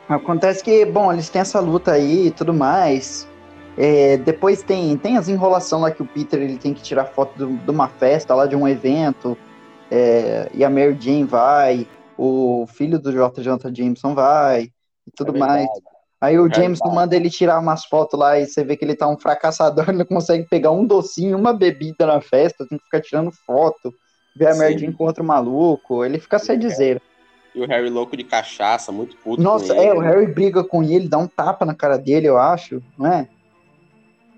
Acontece 0.08 0.62
que, 0.64 0.84
bom, 0.84 1.12
eles 1.12 1.28
têm 1.28 1.40
essa 1.42 1.60
luta 1.60 1.92
aí 1.92 2.28
e 2.28 2.30
tudo 2.30 2.52
mais. 2.54 3.28
É, 3.76 4.16
depois 4.16 4.62
tem, 4.62 4.96
tem 4.96 5.16
as 5.16 5.28
enrolação 5.28 5.80
lá 5.80 5.90
que 5.90 6.02
o 6.02 6.06
Peter 6.06 6.40
ele 6.42 6.58
tem 6.58 6.74
que 6.74 6.82
tirar 6.82 7.04
foto 7.06 7.36
do- 7.38 7.56
de 7.56 7.70
uma 7.70 7.88
festa 7.88 8.34
lá, 8.34 8.46
de 8.46 8.56
um 8.56 8.66
evento. 8.66 9.36
é, 9.92 10.48
e 10.54 10.64
a 10.64 10.70
Mary 10.70 10.96
Jane 11.00 11.24
vai. 11.24 11.84
O 12.16 12.64
filho 12.68 12.96
do 12.98 13.10
JJ 13.10 13.74
Jameson 13.74 14.14
vai. 14.14 14.70
E 15.06 15.10
tudo 15.16 15.34
É 15.34 15.38
mais. 15.38 15.68
Aí 16.20 16.38
o 16.38 16.46
É 16.46 16.54
Jameson 16.54 16.84
verdade. 16.84 16.94
manda 16.94 17.16
ele 17.16 17.30
tirar 17.30 17.58
umas 17.58 17.84
fotos 17.86 18.18
lá 18.18 18.38
e 18.38 18.46
você 18.46 18.62
vê 18.62 18.76
que 18.76 18.84
ele 18.84 18.94
tá 18.94 19.08
um 19.08 19.18
fracassador, 19.18 19.84
ele 19.88 19.98
não 19.98 20.04
consegue 20.04 20.46
pegar 20.48 20.70
um 20.70 20.84
docinho, 20.84 21.38
uma 21.38 21.52
bebida 21.52 22.06
na 22.06 22.20
festa, 22.20 22.66
tem 22.68 22.78
que 22.78 22.84
ficar 22.84 23.00
tirando 23.00 23.32
foto. 23.46 23.92
Ver 24.36 24.48
a. 24.48 24.52
Jane 24.54 24.92
com 24.92 25.04
outro 25.04 25.24
maluco, 25.24 26.04
ele 26.04 26.18
fica 26.20 26.38
sem 26.38 26.58
dizer. 26.58 27.02
E 27.54 27.60
o 27.60 27.66
Harry 27.66 27.90
louco 27.90 28.16
de 28.16 28.22
cachaça, 28.22 28.92
muito 28.92 29.16
puto. 29.16 29.42
Nossa, 29.42 29.74
é, 29.74 29.88
ele. 29.88 29.98
o 29.98 30.00
Harry 30.00 30.26
briga 30.26 30.62
com 30.62 30.82
ele, 30.82 31.08
dá 31.08 31.18
um 31.18 31.26
tapa 31.26 31.64
na 31.64 31.74
cara 31.74 31.96
dele, 31.96 32.28
eu 32.28 32.38
acho, 32.38 32.80
não 32.96 33.06
é? 33.12 33.28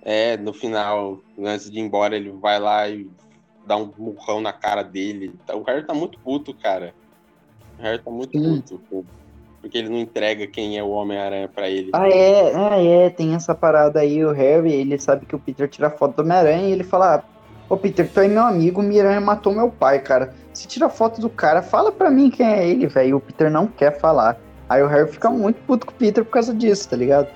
É, 0.05 0.37
no 0.37 0.53
final, 0.53 1.21
antes 1.39 1.71
de 1.71 1.79
ir 1.79 1.83
embora, 1.83 2.17
ele 2.17 2.31
vai 2.31 2.59
lá 2.59 2.89
e 2.89 3.09
dá 3.67 3.77
um 3.77 3.93
murrão 3.97 4.41
na 4.41 4.53
cara 4.53 4.83
dele. 4.83 5.35
O 5.53 5.63
Harry 5.63 5.85
tá 5.87 5.95
muito 5.95 6.19
puto, 6.21 6.55
cara. 6.55 6.95
O 7.79 7.83
Harry 7.83 8.03
tá 8.03 8.11
muito 8.11 8.37
Sim. 8.37 8.63
puto. 8.63 9.07
Porque 9.63 9.79
ele 9.79 9.89
não 9.89 9.97
entrega 9.97 10.47
quem 10.47 10.77
é 10.77 10.83
o 10.83 10.91
Homem-Aranha 10.91 11.49
pra 11.49 11.71
ele. 11.71 11.91
Ah, 11.95 12.09
é, 12.09 12.53
ah, 12.55 12.83
é, 12.83 13.09
tem 13.09 13.35
essa 13.35 13.55
parada 13.55 14.01
aí, 14.01 14.23
o 14.25 14.33
Harry, 14.33 14.73
ele 14.73 14.99
sabe 14.99 15.25
que 15.25 15.37
o 15.37 15.39
Peter 15.39 15.69
tira 15.69 15.89
foto 15.89 16.17
do 16.17 16.23
Homem-Aranha 16.23 16.69
e 16.69 16.73
ele 16.73 16.83
fala, 16.83 17.15
ah, 17.15 17.23
ô 17.73 17.77
Peter, 17.77 18.11
tu 18.13 18.21
é 18.21 18.27
meu 18.27 18.43
amigo, 18.43 18.81
o 18.81 18.85
Miranha 18.85 19.21
matou 19.21 19.55
meu 19.55 19.71
pai, 19.71 20.01
cara. 20.01 20.35
Se 20.53 20.67
tira 20.67 20.89
foto 20.89 21.21
do 21.21 21.31
cara, 21.31 21.63
fala 21.63 21.93
pra 21.93 22.11
mim 22.11 22.29
quem 22.29 22.45
é 22.45 22.69
ele, 22.69 22.89
velho. 22.89 23.17
O 23.17 23.21
Peter 23.21 23.51
não 23.51 23.69
quer 23.69 23.99
falar. 23.99 24.37
Aí 24.69 24.83
o 24.83 24.89
Harry 24.89 25.11
fica 25.11 25.31
muito 25.31 25.61
puto 25.63 25.87
com 25.87 25.93
o 25.93 25.97
Peter 25.97 26.25
por 26.25 26.33
causa 26.33 26.53
disso, 26.53 26.89
tá 26.89 26.97
ligado? 26.97 27.29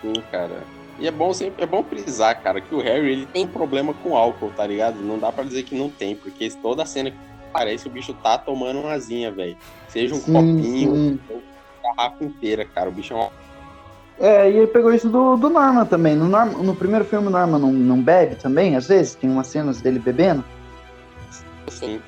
Sim, 0.00 0.14
cara. 0.30 0.62
E 0.98 1.06
é 1.06 1.10
bom 1.10 1.32
sempre, 1.34 1.62
é 1.62 1.66
bom 1.66 1.82
frisar, 1.82 2.40
cara, 2.42 2.60
que 2.60 2.74
o 2.74 2.80
Harry 2.80 3.10
ele 3.10 3.26
tem 3.26 3.46
problema 3.46 3.92
com 3.92 4.16
álcool, 4.16 4.50
tá 4.56 4.66
ligado? 4.66 4.96
Não 5.00 5.18
dá 5.18 5.30
pra 5.30 5.44
dizer 5.44 5.64
que 5.64 5.74
não 5.74 5.90
tem, 5.90 6.16
porque 6.16 6.48
toda 6.62 6.84
a 6.84 6.86
cena 6.86 7.12
que 7.56 7.64
parece 7.64 7.86
o 7.86 7.90
bicho 7.90 8.14
tá 8.14 8.38
tomando 8.38 8.80
uma 8.80 8.92
asinha, 8.92 9.30
velho. 9.32 9.56
Seja 9.88 10.14
um 10.14 10.18
Sim, 10.20 10.32
copinho, 10.32 10.94
sim. 10.94 11.20
ou 11.30 11.42
garrafa 11.82 12.24
inteira, 12.24 12.64
cara. 12.64 12.88
O 12.88 12.92
bicho 12.92 13.14
é 13.14 13.16
um 13.16 13.28
É, 14.18 14.50
e 14.50 14.56
ele 14.58 14.66
pegou 14.66 14.92
isso 14.92 15.08
do, 15.08 15.36
do 15.36 15.48
Norman 15.50 15.84
também. 15.86 16.14
No, 16.16 16.28
Norman, 16.28 16.62
no 16.62 16.74
primeiro 16.74 17.04
filme, 17.04 17.26
o 17.28 17.30
Norman 17.30 17.58
não, 17.58 17.72
não 17.72 18.02
bebe 18.02 18.36
também, 18.36 18.76
às 18.76 18.86
vezes, 18.88 19.14
tem 19.14 19.30
umas 19.30 19.46
cenas 19.48 19.80
dele 19.80 19.98
bebendo. 19.98 20.44
assim. 21.66 22.00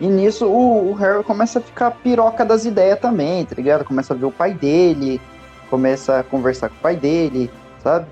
E 0.00 0.06
nisso 0.08 0.46
o, 0.46 0.90
o 0.90 0.94
Harry 0.94 1.22
começa 1.24 1.58
a 1.58 1.62
ficar 1.62 1.90
piroca 1.90 2.44
das 2.44 2.64
ideias 2.64 2.98
também, 2.98 3.44
tá 3.44 3.54
ligado? 3.54 3.84
Começa 3.84 4.14
a 4.14 4.16
ver 4.16 4.24
o 4.26 4.32
pai 4.32 4.54
dele, 4.54 5.20
começa 5.68 6.20
a 6.20 6.24
conversar 6.24 6.70
com 6.70 6.76
o 6.76 6.80
pai 6.80 6.96
dele, 6.96 7.50
sabe? 7.82 8.06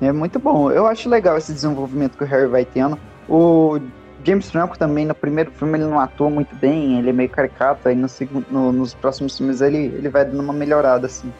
É 0.00 0.10
muito 0.10 0.38
bom. 0.40 0.70
Eu 0.72 0.86
acho 0.88 1.08
legal 1.08 1.38
esse 1.38 1.52
desenvolvimento 1.52 2.18
que 2.18 2.24
o 2.24 2.26
Harry 2.26 2.48
vai 2.48 2.64
tendo. 2.64 2.98
O 3.28 3.78
James 4.24 4.50
Franco 4.50 4.78
também, 4.78 5.04
no 5.06 5.14
primeiro 5.14 5.50
filme, 5.50 5.78
ele 5.78 5.84
não 5.86 5.98
atua 5.98 6.30
muito 6.30 6.54
bem, 6.56 6.98
ele 6.98 7.10
é 7.10 7.12
meio 7.12 7.28
caricato, 7.28 7.88
aí 7.88 7.94
no 7.94 8.06
no- 8.50 8.72
nos 8.72 8.94
próximos 8.94 9.36
filmes 9.36 9.60
ele, 9.60 9.78
ele 9.78 10.08
vai 10.08 10.24
dando 10.24 10.40
uma 10.42 10.52
melhorada, 10.52 11.06
assim, 11.06 11.32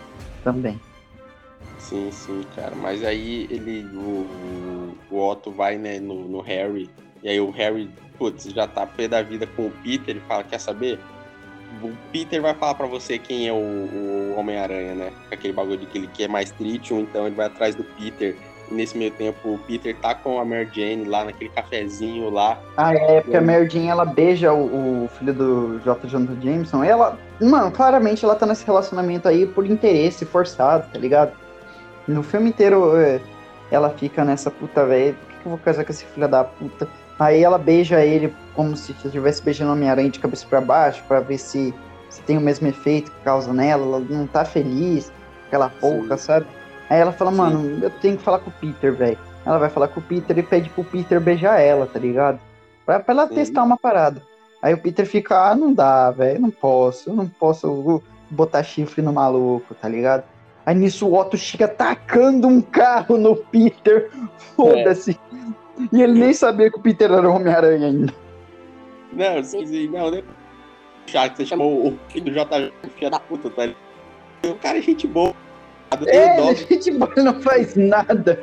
também. 0.43 0.81
Sim, 1.79 2.11
sim, 2.13 2.43
cara. 2.55 2.75
Mas 2.77 3.05
aí 3.05 3.47
ele. 3.51 3.87
O, 3.95 4.95
o 5.11 5.29
Otto 5.29 5.51
vai, 5.51 5.77
né, 5.77 5.99
no, 5.99 6.29
no 6.29 6.41
Harry 6.41 6.89
E 7.23 7.29
aí 7.29 7.41
o 7.41 7.51
Harry, 7.51 7.91
putz, 8.19 8.45
já 8.45 8.67
tá 8.67 8.87
pé 8.87 9.09
da 9.09 9.21
vida 9.23 9.47
com 9.47 9.67
o 9.67 9.71
Peter, 9.83 10.11
ele 10.11 10.21
fala, 10.27 10.45
quer 10.45 10.59
saber? 10.59 10.99
O 11.83 11.91
Peter 12.13 12.41
vai 12.41 12.55
falar 12.55 12.75
pra 12.75 12.87
você 12.87 13.19
quem 13.19 13.49
é 13.49 13.53
o, 13.53 13.57
o 13.57 14.35
Homem-Aranha, 14.37 14.95
né? 14.95 15.13
Aquele 15.31 15.53
bagulho 15.53 15.79
de 15.79 15.87
que 15.87 15.99
ele 15.99 16.07
quer 16.07 16.29
mais 16.29 16.51
Tritium, 16.53 17.01
então 17.01 17.27
ele 17.27 17.35
vai 17.35 17.47
atrás 17.47 17.75
do 17.75 17.83
Peter. 17.85 18.37
Nesse 18.73 18.97
meio 18.97 19.11
tempo, 19.11 19.55
o 19.55 19.59
Peter 19.59 19.95
tá 19.97 20.15
com 20.15 20.41
a 20.41 20.45
Mary 20.45 20.69
Jane 20.73 21.05
lá 21.05 21.25
naquele 21.25 21.51
cafezinho 21.51 22.31
lá. 22.31 22.59
Ah, 22.77 22.95
é, 22.95 23.21
porque 23.21 23.37
a 23.37 23.41
Mary 23.41 23.69
Jane, 23.69 23.89
ela 23.89 24.05
beija 24.05 24.53
o, 24.53 25.05
o 25.05 25.09
filho 25.19 25.35
do 25.35 25.81
J. 25.85 26.09
Jonathan 26.09 26.41
Jameson. 26.41 26.83
Ela, 26.83 27.19
mano, 27.41 27.71
claramente 27.71 28.25
ela 28.25 28.35
tá 28.35 28.47
nesse 28.47 28.65
relacionamento 28.65 29.29
aí 29.29 29.47
por 29.47 29.67
interesse 29.67 30.25
forçado, 30.25 30.91
tá 30.91 30.99
ligado? 30.99 31.33
No 32.09 32.23
filme 32.23 32.49
inteiro, 32.49 32.97
é, 32.97 33.21
ela 33.71 33.91
fica 33.91 34.25
nessa 34.25 34.51
puta, 34.51 34.85
velho, 34.87 35.15
por 35.15 35.29
que, 35.29 35.37
que 35.37 35.47
eu 35.47 35.51
vou 35.51 35.59
casar 35.59 35.85
com 35.85 35.93
esse 35.93 36.05
filho 36.05 36.29
da 36.29 36.43
puta? 36.45 36.89
Aí 37.19 37.43
ela 37.43 37.59
beija 37.59 38.05
ele 38.05 38.35
como 38.55 38.77
se 38.77 38.93
estivesse 38.93 39.43
beijando 39.43 39.71
o 39.71 39.75
Homem-Aranha 39.75 40.11
de 40.11 40.19
cabeça 40.19 40.47
para 40.49 40.61
baixo, 40.61 41.03
para 41.07 41.21
ver 41.21 41.39
se, 41.39 41.73
se 42.09 42.23
tem 42.23 42.37
o 42.37 42.41
mesmo 42.41 42.67
efeito 42.67 43.11
que 43.11 43.21
causa 43.21 43.53
nela. 43.53 43.85
Ela 43.85 44.01
não 44.11 44.27
tá 44.27 44.45
feliz, 44.45 45.13
aquela 45.47 45.69
pouca, 45.69 46.17
sabe? 46.17 46.47
Aí 46.93 47.01
ela 47.01 47.11
fala, 47.11 47.31
mano, 47.31 47.83
eu 47.83 47.89
tenho 47.89 48.19
que 48.19 48.23
falar 48.23 48.39
com 48.41 48.51
o 48.51 48.53
Peter, 48.53 48.93
velho. 48.95 49.17
Ela 49.47 49.57
vai 49.57 49.71
falar 49.71 49.89
com 49.89 49.99
o 49.99 50.03
Peter 50.03 50.37
e 50.37 50.43
pede 50.43 50.69
pro 50.69 50.85
Peter 50.85 51.19
beijar 51.19 51.59
ela, 51.59 51.87
tá 51.87 51.99
ligado? 51.99 52.39
Pra, 52.85 53.01
pra 53.01 53.15
ela 53.15 53.29
Sim. 53.29 53.35
testar 53.37 53.63
uma 53.63 53.79
parada. 53.79 54.23
Aí 54.61 54.75
o 54.75 54.79
Peter 54.79 55.07
fica, 55.07 55.51
ah, 55.51 55.55
não 55.55 55.73
dá, 55.73 56.11
velho, 56.11 56.43
não 56.43 56.51
posso, 56.51 57.09
eu 57.09 57.15
não 57.15 57.27
posso 57.27 58.03
botar 58.29 58.63
chifre 58.63 59.01
no 59.01 59.11
maluco, 59.11 59.75
tá 59.75 59.89
ligado? 59.89 60.25
Aí 60.67 60.75
nisso 60.75 61.09
o 61.09 61.19
Otto 61.19 61.35
chega 61.39 61.67
tacando 61.67 62.47
um 62.47 62.61
carro 62.61 63.17
no 63.17 63.37
Peter, 63.37 64.11
foda-se. 64.55 65.19
E 65.91 66.03
ele 66.03 66.21
nem 66.21 66.35
sabia 66.35 66.71
que 66.71 66.77
o 66.77 66.83
Peter 66.83 67.11
era 67.11 67.27
o 67.27 67.35
Homem-Aranha 67.35 67.87
ainda. 67.87 68.13
Não, 69.15 69.43
sim, 69.43 69.65
sim, 69.65 69.89
não, 69.89 70.11
né? 70.11 70.23
Que 71.07 71.37
você 71.37 71.47
chamou 71.47 71.89
o 71.89 71.99
filho 72.11 72.27
do 72.27 72.33
JJ, 72.33 72.71
filho 72.97 73.11
da 73.11 73.19
puta, 73.19 73.49
tá 73.49 73.65
ligado? 73.65 73.81
O 74.45 74.55
cara 74.57 74.77
é 74.77 74.83
gente 74.83 75.07
boa. 75.07 75.35
É, 76.07 76.41
ele, 76.49 76.55
gente 76.57 76.91
boa, 76.93 77.13
ele 77.17 77.25
não 77.25 77.41
faz 77.43 77.75
nada. 77.77 78.39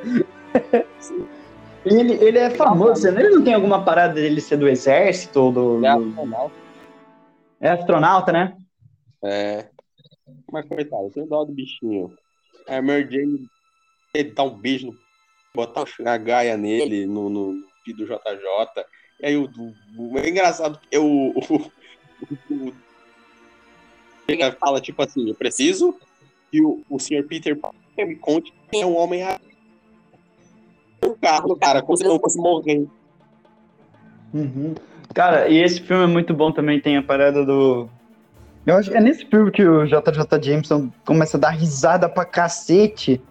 Ele, 1.85 2.13
ele 2.23 2.37
é 2.37 2.49
famoso, 2.49 3.09
né? 3.11 3.21
ele 3.21 3.35
não 3.35 3.43
tem 3.43 3.53
alguma 3.53 3.83
parada 3.83 4.13
dele 4.15 4.41
ser 4.41 4.57
do 4.57 4.67
exército 4.67 5.39
ou 5.39 5.51
do. 5.51 5.85
É 5.85 5.89
astronauta. 5.89 6.55
É 7.61 7.69
astronauta, 7.69 8.31
né? 8.31 8.57
É. 9.23 9.69
Mas 10.51 10.67
coitado, 10.67 11.03
eu 11.03 11.11
tenho 11.11 11.25
dó 11.27 11.43
do 11.43 11.51
bichinho. 11.53 12.13
É, 12.67 12.77
A 12.77 12.81
Mary 12.81 13.07
Jane 13.09 13.47
ele 14.13 14.31
dá 14.31 14.43
um 14.43 14.49
beijo, 14.57 14.87
no, 14.87 14.97
botar 15.53 15.85
a 16.05 16.17
gaia 16.17 16.57
nele, 16.57 17.05
no, 17.05 17.29
no, 17.29 17.53
no 17.53 17.93
do 17.93 18.05
JJ. 18.05 18.85
E 19.21 19.25
aí 19.25 19.37
o, 19.37 19.49
o, 19.97 20.13
o 20.13 20.17
é 20.19 20.29
engraçado 20.29 20.79
porque 20.79 20.97
o, 20.97 21.29
o, 21.31 21.39
o, 21.49 22.67
o- 22.67 22.73
ele 24.27 24.51
fala 24.51 24.79
tipo 24.79 25.01
assim, 25.01 25.27
eu 25.27 25.35
preciso 25.35 25.95
que 26.51 26.61
o, 26.61 26.81
o 26.89 26.99
Sr. 26.99 27.23
Peter 27.27 27.55
Parker 27.55 28.07
me 28.07 28.15
conte 28.15 28.53
quem 28.69 28.81
é 28.81 28.85
o 28.85 28.93
homem 28.93 29.23
o 31.05 31.15
carro, 31.15 31.55
cara, 31.55 31.81
como 31.81 31.97
se 31.97 32.03
não 32.03 32.19
fosse 32.19 32.37
morrer. 32.37 32.85
Uhum. 34.33 34.75
Cara, 35.13 35.47
e 35.47 35.57
esse 35.57 35.81
filme 35.81 36.03
é 36.03 36.07
muito 36.07 36.33
bom 36.33 36.51
também, 36.51 36.79
tem 36.79 36.97
a 36.97 37.03
parada 37.03 37.45
do. 37.45 37.89
Eu 38.65 38.75
acho 38.75 38.91
que 38.91 38.97
é 38.97 39.01
nesse 39.01 39.25
filme 39.25 39.49
que 39.51 39.63
o 39.63 39.85
JJ 39.85 40.41
Jameson 40.41 40.91
começa 41.05 41.37
a 41.37 41.39
dar 41.39 41.49
risada 41.49 42.07
pra 42.07 42.25
cacete. 42.25 43.21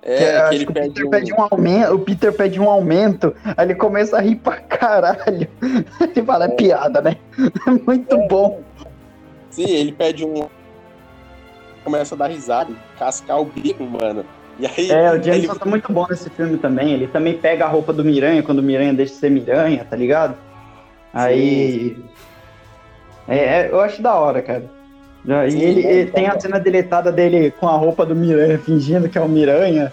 Que 0.00 0.08
É, 0.08 0.16
que 0.16 0.24
acho 0.24 0.54
ele 0.54 0.64
que 0.64 0.70
o 0.70 0.74
pede 0.74 0.88
Peter 0.88 1.06
um... 1.06 1.10
pede 1.10 1.32
um 1.34 1.42
aumento, 1.42 1.94
o 1.94 1.98
Peter 1.98 2.32
pede 2.32 2.60
um 2.60 2.70
aumento, 2.70 3.34
aí 3.44 3.66
ele 3.66 3.74
começa 3.74 4.16
a 4.16 4.20
rir 4.20 4.36
pra 4.36 4.56
caralho. 4.56 5.46
Ele 6.00 6.24
fala, 6.24 6.46
é 6.46 6.48
piada, 6.48 7.02
né? 7.02 7.16
É 7.66 7.70
muito 7.70 8.16
bom. 8.28 8.62
Sim, 9.50 9.68
ele 9.68 9.92
pede 9.92 10.24
um. 10.24 10.48
Começa 11.84 12.14
a 12.14 12.18
dar 12.18 12.28
risada, 12.28 12.72
cascar 12.98 13.40
o 13.40 13.44
bico, 13.44 13.84
mano. 13.84 14.24
E 14.58 14.66
aí. 14.66 14.90
É, 14.90 15.10
o 15.10 15.14
ele... 15.14 15.22
Jameson 15.22 15.54
tá 15.54 15.66
muito 15.66 15.92
bom 15.92 16.06
nesse 16.08 16.28
filme 16.30 16.58
também. 16.58 16.92
Ele 16.92 17.06
também 17.06 17.36
pega 17.36 17.64
a 17.64 17.68
roupa 17.68 17.92
do 17.92 18.04
Miranha 18.04 18.42
quando 18.42 18.58
o 18.58 18.62
Miranha 18.62 18.92
deixa 18.92 19.14
de 19.14 19.18
ser 19.18 19.30
Miranha, 19.30 19.84
tá 19.88 19.96
ligado? 19.96 20.36
Aí. 21.12 21.96
É, 23.26 23.36
é, 23.36 23.68
eu 23.70 23.80
acho 23.80 24.02
da 24.02 24.14
hora, 24.14 24.42
cara. 24.42 24.64
E 25.46 25.50
Sim, 25.50 25.60
ele, 25.60 25.86
é, 25.86 25.92
ele 25.92 26.10
tem 26.10 26.26
a 26.26 26.38
cena 26.38 26.58
deletada 26.58 27.12
dele 27.12 27.50
com 27.52 27.68
a 27.68 27.76
roupa 27.76 28.04
do 28.06 28.14
Miranha, 28.14 28.58
fingindo 28.64 29.08
que 29.08 29.18
é 29.18 29.20
o 29.20 29.28
Miranha. 29.28 29.92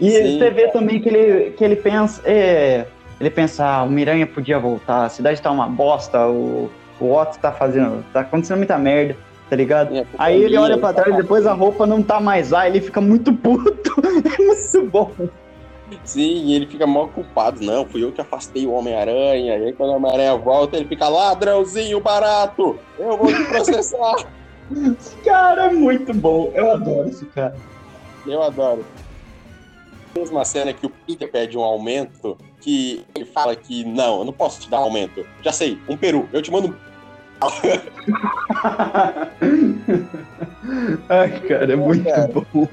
E 0.00 0.10
Sim. 0.10 0.38
você 0.38 0.50
vê 0.50 0.68
também 0.68 1.00
que 1.00 1.08
ele, 1.08 1.50
que 1.52 1.64
ele 1.64 1.76
pensa. 1.76 2.20
é, 2.24 2.86
ele 3.20 3.30
pensa, 3.30 3.64
ah, 3.64 3.82
o 3.84 3.90
Miranha 3.90 4.26
podia 4.26 4.58
voltar, 4.58 5.04
a 5.04 5.08
cidade 5.08 5.40
tá 5.40 5.50
uma 5.50 5.68
bosta, 5.68 6.26
o, 6.26 6.70
o 7.00 7.12
Otto 7.12 7.38
tá 7.38 7.52
fazendo. 7.52 8.04
tá 8.12 8.20
acontecendo 8.20 8.58
muita 8.58 8.76
merda, 8.76 9.16
tá 9.54 9.56
ligado? 9.56 9.96
É, 9.96 10.04
Aí 10.18 10.42
ele 10.42 10.56
olha 10.56 10.76
pra 10.76 10.92
trás 10.92 11.14
e 11.14 11.16
depois 11.16 11.46
a 11.46 11.52
roupa 11.52 11.86
não 11.86 12.02
tá 12.02 12.20
mais 12.20 12.50
lá, 12.50 12.66
ele 12.66 12.80
fica 12.80 13.00
muito 13.00 13.32
puto. 13.32 13.94
É 14.04 14.42
muito 14.42 14.90
bom. 14.90 15.10
Sim, 16.02 16.46
e 16.46 16.54
ele 16.54 16.66
fica 16.66 16.86
mal 16.86 17.08
culpado. 17.08 17.64
Não, 17.64 17.86
fui 17.86 18.02
eu 18.02 18.10
que 18.10 18.20
afastei 18.20 18.66
o 18.66 18.72
Homem-Aranha. 18.72 19.56
E 19.56 19.64
aí 19.66 19.72
quando 19.72 19.90
o 19.90 19.96
Homem-Aranha 19.96 20.36
volta, 20.36 20.76
ele 20.76 20.86
fica 20.86 21.08
ladrãozinho 21.08 22.00
barato. 22.00 22.78
Eu 22.98 23.16
vou 23.16 23.28
te 23.28 23.44
processar. 23.44 24.26
Esse 24.70 25.16
cara 25.24 25.66
é 25.66 25.72
muito 25.72 26.12
bom. 26.12 26.50
Eu 26.54 26.72
adoro 26.72 27.08
esse 27.08 27.24
cara. 27.26 27.54
eu 28.26 28.42
adoro. 28.42 28.84
Mesma 30.16 30.44
cena 30.44 30.72
que 30.72 30.86
o 30.86 30.90
Peter 30.90 31.30
pede 31.30 31.56
um 31.56 31.62
aumento, 31.62 32.36
que 32.60 33.04
ele 33.14 33.24
fala 33.24 33.54
que 33.54 33.84
não, 33.84 34.20
eu 34.20 34.24
não 34.24 34.32
posso 34.32 34.60
te 34.60 34.70
dar 34.70 34.78
aumento. 34.78 35.24
Já 35.42 35.52
sei, 35.52 35.78
um 35.88 35.96
peru. 35.96 36.28
Eu 36.32 36.42
te 36.42 36.50
mando 36.50 36.68
um 36.68 36.74
Ai, 41.08 41.40
cara, 41.40 41.72
é 41.72 41.76
muito 41.76 42.04
cara. 42.04 42.28
bom. 42.28 42.68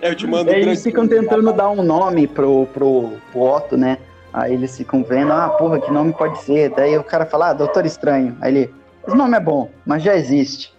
Eu 0.00 0.14
te 0.14 0.26
mando 0.26 0.50
um 0.50 0.54
Eles 0.54 0.82
ficam 0.82 1.08
tentando 1.08 1.52
dar 1.52 1.70
um 1.70 1.82
nome 1.82 2.26
pro, 2.26 2.66
pro, 2.66 3.12
pro 3.32 3.40
Otto, 3.40 3.76
né? 3.76 3.98
Aí 4.32 4.52
eles 4.52 4.76
ficam 4.76 5.02
vendo, 5.02 5.32
ah, 5.32 5.48
porra, 5.48 5.80
que 5.80 5.90
nome 5.90 6.12
pode 6.12 6.42
ser? 6.42 6.70
Daí 6.70 6.96
o 6.98 7.02
cara 7.02 7.24
fala, 7.24 7.50
ah, 7.50 7.52
Doutor 7.54 7.86
Estranho. 7.86 8.36
Aí 8.40 8.54
ele, 8.54 8.74
esse 9.06 9.16
nome 9.16 9.36
é 9.36 9.40
bom, 9.40 9.70
mas 9.86 10.02
já 10.02 10.14
existe. 10.14 10.74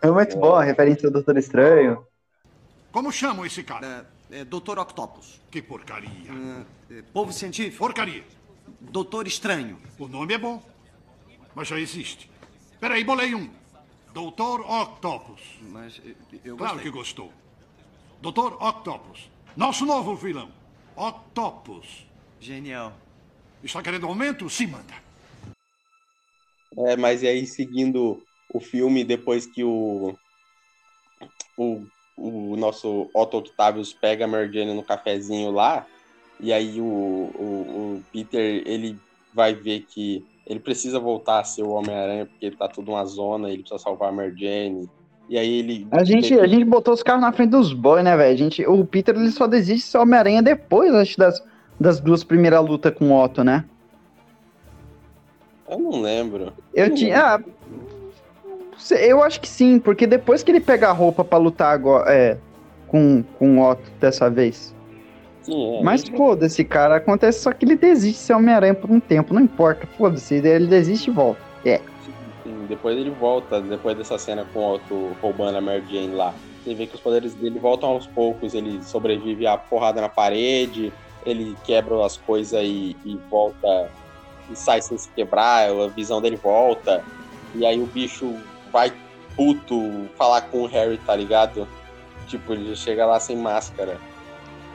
É 0.00 0.10
muito 0.10 0.36
bom 0.38 0.54
a 0.54 0.64
referência 0.64 1.06
ao 1.06 1.12
Doutor 1.12 1.36
Estranho. 1.36 2.04
Como 2.90 3.12
chamam 3.12 3.44
esse 3.44 3.62
cara? 3.62 4.06
É, 4.30 4.40
é, 4.40 4.44
Doutor 4.44 4.78
Octopus. 4.78 5.40
Que 5.50 5.60
porcaria. 5.60 6.08
É, 6.90 7.02
povo 7.12 7.32
científico. 7.32 7.78
Porcaria. 7.78 8.24
Doutor 8.80 9.26
Estranho. 9.26 9.78
O 9.98 10.08
nome 10.08 10.32
é 10.32 10.38
bom, 10.38 10.62
mas 11.54 11.68
já 11.68 11.78
existe. 11.78 12.31
Peraí, 12.82 13.04
bolei 13.04 13.32
um. 13.32 13.48
Doutor 14.12 14.60
Octopus. 14.68 15.40
Mas 15.70 16.02
eh, 16.04 16.16
eu 16.44 16.56
Claro 16.56 16.72
gostei. 16.74 16.90
que 16.90 16.98
gostou. 16.98 17.32
Doutor 18.20 18.60
Octopus. 18.60 19.30
Nosso 19.56 19.86
novo 19.86 20.16
vilão. 20.16 20.50
Octopus. 20.96 22.04
Genial. 22.40 22.92
Está 23.62 23.80
querendo 23.84 24.08
aumento? 24.08 24.50
Se 24.50 24.66
manda. 24.66 24.92
É, 26.76 26.96
mas 26.96 27.22
e 27.22 27.28
aí, 27.28 27.46
seguindo 27.46 28.20
o 28.52 28.58
filme, 28.58 29.04
depois 29.04 29.46
que 29.46 29.62
o, 29.62 30.18
o, 31.56 31.86
o 32.16 32.56
nosso 32.56 33.08
Otto 33.14 33.36
Octavius 33.36 33.92
pega 33.92 34.24
a 34.24 34.28
Mary 34.28 34.52
Jane 34.52 34.74
no 34.74 34.82
cafezinho 34.82 35.52
lá, 35.52 35.86
e 36.40 36.52
aí 36.52 36.80
o, 36.80 36.84
o, 36.84 37.94
o 37.98 38.04
Peter, 38.10 38.64
ele 38.66 38.98
vai 39.32 39.54
ver 39.54 39.82
que 39.82 40.26
ele 40.52 40.60
precisa 40.60 40.98
voltar 41.00 41.40
a 41.40 41.44
ser 41.44 41.62
o 41.62 41.70
Homem-Aranha, 41.70 42.26
porque 42.26 42.50
tá 42.50 42.68
tudo 42.68 42.92
uma 42.92 43.04
zona, 43.04 43.48
ele 43.48 43.62
precisa 43.62 43.82
salvar 43.82 44.10
a 44.10 44.12
Mary 44.12 44.34
Jane, 44.36 44.88
e 45.28 45.38
aí 45.38 45.58
ele... 45.58 45.86
A 45.90 46.04
gente, 46.04 46.38
a 46.38 46.46
gente 46.46 46.64
botou 46.64 46.92
os 46.92 47.02
carros 47.02 47.22
na 47.22 47.32
frente 47.32 47.50
dos 47.50 47.72
boys, 47.72 48.04
né, 48.04 48.16
velho? 48.16 48.36
Gente- 48.36 48.66
O 48.66 48.84
Peter 48.84 49.14
ele 49.16 49.30
só 49.30 49.46
desiste 49.46 49.86
de 49.86 49.90
ser 49.92 49.98
Homem-Aranha 49.98 50.42
depois, 50.42 51.16
das, 51.16 51.42
das 51.80 52.00
duas 52.00 52.22
primeiras 52.22 52.64
lutas 52.64 52.94
com 52.94 53.10
o 53.10 53.22
Otto, 53.22 53.42
né? 53.42 53.64
Eu 55.68 55.78
não 55.78 56.02
lembro. 56.02 56.52
Eu 56.74 56.94
tinha. 56.94 57.36
Ah, 57.36 57.40
eu 59.00 59.22
acho 59.22 59.40
que 59.40 59.48
sim, 59.48 59.78
porque 59.78 60.06
depois 60.06 60.42
que 60.42 60.50
ele 60.50 60.60
pega 60.60 60.88
a 60.88 60.92
roupa 60.92 61.24
pra 61.24 61.38
lutar 61.38 61.72
agora, 61.72 62.12
é, 62.12 62.36
com, 62.88 63.22
com 63.38 63.58
o 63.58 63.70
Otto 63.70 63.90
dessa 63.98 64.28
vez. 64.28 64.74
Sim, 65.42 65.78
é. 65.78 65.82
Mas 65.82 66.08
foda-se, 66.08 66.64
cara, 66.64 66.96
acontece 66.96 67.40
só 67.40 67.52
que 67.52 67.64
ele 67.64 67.76
desiste 67.76 68.20
de 68.20 68.26
ser 68.26 68.34
Homem-Aranha 68.34 68.74
por 68.74 68.90
um 68.90 69.00
tempo, 69.00 69.34
não 69.34 69.42
importa, 69.42 69.86
foda-se, 69.98 70.34
ele 70.36 70.66
desiste 70.66 71.10
e 71.10 71.12
volta. 71.12 71.40
É. 71.64 71.80
Sim, 72.44 72.66
depois 72.68 72.96
ele 72.96 73.10
volta, 73.10 73.60
depois 73.60 73.96
dessa 73.96 74.18
cena 74.18 74.46
com 74.52 74.60
o 74.60 74.74
Otto 74.74 75.16
roubando 75.20 75.58
a 75.58 75.60
Mary 75.60 75.84
Jane 75.90 76.14
lá. 76.14 76.34
Você 76.62 76.74
vê 76.74 76.86
que 76.86 76.94
os 76.94 77.00
poderes 77.00 77.34
dele 77.34 77.58
voltam 77.58 77.90
aos 77.90 78.06
poucos, 78.06 78.54
ele 78.54 78.82
sobrevive 78.84 79.46
à 79.46 79.56
porrada 79.56 80.00
na 80.00 80.08
parede, 80.08 80.92
ele 81.26 81.56
quebra 81.64 82.04
as 82.04 82.16
coisas 82.16 82.62
e, 82.62 82.96
e 83.04 83.18
volta, 83.28 83.90
e 84.50 84.56
sai 84.56 84.80
sem 84.80 84.96
se 84.96 85.08
quebrar, 85.10 85.70
a 85.70 85.88
visão 85.88 86.20
dele 86.20 86.36
volta. 86.36 87.02
E 87.54 87.66
aí 87.66 87.80
o 87.80 87.86
bicho 87.86 88.34
vai 88.72 88.92
puto 89.36 90.08
falar 90.16 90.42
com 90.42 90.62
o 90.62 90.66
Harry, 90.66 90.98
tá 90.98 91.16
ligado? 91.16 91.66
Tipo, 92.28 92.52
ele 92.52 92.74
chega 92.76 93.04
lá 93.06 93.18
sem 93.18 93.36
máscara. 93.36 93.98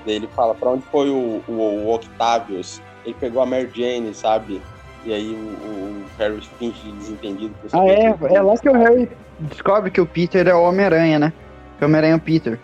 Daí 0.08 0.16
ele 0.16 0.28
fala, 0.28 0.56
pra 0.56 0.70
onde 0.70 0.86
foi 0.86 1.10
o, 1.10 1.44
o, 1.48 1.52
o 1.52 1.94
Octavius? 1.94 2.82
ele 3.06 3.16
pegou 3.20 3.42
a 3.42 3.46
Mary 3.46 3.70
Jane, 3.74 4.14
sabe? 4.14 4.62
E 5.06 5.14
aí 5.14 5.30
o, 5.34 5.66
o 5.66 6.06
Harry 6.18 6.42
finge 6.58 6.82
de 6.82 6.92
desentendido. 6.94 7.56
Ah, 7.74 7.86
é? 7.86 8.16
É 8.34 8.42
lá 8.42 8.58
que 8.58 8.70
o 8.70 8.74
Harry 8.74 9.10
descobre 9.40 9.92
que 9.92 10.02
o 10.02 10.06
Peter 10.06 10.48
é 10.48 10.56
o 10.56 10.64
Homem-Aranha, 10.64 11.20
né? 11.20 11.34
Que 11.78 11.84
o 11.84 11.88
Homem-Aranha 11.88 12.14
é 12.14 12.18
o 12.18 12.22
Peter. 12.22 12.60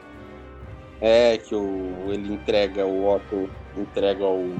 É, 1.01 1.37
que 1.37 1.53
o, 1.53 2.07
ele 2.07 2.33
entrega, 2.33 2.85
o 2.85 3.13
Otto 3.13 3.49
entrega 3.77 4.25
o. 4.25 4.55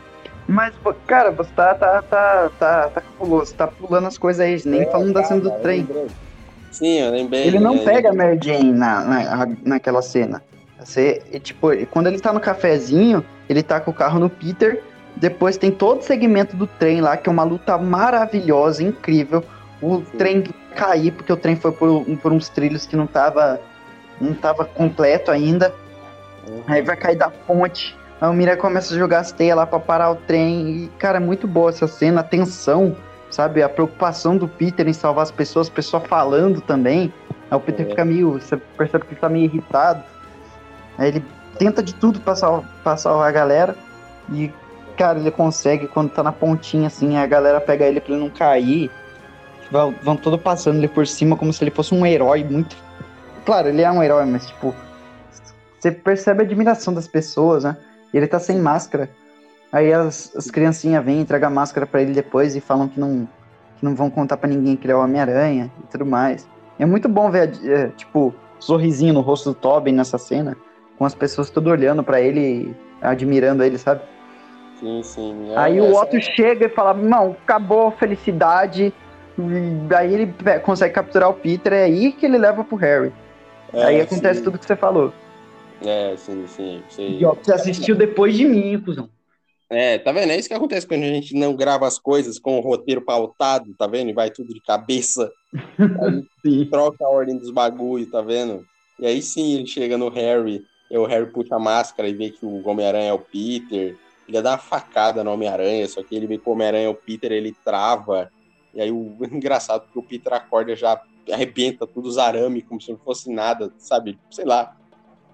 Mas, 0.48 0.74
cara, 1.08 1.32
você 1.32 1.52
tá, 1.54 1.74
tá, 1.76 2.02
tá, 2.02 2.52
tá, 2.60 2.90
tá 2.90 3.02
cabuloso, 3.02 3.54
tá 3.56 3.68
pulando 3.68 4.08
as 4.08 4.18
coisas 4.18 4.46
aí, 4.46 4.62
nem 4.66 4.86
falando 4.90 5.14
da 5.14 5.24
cena 5.24 5.40
do 5.40 5.50
Cara, 5.50 5.62
trem. 5.62 5.80
lembrei. 5.80 6.08
Sim, 6.70 7.00
eu 7.00 7.12
lembrei. 7.12 7.48
Ele 7.48 7.60
não 7.60 7.76
é, 7.76 7.80
pega 7.80 8.10
a 8.10 8.14
Mary 8.14 8.40
Jane 8.42 8.74
na, 8.74 9.04
na, 9.06 9.48
naquela 9.64 10.02
cena. 10.02 10.42
Você, 10.84 11.22
e, 11.32 11.40
tipo, 11.40 11.68
quando 11.88 12.08
ele 12.08 12.20
tá 12.20 12.34
no 12.34 12.40
cafezinho, 12.40 13.24
ele 13.48 13.64
tá 13.64 13.80
com 13.80 13.92
o 13.92 13.94
carro 13.94 14.20
no 14.20 14.30
Peter. 14.30 14.84
Depois 15.16 15.58
tem 15.58 15.72
todo 15.72 16.00
o 16.00 16.04
segmento 16.04 16.56
do 16.56 16.66
trem 16.68 17.00
lá, 17.02 17.16
que 17.16 17.30
é 17.30 17.32
uma 17.32 17.44
luta 17.44 17.78
maravilhosa, 17.78 18.84
incrível. 18.84 19.44
O 19.82 20.02
trem 20.18 20.44
cair, 20.76 21.12
porque 21.12 21.32
o 21.32 21.38
trem 21.38 21.56
foi 21.56 21.72
por, 21.72 22.04
por 22.18 22.32
uns 22.32 22.50
trilhos 22.50 22.86
que 22.86 22.96
não 22.96 23.06
tava, 23.06 23.60
não 24.20 24.34
tava 24.34 24.66
completo 24.66 25.30
ainda. 25.30 25.74
Aí 26.68 26.82
vai 26.82 26.96
cair 26.98 27.18
da 27.18 27.30
ponte. 27.30 27.96
Aí 28.20 28.30
o 28.30 28.34
Mira 28.34 28.58
começa 28.58 28.94
a 28.94 28.98
jogar 28.98 29.20
as 29.20 29.32
teias 29.32 29.56
lá 29.56 29.66
pra 29.66 29.80
parar 29.80 30.12
o 30.12 30.16
trem. 30.16 30.70
E, 30.70 30.92
cara, 30.98 31.18
é 31.18 31.20
muito 31.20 31.48
boa 31.48 31.70
essa 31.70 31.88
cena, 31.88 32.22
a 32.22 32.24
tensão, 32.24 32.96
sabe? 33.30 33.62
A 33.62 33.70
preocupação 33.70 34.36
do 34.36 34.48
Peter 34.48 34.88
em 34.88 34.94
salvar 34.94 35.24
as 35.24 35.32
pessoas, 35.32 35.68
as 35.68 35.74
pessoas 35.74 36.04
falando 36.08 36.60
também. 36.62 37.14
Aí 37.52 37.58
o 37.58 37.60
Peter 37.60 37.86
É. 37.86 37.90
fica 37.90 38.04
meio. 38.04 38.34
Você 38.34 38.58
percebe 38.58 39.06
que 39.06 39.14
ele 39.14 39.22
tá 39.22 39.30
meio 39.30 39.46
irritado. 39.46 40.04
Aí 40.98 41.10
ele 41.10 41.26
tenta 41.58 41.82
de 41.82 41.94
tudo 41.94 42.20
pra, 42.20 42.36
sal, 42.36 42.64
pra 42.84 42.98
salvar 42.98 43.30
a 43.30 43.32
galera. 43.32 43.76
E, 44.32 44.52
cara, 44.98 45.20
ele 45.20 45.32
consegue 45.32 45.88
quando 45.88 46.12
tá 46.12 46.24
na 46.24 46.32
pontinha, 46.32 46.88
assim, 46.88 47.18
a 47.18 47.26
galera 47.26 47.60
pega 47.60 47.86
ele 47.86 48.00
pra 48.00 48.14
ele 48.14 48.22
não 48.22 48.30
cair. 48.30 48.92
Vão, 49.72 49.94
vão 50.04 50.16
todo 50.16 50.38
passando 50.38 50.78
ele 50.78 50.88
por 50.88 51.08
cima 51.08 51.36
como 51.36 51.52
se 51.52 51.64
ele 51.64 51.72
fosse 51.72 51.94
um 51.94 52.06
herói 52.06 52.44
muito. 52.44 52.76
Claro, 53.46 53.70
ele 53.70 53.82
é 53.82 53.92
um 53.92 54.04
herói, 54.04 54.26
mas 54.26 54.46
tipo. 54.46 54.74
Você 55.80 55.92
percebe 55.92 56.42
a 56.42 56.46
admiração 56.46 56.94
das 56.94 57.08
pessoas, 57.08 57.66
né? 57.66 57.76
Ele 58.14 58.26
tá 58.26 58.40
sem 58.40 58.58
máscara. 58.58 59.10
Aí 59.72 59.92
as, 59.92 60.32
as 60.36 60.50
criancinhas 60.52 61.04
vêm, 61.04 61.20
entregam 61.20 61.50
a 61.50 61.52
máscara 61.52 61.86
pra 61.86 62.02
ele 62.02 62.14
depois 62.14 62.56
e 62.56 62.62
falam 62.62 62.88
que 62.88 63.00
não, 63.00 63.28
que 63.78 63.84
não 63.84 63.96
vão 63.96 64.10
contar 64.10 64.38
pra 64.38 64.48
ninguém 64.48 64.78
que 64.78 64.86
ele 64.86 64.94
é 64.94 64.96
o 64.96 65.04
Homem-Aranha 65.04 65.72
e 65.84 65.88
tudo 65.88 66.06
mais. 66.06 66.48
É 66.78 66.86
muito 66.86 67.10
bom 67.10 67.30
ver, 67.30 67.52
é, 67.66 67.88
tipo, 67.90 68.34
sorrisinho 68.60 69.14
no 69.14 69.22
rosto 69.22 69.50
do 69.50 69.56
Tobin 69.56 69.92
nessa 69.92 70.18
cena, 70.18 70.56
com 70.98 71.06
as 71.06 71.16
pessoas 71.16 71.50
tudo 71.50 71.70
olhando 71.70 72.04
pra 72.04 72.22
ele, 72.22 72.76
admirando 73.02 73.64
ele, 73.64 73.78
sabe? 73.78 74.02
Sim, 74.80 75.02
sim. 75.04 75.52
É, 75.52 75.58
Aí 75.58 75.82
o 75.82 75.96
Otto 75.96 76.20
chega 76.22 76.66
e 76.66 76.70
fala, 76.70 76.94
não, 76.94 77.32
acabou 77.32 77.88
a 77.88 77.92
felicidade. 77.92 78.94
E 79.38 79.96
aí 79.96 80.14
ele 80.14 80.34
consegue 80.64 80.94
capturar 80.94 81.30
o 81.30 81.34
Peter, 81.34 81.74
é 81.74 81.84
aí 81.84 82.12
que 82.12 82.26
ele 82.26 82.38
leva 82.38 82.64
pro 82.64 82.76
Harry. 82.76 83.12
é, 83.74 83.84
aí 83.84 84.02
acontece 84.02 84.40
sim. 84.40 84.44
tudo 84.44 84.60
que 84.60 84.66
você 84.66 84.76
falou. 84.76 85.12
É, 85.86 86.16
sim, 86.18 86.46
sim. 86.48 86.84
sim. 86.90 87.18
E 87.20 87.26
ó, 87.26 87.34
você 87.34 87.54
assistiu 87.54 87.96
depois 87.96 88.36
de 88.36 88.46
mim, 88.46 88.80
cuzão. 88.80 89.10
É, 89.70 89.98
tá 89.98 90.12
vendo? 90.12 90.32
É 90.32 90.38
isso 90.38 90.48
que 90.48 90.54
acontece 90.54 90.86
quando 90.86 91.04
a 91.04 91.08
gente 91.08 91.34
não 91.34 91.56
grava 91.56 91.88
as 91.88 91.98
coisas 91.98 92.38
com 92.38 92.58
o 92.58 92.62
roteiro 92.62 93.02
pautado, 93.02 93.74
tá 93.76 93.88
vendo? 93.88 94.10
E 94.10 94.14
vai 94.14 94.30
tudo 94.30 94.54
de 94.54 94.62
cabeça. 94.62 95.32
Aí 95.80 96.24
Sim. 96.46 96.66
troca 96.70 97.04
a 97.04 97.10
ordem 97.10 97.38
dos 97.38 97.50
bagulho, 97.50 98.06
tá 98.10 98.22
vendo? 98.22 98.64
E 99.00 99.06
aí 99.08 99.22
sim 99.22 99.56
ele 99.56 99.66
chega 99.66 99.98
no 99.98 100.10
Harry, 100.10 100.62
e 100.94 100.98
o 100.98 101.06
Harry 101.08 101.26
puxa 101.32 101.56
a 101.56 101.60
máscara 101.60 102.08
e 102.08 102.14
vê 102.14 102.30
que 102.30 102.46
o 102.46 102.68
Homem-Aranha 102.68 103.10
é 103.10 103.14
o 103.14 103.18
Peter. 103.18 103.98
Ele 104.28 104.42
dá 104.44 104.52
uma 104.52 104.58
facada 104.60 105.24
no 105.24 105.32
Homem-Aranha, 105.34 105.88
só 105.88 106.04
que 106.04 106.16
ele 106.16 106.28
vê 106.28 106.38
que 106.38 106.48
o 106.48 106.52
Homem-Aranha 106.52 106.86
é 106.86 106.90
o 106.90 106.94
Peter, 106.94 107.32
ele 107.32 107.52
trava. 107.66 108.32
E 108.76 108.80
aí 108.80 108.92
o 108.92 109.18
engraçado 109.26 109.86
porque 109.86 109.98
o 109.98 110.04
Peter 110.04 110.32
acorda 110.32 110.76
já 110.76 111.02
arrebenta 111.32 111.88
tudo 111.88 112.08
os 112.08 112.20
arames 112.20 112.64
como 112.70 112.80
se 112.80 112.92
não 112.92 113.00
fosse 113.00 113.34
nada, 113.34 113.74
sabe? 113.80 114.20
Sei 114.30 114.46
lá. 114.46 114.76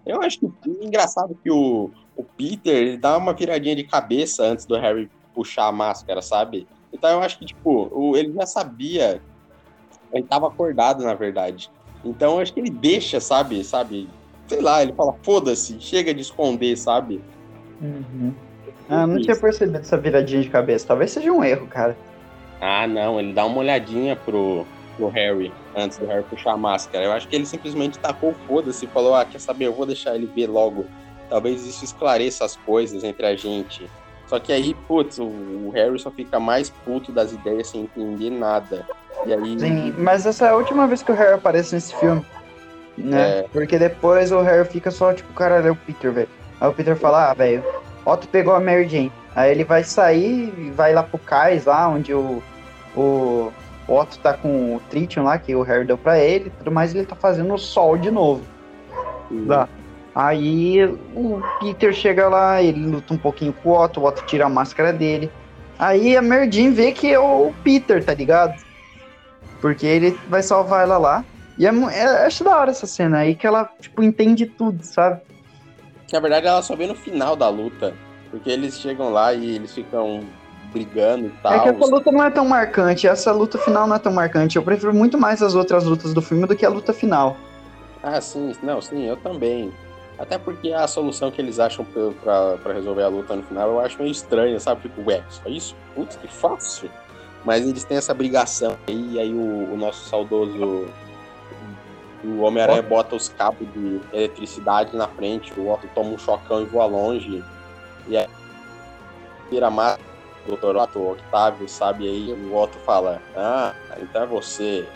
Eu 0.05 0.21
acho 0.21 0.39
que 0.39 0.45
o 0.45 0.53
engraçado 0.81 1.37
que 1.43 1.51
o, 1.51 1.91
o 2.15 2.23
Peter 2.23 2.73
ele 2.73 2.97
dá 2.97 3.17
uma 3.17 3.33
viradinha 3.33 3.75
de 3.75 3.83
cabeça 3.83 4.43
antes 4.45 4.65
do 4.65 4.77
Harry 4.77 5.11
puxar 5.35 5.67
a 5.67 5.73
máscara, 5.73 6.21
sabe? 6.21 6.65
Então 6.93 7.09
eu 7.09 7.19
acho 7.21 7.37
que, 7.37 7.45
tipo, 7.45 7.89
o- 7.91 8.15
ele 8.15 8.31
já 8.31 8.45
sabia. 8.45 9.21
Ele 10.13 10.23
tava 10.23 10.47
acordado, 10.47 11.03
na 11.03 11.15
verdade. 11.15 11.69
Então 12.05 12.35
eu 12.35 12.39
acho 12.39 12.53
que 12.53 12.61
ele 12.61 12.69
deixa, 12.69 13.19
sabe? 13.19 13.61
Sabe? 13.63 14.07
Sei 14.49 14.61
lá, 14.61 14.81
ele 14.81 14.93
fala, 14.93 15.13
foda-se, 15.21 15.79
chega 15.79 16.11
de 16.11 16.21
esconder, 16.21 16.75
sabe? 16.75 17.21
Ah, 18.89 19.05
não 19.05 19.21
tinha 19.21 19.35
percebido 19.35 19.77
essa 19.77 19.95
viradinha 19.95 20.41
de 20.41 20.49
cabeça. 20.49 20.87
Talvez 20.87 21.11
seja 21.11 21.31
um 21.31 21.43
erro, 21.43 21.67
cara. 21.67 21.95
Ah, 22.59 22.87
não, 22.87 23.19
ele 23.19 23.31
dá 23.31 23.45
uma 23.45 23.59
olhadinha 23.59 24.15
pro, 24.15 24.65
pro 24.97 25.07
Harry 25.09 25.53
antes 25.75 25.99
do 25.99 26.07
Harry 26.07 26.23
puxar 26.23 26.53
a 26.53 26.57
máscara. 26.57 27.05
Eu 27.05 27.11
acho 27.11 27.27
que 27.27 27.35
ele 27.35 27.45
simplesmente 27.45 27.99
tacou 27.99 28.33
foda-se 28.47 28.85
e 28.85 28.87
falou: 28.87 29.13
Ah, 29.13 29.23
quer 29.23 29.39
saber? 29.39 29.67
Eu 29.67 29.73
vou 29.73 29.85
deixar 29.85 30.15
ele 30.15 30.25
ver 30.25 30.47
logo. 30.47 30.85
Talvez 31.29 31.63
isso 31.65 31.85
esclareça 31.85 32.43
as 32.43 32.55
coisas 32.55 33.03
entre 33.03 33.27
a 33.27 33.35
gente. 33.35 33.87
Só 34.25 34.39
que 34.39 34.51
aí, 34.51 34.73
putz, 34.87 35.19
o, 35.19 35.25
o 35.25 35.71
Harry 35.73 35.97
só 35.99 36.09
fica 36.09 36.39
mais 36.39 36.69
puto 36.69 37.11
das 37.11 37.31
ideias 37.31 37.67
sem 37.67 37.81
entender 37.81 38.31
nada. 38.31 38.85
E 39.25 39.33
aí. 39.33 39.59
Sim, 39.59 39.93
mas 39.97 40.25
essa 40.25 40.47
é 40.47 40.49
a 40.49 40.55
última 40.55 40.87
vez 40.87 41.03
que 41.03 41.11
o 41.11 41.15
Harry 41.15 41.33
aparece 41.33 41.75
nesse 41.75 41.95
filme. 41.95 42.25
Né? 42.99 43.39
É. 43.39 43.45
Porque 43.51 43.79
depois 43.79 44.31
o 44.31 44.41
Harry 44.41 44.67
fica 44.67 44.91
só, 44.91 45.13
tipo, 45.13 45.33
cara, 45.33 45.55
é 45.55 45.71
o 45.71 45.75
Peter, 45.75 46.11
velho. 46.11 46.29
Aí 46.59 46.69
o 46.69 46.73
Peter 46.73 46.95
fala, 46.95 47.31
ah, 47.31 47.33
velho, 47.33 47.63
Otto 48.05 48.27
pegou 48.27 48.53
a 48.53 48.59
Mary 48.59 48.87
Jane. 48.87 49.11
Aí 49.35 49.51
ele 49.51 49.63
vai 49.63 49.83
sair 49.83 50.53
e 50.57 50.71
vai 50.71 50.93
lá 50.93 51.03
pro 51.03 51.17
cais, 51.17 51.65
lá 51.65 51.87
onde 51.87 52.13
o, 52.13 52.43
o 52.95 53.51
Otto 53.87 54.19
tá 54.19 54.33
com 54.33 54.75
o 54.75 54.81
Tritium 54.89 55.23
lá, 55.23 55.37
que 55.37 55.55
o 55.55 55.61
Harry 55.61 55.85
deu 55.85 55.97
pra 55.97 56.19
ele 56.19 56.51
tudo 56.57 56.71
mais, 56.71 56.93
ele 56.93 57.05
tá 57.05 57.15
fazendo 57.15 57.53
o 57.53 57.57
sol 57.57 57.97
de 57.97 58.11
novo. 58.11 58.41
Lá. 59.31 59.69
Aí 60.13 60.83
o 61.15 61.41
Peter 61.59 61.93
chega 61.93 62.27
lá, 62.27 62.61
ele 62.61 62.85
luta 62.85 63.13
um 63.13 63.17
pouquinho 63.17 63.53
com 63.53 63.69
o 63.69 63.81
Otto, 63.81 64.01
o 64.01 64.05
Otto 64.05 64.25
tira 64.25 64.45
a 64.45 64.49
máscara 64.49 64.91
dele. 64.91 65.31
Aí 65.77 66.17
a 66.17 66.21
Jane 66.21 66.71
vê 66.71 66.91
que 66.91 67.13
é 67.13 67.19
o 67.19 67.53
Peter, 67.63 68.03
tá 68.03 68.13
ligado? 68.13 68.59
Porque 69.61 69.85
ele 69.85 70.19
vai 70.27 70.41
salvar 70.43 70.83
ela 70.83 70.97
lá. 70.97 71.23
E 71.59 71.67
é, 71.67 71.69
é, 71.69 72.25
acho 72.25 72.41
da 72.41 72.57
hora 72.57 72.71
essa 72.71 72.87
cena 72.87 73.19
aí, 73.19 73.35
que 73.35 73.45
ela, 73.45 73.69
tipo, 73.81 74.01
entende 74.01 74.45
tudo, 74.45 74.81
sabe? 74.81 75.19
Que 76.07 76.13
na 76.13 76.21
verdade 76.21 76.47
ela 76.47 76.61
só 76.61 76.73
vê 76.73 76.87
no 76.87 76.95
final 76.95 77.35
da 77.35 77.49
luta. 77.49 77.93
Porque 78.31 78.49
eles 78.49 78.79
chegam 78.79 79.11
lá 79.11 79.33
e 79.33 79.55
eles 79.55 79.73
ficam 79.73 80.21
brigando 80.71 81.27
e 81.27 81.29
tal. 81.41 81.53
É 81.53 81.59
que 81.59 81.69
essa 81.69 81.85
luta 81.85 82.11
não 82.11 82.23
é 82.23 82.29
tão 82.29 82.45
marcante, 82.45 83.07
essa 83.07 83.31
luta 83.31 83.57
final 83.57 83.87
não 83.87 83.95
é 83.95 83.99
tão 83.99 84.13
marcante. 84.13 84.55
Eu 84.55 84.63
prefiro 84.63 84.93
muito 84.93 85.17
mais 85.17 85.41
as 85.41 85.53
outras 85.53 85.83
lutas 85.83 86.13
do 86.13 86.21
filme 86.21 86.45
do 86.45 86.55
que 86.55 86.65
a 86.65 86.69
luta 86.69 86.93
final. 86.93 87.35
Ah, 88.01 88.21
sim, 88.21 88.53
não, 88.63 88.81
sim, 88.81 89.05
eu 89.05 89.17
também. 89.17 89.73
Até 90.17 90.37
porque 90.37 90.71
a 90.71 90.87
solução 90.87 91.31
que 91.31 91.41
eles 91.41 91.59
acham 91.59 91.85
pra 92.23 92.73
resolver 92.73 93.03
a 93.03 93.07
luta 93.07 93.35
no 93.35 93.43
final 93.43 93.69
eu 93.69 93.79
acho 93.79 93.97
meio 93.97 94.11
estranha, 94.11 94.59
sabe? 94.59 94.83
Tipo, 94.83 95.09
ué, 95.09 95.23
só 95.29 95.49
isso? 95.49 95.75
Putz, 95.95 96.15
que 96.15 96.27
fácil. 96.27 96.89
Mas 97.43 97.65
eles 97.65 97.83
têm 97.83 97.97
essa 97.97 98.13
brigação 98.13 98.77
aí, 98.87 99.13
e 99.13 99.19
aí 99.19 99.33
o, 99.33 99.73
o 99.73 99.77
nosso 99.77 100.07
saudoso. 100.07 100.85
O 102.23 102.41
Homem-Aranha 102.41 102.81
bota 102.81 103.15
os 103.15 103.29
cabos 103.29 103.67
de 103.73 104.01
eletricidade 104.11 104.95
na 104.95 105.07
frente, 105.07 105.57
o 105.57 105.71
Otto 105.71 105.87
toma 105.95 106.09
um 106.09 106.17
chocão 106.17 106.61
e 106.61 106.65
voa 106.65 106.85
longe. 106.85 107.43
E 108.07 108.17
aí 108.17 108.27
vira 109.49 109.67
a 109.67 109.71
máscara 109.71 110.03
do 110.45 110.55
Dr. 110.55 110.75
Otto, 110.75 110.99
o 110.99 111.11
Octávio, 111.11 111.69
sabe? 111.69 112.07
Aí 112.07 112.33
o 112.33 112.55
Otto 112.55 112.77
fala: 112.79 113.21
Ah, 113.35 113.73
então 114.01 114.23
é 114.23 114.25
você. 114.25 114.87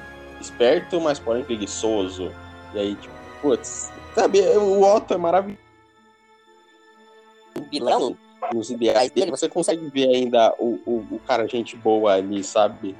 Esperto, 0.41 0.99
mas 0.99 1.19
porém 1.19 1.43
preguiçoso. 1.43 2.29
E 2.73 2.79
aí, 2.79 2.95
tipo, 2.95 3.13
putz, 3.41 3.91
sabe, 4.13 4.41
o 4.41 4.81
Otto 4.81 5.13
é 5.13 5.17
maravilhoso. 5.17 5.63
O 7.57 7.61
vilão, 7.69 8.17
nos 8.53 8.69
ideais 8.69 9.11
dele, 9.11 9.31
você 9.31 9.47
consegue 9.47 9.87
ver 9.87 10.09
ainda 10.09 10.53
o, 10.59 10.79
o, 10.85 11.07
o 11.11 11.19
cara 11.19 11.47
gente 11.47 11.77
boa 11.77 12.15
ali, 12.15 12.43
sabe? 12.43 12.95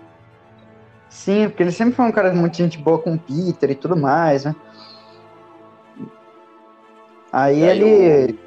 Sim, 1.14 1.48
porque 1.48 1.62
ele 1.62 1.72
sempre 1.72 1.94
foi 1.94 2.06
um 2.06 2.12
cara 2.12 2.34
muito 2.34 2.58
gente 2.58 2.80
boa 2.80 2.98
com 2.98 3.14
o 3.14 3.20
Peter 3.20 3.70
e 3.70 3.76
tudo 3.76 3.96
mais, 3.96 4.46
né? 4.46 4.56
Aí 7.32 7.64
aí 7.64 7.70
ele. 7.70 8.40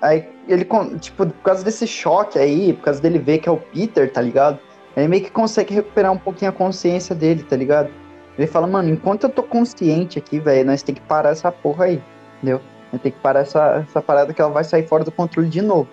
Aí 0.00 0.28
ele, 0.48 0.64
tipo, 1.00 1.26
por 1.26 1.42
causa 1.42 1.64
desse 1.64 1.84
choque 1.84 2.38
aí, 2.38 2.74
por 2.74 2.84
causa 2.84 3.02
dele 3.02 3.18
ver 3.18 3.38
que 3.38 3.48
é 3.48 3.52
o 3.52 3.56
Peter, 3.56 4.10
tá 4.10 4.20
ligado? 4.20 4.60
Ele 4.96 5.08
meio 5.08 5.24
que 5.24 5.32
consegue 5.32 5.74
recuperar 5.74 6.12
um 6.12 6.18
pouquinho 6.18 6.50
a 6.50 6.54
consciência 6.54 7.12
dele, 7.12 7.42
tá 7.42 7.56
ligado? 7.56 7.90
Ele 8.38 8.46
fala, 8.46 8.68
mano, 8.68 8.88
enquanto 8.88 9.24
eu 9.24 9.30
tô 9.30 9.42
consciente 9.42 10.18
aqui, 10.18 10.38
velho, 10.38 10.64
nós 10.64 10.82
tem 10.82 10.94
que 10.94 11.00
parar 11.02 11.30
essa 11.30 11.50
porra 11.50 11.86
aí, 11.86 12.02
entendeu? 12.36 12.60
Nós 12.92 13.02
tem 13.02 13.10
que 13.10 13.18
parar 13.18 13.40
essa, 13.40 13.84
essa 13.88 14.00
parada 14.00 14.32
que 14.32 14.40
ela 14.40 14.50
vai 14.50 14.64
sair 14.64 14.86
fora 14.86 15.02
do 15.02 15.10
controle 15.10 15.48
de 15.48 15.60
novo. 15.60 15.88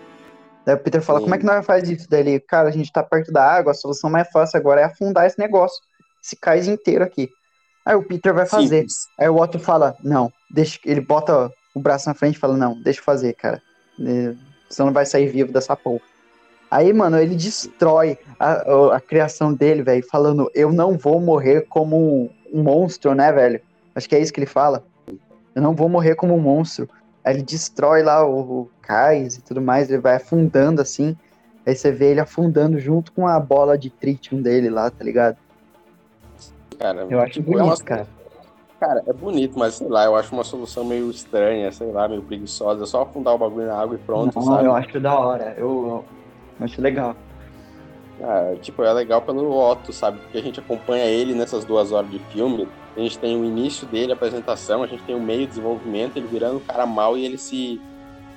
Daí 0.64 0.76
o 0.76 0.80
Peter 0.80 1.01
fala, 1.01 1.19
Sim. 1.19 1.26
como 1.26 1.35
é 1.35 1.38
que 1.39 1.45
nós 1.45 1.65
faz 1.65 1.89
isso? 1.89 2.07
Daí 2.07 2.19
ele, 2.22 2.39
cara, 2.39 2.69
a 2.69 2.72
gente 2.72 2.91
tá 2.91 3.01
perto 3.01 3.31
da 3.31 3.43
água, 3.43 3.72
a 3.72 3.76
solução 3.76 4.10
mais 4.10 4.30
fácil 4.30 4.57
agora 4.57 4.81
é 4.81 4.84
afundar 4.84 5.26
esse 5.26 5.39
negócio, 5.39 5.88
esse 6.23 6.35
cais 6.35 6.67
inteiro 6.67 7.03
aqui. 7.03 7.29
Aí 7.85 7.95
o 7.95 8.03
Peter 8.03 8.33
vai 8.33 8.45
fazer. 8.45 8.81
Simples. 8.81 9.07
Aí 9.17 9.29
o 9.29 9.35
Otto 9.35 9.59
fala, 9.59 9.95
não, 10.03 10.31
deixa. 10.49 10.79
Ele 10.85 11.01
bota 11.01 11.51
o 11.73 11.79
braço 11.79 12.07
na 12.07 12.13
frente 12.13 12.35
e 12.35 12.39
fala, 12.39 12.55
não, 12.55 12.79
deixa 12.81 12.99
eu 12.99 13.03
fazer, 13.03 13.33
cara. 13.33 13.61
Eh, 13.99 14.35
Você 14.69 14.83
não 14.83 14.93
vai 14.93 15.05
sair 15.05 15.27
vivo 15.27 15.51
dessa 15.51 15.75
porra. 15.75 16.01
Aí, 16.69 16.93
mano, 16.93 17.17
ele 17.17 17.35
destrói 17.35 18.17
a, 18.39 18.95
a, 18.95 19.01
criação 19.01 19.53
dele, 19.53 19.81
velho, 19.81 20.05
falando: 20.07 20.51
Eu 20.53 20.71
não 20.71 20.97
vou 20.97 21.19
morrer 21.19 21.65
como 21.67 21.97
um, 21.97 22.29
um 22.53 22.61
monstro, 22.61 23.15
né, 23.15 23.31
velho? 23.31 23.59
Acho 23.95 24.07
que 24.07 24.15
é 24.15 24.19
isso 24.19 24.31
que 24.31 24.39
ele 24.39 24.45
fala. 24.45 24.83
Eu 25.55 25.61
não 25.61 25.73
vou 25.73 25.89
morrer 25.89 26.13
como 26.15 26.35
um 26.35 26.39
monstro. 26.39 26.87
Aí 27.23 27.35
ele 27.35 27.43
destrói 27.43 28.03
lá 28.03 28.23
o, 28.23 28.61
o 28.61 28.71
cais 28.81 29.37
e 29.37 29.41
tudo 29.41 29.61
mais, 29.61 29.89
ele 29.89 29.99
vai 29.99 30.15
afundando 30.15 30.81
assim. 30.81 31.17
Aí 31.65 31.75
você 31.75 31.91
vê 31.91 32.11
ele 32.11 32.19
afundando 32.19 32.79
junto 32.79 33.11
com 33.11 33.27
a 33.27 33.39
bola 33.39 33.77
de 33.77 33.89
tritium 33.89 34.41
dele 34.41 34.69
lá, 34.69 34.89
tá 34.91 35.03
ligado? 35.03 35.37
Cara, 36.80 37.06
Eu 37.10 37.19
acho 37.19 37.34
tipo, 37.34 37.49
é 37.49 37.61
bonito, 37.61 37.65
uma- 37.65 37.77
cara. 37.85 38.07
Cara, 38.80 39.03
é 39.06 39.11
bonito, 39.11 39.60
mas 39.60 39.73
sei 39.76 39.88
lá, 39.89 40.06
eu 40.06 40.15
acho 40.15 40.34
uma 40.34 40.43
solução 40.45 40.85
meio 40.85 41.10
estranha, 41.11 41.69
sei 41.72 41.91
lá, 41.91 42.07
meio 42.07 42.23
preguiçosa. 42.23 42.84
É 42.84 42.88
só 42.88 43.01
afundar 43.01 43.35
o 43.35 43.38
bagulho 43.38 43.68
na 43.68 43.77
água 43.77 43.95
e 43.95 43.99
pronto, 43.99 44.34
Não, 44.35 44.41
sabe? 44.41 44.65
eu 44.65 44.73
acho 44.73 44.99
da 45.01 45.19
hora. 45.19 45.53
Eu, 45.57 46.06
eu 46.60 46.65
acho 46.65 46.81
legal. 46.81 47.14
Ah, 48.22 48.53
tipo, 48.61 48.81
é 48.84 48.93
legal 48.93 49.22
pelo 49.22 49.49
Otto, 49.51 49.91
sabe? 49.91 50.19
Porque 50.19 50.38
a 50.38 50.41
gente 50.41 50.60
acompanha 50.61 51.06
ele 51.06 51.34
nessas 51.34 51.65
duas 51.65 51.91
horas 51.91 52.10
de 52.10 52.19
filme. 52.31 52.69
A 52.95 52.99
gente 53.01 53.19
tem 53.19 53.38
o 53.38 53.43
início 53.43 53.85
dele, 53.88 54.11
a 54.14 54.15
apresentação, 54.15 54.81
a 54.84 54.88
gente 54.88 55.03
tem 55.03 55.15
o 55.15 55.22
meio 55.22 55.41
de 55.41 55.47
desenvolvimento, 55.47 56.15
ele 56.18 56.27
virando 56.27 56.57
o 56.57 56.61
cara 56.61 56.85
mal 56.85 57.18
e 57.18 57.26
ele 57.26 57.38
se. 57.38 57.81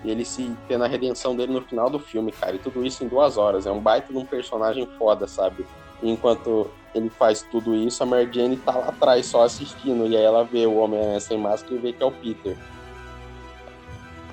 e 0.05 0.10
ele 0.10 0.24
se 0.24 0.51
tendo 0.66 0.82
a 0.82 0.89
redenção 0.89 1.36
dele 1.36 1.52
no 1.52 1.62
final 1.62 1.89
do 1.89 2.01
filme, 2.01 2.32
cara. 2.32 2.56
E 2.56 2.59
tudo 2.59 2.85
isso 2.85 3.05
em 3.05 3.09
duas 3.09 3.39
horas. 3.39 3.64
É 3.66 3.70
um 3.70 3.81
baita 3.81 4.12
de 4.12 4.19
um 4.19 4.27
personagem 4.27 4.89
foda, 4.98 5.27
sabe? 5.28 5.64
E 6.02 6.10
enquanto 6.10 6.69
ele 6.94 7.10
faz 7.10 7.43
tudo 7.43 7.74
isso, 7.74 8.02
a 8.02 8.06
Mary 8.06 8.28
Jane 8.31 8.56
tá 8.56 8.73
lá 8.73 8.89
atrás 8.89 9.27
só 9.27 9.44
assistindo. 9.44 10.06
E 10.06 10.16
aí 10.16 10.23
ela 10.23 10.44
vê 10.44 10.66
o 10.66 10.77
Homem-Aranha 10.77 11.20
sem 11.20 11.39
máscara 11.39 11.74
e 11.74 11.78
vê 11.78 11.93
que 11.93 12.02
é 12.02 12.06
o 12.06 12.12
Peter. 12.12 12.56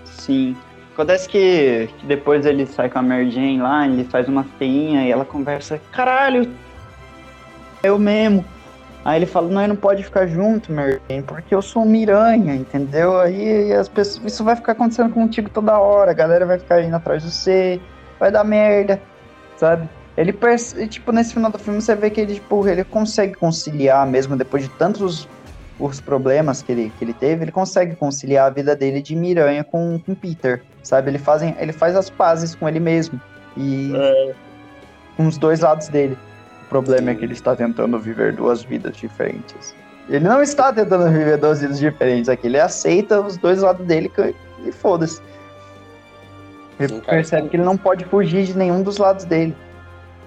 Sim. 0.06 0.56
Acontece 0.94 1.30
que, 1.30 1.90
que 1.98 2.06
depois 2.06 2.46
ele 2.46 2.66
sai 2.66 2.90
com 2.90 3.00
a 3.00 3.02
Mary 3.02 3.32
Jane 3.32 3.62
lá, 3.62 3.88
ele 3.88 4.04
faz 4.04 4.28
uma 4.28 4.44
feinha 4.44 5.06
e 5.06 5.12
ela 5.12 5.24
conversa, 5.24 5.80
caralho, 5.94 6.52
eu 7.82 7.98
mesmo. 7.98 8.44
Aí 9.06 9.18
ele 9.18 9.26
fala, 9.26 9.48
não, 9.48 9.66
não 9.66 9.76
pode 9.78 10.04
ficar 10.04 10.28
junto, 10.28 10.74
Mary 10.74 11.00
Jane, 11.10 11.24
porque 11.24 11.56
eu 11.56 11.62
sou 11.62 11.86
miranha, 11.86 12.54
entendeu? 12.54 13.18
Aí 13.18 13.72
as 13.72 13.88
pessoas, 13.88 14.26
isso 14.26 14.44
vai 14.44 14.58
ficar 14.58 14.74
acontecendo 14.74 15.14
contigo 15.14 15.50
toda 15.50 15.80
hora, 15.80 16.12
a 16.12 16.14
galera 16.14 16.46
vai 16.46 16.60
ficar 16.60 16.84
indo 16.84 16.96
atrás 16.96 17.24
de 17.24 17.32
você, 17.32 17.80
vai 18.20 18.30
dar 18.30 18.44
merda, 18.44 19.02
sabe? 19.56 19.88
Ele, 20.20 20.34
tipo, 20.90 21.14
nesse 21.14 21.34
final 21.34 21.50
do 21.50 21.58
filme 21.58 21.82
você 21.82 21.96
vê 21.96 22.10
que 22.10 22.20
ele, 22.20 22.34
tipo, 22.34 22.68
ele 22.68 22.84
consegue 22.84 23.36
conciliar 23.36 24.06
mesmo 24.06 24.36
depois 24.36 24.64
de 24.64 24.70
tantos 24.72 25.26
os 25.80 26.02
problemas 26.02 26.62
que 26.62 26.74
ele, 26.74 26.92
que 27.00 27.06
ele 27.06 27.14
teve, 27.14 27.46
ele 27.46 27.54
consegue 27.54 27.96
conciliar 27.96 28.48
a 28.48 28.50
vida 28.50 28.76
dele 28.76 29.02
de 29.02 29.16
Miranha 29.16 29.64
com, 29.64 29.98
com 30.06 30.14
Peter, 30.14 30.62
sabe? 30.84 31.10
Ele, 31.10 31.18
fazem, 31.18 31.56
ele 31.58 31.72
faz 31.72 31.96
as 31.96 32.10
pazes 32.10 32.54
com 32.54 32.68
ele 32.68 32.82
mesmo 32.82 33.18
e 33.56 33.94
com 35.16 35.26
os 35.26 35.38
dois 35.38 35.62
lados 35.62 35.88
dele. 35.88 36.18
O 36.66 36.68
problema 36.68 37.12
é 37.12 37.16
que 37.16 37.24
ele 37.24 37.32
está 37.32 37.56
tentando 37.56 37.98
viver 37.98 38.34
duas 38.34 38.62
vidas 38.62 38.98
diferentes. 38.98 39.74
Ele 40.10 40.28
não 40.28 40.42
está 40.42 40.74
tentando 40.74 41.10
viver 41.10 41.38
duas 41.38 41.62
vidas 41.62 41.80
diferentes 41.80 42.28
aqui, 42.28 42.48
ele 42.48 42.60
aceita 42.60 43.22
os 43.22 43.38
dois 43.38 43.62
lados 43.62 43.88
dele 43.88 44.12
e 44.66 44.72
foda-se. 44.74 45.22
Ele 46.78 46.96
Sim, 46.96 47.00
percebe 47.00 47.48
que 47.48 47.56
ele 47.56 47.64
não 47.64 47.78
pode 47.78 48.04
fugir 48.04 48.44
de 48.44 48.58
nenhum 48.58 48.84
dos 48.84 48.98
lados 48.98 49.24
dele. 49.24 49.56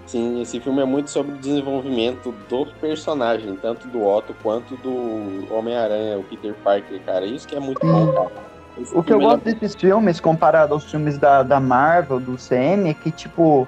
Sim, 0.07 0.43
esse 0.43 0.61
filme 0.61 0.83
é 0.83 0.85
muito 0.85 1.11
sobre 1.11 1.33
o 1.35 1.39
desenvolvimento 1.39 2.33
do 2.49 2.67
personagem, 2.81 3.57
tanto 3.57 3.89
do 3.89 4.03
Otto 4.05 4.35
quanto 4.43 4.77
do 4.77 5.47
Homem-Aranha, 5.55 6.19
o 6.19 6.25
Peter 6.25 6.55
Parker, 6.55 7.01
cara. 7.03 7.25
Isso 7.25 7.47
que 7.47 7.55
é 7.55 7.61
muito 7.61 7.81
bom, 7.87 8.13
cara. 8.13 8.31
Esse 8.79 8.95
O 8.97 9.03
que 9.03 9.13
eu 9.13 9.19
ele 9.19 9.27
gosto 9.27 9.45
desses 9.45 9.75
filmes, 9.75 10.21
comparado 10.21 10.75
aos 10.75 10.85
filmes 10.91 11.19
da, 11.19 11.43
da 11.43 11.61
Marvel, 11.61 12.21
do 12.21 12.37
CM, 12.37 12.91
é 12.91 12.95
que, 12.95 13.11
tipo, 13.11 13.67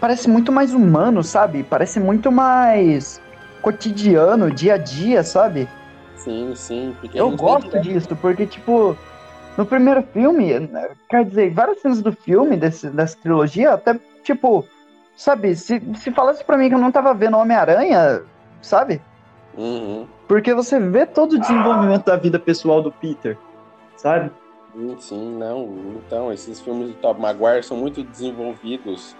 parece 0.00 0.28
muito 0.28 0.52
mais 0.52 0.72
humano, 0.72 1.22
sabe? 1.22 1.62
Parece 1.62 1.98
muito 1.98 2.30
mais 2.30 3.20
cotidiano, 3.60 4.50
dia 4.50 4.74
a 4.74 4.78
dia, 4.78 5.22
sabe? 5.24 5.62
é- 5.62 6.16
Sim, 6.16 6.54
sim. 6.54 6.94
Eu 7.14 7.30
gosto 7.32 7.70
tem- 7.70 7.80
disso, 7.82 8.16
porque, 8.16 8.46
tipo, 8.46 8.96
no 9.56 9.66
primeiro 9.66 10.02
filme, 10.12 10.68
quer 11.08 11.24
dizer, 11.24 11.52
várias 11.52 11.80
cenas 11.80 12.02
do 12.02 12.12
filme, 12.12 12.56
desse, 12.56 12.88
dessa 12.90 13.16
trilogia, 13.16 13.72
até, 13.72 13.98
tipo, 14.24 14.66
sabe, 15.16 15.56
se, 15.56 15.82
se 15.94 16.12
falasse 16.12 16.44
pra 16.44 16.58
mim 16.58 16.68
que 16.68 16.74
eu 16.74 16.78
não 16.78 16.92
tava 16.92 17.14
vendo 17.14 17.38
Homem-Aranha, 17.38 18.22
sabe? 18.60 19.00
Uhum. 19.56 20.06
Porque 20.28 20.52
você 20.52 20.78
vê 20.78 21.06
todo 21.06 21.32
o 21.32 21.38
desenvolvimento 21.38 22.04
da 22.04 22.16
vida 22.16 22.38
pessoal 22.38 22.82
do 22.82 22.92
Peter, 22.92 23.38
sabe? 23.96 24.30
Sim, 24.74 24.96
sim, 24.98 25.38
não. 25.38 25.96
Então, 25.96 26.30
esses 26.30 26.60
filmes 26.60 26.88
do 26.88 26.94
Tobey 26.94 27.22
Maguire 27.22 27.62
são 27.62 27.76
muito 27.76 28.02
desenvolvidos 28.02 29.16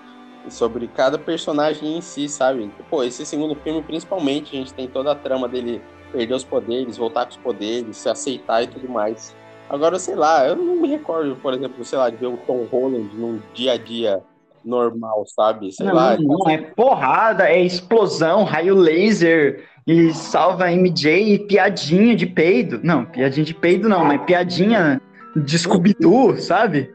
sobre 0.51 0.86
cada 0.86 1.18
personagem 1.18 1.97
em 1.97 2.01
si, 2.01 2.28
sabe? 2.28 2.70
Pô, 2.90 3.02
esse 3.02 3.24
segundo 3.24 3.55
filme, 3.55 3.82
principalmente, 3.82 4.55
a 4.55 4.59
gente 4.59 4.74
tem 4.74 4.86
toda 4.86 5.12
a 5.12 5.14
trama 5.14 5.48
dele 5.48 5.82
perder 6.12 6.35
os 6.35 6.44
poderes, 6.44 6.98
voltar 6.98 7.24
com 7.24 7.31
os 7.31 7.36
poderes, 7.39 7.97
se 7.97 8.09
aceitar 8.09 8.62
e 8.62 8.66
tudo 8.66 8.89
mais. 8.89 9.35
Agora, 9.68 9.98
sei 9.98 10.14
lá, 10.14 10.47
eu 10.47 10.55
não 10.55 10.77
me 10.77 10.89
recordo, 10.89 11.35
por 11.36 11.55
exemplo, 11.55 11.85
sei 11.85 11.98
lá, 11.98 12.10
de 12.10 12.16
ver 12.16 12.27
o 12.27 12.36
Tom 12.36 12.66
Holland 12.70 13.10
num 13.16 13.40
dia 13.55 13.73
a 13.73 13.77
dia 13.77 14.23
normal, 14.66 15.24
sabe? 15.26 15.72
Sei 15.72 15.86
não, 15.86 15.94
lá. 15.94 16.16
não, 16.18 16.51
é 16.51 16.59
porrada, 16.59 17.48
é 17.48 17.62
explosão, 17.62 18.44
raio 18.44 18.74
laser, 18.74 19.64
e 19.86 20.12
salva 20.12 20.70
MJ 20.70 21.34
e 21.34 21.38
piadinha 21.38 22.16
de 22.16 22.26
peido. 22.26 22.80
Não, 22.82 23.05
piadinha 23.05 23.44
de 23.44 23.55
peido 23.55 23.88
não, 23.88 24.05
mas 24.05 24.20
piadinha 24.22 25.01
de 25.36 25.59
Scooby-Doo, 25.59 26.36
sabe? 26.38 26.93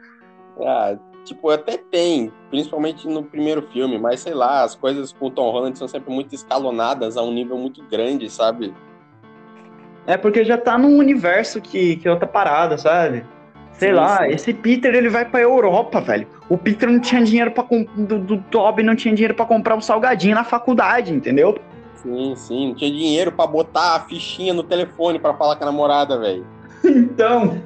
Ah, 0.59 0.97
tipo, 1.23 1.49
até 1.49 1.77
tem, 1.77 2.31
principalmente 2.49 3.07
no 3.07 3.23
primeiro 3.23 3.61
filme, 3.71 3.97
mas 3.97 4.19
sei 4.19 4.33
lá, 4.33 4.63
as 4.63 4.75
coisas 4.75 5.13
com 5.13 5.27
o 5.27 5.31
Tom 5.31 5.51
Holland 5.51 5.77
são 5.77 5.87
sempre 5.87 6.13
muito 6.13 6.35
escalonadas 6.35 7.15
a 7.15 7.23
um 7.23 7.31
nível 7.31 7.57
muito 7.57 7.81
grande, 7.83 8.29
sabe? 8.29 8.73
É 10.05 10.17
porque 10.17 10.43
já 10.43 10.57
tá 10.57 10.77
num 10.77 10.97
universo 10.97 11.61
que, 11.61 11.95
que 11.97 12.07
é 12.07 12.11
outra 12.11 12.27
parada, 12.27 12.77
sabe? 12.77 13.25
Sei 13.81 13.91
lá, 13.91 14.29
esse 14.29 14.53
Peter 14.53 14.93
ele 14.93 15.09
vai 15.09 15.25
pra 15.25 15.41
Europa, 15.41 15.99
velho. 15.99 16.27
O 16.47 16.55
Peter 16.55 16.87
não 16.87 16.99
tinha 16.99 17.23
dinheiro 17.23 17.49
para 17.49 17.65
do, 17.97 18.19
do 18.19 18.37
Toby 18.37 18.83
não 18.83 18.95
tinha 18.95 19.11
dinheiro 19.11 19.33
pra 19.33 19.43
comprar 19.43 19.75
um 19.75 19.81
salgadinho 19.81 20.35
na 20.35 20.43
faculdade, 20.43 21.11
entendeu? 21.11 21.57
Sim, 21.95 22.35
sim, 22.35 22.67
não 22.67 22.75
tinha 22.75 22.91
dinheiro 22.91 23.31
pra 23.31 23.47
botar 23.47 23.95
a 23.95 23.99
fichinha 24.01 24.53
no 24.53 24.61
telefone 24.61 25.17
pra 25.17 25.33
falar 25.33 25.55
com 25.55 25.63
a 25.63 25.65
namorada, 25.65 26.19
velho. 26.19 26.45
Então, 26.85 27.59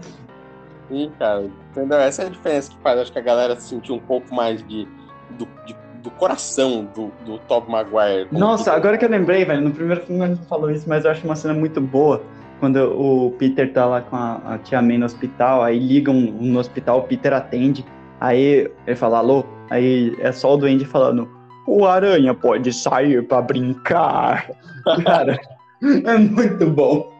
Sim, 0.88 1.12
cara, 1.20 1.50
entendeu? 1.72 1.98
Essa 1.98 2.24
é 2.24 2.26
a 2.28 2.30
diferença 2.30 2.72
que 2.72 2.78
faz, 2.82 2.98
acho 3.00 3.12
que 3.12 3.20
a 3.20 3.22
galera 3.22 3.56
sentir 3.60 3.92
um 3.92 4.00
pouco 4.00 4.34
mais 4.34 4.66
de, 4.66 4.88
do, 5.32 5.46
de- 5.66 5.76
do 6.02 6.12
coração 6.12 6.88
do, 6.96 7.12
do 7.26 7.40
Tobey 7.40 7.72
Maguire. 7.72 8.28
Nossa, 8.32 8.66
Peter. 8.66 8.74
agora 8.78 8.98
que 8.98 9.04
eu 9.04 9.10
lembrei, 9.10 9.44
velho, 9.44 9.62
no 9.62 9.72
primeiro 9.72 10.02
filme 10.06 10.24
a 10.24 10.28
gente 10.28 10.46
falou 10.46 10.70
isso, 10.72 10.88
mas 10.88 11.04
eu 11.04 11.12
acho 11.12 11.26
uma 11.26 11.36
cena 11.36 11.54
muito 11.54 11.82
boa. 11.82 12.22
Quando 12.60 12.77
o 12.77 13.32
Peter 13.32 13.72
tá 13.73 13.86
lá 13.86 14.02
com 14.02 14.15
a, 14.15 14.36
a 14.45 14.57
tia 14.60 14.82
May 14.82 14.98
no 14.98 15.06
hospital, 15.06 15.64
aí 15.64 15.77
ligam 15.77 16.15
no 16.15 16.60
hospital, 16.60 16.99
o 16.99 17.03
Peter 17.03 17.34
atende, 17.34 17.86
aí 18.19 18.72
ele 18.88 18.95
fala, 18.95 19.19
alô, 19.19 19.44
aí 19.69 20.15
é 20.19 20.32
só 20.32 20.53
o 20.53 20.57
Duende 20.57 20.86
falando, 20.86 21.30
o 21.68 21.86
Aranha 21.86 22.34
pode 22.34 22.72
sair 22.72 23.27
pra 23.27 23.41
brincar. 23.41 24.49
Cara, 25.03 25.40
é 25.82 26.18
muito 26.18 26.65
bom. 26.68 27.14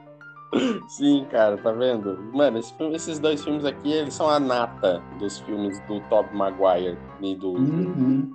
Sim, 0.88 1.26
cara, 1.30 1.57
tá 1.57 1.72
vendo? 1.72 2.18
Mano, 2.32 2.60
esse 2.60 2.74
esses 2.94 3.20
dois 3.20 3.44
filmes 3.44 3.66
aqui, 3.66 3.91
eles 3.91 4.14
são 4.14 4.30
a 4.30 4.40
nata 4.40 5.02
dos 5.20 5.40
filmes 5.40 5.80
do 5.82 5.99
Tobey 6.02 6.34
Maguire 6.34 6.98
e 7.22 7.36
do... 7.36 7.52
Uhum. 7.52 8.32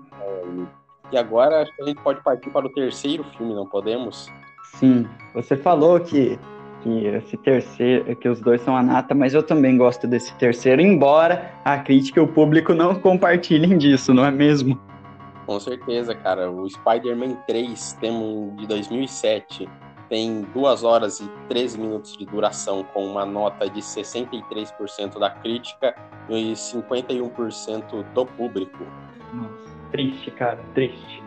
E 1.12 1.16
agora 1.16 1.62
acho 1.62 1.74
que 1.74 1.82
a 1.82 1.86
gente 1.86 2.02
pode 2.02 2.22
partir 2.22 2.50
para 2.50 2.66
o 2.66 2.72
terceiro 2.72 3.24
filme, 3.36 3.54
não 3.54 3.66
podemos? 3.66 4.28
Sim, 4.76 5.08
você 5.34 5.56
falou 5.56 5.98
que, 5.98 6.38
que 6.82 7.06
esse 7.06 7.36
terceiro, 7.36 8.16
que 8.16 8.28
os 8.28 8.40
dois 8.40 8.60
são 8.62 8.76
a 8.76 8.82
nata, 8.82 9.14
mas 9.14 9.34
eu 9.34 9.42
também 9.42 9.76
gosto 9.76 10.06
desse 10.06 10.34
terceiro, 10.34 10.80
embora 10.80 11.52
a 11.64 11.78
crítica 11.78 12.20
e 12.20 12.22
o 12.22 12.28
público 12.28 12.74
não 12.74 12.94
compartilhem 12.94 13.76
disso, 13.78 14.12
não 14.14 14.24
é 14.24 14.30
mesmo? 14.30 14.80
Com 15.46 15.58
certeza, 15.58 16.14
cara. 16.14 16.50
O 16.50 16.68
Spider-Man 16.68 17.34
3, 17.46 17.98
temos 18.00 18.56
de 18.56 18.66
2007, 18.66 19.68
tem 20.08 20.46
2 20.54 20.84
horas 20.84 21.20
e 21.20 21.28
13 21.48 21.78
minutos 21.78 22.16
de 22.16 22.24
duração, 22.24 22.84
com 22.94 23.04
uma 23.06 23.24
nota 23.24 23.68
de 23.68 23.80
63% 23.80 25.18
da 25.18 25.30
crítica 25.30 25.94
e 26.28 26.52
51% 26.52 28.04
do 28.14 28.26
público. 28.26 28.84
Nossa, 29.32 29.76
triste, 29.90 30.30
cara, 30.30 30.58
triste. 30.74 31.19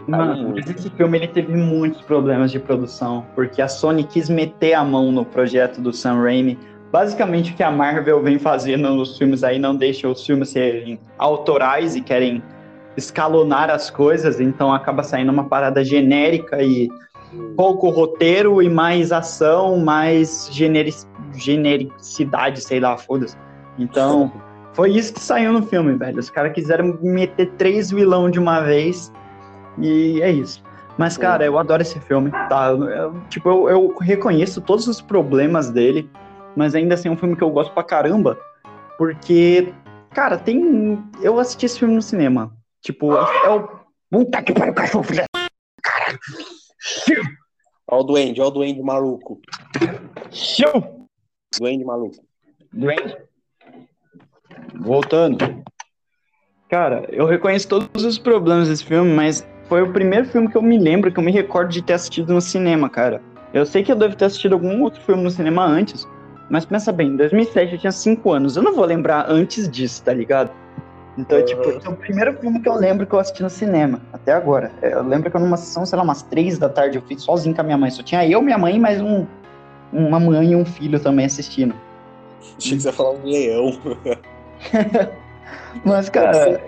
Decaiu 0.00 0.18
Mano, 0.26 0.48
muito. 0.50 0.70
esse 0.70 0.90
filme 0.90 1.18
ele 1.18 1.28
teve 1.28 1.54
muitos 1.56 2.02
problemas 2.02 2.52
de 2.52 2.58
produção, 2.58 3.24
porque 3.34 3.62
a 3.62 3.68
Sony 3.68 4.04
quis 4.04 4.28
meter 4.28 4.74
a 4.74 4.84
mão 4.84 5.10
no 5.10 5.24
projeto 5.24 5.80
do 5.80 5.92
Sam 5.92 6.22
Raimi. 6.22 6.58
Basicamente 6.92 7.52
o 7.52 7.56
que 7.56 7.62
a 7.62 7.70
Marvel 7.70 8.22
vem 8.22 8.38
fazendo 8.38 8.94
nos 8.94 9.18
filmes 9.18 9.42
aí 9.42 9.58
não 9.58 9.74
deixa 9.74 10.08
os 10.08 10.24
filmes 10.24 10.50
serem 10.50 10.98
autorais 11.18 11.96
e 11.96 12.00
querem 12.00 12.42
escalonar 12.96 13.70
as 13.70 13.90
coisas, 13.90 14.40
então 14.40 14.72
acaba 14.72 15.02
saindo 15.02 15.32
uma 15.32 15.44
parada 15.44 15.84
genérica 15.84 16.62
e 16.62 16.88
pouco 17.56 17.90
roteiro 17.90 18.62
e 18.62 18.68
mais 18.68 19.12
ação, 19.12 19.78
mais 19.78 20.48
generi- 20.52 20.94
genericidade, 21.34 22.60
sei 22.62 22.80
lá, 22.80 22.96
foda-se. 22.96 23.36
Então, 23.78 24.32
Foi 24.76 24.90
isso 24.90 25.14
que 25.14 25.20
saiu 25.20 25.54
no 25.54 25.62
filme, 25.62 25.94
velho. 25.94 26.18
Os 26.18 26.28
caras 26.28 26.52
quiseram 26.52 26.98
meter 27.00 27.50
três 27.52 27.90
vilão 27.90 28.30
de 28.30 28.38
uma 28.38 28.60
vez 28.60 29.10
e 29.78 30.20
é 30.22 30.30
isso. 30.30 30.62
Mas, 30.98 31.18
cara, 31.18 31.44
eu 31.44 31.58
adoro 31.58 31.82
esse 31.82 32.00
filme, 32.00 32.30
tá? 32.30 32.68
Eu- 32.70 33.20
tipo, 33.28 33.48
eu, 33.48 33.68
eu 33.68 33.96
reconheço 33.98 34.60
todos 34.62 34.86
os 34.88 35.00
problemas 35.00 35.70
dele, 35.70 36.08
mas 36.56 36.74
ainda 36.74 36.94
assim 36.94 37.08
é 37.08 37.10
um 37.12 37.16
filme 37.16 37.36
que 37.36 37.42
eu 37.42 37.50
gosto 37.50 37.72
pra 37.74 37.82
caramba, 37.84 38.38
porque, 38.96 39.74
cara, 40.14 40.38
tem. 40.38 40.98
Eu 41.20 41.38
assisti 41.38 41.66
esse 41.66 41.78
filme 41.78 41.94
no 41.94 42.02
cinema. 42.02 42.56
Tipo, 42.80 43.12
é 43.12 43.50
o. 43.50 43.68
Puta 44.10 44.42
que 44.42 44.52
pariu, 44.54 44.72
cachorro, 44.72 45.04
filha. 45.04 45.24
Caralho. 45.82 46.18
Ó 47.88 48.00
o 48.00 48.02
duende, 48.04 48.40
ó 48.40 48.46
o 48.46 48.50
duende 48.50 48.82
maluco. 48.82 49.40
Show! 50.30 51.06
Duende 51.58 51.84
maluco. 51.84 52.16
Duende. 52.72 53.16
Voltando. 54.74 55.62
Cara, 56.68 57.06
eu 57.10 57.26
reconheço 57.26 57.68
todos 57.68 58.04
os 58.04 58.18
problemas 58.18 58.68
desse 58.68 58.84
filme, 58.84 59.12
mas 59.12 59.46
foi 59.68 59.82
o 59.82 59.92
primeiro 59.92 60.26
filme 60.26 60.48
que 60.48 60.56
eu 60.56 60.62
me 60.62 60.78
lembro, 60.78 61.12
que 61.12 61.18
eu 61.18 61.24
me 61.24 61.32
recordo 61.32 61.70
de 61.70 61.82
ter 61.82 61.94
assistido 61.94 62.32
no 62.32 62.40
cinema, 62.40 62.88
cara. 62.88 63.20
Eu 63.52 63.64
sei 63.64 63.82
que 63.82 63.90
eu 63.90 63.96
devo 63.96 64.16
ter 64.16 64.26
assistido 64.26 64.54
algum 64.54 64.82
outro 64.82 65.00
filme 65.00 65.22
no 65.22 65.30
cinema 65.30 65.64
antes, 65.64 66.06
mas 66.50 66.64
pensa 66.64 66.92
bem, 66.92 67.08
em 67.08 67.16
2007 67.16 67.72
eu 67.72 67.78
tinha 67.78 67.92
5 67.92 68.32
anos, 68.32 68.56
eu 68.56 68.62
não 68.62 68.74
vou 68.74 68.84
lembrar 68.84 69.26
antes 69.28 69.68
disso, 69.68 70.02
tá 70.02 70.12
ligado? 70.12 70.50
Então, 71.18 71.42
tipo, 71.42 71.62
esse 71.62 71.86
é 71.86 71.90
o 71.90 71.96
primeiro 71.96 72.34
filme 72.38 72.60
que 72.60 72.68
eu 72.68 72.74
lembro 72.74 73.06
que 73.06 73.14
eu 73.14 73.18
assisti 73.18 73.42
no 73.42 73.48
cinema, 73.48 74.00
até 74.12 74.32
agora. 74.32 74.70
É, 74.82 74.92
Eu 74.92 75.02
lembro 75.02 75.30
que 75.30 75.36
eu 75.36 75.40
numa 75.40 75.56
sessão, 75.56 75.86
sei 75.86 75.96
lá, 75.96 76.04
umas 76.04 76.22
3 76.22 76.58
da 76.58 76.68
tarde, 76.68 76.98
eu 76.98 77.02
fiz 77.02 77.22
sozinho 77.22 77.54
com 77.54 77.62
a 77.62 77.64
minha 77.64 77.78
mãe. 77.78 77.90
Só 77.90 78.02
tinha 78.02 78.28
eu, 78.28 78.42
minha 78.42 78.58
mãe 78.58 78.76
e 78.76 78.78
mais 78.78 79.00
um, 79.00 79.26
uma 79.92 80.20
mãe 80.20 80.52
e 80.52 80.56
um 80.56 80.64
filho 80.64 81.00
também 81.00 81.24
assistindo. 81.24 81.74
Achei 82.58 82.76
que 82.76 82.82
você 82.82 82.88
ia 82.88 82.92
falar 82.92 83.12
um 83.12 83.24
leão. 83.24 83.78
Mas, 85.84 86.10
cara, 86.10 86.60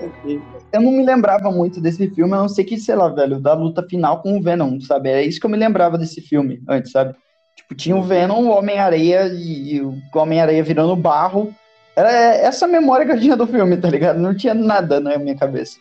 eu 0.72 0.80
não 0.80 0.92
me 0.92 1.04
lembrava 1.04 1.50
muito 1.50 1.80
desse 1.80 2.08
filme, 2.10 2.34
a 2.34 2.38
não 2.38 2.48
ser 2.48 2.64
que, 2.64 2.78
sei 2.78 2.94
lá, 2.94 3.08
velho, 3.08 3.40
da 3.40 3.54
luta 3.54 3.82
final 3.82 4.20
com 4.20 4.36
o 4.36 4.42
Venom, 4.42 4.80
sabe? 4.80 5.08
É 5.08 5.22
isso 5.22 5.40
que 5.40 5.46
eu 5.46 5.50
me 5.50 5.56
lembrava 5.56 5.96
desse 5.96 6.20
filme 6.20 6.62
antes, 6.68 6.92
sabe? 6.92 7.14
Tipo, 7.56 7.74
tinha 7.74 7.96
o 7.96 8.02
Venom, 8.02 8.44
o 8.44 8.50
Homem-Areia 8.50 9.28
e, 9.32 9.80
o 9.80 9.94
Homem-Areia 10.14 10.62
virando 10.62 10.94
barro. 10.94 11.54
Era 11.96 12.10
essa 12.10 12.66
memória 12.66 13.04
que 13.04 13.12
eu 13.12 13.20
tinha 13.20 13.36
do 13.36 13.46
filme, 13.46 13.76
tá 13.76 13.90
ligado? 13.90 14.18
Não 14.18 14.34
tinha 14.34 14.54
nada 14.54 15.00
na 15.00 15.18
minha 15.18 15.36
cabeça. 15.36 15.78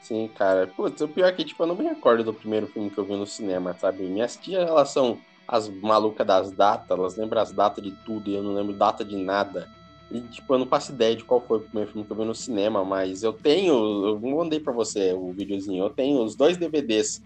Sim, 0.00 0.30
cara. 0.34 0.66
Putz, 0.66 1.00
o 1.02 1.08
pior 1.08 1.26
é 1.26 1.32
que, 1.32 1.44
tipo, 1.44 1.62
eu 1.62 1.66
não 1.66 1.76
me 1.76 1.84
recordo 1.84 2.24
do 2.24 2.32
primeiro 2.32 2.66
filme 2.66 2.90
que 2.90 2.98
eu 2.98 3.04
vi 3.04 3.14
no 3.14 3.26
cinema, 3.26 3.76
sabe? 3.78 4.04
Minhas 4.04 4.36
tias, 4.36 4.66
elas 4.66 4.88
são 4.88 5.18
as 5.46 5.68
malucas 5.68 6.26
das 6.26 6.50
datas, 6.52 6.96
elas 6.96 7.16
lembram 7.16 7.42
as 7.42 7.52
datas 7.52 7.82
de 7.82 7.90
tudo 8.04 8.30
e 8.30 8.34
eu 8.34 8.42
não 8.42 8.54
lembro 8.54 8.72
data 8.72 9.04
de 9.04 9.16
nada. 9.16 9.68
E, 10.10 10.20
tipo, 10.22 10.52
eu 10.52 10.58
não 10.58 10.66
faço 10.66 10.92
ideia 10.92 11.14
de 11.14 11.24
qual 11.24 11.40
foi 11.40 11.58
o 11.58 11.60
primeiro 11.60 11.92
filme 11.92 12.04
que 12.04 12.12
eu 12.12 12.16
vi 12.16 12.24
no 12.24 12.34
cinema, 12.34 12.84
mas 12.84 13.22
eu 13.22 13.32
tenho, 13.32 13.72
eu 14.06 14.18
mandei 14.18 14.58
pra 14.58 14.72
você 14.72 15.12
o 15.12 15.32
videozinho, 15.32 15.84
eu 15.84 15.90
tenho 15.90 16.22
os 16.22 16.34
dois 16.34 16.56
DVDs 16.56 17.22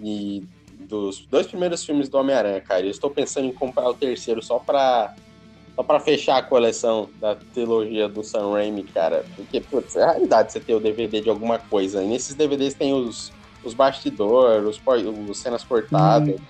e 0.00 0.44
dos 0.78 1.26
dois 1.26 1.46
primeiros 1.46 1.84
filmes 1.84 2.08
do 2.08 2.16
Homem-Aranha, 2.16 2.60
cara. 2.60 2.82
Eu 2.82 2.90
estou 2.90 3.10
pensando 3.10 3.46
em 3.46 3.52
comprar 3.52 3.88
o 3.88 3.94
terceiro 3.94 4.40
só 4.40 4.58
pra, 4.60 5.14
só 5.74 5.82
pra 5.82 5.98
fechar 5.98 6.38
a 6.38 6.42
coleção 6.42 7.10
da 7.20 7.34
trilogia 7.34 8.08
do 8.08 8.22
Sam 8.22 8.52
Raimi, 8.52 8.84
cara. 8.84 9.24
Porque, 9.34 9.60
putz, 9.60 9.96
é 9.96 10.04
raridade 10.04 10.52
você 10.52 10.60
ter 10.60 10.74
o 10.74 10.80
DVD 10.80 11.20
de 11.20 11.28
alguma 11.28 11.58
coisa. 11.58 12.02
E 12.02 12.06
nesses 12.06 12.36
DVDs 12.36 12.74
tem 12.74 12.94
os, 12.94 13.32
os 13.64 13.74
bastidores, 13.74 14.78
os, 14.78 15.28
os 15.28 15.38
cenas 15.38 15.64
cortadas. 15.64 16.40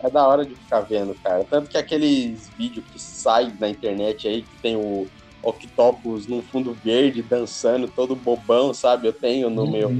É 0.00 0.10
da 0.10 0.26
hora 0.26 0.44
de 0.44 0.54
ficar 0.54 0.80
vendo, 0.80 1.14
cara. 1.22 1.44
Tanto 1.48 1.70
que 1.70 1.78
aqueles 1.78 2.50
vídeos 2.50 2.84
que 2.92 3.00
saem 3.00 3.52
na 3.58 3.68
internet 3.68 4.28
aí, 4.28 4.42
que 4.42 4.56
tem 4.60 4.76
o 4.76 5.06
Octopus 5.46 6.26
num 6.26 6.42
fundo 6.42 6.72
verde 6.72 7.22
dançando, 7.22 7.86
todo 7.86 8.16
bobão, 8.16 8.74
sabe? 8.74 9.06
Eu 9.06 9.12
tenho 9.12 9.48
no 9.48 9.70
meu. 9.70 9.96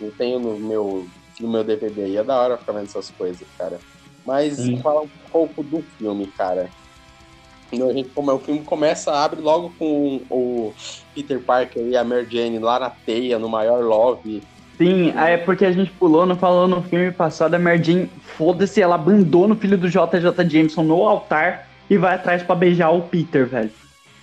Eu 0.00 0.12
tenho 0.16 0.38
no 0.38 0.58
meu, 0.58 1.06
no 1.40 1.50
meu 1.50 1.64
DVD 1.64 2.04
aí. 2.04 2.16
É 2.16 2.24
da 2.24 2.40
hora 2.40 2.56
ficar 2.56 2.72
vendo 2.72 2.84
essas 2.84 3.10
coisas, 3.10 3.46
cara. 3.58 3.78
Mas 4.24 4.56
Sim. 4.56 4.78
falar 4.78 5.02
um 5.02 5.10
pouco 5.30 5.62
do 5.64 5.82
filme, 5.98 6.28
cara. 6.28 6.70
A 7.72 7.92
gente, 7.92 8.10
como 8.10 8.30
é, 8.30 8.34
o 8.34 8.38
filme 8.38 8.62
começa, 8.62 9.10
abre 9.12 9.40
logo 9.40 9.72
com 9.78 10.20
o 10.30 10.74
Peter 11.14 11.40
Parker 11.40 11.82
e 11.86 11.96
a 11.96 12.04
Mary 12.04 12.28
Jane 12.30 12.58
lá 12.58 12.78
na 12.78 12.90
teia, 12.90 13.38
no 13.38 13.48
maior 13.48 13.82
love. 13.82 14.42
Sim, 14.76 15.10
é 15.16 15.38
porque 15.38 15.64
a 15.64 15.72
gente 15.72 15.90
pulou, 15.92 16.26
não 16.26 16.36
falou 16.36 16.68
no 16.68 16.82
filme 16.82 17.10
passado, 17.10 17.54
a 17.54 17.58
Mary 17.58 17.82
Jane, 17.82 18.10
foda-se, 18.36 18.80
ela 18.82 18.96
abandona 18.96 19.54
o 19.54 19.56
filho 19.56 19.78
do 19.78 19.88
JJ 19.88 20.48
Jameson 20.48 20.82
no 20.82 21.06
altar 21.06 21.66
e 21.88 21.96
vai 21.96 22.14
atrás 22.14 22.42
pra 22.42 22.54
beijar 22.54 22.90
o 22.90 23.02
Peter, 23.02 23.46
velho. 23.46 23.70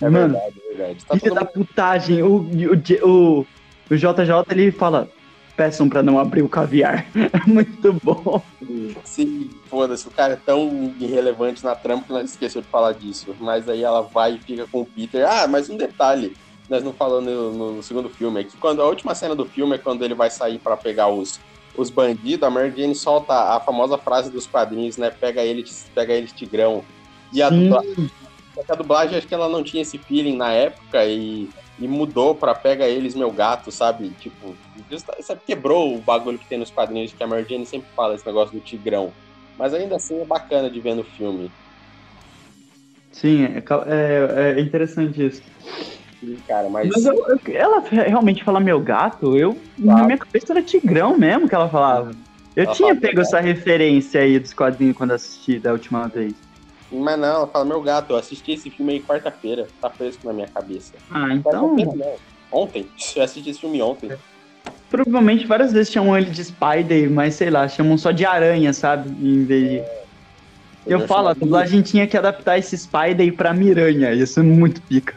É 0.00 0.08
Mano, 0.08 0.34
verdade, 0.34 0.62
é 0.64 0.74
verdade. 0.74 1.04
Tá 1.04 1.16
filho 1.18 1.34
da 1.34 1.44
putagem, 1.44 2.22
o, 2.22 2.36
o, 2.36 3.08
o, 3.08 3.46
o 3.90 3.96
JJ, 3.96 4.32
ele 4.50 4.70
fala, 4.72 5.08
peçam 5.60 5.90
pra 5.90 6.02
não 6.02 6.18
abrir 6.18 6.42
o 6.42 6.48
caviar. 6.48 7.06
É 7.14 7.46
muito 7.46 7.92
bom. 8.02 8.42
Se 9.04 9.50
foda-se, 9.66 10.08
o 10.08 10.10
cara 10.10 10.32
é 10.32 10.36
tão 10.36 10.94
irrelevante 10.98 11.62
na 11.62 11.74
trama 11.74 12.02
que 12.02 12.12
nós 12.12 12.30
esqueceu 12.30 12.62
de 12.62 12.68
falar 12.68 12.92
disso. 12.92 13.34
Mas 13.38 13.68
aí 13.68 13.82
ela 13.82 14.00
vai 14.00 14.34
e 14.34 14.38
fica 14.38 14.66
com 14.66 14.80
o 14.80 14.86
Peter. 14.86 15.26
Ah, 15.28 15.46
mas 15.46 15.68
um 15.68 15.76
detalhe, 15.76 16.34
nós 16.68 16.82
não 16.82 16.94
falamos 16.94 17.30
no, 17.30 17.74
no 17.76 17.82
segundo 17.82 18.08
filme, 18.08 18.40
é 18.40 18.44
que 18.44 18.56
quando 18.56 18.80
a 18.80 18.86
última 18.86 19.14
cena 19.14 19.34
do 19.34 19.44
filme 19.44 19.74
é 19.74 19.78
quando 19.78 20.02
ele 20.02 20.14
vai 20.14 20.30
sair 20.30 20.58
pra 20.58 20.76
pegar 20.76 21.08
os, 21.08 21.38
os 21.76 21.90
bandidos, 21.90 22.46
a 22.46 22.50
Mary 22.50 22.72
Jane 22.74 22.94
solta 22.94 23.54
a 23.54 23.60
famosa 23.60 23.98
frase 23.98 24.30
dos 24.30 24.46
quadrinhos, 24.46 24.96
né? 24.96 25.10
Pega 25.10 25.42
ele, 25.42 25.64
pega 25.94 26.14
ele, 26.14 26.26
tigrão. 26.26 26.82
E 27.32 27.42
a 27.42 27.50
Sim. 28.54 28.60
dublagem, 28.60 28.68
a 28.68 28.74
dublagem, 28.74 29.18
acho 29.18 29.28
que 29.28 29.34
ela 29.34 29.48
não 29.48 29.62
tinha 29.62 29.82
esse 29.82 29.98
feeling 29.98 30.36
na 30.36 30.52
época 30.52 31.04
e, 31.06 31.48
e 31.78 31.88
mudou 31.88 32.34
pra 32.34 32.54
Pega 32.54 32.86
Eles, 32.86 33.14
Meu 33.14 33.30
Gato, 33.32 33.70
sabe? 33.70 34.10
Tipo, 34.10 34.56
justa- 34.90 35.16
sabe, 35.22 35.40
quebrou 35.46 35.96
o 35.96 36.00
bagulho 36.00 36.38
que 36.38 36.48
tem 36.48 36.58
nos 36.58 36.70
quadrinhos, 36.70 37.12
que 37.12 37.22
a 37.22 37.26
Mary 37.26 37.46
Jane 37.48 37.66
sempre 37.66 37.88
fala 37.94 38.14
esse 38.14 38.26
negócio 38.26 38.54
do 38.54 38.60
tigrão. 38.64 39.12
Mas 39.58 39.74
ainda 39.74 39.96
assim 39.96 40.20
é 40.20 40.24
bacana 40.24 40.70
de 40.70 40.80
ver 40.80 40.94
no 40.94 41.04
filme. 41.04 41.52
Sim, 43.12 43.44
é, 43.44 43.60
ca- 43.60 43.84
é- 43.86 44.56
é 44.56 44.60
interessante 44.60 45.26
isso. 45.26 45.42
Cara, 46.46 46.68
mas. 46.68 46.88
Mas 46.88 47.04
eu- 47.04 47.14
eu- 47.14 47.54
ela 47.54 47.80
realmente 47.80 48.44
fala 48.44 48.60
meu 48.60 48.80
gato, 48.80 49.36
eu 49.36 49.56
na 49.78 50.04
minha 50.04 50.18
cabeça 50.18 50.52
era 50.52 50.62
tigrão 50.62 51.16
mesmo 51.18 51.48
que 51.48 51.54
ela 51.54 51.68
falava. 51.68 52.14
Eu 52.54 52.64
Ela 52.64 52.74
tinha 52.74 52.88
fala 52.88 53.00
pego 53.00 53.20
essa 53.20 53.40
referência 53.40 54.20
aí 54.20 54.38
dos 54.38 54.52
quadrinhos 54.52 54.96
quando 54.96 55.12
assisti 55.12 55.58
da 55.58 55.72
última 55.72 56.08
vez. 56.08 56.34
Mas 56.92 57.18
não, 57.18 57.28
ela 57.28 57.46
fala, 57.46 57.64
meu 57.64 57.80
gato, 57.80 58.12
eu 58.12 58.16
assisti 58.16 58.52
esse 58.52 58.70
filme 58.70 58.94
aí 58.94 59.00
quarta-feira, 59.02 59.66
tá 59.80 59.88
fresco 59.90 60.26
na 60.26 60.32
minha 60.32 60.48
cabeça. 60.48 60.94
Ah, 61.10 61.34
então 61.34 61.52
Quarta-feira 61.52 61.92
não. 61.94 62.14
Ontem, 62.52 62.86
eu 63.14 63.22
assisti 63.22 63.50
esse 63.50 63.60
filme 63.60 63.80
ontem. 63.80 64.10
provavelmente 64.90 65.46
várias 65.46 65.72
vezes 65.72 65.92
chamam 65.92 66.18
ele 66.18 66.30
de 66.30 66.44
Spider, 66.44 67.10
mas 67.10 67.34
sei 67.34 67.50
lá, 67.50 67.68
chamam 67.68 67.96
só 67.96 68.10
de 68.10 68.24
aranha, 68.24 68.72
sabe? 68.72 69.08
Em 69.24 69.44
vez 69.44 69.68
de. 69.68 69.76
Eu 70.86 70.98
Eu 70.98 71.06
falo, 71.06 71.28
a 71.28 71.34
dublagem 71.34 71.82
tinha 71.82 72.06
que 72.06 72.16
adaptar 72.16 72.58
esse 72.58 72.76
Spider 72.76 73.32
pra 73.36 73.52
Miranha, 73.52 74.12
isso 74.12 74.40
é 74.40 74.42
muito 74.42 74.82
pica. 74.82 75.14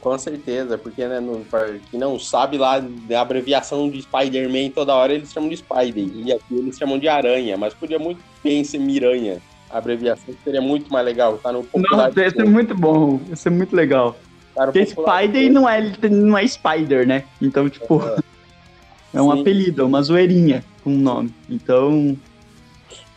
Com 0.00 0.18
certeza, 0.18 0.76
porque, 0.76 1.06
né, 1.06 1.20
no, 1.20 1.44
pra 1.44 1.78
quem 1.88 1.98
não 1.98 2.18
sabe 2.18 2.58
lá, 2.58 2.82
a 3.14 3.20
abreviação 3.20 3.88
de 3.88 4.02
Spider-Man 4.02 4.70
toda 4.74 4.92
hora 4.92 5.14
eles 5.14 5.32
chamam 5.32 5.48
de 5.48 5.56
Spider, 5.56 6.04
e 6.12 6.32
aqui 6.32 6.58
eles 6.58 6.76
chamam 6.76 6.98
de 6.98 7.06
Aranha, 7.06 7.56
mas 7.56 7.72
podia 7.72 8.00
muito 8.00 8.20
bem 8.42 8.64
ser 8.64 8.78
Miranha. 8.78 9.40
Abreviação 9.72 10.34
seria 10.44 10.60
muito 10.60 10.92
mais 10.92 11.04
legal, 11.04 11.38
tá 11.38 11.50
no 11.52 11.64
popular. 11.64 12.08
Nossa, 12.08 12.26
isso 12.26 12.40
é 12.40 12.44
muito 12.44 12.74
bom, 12.74 13.20
isso 13.32 13.48
é 13.48 13.50
muito 13.50 13.74
legal. 13.74 14.16
tá 14.54 14.64
Porque 14.66 14.84
popular- 14.86 15.22
Spider 15.24 15.52
não 15.52 15.68
é, 15.68 15.92
não 16.10 16.36
é 16.38 16.46
Spider, 16.46 17.06
né? 17.06 17.24
Então, 17.40 17.68
tipo, 17.70 18.00
é 19.14 19.20
um 19.22 19.32
Sim. 19.32 19.40
apelido, 19.40 19.82
é 19.82 19.84
uma 19.84 20.02
zoeirinha 20.02 20.62
com 20.84 20.90
o 20.94 20.98
nome. 20.98 21.32
Então, 21.48 22.16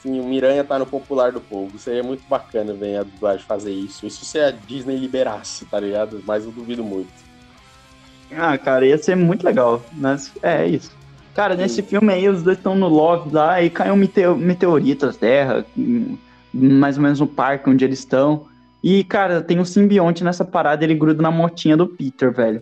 Sim, 0.02 0.20
o 0.20 0.24
Miranha 0.24 0.64
tá 0.64 0.78
no 0.80 0.86
popular 0.86 1.32
do 1.32 1.42
povo. 1.42 1.78
Seria 1.80 2.04
muito 2.04 2.24
bacana 2.30 2.74
ver 2.74 2.98
a 2.98 3.04
dublagem 3.04 3.44
fazer 3.46 3.72
isso. 3.74 4.06
Isso 4.06 4.24
se 4.24 4.38
a 4.40 4.52
Disney 4.52 4.96
liberasse, 4.98 5.66
tá 5.66 5.80
ligado? 5.80 6.22
Mas 6.26 6.46
eu 6.46 6.52
duvido 6.52 6.84
muito. 6.84 7.10
ah, 8.38 8.56
cara, 8.58 8.86
ia 8.86 8.98
ser 9.00 9.16
muito 9.16 9.44
legal. 9.44 9.84
Mas 9.94 10.32
é 10.44 10.68
isso. 10.68 10.92
Cara, 11.34 11.56
nesse 11.56 11.82
filme 11.82 12.14
aí, 12.14 12.30
os 12.30 12.44
dois 12.44 12.56
estão 12.58 12.76
no 12.76 12.88
Love 12.88 13.34
lá 13.34 13.62
e 13.64 13.70
cai 13.70 13.92
um 13.92 13.96
meteo- 13.96 14.38
meteorito 14.38 15.08
na 15.08 15.12
Terra, 15.14 15.66
hum, 15.78 16.18
mais 16.56 16.98
ou 16.98 17.04
menos 17.04 17.20
no 17.20 17.28
parque 17.28 17.70
onde 17.70 17.84
eles 17.84 18.00
estão. 18.00 18.46
E, 18.84 19.04
cara, 19.04 19.42
tem 19.42 19.60
um 19.60 19.66
simbionte 19.66 20.24
nessa 20.24 20.46
parada, 20.46 20.84
ele 20.84 20.96
gruda 20.96 21.22
na 21.22 21.32
motinha 21.32 21.76
do 21.76 21.88
Peter, 21.88 22.32
velho. 22.32 22.62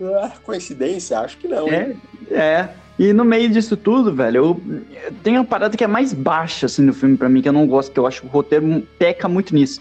Ah, 0.00 0.32
coincidência? 0.44 1.18
Acho 1.20 1.36
que 1.38 1.46
não. 1.48 1.68
É, 1.68 1.90
hein? 1.90 1.96
é. 2.30 2.68
E 2.98 3.12
no 3.12 3.24
meio 3.24 3.48
disso 3.48 3.76
tudo, 3.76 4.12
velho, 4.14 4.36
eu, 4.36 4.60
eu 5.06 5.12
tenho 5.22 5.38
uma 5.38 5.44
parada 5.44 5.76
que 5.76 5.84
é 5.84 5.86
mais 5.86 6.12
baixa, 6.12 6.66
assim, 6.66 6.82
no 6.82 6.92
filme 6.92 7.16
pra 7.16 7.28
mim, 7.28 7.40
que 7.40 7.48
eu 7.48 7.52
não 7.52 7.66
gosto, 7.66 7.92
que 7.92 7.98
eu 7.98 8.06
acho 8.06 8.20
que 8.20 8.26
o 8.26 8.30
roteiro 8.30 8.82
peca 8.98 9.28
muito 9.28 9.54
nisso. 9.54 9.80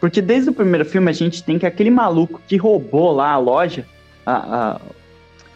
Porque 0.00 0.20
desde 0.20 0.50
o 0.50 0.52
primeiro 0.52 0.84
filme 0.84 1.08
a 1.10 1.14
gente 1.14 1.42
tem 1.42 1.58
que 1.58 1.66
aquele 1.66 1.90
maluco 1.90 2.40
que 2.46 2.56
roubou 2.56 3.12
lá 3.12 3.30
a 3.32 3.38
loja 3.38 3.86
a- 4.26 4.72
a- 4.76 4.80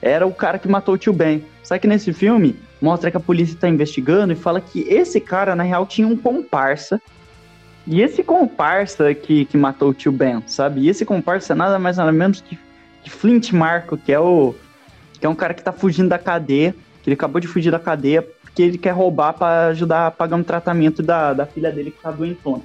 era 0.00 0.26
o 0.26 0.32
cara 0.32 0.58
que 0.58 0.68
matou 0.68 0.94
o 0.94 0.98
tio 0.98 1.12
Ben. 1.12 1.44
Só 1.62 1.78
que 1.78 1.86
nesse 1.86 2.12
filme 2.12 2.56
mostra 2.86 3.10
que 3.10 3.16
a 3.16 3.20
polícia 3.20 3.58
tá 3.58 3.68
investigando 3.68 4.32
e 4.32 4.36
fala 4.36 4.60
que 4.60 4.82
esse 4.82 5.20
cara, 5.20 5.56
na 5.56 5.64
real, 5.64 5.84
tinha 5.84 6.06
um 6.06 6.16
comparsa 6.16 7.02
E 7.84 8.00
esse 8.00 8.22
comparsa 8.22 9.12
que, 9.12 9.44
que 9.44 9.56
matou 9.56 9.90
o 9.90 9.94
tio 9.94 10.12
Ben, 10.12 10.40
sabe? 10.46 10.82
E 10.82 10.88
esse 10.88 11.04
comparsa 11.04 11.52
é 11.52 11.56
nada 11.56 11.78
mais 11.80 11.96
nada 11.96 12.12
menos 12.12 12.40
que, 12.40 12.56
que 13.02 13.10
Flint 13.10 13.52
Marco, 13.52 13.96
que 13.96 14.12
é 14.12 14.20
o. 14.20 14.54
que 15.18 15.26
é 15.26 15.28
um 15.28 15.34
cara 15.34 15.52
que 15.52 15.64
tá 15.64 15.72
fugindo 15.72 16.08
da 16.08 16.18
cadeia, 16.18 16.74
que 17.02 17.10
ele 17.10 17.14
acabou 17.14 17.40
de 17.40 17.48
fugir 17.48 17.72
da 17.72 17.78
cadeia 17.80 18.22
porque 18.22 18.62
ele 18.62 18.78
quer 18.78 18.92
roubar 18.92 19.34
para 19.34 19.66
ajudar 19.66 20.06
a 20.06 20.10
pagar 20.10 20.36
um 20.36 20.42
tratamento 20.42 21.02
da, 21.02 21.34
da 21.34 21.44
filha 21.44 21.70
dele 21.70 21.90
que 21.90 22.00
tá 22.00 22.10
doentona. 22.10 22.62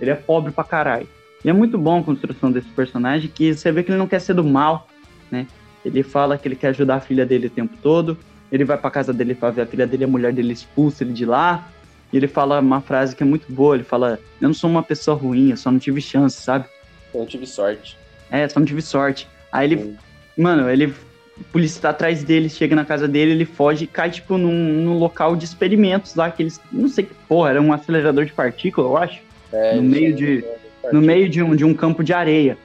Ele 0.00 0.10
é 0.10 0.14
pobre 0.14 0.52
pra 0.52 0.64
caralho. 0.64 1.06
E 1.44 1.50
é 1.50 1.52
muito 1.52 1.78
bom 1.78 2.00
a 2.00 2.02
construção 2.02 2.50
desse 2.50 2.68
personagem, 2.70 3.30
que 3.32 3.54
você 3.54 3.70
vê 3.70 3.82
que 3.82 3.90
ele 3.90 3.98
não 3.98 4.08
quer 4.08 4.20
ser 4.20 4.34
do 4.34 4.42
mal, 4.42 4.88
né? 5.30 5.46
Ele 5.84 6.02
fala 6.02 6.36
que 6.36 6.48
ele 6.48 6.56
quer 6.56 6.68
ajudar 6.68 6.96
a 6.96 7.00
filha 7.00 7.24
dele 7.24 7.46
o 7.46 7.50
tempo 7.50 7.74
todo. 7.82 8.18
Ele 8.54 8.64
vai 8.64 8.78
pra 8.78 8.88
casa 8.88 9.12
dele 9.12 9.34
pra 9.34 9.50
ver 9.50 9.62
a 9.62 9.66
filha 9.66 9.84
dele, 9.84 10.04
a 10.04 10.06
mulher 10.06 10.32
dele 10.32 10.52
expulsa 10.52 11.02
ele 11.02 11.12
de 11.12 11.26
lá. 11.26 11.68
E 12.12 12.16
ele 12.16 12.28
fala 12.28 12.60
uma 12.60 12.80
frase 12.80 13.16
que 13.16 13.24
é 13.24 13.26
muito 13.26 13.52
boa. 13.52 13.74
Ele 13.74 13.82
fala: 13.82 14.20
Eu 14.40 14.46
não 14.46 14.54
sou 14.54 14.70
uma 14.70 14.80
pessoa 14.80 15.16
ruim, 15.16 15.50
eu 15.50 15.56
só 15.56 15.72
não 15.72 15.78
tive 15.80 16.00
chance, 16.00 16.40
sabe? 16.40 16.66
Eu 17.12 17.18
não 17.20 17.26
tive 17.26 17.48
sorte. 17.48 17.98
É, 18.30 18.48
só 18.48 18.60
não 18.60 18.66
tive 18.66 18.80
sorte. 18.80 19.26
Aí 19.50 19.66
ele, 19.72 19.76
Hum. 19.82 19.96
mano, 20.38 20.70
ele. 20.70 20.94
A 21.36 21.42
polícia 21.50 21.82
tá 21.82 21.90
atrás 21.90 22.22
dele, 22.22 22.48
chega 22.48 22.76
na 22.76 22.84
casa 22.84 23.08
dele, 23.08 23.32
ele 23.32 23.44
foge 23.44 23.84
e 23.84 23.86
cai, 23.88 24.08
tipo, 24.08 24.38
num, 24.38 24.52
num 24.54 24.96
local 24.98 25.34
de 25.34 25.44
experimentos 25.44 26.14
lá, 26.14 26.30
que 26.30 26.44
eles. 26.44 26.60
Não 26.70 26.86
sei 26.88 27.06
que 27.06 27.14
porra, 27.28 27.50
era 27.50 27.60
um 27.60 27.72
acelerador 27.72 28.24
de 28.24 28.32
partícula, 28.32 28.86
eu 28.86 28.96
acho. 28.96 29.20
É, 29.52 29.74
no 29.74 29.82
meio 29.82 30.14
de. 30.14 30.44
No 30.92 31.02
meio 31.02 31.28
de 31.28 31.42
um, 31.42 31.56
de 31.56 31.64
um 31.64 31.74
campo 31.74 32.04
de 32.04 32.12
areia. 32.12 32.56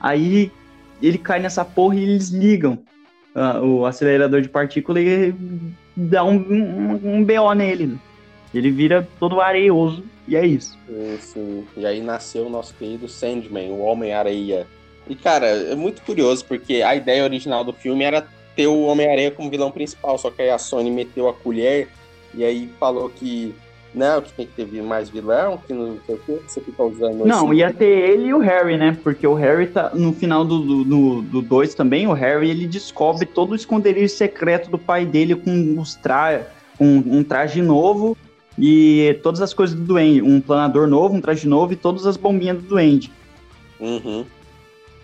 Aí 0.00 0.50
ele 1.00 1.18
cai 1.18 1.38
nessa 1.38 1.64
porra 1.64 1.94
e 1.94 2.02
eles 2.02 2.30
ligam 2.30 2.80
ah, 3.36 3.60
o 3.60 3.84
acelerador 3.84 4.40
de 4.40 4.48
partícula 4.48 4.98
e 4.98 5.34
dá 5.94 6.24
um, 6.24 6.36
um, 6.36 7.16
um 7.16 7.24
BO 7.24 7.52
nele. 7.54 7.98
Ele 8.54 8.70
vira 8.70 9.06
todo 9.20 9.42
areioso 9.42 10.02
e 10.26 10.34
é 10.34 10.46
isso. 10.46 10.78
Sim. 11.20 11.66
E 11.76 11.84
aí 11.84 12.00
nasceu 12.00 12.46
o 12.46 12.50
nosso 12.50 12.72
querido 12.74 13.06
Sandman, 13.06 13.70
o 13.70 13.80
Homem-Areia. 13.80 14.66
E, 15.06 15.14
cara, 15.14 15.46
é 15.46 15.74
muito 15.74 16.00
curioso, 16.00 16.46
porque 16.46 16.80
a 16.80 16.96
ideia 16.96 17.24
original 17.24 17.62
do 17.62 17.74
filme 17.74 18.04
era 18.04 18.26
ter 18.56 18.66
o 18.68 18.84
Homem-Areia 18.84 19.30
como 19.30 19.50
vilão 19.50 19.70
principal, 19.70 20.16
só 20.16 20.30
que 20.30 20.40
aí 20.40 20.48
a 20.48 20.56
Sony 20.56 20.90
meteu 20.90 21.28
a 21.28 21.34
colher 21.34 21.88
e 22.34 22.42
aí 22.42 22.70
falou 22.80 23.10
que 23.10 23.54
não, 23.96 24.20
que 24.20 24.30
tem 24.34 24.46
que 24.46 24.52
ter 24.52 24.82
mais 24.82 25.08
vilão, 25.08 25.58
que 25.66 25.72
não 25.72 25.98
sei 26.04 26.16
o 26.16 26.18
que, 26.18 26.32
você 26.46 26.60
fica 26.60 26.82
usando 26.82 27.24
Não, 27.24 27.46
esse- 27.46 27.54
ia 27.60 27.72
ter 27.72 28.10
ele 28.10 28.26
e 28.26 28.34
o 28.34 28.38
Harry, 28.38 28.76
né? 28.76 28.96
Porque 29.02 29.26
o 29.26 29.32
Harry 29.32 29.66
tá. 29.68 29.90
No 29.94 30.12
final 30.12 30.44
do 30.44 30.58
2 30.60 30.86
do, 30.86 31.22
do 31.22 31.42
dois 31.42 31.74
também, 31.74 32.06
o 32.06 32.12
Harry 32.12 32.50
ele 32.50 32.66
descobre 32.66 33.24
todo 33.24 33.52
o 33.52 33.56
esconderijo 33.56 34.14
secreto 34.14 34.70
do 34.70 34.76
pai 34.78 35.06
dele 35.06 35.34
com 35.34 35.80
os 35.80 35.94
tra 35.94 36.46
com 36.76 36.84
um 37.06 37.24
traje 37.24 37.62
novo 37.62 38.14
e 38.58 39.18
todas 39.22 39.40
as 39.40 39.54
coisas 39.54 39.74
do 39.74 39.82
Duende. 39.82 40.20
Um 40.20 40.42
planador 40.42 40.86
novo, 40.86 41.14
um 41.14 41.20
traje 41.22 41.48
novo 41.48 41.72
e 41.72 41.76
todas 41.76 42.06
as 42.06 42.18
bombinhas 42.18 42.58
do 42.58 42.68
Duende. 42.68 43.10
Uhum. 43.80 44.26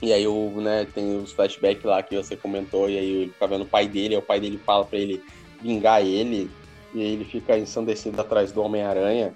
E 0.02 0.12
aí 0.12 0.26
o, 0.26 0.50
né, 0.60 0.86
tem 0.94 1.16
os 1.16 1.32
flashbacks 1.32 1.84
lá 1.84 2.02
que 2.02 2.16
você 2.16 2.36
comentou, 2.36 2.90
e 2.90 2.98
aí 2.98 3.10
ele 3.22 3.32
fica 3.32 3.46
vendo 3.46 3.62
o 3.62 3.66
pai 3.66 3.86
dele, 3.86 4.14
aí 4.14 4.18
o 4.20 4.22
pai 4.22 4.38
dele 4.40 4.60
fala 4.66 4.84
pra 4.84 4.98
ele 4.98 5.22
vingar 5.62 6.04
ele, 6.04 6.50
e 6.94 7.02
ele 7.02 7.24
fica 7.24 7.58
ensandecido 7.58 8.20
atrás 8.20 8.52
do 8.52 8.62
Homem-Aranha. 8.62 9.32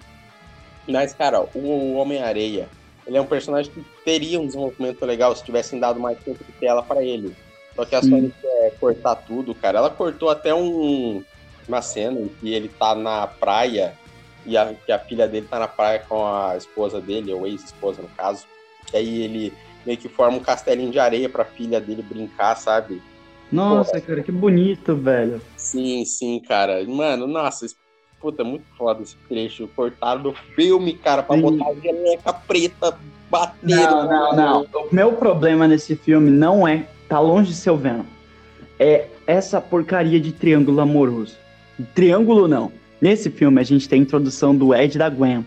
Mas, 0.89 1.13
cara, 1.13 1.47
o 1.55 1.95
Homem-Areia, 1.95 2.69
ele 3.07 3.17
é 3.17 3.21
um 3.21 3.27
personagem 3.27 3.73
que 3.73 3.85
teria 4.05 4.41
um 4.41 4.47
desenvolvimento 4.47 5.05
legal 5.05 5.35
se 5.35 5.45
tivessem 5.45 5.81
dado 5.81 5.99
mais 5.99 6.19
tempo 6.19 6.43
de 6.45 6.53
tela 6.53 6.83
pra 6.83 7.03
ele. 7.03 7.35
Só 7.75 7.85
que 7.85 7.95
a. 7.95 8.03
Sony 8.03 8.33
quer 8.41 8.75
cortar 8.79 9.17
tudo, 9.17 9.55
cara. 9.55 9.79
Ela 9.79 9.91
cortou 9.91 10.31
até 10.31 10.55
um, 10.55 11.23
uma 11.69 11.83
cena 11.83 12.21
em 12.21 12.29
que 12.29 12.53
ele 12.53 12.69
tá 12.69 12.95
na 12.95 13.27
praia 13.27 13.95
e 14.45 14.57
a, 14.57 14.75
que 14.75 14.93
a 14.93 14.99
filha 14.99 15.27
dele 15.29 15.47
tá 15.49 15.59
na 15.59 15.69
praia 15.69 15.99
com 16.09 16.27
a 16.27 16.57
esposa 16.57 17.01
dele, 17.01 17.33
ou 17.33 17.47
ex-esposa 17.47 18.01
no 18.01 18.09
caso. 18.09 18.47
E 18.93 18.97
aí 18.97 19.23
ele 19.23 19.53
meio 19.85 19.99
que 19.99 20.09
forma 20.09 20.39
um 20.39 20.43
castelinho 20.43 20.91
de 20.91 20.99
areia 20.99 21.29
pra 21.29 21.45
filha 21.45 21.81
dele 21.81 22.03
brincar, 22.03 22.57
sabe? 22.57 23.03
Nossa, 23.51 24.01
cara, 24.01 24.23
que 24.23 24.33
bonito, 24.33 24.95
velho. 24.95 25.41
Sim, 25.57 26.05
sim, 26.05 26.41
cara. 26.41 26.85
Mano, 26.85 27.27
nossa, 27.27 27.67
puta, 28.21 28.43
muito 28.43 28.65
foda 28.77 29.03
esse 29.03 29.17
trecho 29.29 29.69
cortado 29.75 30.25
do 30.25 30.33
filme, 30.55 30.95
cara, 30.95 31.23
pra 31.23 31.37
Sim. 31.37 31.43
botar 31.43 31.71
a 31.71 31.75
geleca 31.75 32.33
preta 32.33 32.99
batendo. 33.31 33.77
Não, 33.77 34.07
não, 34.07 34.37
não. 34.37 34.63
O 34.91 34.95
meu 34.95 35.13
problema 35.13 35.69
nesse 35.69 35.95
filme 35.97 36.31
não 36.31 36.67
é. 36.67 36.87
Tá 37.09 37.21
longe 37.21 37.51
de 37.51 37.57
ser 37.57 37.71
o 37.71 37.77
Venom. 37.77 38.05
É 38.79 39.07
essa 39.27 39.61
porcaria 39.61 40.19
de 40.19 40.33
triângulo 40.33 40.81
amoroso. 40.81 41.37
Triângulo 41.95 42.49
não. 42.49 42.73
Nesse 43.01 43.31
filme 43.31 43.61
a 43.61 43.65
gente 43.65 43.89
tem 43.89 44.01
a 44.01 44.03
introdução 44.03 44.55
do 44.55 44.75
Ed 44.75 44.97
e 44.97 44.99
da 44.99 45.09
Gwen. 45.09 45.47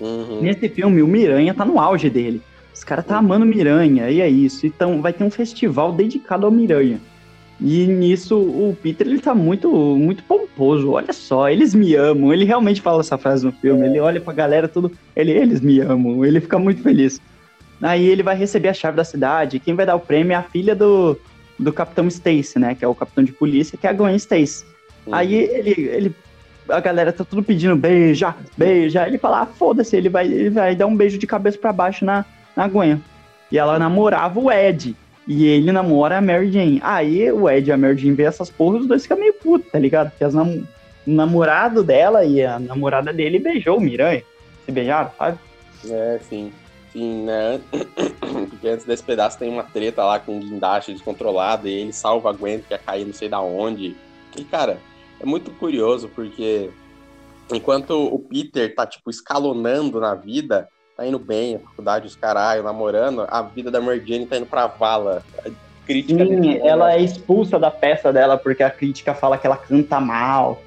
Uhum. 0.00 0.42
Nesse 0.42 0.68
filme 0.68 1.02
o 1.02 1.06
Miranha 1.06 1.54
tá 1.54 1.64
no 1.64 1.80
auge 1.80 2.10
dele. 2.10 2.42
Os 2.74 2.84
caras 2.84 3.06
tá 3.06 3.16
amando 3.16 3.46
Miranha, 3.46 4.10
e 4.10 4.20
é 4.20 4.28
isso. 4.28 4.66
Então 4.66 5.00
vai 5.00 5.12
ter 5.12 5.24
um 5.24 5.30
festival 5.30 5.92
dedicado 5.92 6.46
ao 6.46 6.52
Miranha. 6.52 7.00
E 7.60 7.86
nisso 7.86 8.38
o 8.38 8.76
Peter 8.80 9.06
ele 9.06 9.18
tá 9.20 9.34
muito, 9.34 9.68
muito 9.96 10.22
pomposo. 10.22 10.92
Olha 10.92 11.12
só, 11.12 11.48
eles 11.48 11.74
me 11.74 11.94
amam. 11.94 12.32
Ele 12.32 12.44
realmente 12.44 12.80
fala 12.80 13.00
essa 13.00 13.18
frase 13.18 13.44
no 13.44 13.52
filme. 13.52 13.86
Ele 13.86 13.98
olha 13.98 14.20
pra 14.20 14.32
galera 14.32 14.68
tudo. 14.68 14.92
Ele, 15.16 15.32
eles 15.32 15.60
me 15.60 15.80
amam. 15.80 16.24
Ele 16.24 16.40
fica 16.40 16.58
muito 16.58 16.82
feliz. 16.82 17.20
Aí 17.82 18.06
ele 18.06 18.22
vai 18.22 18.36
receber 18.36 18.68
a 18.68 18.74
chave 18.74 18.96
da 18.96 19.04
cidade. 19.04 19.58
Quem 19.58 19.74
vai 19.74 19.86
dar 19.86 19.96
o 19.96 20.00
prêmio 20.00 20.32
é 20.32 20.36
a 20.36 20.42
filha 20.42 20.74
do, 20.74 21.18
do 21.58 21.72
Capitão 21.72 22.06
Stacy, 22.06 22.58
né? 22.58 22.74
Que 22.74 22.84
é 22.84 22.88
o 22.88 22.94
capitão 22.94 23.24
de 23.24 23.32
polícia, 23.32 23.76
que 23.76 23.86
é 23.86 23.90
a 23.90 23.92
Gwen 23.92 24.16
Stacy. 24.16 24.64
Uhum. 25.06 25.14
Aí 25.14 25.34
ele, 25.34 25.70
ele. 25.70 26.16
A 26.68 26.80
galera 26.80 27.12
tá 27.12 27.24
tudo 27.24 27.42
pedindo 27.42 27.74
beija, 27.74 28.34
beija. 28.56 29.06
Ele 29.06 29.18
fala, 29.18 29.42
ah, 29.42 29.46
foda-se, 29.46 29.96
ele 29.96 30.08
vai, 30.08 30.26
ele 30.26 30.50
vai 30.50 30.76
dar 30.76 30.86
um 30.86 30.96
beijo 30.96 31.18
de 31.18 31.26
cabeça 31.26 31.56
pra 31.56 31.72
baixo 31.72 32.04
na, 32.04 32.24
na 32.54 32.68
Gwen. 32.68 33.02
E 33.50 33.58
ela 33.58 33.78
namorava 33.78 34.38
o 34.38 34.52
Ed. 34.52 34.94
E 35.28 35.46
ele 35.46 35.70
namora 35.70 36.16
a 36.16 36.20
Mary 36.22 36.50
Jane. 36.50 36.80
Aí 36.82 37.30
o 37.30 37.48
Ed 37.50 37.68
e 37.68 37.72
a 37.72 37.76
Mary 37.76 37.98
Jane 37.98 38.14
vê 38.14 38.22
essas 38.22 38.48
porras, 38.48 38.80
os 38.80 38.88
dois 38.88 39.02
ficam 39.02 39.18
meio 39.18 39.34
putos, 39.34 39.70
tá 39.70 39.78
ligado? 39.78 40.10
Porque 40.10 40.24
as 40.24 40.32
nam- 40.32 40.66
o 41.06 41.10
namorado 41.10 41.84
dela 41.84 42.24
e 42.24 42.42
a 42.42 42.58
namorada 42.58 43.12
dele 43.12 43.38
beijou 43.38 43.76
o 43.76 43.80
Miranha. 43.80 44.22
Se 44.64 44.72
beijaram, 44.72 45.10
sabe? 45.18 45.38
É, 45.88 46.18
sim. 46.28 46.50
Sim, 46.92 47.24
né? 47.26 47.60
Porque 48.48 48.68
antes 48.68 48.86
desse 48.86 49.02
pedaço 49.02 49.38
tem 49.38 49.50
uma 49.50 49.62
treta 49.62 50.02
lá 50.02 50.18
com 50.18 50.36
um 50.36 50.40
guindaste 50.40 50.92
descontrolado 50.94 51.68
e 51.68 51.72
ele 51.72 51.92
salva 51.92 52.30
a 52.30 52.32
Gwen 52.32 52.60
que 52.60 52.72
ia 52.72 52.78
cair 52.78 53.04
não 53.04 53.12
sei 53.12 53.28
da 53.28 53.40
onde. 53.40 53.94
E, 54.36 54.44
cara, 54.44 54.78
é 55.20 55.26
muito 55.26 55.50
curioso 55.52 56.08
porque 56.14 56.70
enquanto 57.52 57.90
o 57.90 58.18
Peter 58.18 58.74
tá, 58.74 58.86
tipo, 58.86 59.10
escalonando 59.10 60.00
na 60.00 60.14
vida, 60.14 60.68
tá 60.98 61.06
indo 61.06 61.18
bem, 61.20 61.54
a 61.54 61.58
faculdade, 61.60 62.08
os 62.08 62.16
caralho, 62.16 62.64
namorando, 62.64 63.24
a 63.28 63.40
vida 63.40 63.70
da 63.70 63.80
Mary 63.80 64.02
Jane 64.04 64.26
tá 64.26 64.36
indo 64.36 64.46
pra 64.46 64.66
vala. 64.66 65.22
A 65.46 65.50
crítica 65.86 66.24
Sim, 66.26 66.40
dele- 66.40 66.58
ela 66.58 66.92
é 66.92 67.00
expulsa 67.00 67.56
da 67.56 67.70
peça 67.70 68.12
dela 68.12 68.36
porque 68.36 68.64
a 68.64 68.70
crítica 68.70 69.14
fala 69.14 69.38
que 69.38 69.46
ela 69.46 69.56
canta 69.56 70.00
mal. 70.00 70.60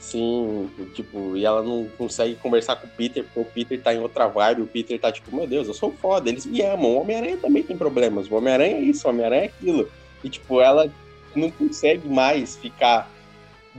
Sim, 0.00 0.68
tipo, 0.92 1.36
e 1.36 1.44
ela 1.44 1.62
não 1.62 1.86
consegue 1.96 2.34
conversar 2.34 2.74
com 2.76 2.88
o 2.88 2.90
Peter, 2.90 3.22
porque 3.22 3.40
o 3.40 3.44
Peter 3.44 3.80
tá 3.80 3.94
em 3.94 4.00
outra 4.00 4.26
vibe, 4.26 4.62
o 4.62 4.66
Peter 4.66 4.98
tá 4.98 5.12
tipo, 5.12 5.34
meu 5.34 5.46
Deus, 5.46 5.68
eu 5.68 5.74
sou 5.74 5.92
foda, 5.92 6.28
eles 6.28 6.44
me 6.44 6.60
amam. 6.62 6.96
O 6.96 7.00
Homem-Aranha 7.02 7.36
também 7.36 7.62
tem 7.62 7.76
problemas, 7.76 8.28
o 8.28 8.34
Homem-Aranha 8.34 8.74
é 8.76 8.80
isso, 8.80 9.06
o 9.06 9.10
Homem-Aranha 9.10 9.42
é 9.42 9.46
aquilo. 9.46 9.88
E, 10.24 10.28
tipo, 10.28 10.60
ela 10.60 10.90
não 11.36 11.48
consegue 11.48 12.08
mais 12.08 12.56
ficar 12.56 13.08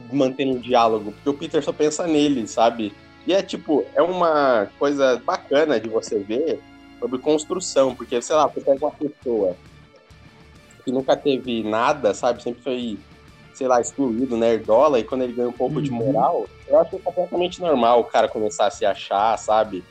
mantendo 0.10 0.54
um 0.54 0.60
diálogo, 0.60 1.12
porque 1.12 1.30
o 1.30 1.34
Peter 1.34 1.62
só 1.62 1.74
pensa 1.74 2.08
nele, 2.08 2.48
sabe? 2.48 2.94
E 3.26 3.34
é, 3.34 3.42
tipo, 3.42 3.86
é 3.96 4.02
uma 4.02 4.68
coisa 4.80 5.22
bacana 5.24 5.80
de 5.80 5.88
você 5.88 6.18
ver 6.20 6.60
sobre 7.00 7.20
construção, 7.20 7.96
porque, 7.96 8.22
sei 8.22 8.36
lá, 8.36 8.48
você 8.48 8.62
pega 8.62 8.86
uma 8.86 8.92
pessoa 8.92 9.56
que 10.84 10.92
nunca 10.92 11.16
teve 11.16 11.64
nada, 11.64 12.14
sabe? 12.14 12.42
Sempre 12.42 12.64
foi 12.64 12.98
sei 13.54 13.68
lá, 13.68 13.80
excluído, 13.80 14.36
nerdola, 14.38 15.00
e 15.00 15.04
quando 15.04 15.24
ele 15.24 15.34
ganha 15.34 15.50
um 15.50 15.54
pouco 15.54 15.82
de 15.82 15.92
moral, 15.92 16.48
eu 16.68 16.80
acho 16.80 16.92
que 16.92 16.96
é 16.96 17.00
completamente 17.00 17.62
normal 17.62 18.00
o 18.00 18.04
cara 18.06 18.28
começar 18.28 18.66
a 18.66 18.72
se 18.72 18.86
achar, 18.86 19.38
sabe? 19.38 19.84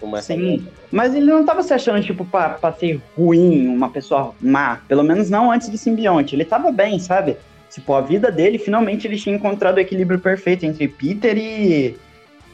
Como 0.00 0.20
Sim, 0.20 0.66
mas 0.90 1.14
ele 1.14 1.26
não 1.26 1.44
tava 1.44 1.62
se 1.62 1.72
achando, 1.72 2.02
tipo, 2.02 2.24
pra, 2.24 2.50
pra 2.50 2.72
ser 2.72 3.00
ruim, 3.16 3.68
uma 3.68 3.88
pessoa 3.90 4.34
má. 4.40 4.80
Pelo 4.88 5.04
menos 5.04 5.30
não 5.30 5.52
antes 5.52 5.68
do 5.68 5.78
simbionte. 5.78 6.34
Ele 6.34 6.44
tava 6.44 6.72
bem, 6.72 6.98
sabe? 6.98 7.36
Tipo, 7.70 7.94
a 7.94 8.00
vida 8.00 8.28
dele, 8.32 8.58
finalmente 8.58 9.06
ele 9.06 9.16
tinha 9.16 9.36
encontrado 9.36 9.76
o 9.76 9.80
equilíbrio 9.80 10.18
perfeito 10.18 10.66
entre 10.66 10.88
Peter 10.88 11.38
e, 11.38 11.96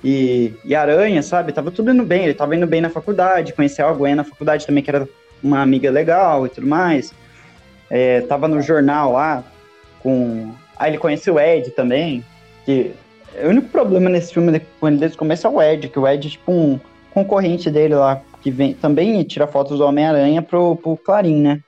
e, 0.03 0.55
e 0.65 0.75
Aranha, 0.75 1.23
sabe? 1.23 1.53
Tava 1.53 1.71
tudo 1.71 1.91
indo 1.91 2.05
bem. 2.05 2.25
Ele 2.25 2.35
tava 2.35 2.55
indo 2.55 2.67
bem 2.67 2.81
na 2.81 2.91
faculdade, 2.91 3.53
conheceu 3.53 3.89
a 3.89 3.93
Gwen 3.93 4.15
na 4.15 4.25
faculdade 4.25 4.67
também, 4.67 4.83
que 4.83 4.91
era 4.91 5.09
uma 5.43 5.61
amiga 5.61 5.91
legal 5.91 6.47
e 6.47 6.49
tudo 6.49 6.67
mais. 6.67 7.13
É, 7.91 8.21
tava 8.23 8.49
no 8.49 8.61
jornal 8.61 9.13
lá 9.13 9.45
com. 10.01 10.53
Aí 10.77 10.91
ele 10.91 10.99
conheceu 10.99 11.35
o 11.35 11.41
Ed 11.41 11.71
também. 11.73 12.25
Que 12.65 12.93
o 13.43 13.49
único 13.49 13.69
problema 13.69 14.09
nesse 14.09 14.33
filme, 14.33 14.61
quando 14.79 14.95
ele 14.95 15.01
desde 15.01 15.17
o 15.17 15.19
começo, 15.19 15.47
é 15.47 15.51
o 15.51 15.61
Ed, 15.61 15.89
que 15.89 15.99
o 15.99 16.07
Ed 16.07 16.27
é 16.27 16.31
tipo 16.31 16.53
um 16.53 16.79
concorrente 17.13 17.71
dele 17.71 17.95
lá, 17.95 18.21
que 18.43 18.51
vem 18.51 18.75
também 18.75 19.23
tira 19.25 19.47
fotos 19.47 19.79
do 19.79 19.85
Homem-Aranha 19.85 20.43
pro, 20.43 20.77
pro 20.77 20.97
Clarim, 20.97 21.41
né? 21.41 21.61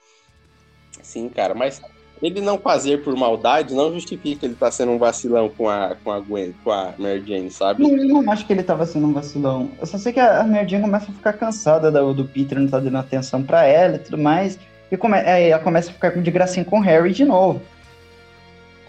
Sim, 1.02 1.28
cara, 1.28 1.54
mas 1.54 1.82
ele 2.22 2.40
não 2.40 2.58
fazer 2.58 3.02
por 3.02 3.16
maldade 3.16 3.74
não 3.74 3.92
justifica 3.92 4.44
ele 4.44 4.54
tá 4.54 4.70
sendo 4.70 4.92
um 4.92 4.98
vacilão 4.98 5.48
com 5.48 5.68
a, 5.68 5.96
com 6.04 6.10
a 6.12 6.20
Gwen, 6.20 6.54
com 6.62 6.70
a 6.70 6.92
Mary 6.98 7.24
Jane, 7.26 7.50
sabe? 7.50 7.82
Não, 7.82 7.96
eu 7.96 8.04
não 8.22 8.30
acho 8.30 8.46
que 8.46 8.52
ele 8.52 8.62
tava 8.62 8.84
sendo 8.84 9.06
um 9.06 9.12
vacilão. 9.12 9.70
Eu 9.80 9.86
só 9.86 9.96
sei 9.98 10.12
que 10.12 10.20
a 10.20 10.44
Mary 10.44 10.68
Jane 10.68 10.82
começa 10.84 11.10
a 11.10 11.14
ficar 11.14 11.32
cansada 11.32 11.90
do, 11.90 12.12
do 12.12 12.24
Peter 12.24 12.58
não 12.58 12.68
tá 12.68 12.78
dando 12.78 12.98
atenção 12.98 13.42
pra 13.42 13.64
ela 13.64 13.96
e 13.96 13.98
tudo 14.00 14.18
mais. 14.18 14.58
E 14.92 14.96
come, 14.96 15.16
aí 15.18 15.50
ela 15.50 15.62
começa 15.62 15.90
a 15.90 15.94
ficar 15.94 16.10
de 16.10 16.30
gracinha 16.30 16.64
com 16.64 16.78
o 16.78 16.82
Harry 16.82 17.12
de 17.12 17.24
novo. 17.24 17.62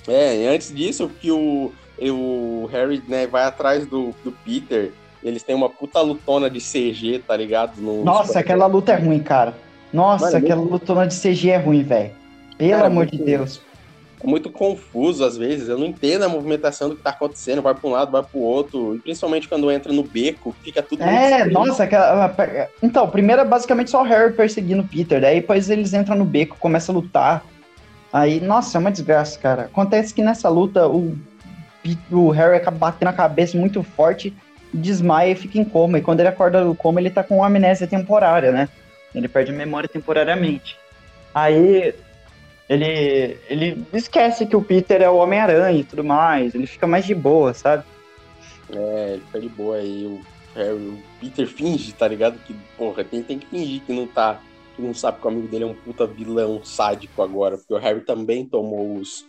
É, 0.08 0.36
e 0.36 0.48
antes 0.48 0.74
disso, 0.74 1.10
que 1.22 1.32
o, 1.32 1.72
o 2.02 2.70
Harry 2.72 3.02
né, 3.08 3.28
vai 3.28 3.44
atrás 3.44 3.86
do, 3.86 4.14
do 4.24 4.32
Peter, 4.44 4.92
eles 5.24 5.44
têm 5.44 5.56
uma 5.56 5.70
puta 5.70 6.02
lutona 6.02 6.50
de 6.50 6.60
CG, 6.60 7.20
tá 7.28 7.38
ligado? 7.38 7.80
No- 7.80 8.04
Nossa, 8.04 8.40
aquela 8.40 8.66
luta 8.66 8.94
é 8.94 8.96
ruim, 8.96 9.20
cara. 9.20 9.54
Nossa, 9.94 10.26
Mano, 10.26 10.38
aquela 10.38 10.62
lutona 10.62 11.06
de 11.08 11.16
CG 11.16 11.52
é 11.52 11.58
ruim, 11.58 11.84
velho. 11.84 12.12
Pelo 12.62 12.72
Cara, 12.74 12.88
amor 12.88 13.08
de 13.08 13.18
Deus. 13.18 13.60
É 14.24 14.28
muito 14.28 14.52
confuso 14.52 15.26
às 15.26 15.36
vezes, 15.36 15.68
eu 15.68 15.80
não 15.80 15.88
entendo 15.88 16.24
a 16.24 16.30
movimentação 16.30 16.90
do 16.90 16.96
que 16.96 17.02
tá 17.02 17.10
acontecendo, 17.10 17.60
vai 17.60 17.74
pra 17.74 17.90
um 17.90 17.92
lado, 17.92 18.12
vai 18.12 18.22
pro 18.22 18.40
outro, 18.40 18.96
e 18.96 19.00
principalmente 19.00 19.48
quando 19.48 19.72
entra 19.72 19.92
no 19.92 20.04
beco, 20.04 20.56
fica 20.64 20.84
tudo 20.84 21.02
É, 21.02 21.46
nossa, 21.46 21.86
aquela. 21.86 22.32
Então, 22.84 23.10
primeiro 23.10 23.42
é 23.42 23.46
basicamente 23.46 23.90
só 23.90 24.02
o 24.02 24.06
Harry 24.06 24.34
perseguindo 24.34 24.84
o 24.84 24.88
Peter. 24.88 25.20
Daí 25.20 25.42
depois 25.42 25.72
eles 25.72 25.92
entram 25.92 26.16
no 26.16 26.24
beco, 26.24 26.56
começam 26.60 26.94
a 26.94 27.00
lutar. 27.00 27.44
Aí, 28.14 28.40
nossa, 28.40 28.78
é 28.78 28.80
uma 28.80 28.92
desgraça, 28.92 29.40
cara. 29.40 29.64
Acontece 29.64 30.14
que 30.14 30.22
nessa 30.22 30.48
luta 30.50 30.88
o, 30.88 31.18
o 32.12 32.30
Harry 32.30 32.58
acaba 32.58 32.78
batendo 32.78 33.10
a 33.10 33.14
cabeça 33.14 33.58
muito 33.58 33.82
forte, 33.82 34.32
desmaia 34.72 35.32
e 35.32 35.36
fica 35.36 35.58
em 35.58 35.66
coma. 35.66 35.98
E 35.98 36.02
quando 36.02 36.20
ele 36.20 36.30
acorda 36.30 36.64
do 36.64 36.76
coma, 36.76 37.00
ele 37.00 37.10
tá 37.10 37.24
com 37.24 37.44
amnésia 37.44 37.88
temporária, 37.88 38.52
né? 38.52 38.70
Ele 39.16 39.28
perde 39.28 39.52
a 39.52 39.56
memória 39.56 39.90
temporariamente. 39.90 40.78
Aí 41.34 41.96
ele, 42.70 43.38
ele 43.50 43.86
esquece 43.94 44.46
que 44.46 44.56
o 44.56 44.62
Peter 44.62 45.02
é 45.02 45.10
o 45.10 45.18
Homem-Aranha 45.18 45.80
e 45.80 45.84
tudo 45.84 46.04
mais. 46.04 46.56
Ele 46.56 46.66
fica 46.68 46.88
mais 46.88 47.06
de 47.06 47.14
boa, 47.14 47.54
sabe? 47.54 47.84
É, 48.74 49.14
ele 49.14 49.24
fica 49.26 49.40
de 49.42 49.50
boa 49.50 49.76
aí, 49.76 50.06
o, 50.06 50.22
Harry, 50.56 50.76
o 50.76 50.98
Peter 51.20 51.48
finge, 51.48 51.94
tá 51.94 52.08
ligado? 52.08 52.38
Que, 52.46 52.56
porra, 52.78 53.04
tem, 53.04 53.22
tem 53.24 53.40
que 53.40 53.46
fingir 53.46 53.82
que 53.82 53.94
não 53.94 54.08
tá, 54.08 54.40
que 54.76 54.82
não 54.82 54.94
sabe 54.94 55.20
que 55.20 55.26
o 55.26 55.30
amigo 55.30 55.48
dele 55.48 55.64
é 55.66 55.68
um 55.68 55.74
puta 55.74 56.06
vilão 56.06 56.62
sádico 56.64 57.22
agora, 57.22 57.58
porque 57.58 57.74
o 57.74 57.78
Harry 57.78 58.02
também 58.02 58.46
tomou 58.46 58.96
os, 58.96 59.26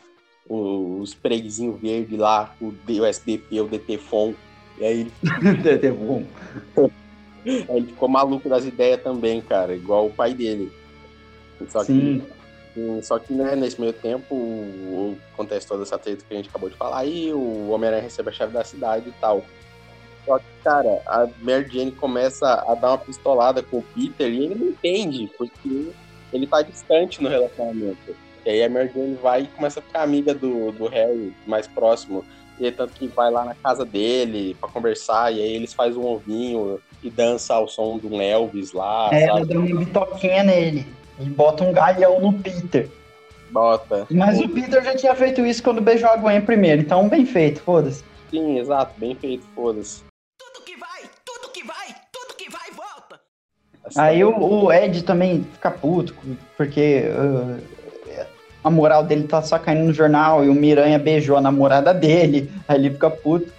os 0.48 1.14
preguizinhos 1.14 1.80
verdes 1.80 2.18
lá, 2.18 2.54
o 2.60 2.72
DSDP, 2.84 3.60
o 3.60 3.68
DTFON, 3.68 4.34
e 4.78 4.84
aí 4.84 5.00
ele, 5.00 5.12
bom. 5.92 6.24
aí 7.44 7.76
ele 7.76 7.86
ficou 7.86 8.08
maluco 8.08 8.48
das 8.48 8.64
ideias 8.64 9.02
também, 9.02 9.40
cara, 9.40 9.74
igual 9.74 10.06
o 10.06 10.12
pai 10.12 10.34
dele. 10.34 10.70
Só 11.68 11.80
que 11.80 11.86
Sim. 11.86 12.20
Sim, 12.20 12.41
Só 13.02 13.18
que, 13.18 13.32
né, 13.34 13.54
nesse 13.54 13.80
meio 13.80 13.92
tempo, 13.92 14.34
o- 14.34 15.16
acontece 15.34 15.66
toda 15.66 15.82
essa 15.82 15.98
treta 15.98 16.24
que 16.26 16.32
a 16.32 16.36
gente 16.36 16.48
acabou 16.48 16.70
de 16.70 16.76
falar 16.76 16.98
aí, 17.00 17.32
o 17.32 17.68
Homem-Aranha 17.70 18.02
recebe 18.02 18.30
a 18.30 18.32
chave 18.32 18.52
da 18.52 18.64
cidade 18.64 19.08
e 19.08 19.12
tal. 19.20 19.42
Só 20.24 20.38
que, 20.38 20.44
cara, 20.64 21.02
a 21.06 21.28
Mary 21.40 21.68
Jane 21.70 21.90
começa 21.92 22.64
a 22.66 22.74
dar 22.74 22.90
uma 22.90 22.98
pistolada 22.98 23.62
com 23.62 23.78
o 23.78 23.82
Peter 23.82 24.30
e 24.32 24.44
ele 24.44 24.54
não 24.54 24.68
entende, 24.68 25.28
porque 25.36 25.90
ele 26.32 26.46
tá 26.46 26.62
distante 26.62 27.22
no 27.22 27.28
relacionamento. 27.28 28.16
E 28.46 28.50
aí 28.50 28.62
a 28.64 28.70
Mary 28.70 28.90
Jane 28.94 29.14
vai 29.16 29.42
e 29.42 29.46
começa 29.48 29.80
a 29.80 29.82
ficar 29.82 30.02
amiga 30.02 30.32
do, 30.32 30.72
do 30.72 30.86
Harry 30.86 31.34
mais 31.46 31.66
próximo. 31.66 32.24
E 32.60 32.70
tanto 32.70 32.92
que 32.94 33.08
vai 33.08 33.30
lá 33.30 33.44
na 33.44 33.54
casa 33.54 33.84
dele 33.84 34.56
pra 34.60 34.68
conversar, 34.68 35.32
e 35.32 35.42
aí 35.42 35.52
eles 35.56 35.74
fazem 35.74 36.00
um 36.00 36.06
ovinho 36.06 36.80
e 37.02 37.10
dança 37.10 37.54
ao 37.54 37.66
som 37.66 37.98
de 37.98 38.06
um 38.06 38.20
Elvis 38.22 38.72
lá, 38.72 39.10
É, 39.12 39.24
ela 39.24 39.40
sabe? 39.40 39.52
dá 39.54 39.58
uma 39.60 39.78
bitoquinha 39.84 40.42
nele. 40.44 40.86
E 41.18 41.24
bota 41.24 41.64
um 41.64 41.72
galhão 41.72 42.20
no 42.20 42.32
Peter. 42.32 42.88
Bota. 43.50 44.06
Mas 44.10 44.40
o 44.40 44.48
Peter 44.48 44.82
já 44.82 44.96
tinha 44.96 45.14
feito 45.14 45.44
isso 45.44 45.62
quando 45.62 45.80
beijou 45.80 46.08
a 46.08 46.16
Gwen 46.16 46.40
primeiro, 46.40 46.80
então 46.80 47.08
bem 47.08 47.26
feito, 47.26 47.60
foda-se. 47.60 48.02
Sim, 48.30 48.58
exato, 48.58 48.98
bem 48.98 49.14
feito, 49.14 49.44
foda-se. 49.54 50.02
Aí 53.96 54.24
o, 54.24 54.38
o 54.38 54.72
Ed 54.72 55.02
também 55.02 55.44
fica 55.52 55.70
puto, 55.70 56.14
porque 56.56 57.04
uh, 57.10 57.60
a 58.62 58.70
moral 58.70 59.04
dele 59.04 59.24
tá 59.24 59.42
só 59.42 59.58
caindo 59.58 59.84
no 59.84 59.92
jornal 59.92 60.44
e 60.44 60.48
o 60.48 60.54
Miranha 60.54 60.98
beijou 60.98 61.36
a 61.36 61.40
namorada 61.40 61.92
dele, 61.92 62.50
aí 62.66 62.76
ele 62.78 62.90
fica 62.90 63.10
puto. 63.10 63.52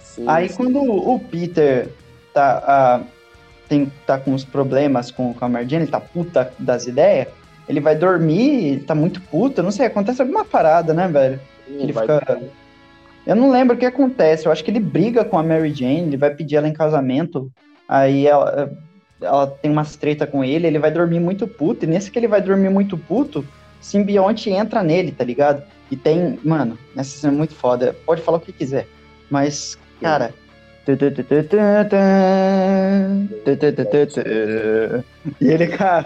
Sim, 0.00 0.24
Aí 0.26 0.48
sim. 0.48 0.56
quando 0.56 0.82
o 0.82 1.20
Peter 1.20 1.88
tá, 2.34 2.62
ah, 2.66 3.00
tem, 3.70 3.90
tá 4.04 4.18
com 4.18 4.34
os 4.34 4.44
problemas 4.44 5.12
com, 5.12 5.32
com 5.32 5.44
a 5.44 5.48
Mary 5.48 5.68
Jane, 5.68 5.84
ele 5.84 5.92
tá 5.92 6.00
puta 6.00 6.52
das 6.58 6.88
ideias, 6.88 7.28
ele 7.68 7.78
vai 7.78 7.94
dormir, 7.94 8.82
tá 8.84 8.96
muito 8.96 9.20
puto, 9.20 9.62
não 9.62 9.70
sei, 9.70 9.86
acontece 9.86 10.20
alguma 10.20 10.44
parada, 10.44 10.92
né, 10.92 11.06
velho? 11.06 11.40
Sim, 11.68 11.80
Ele 11.80 11.92
fica... 11.92 12.42
Eu 13.24 13.36
não 13.36 13.48
lembro 13.48 13.76
o 13.76 13.78
que 13.78 13.86
acontece, 13.86 14.46
eu 14.46 14.50
acho 14.50 14.64
que 14.64 14.72
ele 14.72 14.80
briga 14.80 15.24
com 15.24 15.38
a 15.38 15.42
Mary 15.42 15.72
Jane, 15.72 16.00
ele 16.00 16.16
vai 16.16 16.34
pedir 16.34 16.56
ela 16.56 16.66
em 16.66 16.72
casamento, 16.72 17.48
aí 17.88 18.26
ela, 18.26 18.72
ela 19.20 19.46
tem 19.46 19.70
umas 19.70 19.94
treta 19.94 20.26
com 20.26 20.42
ele, 20.42 20.66
ele 20.66 20.80
vai 20.80 20.90
dormir 20.90 21.20
muito 21.20 21.46
puto, 21.46 21.84
e 21.84 21.88
nesse 21.88 22.10
que 22.10 22.18
ele 22.18 22.26
vai 22.26 22.42
dormir 22.42 22.70
muito 22.70 22.98
puto, 22.98 23.46
simbionte 23.80 24.50
entra 24.50 24.82
nele, 24.82 25.12
tá 25.12 25.22
ligado? 25.22 25.62
E 25.92 25.96
tem, 25.96 26.40
mano, 26.44 26.76
essa 26.96 27.18
cena 27.20 27.32
é 27.32 27.36
muito 27.36 27.54
foda, 27.54 27.94
pode 28.04 28.20
falar 28.20 28.38
o 28.38 28.40
que 28.40 28.52
quiser, 28.52 28.88
mas, 29.30 29.78
cara... 30.00 30.34
E 35.40 35.46
ele 35.48 35.66
com, 35.76 35.84
a- 35.84 36.04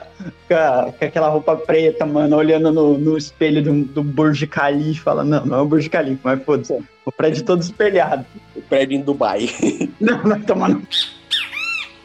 com, 0.48 0.54
a- 0.54 0.92
com 0.98 1.04
aquela 1.04 1.28
roupa 1.28 1.56
preta, 1.56 2.04
mano, 2.06 2.36
olhando 2.36 2.72
no, 2.72 2.98
no 2.98 3.16
espelho 3.16 3.62
do, 3.62 3.84
do 3.84 4.02
Burj 4.02 4.44
Khalifa, 4.46 5.02
fala, 5.04 5.24
não, 5.24 5.44
não 5.46 5.58
é 5.58 5.60
o 5.62 5.66
Burj 5.66 5.88
Khalifa, 5.88 6.20
mas 6.24 6.42
foda-se, 6.44 6.78
o 7.04 7.12
prédio 7.12 7.44
todo 7.44 7.62
espelhado. 7.62 8.24
O 8.56 8.62
prédio 8.62 8.96
em 8.96 9.02
Dubai. 9.02 9.48
Não, 10.00 10.18
vai 10.22 10.40
tomar 10.40 10.68
no... 10.70 10.82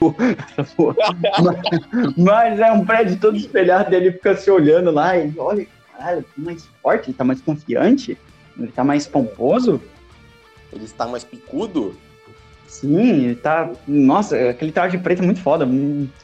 mas, 1.44 2.16
mas 2.18 2.60
é 2.60 2.72
um 2.72 2.86
prédio 2.86 3.20
todo 3.20 3.36
espelhado, 3.36 3.94
ele 3.94 4.12
fica 4.14 4.36
se 4.36 4.50
olhando 4.50 4.92
lá 4.92 5.18
e 5.18 5.34
olha, 5.38 5.68
caralho, 5.92 6.22
tá 6.24 6.30
mais 6.38 6.66
forte, 6.82 7.10
ele 7.10 7.18
tá 7.18 7.24
mais 7.26 7.42
confiante, 7.42 8.18
ele 8.58 8.72
tá 8.72 8.84
mais 8.84 9.06
pomposo. 9.08 9.82
Ele 10.72 10.86
está 10.86 11.08
mais 11.08 11.24
picudo. 11.24 11.96
Sim, 12.70 13.26
ele 13.26 13.36
tá. 13.36 13.72
Nossa, 13.88 14.52
aquele 14.52 14.72
traje 14.72 14.98
preto 15.00 15.24
é 15.24 15.26
muito 15.26 15.42
foda. 15.42 15.68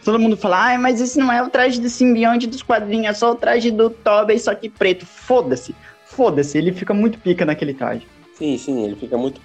Todo 0.03 0.19
mundo 0.19 0.38
fala, 0.38 0.63
ai, 0.63 0.77
mas 0.77 1.01
esse 1.01 1.17
não 1.17 1.31
é 1.31 1.41
o 1.41 1.49
traje 1.49 1.81
do 1.81 1.89
simbionte 1.89 2.45
dos 2.45 2.61
quadrinhos, 2.61 3.07
é 3.07 3.13
só 3.13 3.31
o 3.31 3.35
traje 3.35 3.72
do 3.72 3.89
Tobey, 3.89 4.38
só 4.39 4.53
que 4.53 4.69
preto. 4.69 5.05
Foda-se, 5.05 5.76
foda-se, 6.05 6.57
ele 6.57 6.72
fica 6.72 6.93
muito 6.93 7.17
pica 7.19 7.43
naquele 7.45 7.73
traje. 7.73 8.07
Sim, 8.35 8.57
sim, 8.57 8.85
ele 8.85 8.95
fica 8.95 9.17
muito. 9.17 9.41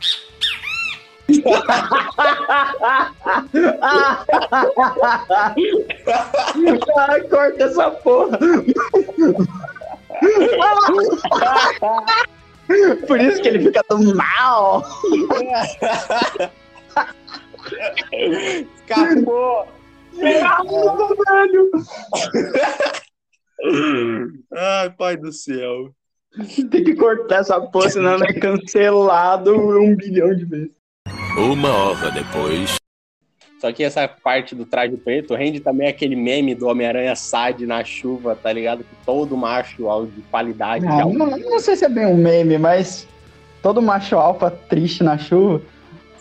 Ai, 6.99 7.21
corta 7.23 7.65
essa 7.65 7.91
porra. 7.91 8.39
Por 13.07 13.21
isso 13.21 13.41
que 13.43 13.49
ele 13.49 13.61
fica 13.61 13.83
tão 13.85 14.01
mal. 14.15 14.85
Escapou! 18.13 19.67
velho. 20.13 21.71
Ai, 24.53 24.91
pai 24.91 25.17
do 25.17 25.33
céu. 25.33 25.91
Tem 26.71 26.85
que 26.85 26.95
cortar 26.95 27.41
essa 27.41 27.61
porra, 27.61 27.91
senão 27.91 28.15
é 28.23 28.33
cancelado 28.33 29.55
um 29.57 29.95
bilhão 29.97 30.35
de 30.35 30.45
vezes. 30.45 30.71
Uma 31.37 31.71
hora 31.71 32.11
depois. 32.11 32.77
Só 33.61 33.71
que 33.73 33.85
essa 33.85 34.09
parte 34.09 34.55
do 34.55 34.65
traje 34.65 34.97
preto 34.97 35.35
rende 35.35 35.61
também 35.61 35.87
aquele 35.89 36.17
meme 36.17 36.55
do 36.55 36.67
Homem-Aranha 36.67 37.15
Sad 37.15 37.67
na 37.67 37.85
chuva, 37.85 38.35
tá 38.35 38.51
ligado? 38.53 38.79
Que 38.85 38.97
todo 39.05 39.37
macho 39.37 39.87
ao- 39.89 40.07
de 40.07 40.23
qualidade. 40.23 40.81
de 40.87 40.91
Não, 40.91 41.01
alto- 41.03 41.19
não, 41.19 41.27
não 41.39 41.59
sei 41.61 41.77
se 41.77 41.85
é 41.85 41.89
bem 41.89 42.07
um 42.07 42.17
meme, 42.17 42.57
mas 42.57 43.07
todo 43.63 43.83
macho 43.83 44.17
alfa 44.17 44.51
triste 44.51 45.03
na 45.05 45.19
chuva. 45.19 45.61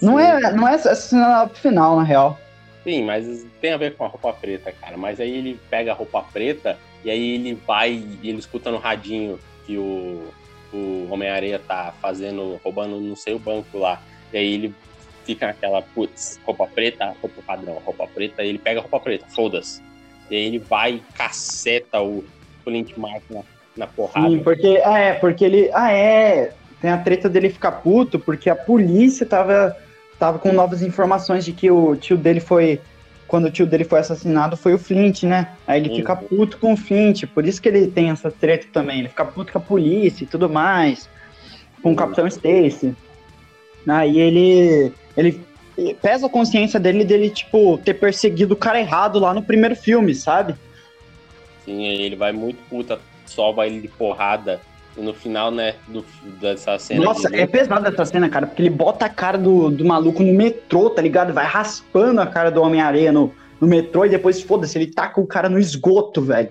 Não 0.02 0.20
é, 0.20 0.52
não 0.54 0.68
é 0.68 0.74
essa 0.74 0.96
cena 0.96 1.48
final, 1.50 1.98
na 1.98 2.04
real. 2.04 2.40
Sim, 2.84 3.04
mas 3.04 3.46
tem 3.62 3.74
a 3.74 3.78
ver 3.78 3.96
com 3.96 4.06
a 4.06 4.08
roupa 4.08 4.34
preta, 4.34 4.72
cara. 4.72 4.98
Mas 4.98 5.20
aí 5.20 5.30
ele 5.30 5.60
pega 5.70 5.92
a 5.92 5.96
roupa 5.96 6.22
preta 6.22 6.78
e 7.04 7.10
aí 7.10 7.36
ele 7.36 7.54
vai 7.68 7.92
e 7.92 8.30
ele 8.30 8.40
escuta 8.40 8.72
no 8.72 8.78
radinho 8.78 9.40
que 9.66 9.78
o, 9.78 10.28
o 10.74 11.08
Homem-Aranha 11.12 11.60
tá 11.60 11.94
fazendo, 12.02 12.60
roubando 12.64 13.00
não 13.00 13.16
sei 13.16 13.34
o 13.34 13.40
banco 13.40 13.78
lá. 13.78 14.02
E 14.32 14.38
aí 14.38 14.54
ele 14.54 14.76
fica 15.26 15.48
naquela, 15.48 15.82
putz, 15.82 16.40
roupa 16.44 16.66
preta, 16.68 17.14
roupa 17.22 17.42
padrão, 17.46 17.82
roupa 17.86 18.08
preta, 18.08 18.44
e 18.44 18.50
ele 18.50 18.58
pega 18.58 18.80
a 18.80 18.82
roupa 18.82 19.00
preta, 19.00 19.26
foda-se. 19.30 19.82
E 20.30 20.36
aí 20.36 20.46
ele 20.46 20.60
vai 20.60 20.94
e 20.94 21.00
caceta 21.14 22.02
o 22.02 22.24
Clint 22.64 22.96
Mark 22.98 23.24
na, 23.30 23.42
na 23.78 23.88
porrada. 23.88 24.30
Sim, 24.30 24.40
porque, 24.40 24.82
ah, 24.84 24.98
é, 24.98 25.14
porque 25.14 25.46
ele. 25.46 25.70
Ah, 25.74 25.92
é. 25.92 26.54
Tem 26.82 26.90
a 26.90 26.98
treta 26.98 27.28
dele 27.28 27.50
ficar 27.50 27.74
puto, 27.74 28.18
porque 28.18 28.50
a 28.50 28.56
polícia 28.56 29.26
tava, 29.26 29.76
tava 30.20 30.38
com 30.38 30.52
novas 30.52 30.82
informações 30.82 31.46
de 31.46 31.54
que 31.54 31.72
o 31.72 31.96
tio 31.96 32.18
dele 32.18 32.40
foi, 32.40 32.80
quando 33.28 33.46
o 33.46 33.52
tio 33.52 33.66
dele 33.66 33.84
foi 33.86 34.00
assassinado 34.00 34.58
foi 34.58 34.74
o 34.74 34.80
Flint, 34.80 35.24
né? 35.24 35.50
Aí 35.66 35.80
ele 35.80 35.90
Uhum. 35.90 35.96
fica 35.96 36.16
puto 36.16 36.58
com 36.58 36.74
o 36.74 36.78
Flint, 36.78 37.24
por 37.28 37.46
isso 37.46 37.62
que 37.62 37.70
ele 37.70 37.88
tem 37.88 38.10
essa 38.10 38.30
treta 38.30 38.68
também. 38.72 39.00
Ele 39.00 39.08
fica 39.10 39.26
puto 39.26 39.52
com 39.54 39.58
a 39.58 39.62
polícia 39.62 40.24
e 40.24 40.28
tudo 40.28 40.50
mais, 40.50 41.10
com 41.82 41.94
o 41.94 41.96
Capitão 41.96 42.28
Stacy. 42.28 42.94
Aí 43.88 44.20
ele, 44.20 44.92
ele 45.16 45.42
ele 45.78 45.94
pesa 45.94 46.26
a 46.28 46.30
consciência 46.30 46.78
dele 46.78 47.06
dele, 47.06 47.30
tipo, 47.30 47.78
ter 47.78 47.94
perseguido 47.94 48.54
o 48.54 48.58
cara 48.58 48.80
errado 48.82 49.18
lá 49.18 49.34
no 49.34 49.42
primeiro 49.42 49.76
filme, 49.78 50.14
sabe? 50.14 50.54
Sim, 51.64 51.86
ele 51.86 52.18
vai 52.18 52.34
muito 52.34 52.58
puta, 52.70 53.00
salva 53.26 53.66
ele 53.66 53.80
de 53.80 53.88
porrada. 53.88 54.60
No 55.00 55.14
final, 55.14 55.50
né, 55.52 55.76
do, 55.88 56.04
dessa 56.40 56.78
cena. 56.78 57.04
Nossa, 57.06 57.30
de- 57.30 57.40
é 57.40 57.48
pesada 57.48 57.90
essa 57.90 58.06
cena, 58.06 58.28
cara, 58.30 58.48
porque 58.48 58.62
ele 58.62 58.70
bota 58.70 59.06
a 59.06 59.10
cara 59.10 59.38
do, 59.38 59.70
do 59.72 59.86
maluco 59.86 60.22
no 60.22 60.34
metrô, 60.34 60.90
tá 60.90 61.02
ligado? 61.02 61.34
Vai 61.34 61.46
raspando 61.46 62.20
a 62.22 62.28
cara 62.28 62.50
do 62.52 62.62
Homem-Areia 62.62 63.12
no, 63.12 63.34
no 63.62 63.68
metrô 63.68 64.06
e 64.06 64.10
depois, 64.10 64.42
foda-se, 64.42 64.78
ele 64.78 64.88
taca 64.88 65.22
o 65.22 65.28
cara 65.28 65.48
no 65.50 65.58
esgoto, 65.60 66.22
velho. 66.22 66.50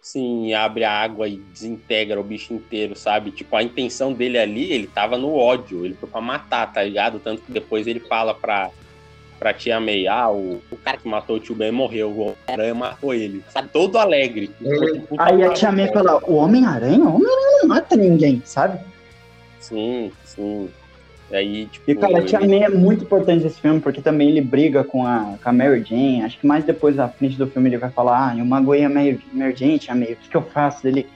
Sim, 0.00 0.52
abre 0.52 0.84
a 0.84 0.92
água 0.92 1.26
e 1.26 1.36
desintegra 1.36 2.20
o 2.20 2.24
bicho 2.24 2.52
inteiro, 2.52 2.94
sabe? 2.94 3.30
Tipo, 3.30 3.56
a 3.56 3.62
intenção 3.62 4.12
dele 4.12 4.38
ali, 4.38 4.70
ele 4.70 4.86
tava 4.86 5.16
no 5.16 5.34
ódio, 5.34 5.84
ele 5.84 5.94
foi 5.94 6.08
pra 6.08 6.20
matar, 6.20 6.70
tá 6.72 6.82
ligado? 6.82 7.18
Tanto 7.18 7.40
que 7.40 7.50
depois 7.50 7.86
ele 7.86 8.00
fala 8.00 8.34
pra, 8.34 8.70
pra 9.44 9.52
tia 9.52 9.78
May, 9.78 10.06
ah, 10.06 10.30
o, 10.30 10.62
o 10.72 10.76
cara 10.82 10.96
que 10.96 11.06
matou 11.06 11.36
o 11.36 11.38
tio 11.38 11.54
Ben 11.54 11.70
morreu, 11.70 12.08
o 12.08 12.34
Aranha 12.50 12.74
matou 12.74 13.12
ele, 13.12 13.44
sabe? 13.50 13.68
Todo 13.70 13.98
alegre. 13.98 14.50
Puta 15.06 15.22
Aí 15.22 15.42
a 15.42 15.52
tia 15.52 15.70
May 15.70 15.92
cara. 15.92 16.08
fala, 16.08 16.22
o 16.26 16.36
Homem-Aranha? 16.36 17.04
O 17.04 17.16
Homem-Aranha 17.16 17.58
não 17.60 17.68
mata 17.68 17.94
ninguém, 17.94 18.40
sabe? 18.46 18.78
Sim, 19.60 20.10
sim. 20.24 20.70
E 21.30 21.36
aí, 21.36 21.66
tipo... 21.66 21.90
E, 21.90 21.94
cara, 21.94 22.20
a 22.20 22.22
tia 22.24 22.40
May 22.40 22.62
é 22.62 22.70
muito 22.70 23.04
importante 23.04 23.44
nesse 23.44 23.60
filme, 23.60 23.80
porque 23.80 24.00
também 24.00 24.30
ele 24.30 24.40
briga 24.40 24.82
com 24.82 25.06
a, 25.06 25.34
com 25.42 25.48
a 25.50 25.52
Mary 25.52 25.84
Jane. 25.86 26.22
Acho 26.22 26.38
que 26.38 26.46
mais 26.46 26.64
depois, 26.64 26.98
à 26.98 27.06
frente 27.06 27.36
do 27.36 27.46
filme, 27.46 27.68
ele 27.68 27.76
vai 27.76 27.90
falar, 27.90 28.30
ah, 28.30 28.38
eu 28.38 28.46
magoei 28.46 28.82
a 28.82 28.88
Mary, 28.88 29.20
Mary 29.30 29.54
Jane, 29.54 29.78
tia 29.78 29.94
May, 29.94 30.14
o 30.14 30.16
que, 30.16 30.30
que 30.30 30.36
eu 30.38 30.42
faço? 30.42 30.88
Ele, 30.88 31.06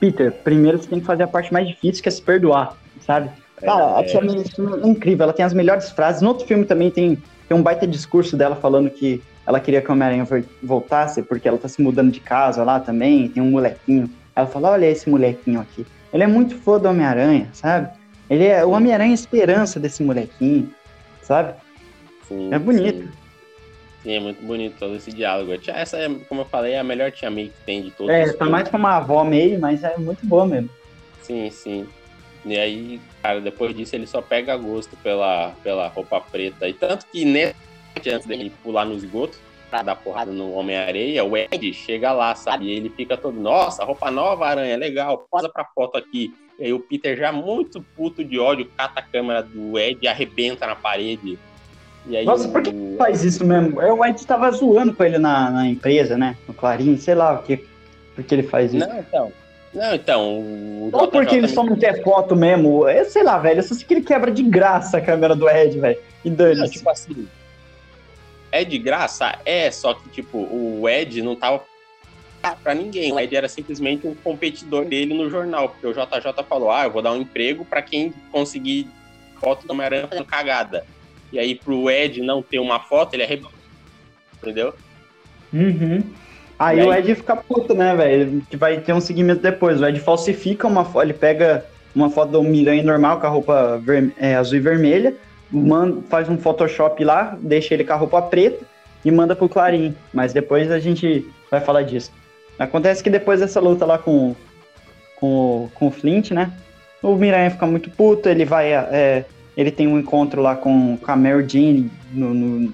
Peter, 0.00 0.32
primeiro 0.32 0.78
você 0.78 0.88
tem 0.88 1.00
que 1.00 1.06
fazer 1.06 1.24
a 1.24 1.28
parte 1.28 1.52
mais 1.52 1.68
difícil, 1.68 2.02
que 2.02 2.08
é 2.08 2.12
se 2.12 2.22
perdoar, 2.22 2.78
sabe? 3.06 3.28
Cara, 3.60 3.98
a 3.98 4.00
É. 4.00 4.04
tia 4.04 4.22
May 4.22 4.36
nesse 4.36 4.52
filme 4.54 4.82
é 4.82 4.86
incrível, 4.88 5.24
ela 5.24 5.34
tem 5.34 5.44
as 5.44 5.52
melhores 5.52 5.90
frases. 5.90 6.22
No 6.22 6.30
outro 6.30 6.46
filme 6.46 6.64
também 6.64 6.90
tem, 6.90 7.16
tem 7.48 7.56
um 7.56 7.62
baita 7.62 7.86
discurso 7.86 8.36
dela 8.36 8.56
falando 8.56 8.90
que 8.90 9.22
ela 9.46 9.58
queria 9.60 9.80
que 9.82 9.88
o 9.88 9.92
Homem-Aranha 9.92 10.24
vo- 10.24 10.44
voltasse, 10.62 11.22
porque 11.22 11.48
ela 11.48 11.58
tá 11.58 11.68
se 11.68 11.82
mudando 11.82 12.10
de 12.12 12.20
casa 12.20 12.62
lá 12.64 12.78
também, 12.80 13.28
tem 13.28 13.42
um 13.42 13.50
molequinho. 13.50 14.08
Ela 14.34 14.46
fala, 14.46 14.70
olha 14.70 14.86
esse 14.86 15.08
molequinho 15.10 15.60
aqui. 15.60 15.86
Ele 16.12 16.22
é 16.22 16.26
muito 16.26 16.56
fã 16.56 16.78
do 16.78 16.88
Homem-Aranha, 16.88 17.48
sabe? 17.52 17.90
Ele 18.30 18.46
é 18.46 18.64
o 18.64 18.70
Homem-Aranha 18.70 19.10
é 19.10 19.14
esperança 19.14 19.78
desse 19.80 20.02
molequinho, 20.02 20.70
sabe? 21.22 21.54
Sim, 22.28 22.48
É 22.52 22.58
bonito. 22.58 23.02
Sim. 23.02 23.08
Sim, 24.02 24.12
é 24.16 24.20
muito 24.20 24.42
bonito 24.44 24.76
todo 24.80 24.96
esse 24.96 25.12
diálogo. 25.12 25.56
Tia- 25.58 25.74
Essa, 25.76 25.96
é, 25.96 26.08
como 26.28 26.40
eu 26.40 26.44
falei, 26.46 26.72
é 26.72 26.78
a 26.80 26.84
melhor 26.84 27.12
tia 27.12 27.30
May 27.30 27.44
que 27.56 27.64
tem 27.64 27.82
de 27.82 27.90
todos 27.92 28.12
É, 28.12 28.32
tá 28.32 28.44
mais 28.46 28.68
pra 28.68 28.76
uma 28.78 28.96
avó 28.96 29.22
meio, 29.22 29.60
mas 29.60 29.84
é 29.84 29.96
muito 29.96 30.26
boa 30.26 30.44
mesmo. 30.44 30.68
Sim, 31.20 31.48
sim. 31.50 31.86
E 32.44 32.58
aí, 32.58 33.00
cara, 33.22 33.40
depois 33.40 33.74
disso 33.74 33.94
ele 33.94 34.06
só 34.06 34.20
pega 34.20 34.56
gosto 34.56 34.96
pela, 34.96 35.54
pela 35.62 35.88
roupa 35.88 36.20
preta. 36.20 36.68
E 36.68 36.72
tanto 36.72 37.06
que 37.06 37.24
nesse 37.24 37.54
antes 38.10 38.26
dele 38.26 38.52
pular 38.62 38.84
no 38.84 38.94
esgoto 38.94 39.38
pra 39.70 39.82
dar 39.82 39.96
porrada 39.96 40.30
no 40.30 40.52
Homem-Areia, 40.52 41.24
o 41.24 41.36
Ed 41.36 41.72
chega 41.72 42.12
lá, 42.12 42.34
sabe? 42.34 42.66
E 42.66 42.72
ele 42.72 42.90
fica 42.90 43.16
todo, 43.16 43.40
nossa, 43.40 43.84
roupa 43.84 44.10
nova, 44.10 44.46
aranha, 44.46 44.76
legal, 44.76 45.26
posa 45.30 45.48
pra 45.48 45.64
foto 45.64 45.96
aqui. 45.96 46.34
E 46.58 46.64
aí 46.64 46.72
o 46.72 46.80
Peter 46.80 47.16
já 47.16 47.32
muito 47.32 47.80
puto 47.96 48.22
de 48.22 48.38
ódio, 48.38 48.70
cata 48.76 49.00
a 49.00 49.02
câmera 49.02 49.42
do 49.42 49.78
Ed 49.78 49.98
e 50.02 50.08
arrebenta 50.08 50.66
na 50.66 50.76
parede. 50.76 51.38
E 52.06 52.16
aí 52.16 52.24
Nossa, 52.24 52.48
por 52.48 52.62
que 52.62 52.72
faz 52.98 53.24
isso 53.24 53.44
mesmo? 53.46 53.80
É, 53.80 53.92
O 53.92 54.04
Ed 54.04 54.26
tava 54.26 54.50
zoando 54.50 54.94
com 54.94 55.04
ele 55.04 55.18
na, 55.18 55.50
na 55.50 55.66
empresa, 55.66 56.18
né? 56.18 56.36
No 56.46 56.52
Clarim, 56.52 56.96
sei 56.98 57.14
lá 57.14 57.34
o 57.34 57.42
que, 57.42 57.64
por 58.14 58.24
que 58.24 58.34
ele 58.34 58.42
faz 58.42 58.74
isso. 58.74 58.86
Não, 58.86 58.98
então. 58.98 59.32
Não, 59.74 59.94
então. 59.94 60.38
O 60.40 60.90
Ou 60.92 61.08
porque 61.08 61.36
ele 61.36 61.48
só 61.48 61.64
não 61.64 61.76
quer 61.76 62.02
foto 62.02 62.36
mesmo. 62.36 62.88
Eu 62.88 63.04
sei 63.06 63.22
lá, 63.22 63.38
velho. 63.38 63.60
Eu 63.60 63.62
só 63.62 63.74
sei 63.74 63.86
que 63.86 63.94
ele 63.94 64.02
quebra 64.02 64.30
de 64.30 64.42
graça 64.42 64.98
a 64.98 65.00
câmera 65.00 65.34
do 65.34 65.48
Ed, 65.48 65.78
velho. 65.80 65.98
E 66.24 66.30
dane-se. 66.30 66.74
tipo 66.74 66.90
assim. 66.90 67.26
É 68.50 68.64
de 68.64 68.76
graça? 68.76 69.38
É, 69.46 69.70
só 69.70 69.94
que, 69.94 70.10
tipo, 70.10 70.38
o 70.38 70.86
Ed 70.86 71.22
não 71.22 71.34
tava 71.34 71.64
pra 72.62 72.74
ninguém. 72.74 73.12
O 73.12 73.18
Ed 73.18 73.34
era 73.34 73.48
simplesmente 73.48 74.06
um 74.06 74.14
competidor 74.14 74.84
dele 74.84 75.14
no 75.14 75.30
jornal. 75.30 75.70
Porque 75.70 75.86
o 75.86 75.92
JJ 75.92 76.44
falou: 76.46 76.70
ah, 76.70 76.84
eu 76.84 76.90
vou 76.90 77.00
dar 77.00 77.12
um 77.12 77.22
emprego 77.22 77.64
pra 77.64 77.80
quem 77.80 78.12
conseguir 78.30 78.86
foto 79.40 79.66
do 79.66 79.72
Homem-Aranha 79.72 80.06
fazendo 80.06 80.26
cagada. 80.26 80.84
E 81.32 81.38
aí, 81.38 81.54
pro 81.54 81.90
Ed 81.90 82.20
não 82.20 82.42
ter 82.42 82.58
uma 82.58 82.78
foto, 82.78 83.14
ele 83.14 83.22
arrebenta. 83.22 83.54
Entendeu? 84.36 84.74
Uhum. 85.50 86.02
Aí, 86.64 86.80
aí? 86.80 86.86
o 86.86 86.92
Ed 86.94 87.14
fica 87.14 87.36
puto, 87.36 87.74
né, 87.74 87.94
velho? 87.94 88.42
Que 88.48 88.56
vai 88.56 88.78
ter 88.78 88.92
um 88.92 89.00
seguimento 89.00 89.42
depois. 89.42 89.80
O 89.80 89.86
Ed 89.86 89.98
falsifica 90.00 90.66
uma 90.66 90.84
foto, 90.84 91.04
ele 91.04 91.12
pega 91.14 91.64
uma 91.94 92.08
foto 92.10 92.30
do 92.32 92.42
Miranha 92.42 92.82
normal 92.82 93.20
com 93.20 93.26
a 93.26 93.30
roupa 93.30 93.80
ver- 93.84 94.12
é, 94.18 94.34
azul 94.36 94.56
e 94.56 94.60
vermelha, 94.60 95.14
manda, 95.50 96.00
faz 96.08 96.28
um 96.28 96.38
Photoshop 96.38 97.02
lá, 97.04 97.36
deixa 97.40 97.74
ele 97.74 97.84
com 97.84 97.92
a 97.92 97.96
roupa 97.96 98.22
preta 98.22 98.64
e 99.04 99.10
manda 99.10 99.34
pro 99.36 99.48
Clarim. 99.48 99.94
Mas 100.12 100.32
depois 100.32 100.70
a 100.70 100.78
gente 100.78 101.26
vai 101.50 101.60
falar 101.60 101.82
disso. 101.82 102.10
Acontece 102.58 103.02
que 103.02 103.10
depois 103.10 103.40
dessa 103.40 103.60
luta 103.60 103.84
lá 103.84 103.98
com, 103.98 104.34
com, 105.16 105.26
o- 105.64 105.70
com 105.74 105.88
o 105.88 105.90
Flint, 105.90 106.30
né? 106.30 106.52
O 107.02 107.16
Miranha 107.16 107.50
fica 107.50 107.66
muito 107.66 107.90
puto, 107.90 108.28
ele 108.28 108.44
vai. 108.44 108.72
é, 108.72 109.24
ele 109.56 109.70
tem 109.70 109.86
um 109.88 109.98
encontro 109.98 110.40
lá 110.40 110.54
com, 110.56 110.96
com 110.96 111.10
a 111.12 111.16
Mary 111.16 111.44
Jane 111.48 111.90
no, 112.12 112.32
no- 112.32 112.72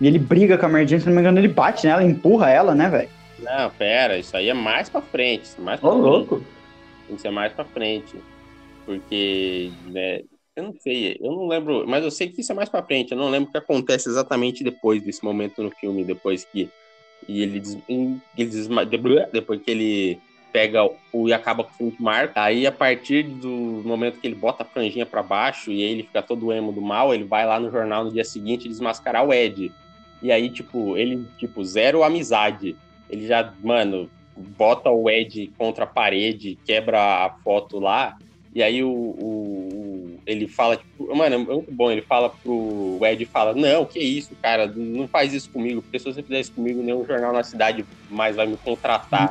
e 0.00 0.06
ele 0.06 0.18
briga 0.18 0.56
com 0.58 0.66
a 0.66 0.68
Mary 0.68 0.86
Jane, 0.86 1.00
se 1.02 1.06
não 1.08 1.14
me 1.14 1.20
engano, 1.20 1.38
ele 1.38 1.48
bate 1.48 1.86
nela, 1.86 2.02
empurra 2.02 2.50
ela, 2.50 2.74
né, 2.74 2.88
velho? 2.88 3.08
Não, 3.38 3.70
pera, 3.70 4.18
isso 4.18 4.36
aí 4.36 4.48
é 4.48 4.54
mais 4.54 4.88
pra 4.88 5.00
frente. 5.02 5.44
isso 5.44 5.56
é 5.60 5.64
Mais 5.64 5.80
pra 5.80 5.88
Ô, 5.90 5.92
frente. 5.92 6.04
louco. 6.04 6.42
Que 7.08 7.18
ser 7.20 7.30
mais 7.30 7.52
pra 7.52 7.64
frente. 7.64 8.14
Porque, 8.84 9.70
né, 9.86 10.20
eu 10.54 10.62
não 10.64 10.74
sei, 10.80 11.16
eu 11.20 11.32
não 11.32 11.46
lembro, 11.48 11.84
mas 11.86 12.04
eu 12.04 12.10
sei 12.10 12.28
que 12.28 12.40
isso 12.40 12.52
é 12.52 12.54
mais 12.54 12.68
pra 12.68 12.82
frente. 12.82 13.12
Eu 13.12 13.18
não 13.18 13.28
lembro 13.28 13.48
o 13.48 13.52
que 13.52 13.58
acontece 13.58 14.08
exatamente 14.08 14.64
depois 14.64 15.02
desse 15.02 15.22
momento 15.24 15.62
no 15.62 15.70
filme, 15.70 16.04
depois 16.04 16.44
que 16.44 16.68
e 17.28 17.42
ele, 17.42 17.58
des- 17.60 17.78
ele 17.88 18.20
desma- 18.34 18.84
depois 18.84 19.60
que 19.60 19.70
ele 19.70 20.18
pega 20.52 20.88
o 21.12 21.28
e 21.28 21.32
acaba 21.32 21.64
com 21.64 21.70
o 21.72 21.76
Frank 21.90 22.02
Marco. 22.02 22.32
Aí 22.38 22.66
a 22.66 22.72
partir 22.72 23.24
do 23.24 23.82
momento 23.84 24.20
que 24.20 24.26
ele 24.26 24.34
bota 24.36 24.62
a 24.62 24.66
franjinha 24.66 25.04
pra 25.04 25.22
baixo 25.22 25.70
e 25.72 25.82
aí 25.82 25.90
ele 25.90 26.02
fica 26.04 26.22
todo 26.22 26.52
emo 26.52 26.72
do 26.72 26.80
mal, 26.80 27.12
ele 27.12 27.24
vai 27.24 27.44
lá 27.44 27.58
no 27.58 27.70
jornal 27.70 28.04
no 28.04 28.12
dia 28.12 28.24
seguinte 28.24 28.68
desmascarar 28.68 29.26
o 29.26 29.34
Ed. 29.34 29.72
E 30.22 30.32
aí, 30.32 30.50
tipo, 30.50 30.96
ele, 30.96 31.26
tipo, 31.36 31.64
zero 31.64 32.02
amizade. 32.02 32.76
Ele 33.08 33.26
já, 33.26 33.52
mano, 33.62 34.10
bota 34.36 34.90
o 34.90 35.08
Ed 35.08 35.52
contra 35.58 35.84
a 35.84 35.88
parede, 35.88 36.58
quebra 36.64 36.98
a 37.00 37.30
foto 37.44 37.78
lá, 37.78 38.14
e 38.54 38.62
aí 38.62 38.82
o, 38.82 38.90
o- 38.90 40.18
ele 40.26 40.48
fala, 40.48 40.76
tipo, 40.76 41.14
mano, 41.14 41.34
é 41.34 41.38
muito 41.38 41.70
bom, 41.72 41.90
ele 41.90 42.02
fala 42.02 42.30
pro 42.42 42.98
Ed 43.02 43.24
fala, 43.26 43.54
não, 43.54 43.84
que 43.84 43.98
isso, 44.00 44.34
cara, 44.42 44.66
não 44.74 45.06
faz 45.06 45.32
isso 45.32 45.50
comigo, 45.52 45.80
porque 45.82 45.98
se 45.98 46.04
você 46.06 46.22
fizer 46.22 46.40
isso 46.40 46.52
comigo, 46.52 46.82
nenhum 46.82 47.04
jornal 47.06 47.32
na 47.32 47.42
cidade 47.44 47.84
mais 48.10 48.34
vai 48.34 48.46
me 48.46 48.56
contratar. 48.56 49.28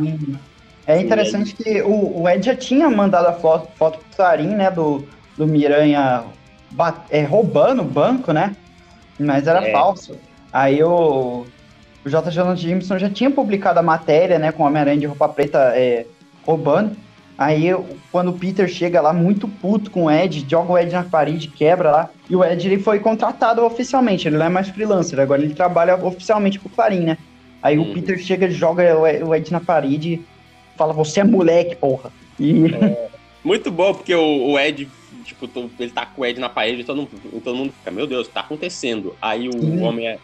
É 0.88 1.00
interessante 1.02 1.56
que 1.56 1.82
o, 1.82 2.22
o 2.22 2.30
Ed 2.30 2.46
já 2.46 2.56
tinha 2.56 2.90
mandado 2.90 3.28
a 3.28 3.34
foto, 3.34 3.76
foto 3.76 4.00
pro 4.00 4.16
Clarim, 4.16 4.56
né, 4.56 4.70
do, 4.72 5.04
do 5.36 5.46
Miranha 5.48 6.24
ba- 6.72 7.06
é, 7.10 7.24
roubando 7.24 7.82
o 7.82 7.86
banco, 7.86 8.32
né? 8.32 8.56
Mas 9.20 9.48
era 9.48 9.68
É. 9.68 9.72
falso. 9.72 10.18
Aí 10.56 10.82
o, 10.82 11.46
o 12.06 12.10
J. 12.10 12.32
Jonathan 12.32 12.56
Jameson 12.56 12.98
já 12.98 13.10
tinha 13.10 13.30
publicado 13.30 13.78
a 13.78 13.84
matéria, 13.84 14.40
né, 14.40 14.54
com 14.54 14.64
o 14.64 14.66
Homem-Aranha 14.66 14.98
de 14.98 15.06
roupa 15.06 15.28
preta 15.28 15.74
é, 15.76 16.06
roubando. 16.46 16.96
Aí 17.38 17.76
quando 18.10 18.30
o 18.30 18.40
Peter 18.40 18.66
chega 18.70 19.02
lá 19.02 19.12
muito 19.12 19.50
puto 19.50 19.92
com 19.92 20.06
o 20.06 20.10
Ed, 20.12 20.46
joga 20.50 20.72
o 20.72 20.78
Ed 20.78 20.94
na 20.94 21.04
parede, 21.04 21.50
quebra 21.50 21.92
lá. 21.92 22.10
E 22.30 22.38
o 22.38 22.42
Ed 22.42 22.66
ele 22.66 22.82
foi 22.82 23.00
contratado 23.00 23.66
oficialmente, 23.66 24.30
ele 24.30 24.38
não 24.38 24.46
é 24.46 24.50
mais 24.50 24.70
freelancer, 24.70 25.20
agora 25.20 25.42
ele 25.42 25.54
trabalha 25.54 25.98
oficialmente 26.02 26.58
pro 26.58 26.70
Clarim, 26.70 27.02
né? 27.02 27.18
Aí 27.62 27.78
Uhum. 27.78 27.92
o 27.92 27.94
Peter 27.94 28.18
chega, 28.18 28.50
joga 28.50 28.98
o 28.98 29.36
Ed- 29.36 29.52
na 29.52 29.60
parede 29.60 30.14
e 30.14 30.26
fala, 30.78 30.94
você 30.94 31.20
é 31.20 31.24
moleque, 31.26 31.76
porra. 31.76 32.14
E 32.40 32.56
Muito 33.44 33.70
bom, 33.70 33.94
porque 33.94 34.16
o, 34.16 34.52
o 34.52 34.58
Ed, 34.58 34.88
tipo, 35.26 35.50
ele 35.78 35.92
tá 35.92 36.06
com 36.06 36.22
o 36.22 36.26
Ed 36.26 36.40
na 36.40 36.48
parede 36.48 36.80
e 36.80 36.84
todo 36.86 36.96
mundo, 36.96 37.42
todo 37.44 37.58
mundo 37.58 37.74
fica, 37.78 37.92
meu 37.92 38.08
Deus, 38.08 38.26
o 38.26 38.30
que 38.30 38.34
tá 38.36 38.40
acontecendo? 38.40 39.14
Aí 39.22 39.50
o 39.50 39.52
Sim. 39.52 39.84
homem 39.84 40.08
é. 40.08 40.18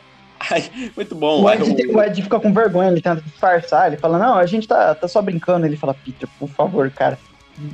Ai, 0.49 0.63
muito 0.95 1.13
bom. 1.15 1.43
o, 1.43 1.49
Ed, 1.51 1.63
o- 1.87 1.97
o 1.97 2.01
Ed 2.03 2.21
fica 2.21 2.39
com 2.39 2.53
vergonha, 2.53 2.89
ele 2.89 3.01
tenta 3.01 3.21
disfarçar, 3.21 3.87
ele 3.87 3.97
fala, 3.97 4.17
não, 4.17 4.35
a 4.35 4.45
gente 4.45 4.67
tá, 4.67 4.95
tá 4.95 5.07
só 5.07 5.21
brincando. 5.21 5.65
Ele 5.65 5.77
fala, 5.77 5.93
Peter, 5.93 6.27
por 6.39 6.49
favor, 6.49 6.89
cara, 6.89 7.17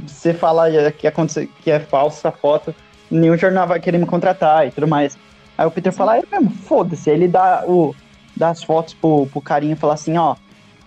você 0.06 0.34
falar 0.34 0.69
que, 0.91 1.07
aconteceu, 1.07 1.48
que 1.61 1.72
é 1.72 1.80
falsa 1.80 2.30
a 2.30 2.31
foto, 2.31 2.76
nenhum 3.10 3.38
jornal 3.38 3.68
vai 3.68 3.80
querer 3.80 3.98
me 3.98 4.06
contratar 4.06 4.68
e 4.68 4.72
tudo 4.72 4.88
mais. 4.88 5.18
Aí 5.57 5.65
o 5.65 5.72
Peter 5.72 5.94
fala, 5.94 6.18
é 6.18 6.23
mesmo, 6.31 6.49
foda-se. 6.52 7.10
Aí 7.10 7.15
Ele 7.15 7.27
dá, 7.27 7.64
o, 7.65 7.95
dá 8.35 8.49
as 8.49 8.61
fotos 8.64 8.94
pro, 8.94 9.27
pro 9.27 9.41
carinha 9.41 9.73
e 9.73 9.77
fala 9.77 9.94
assim, 9.94 10.18
ó, 10.18 10.35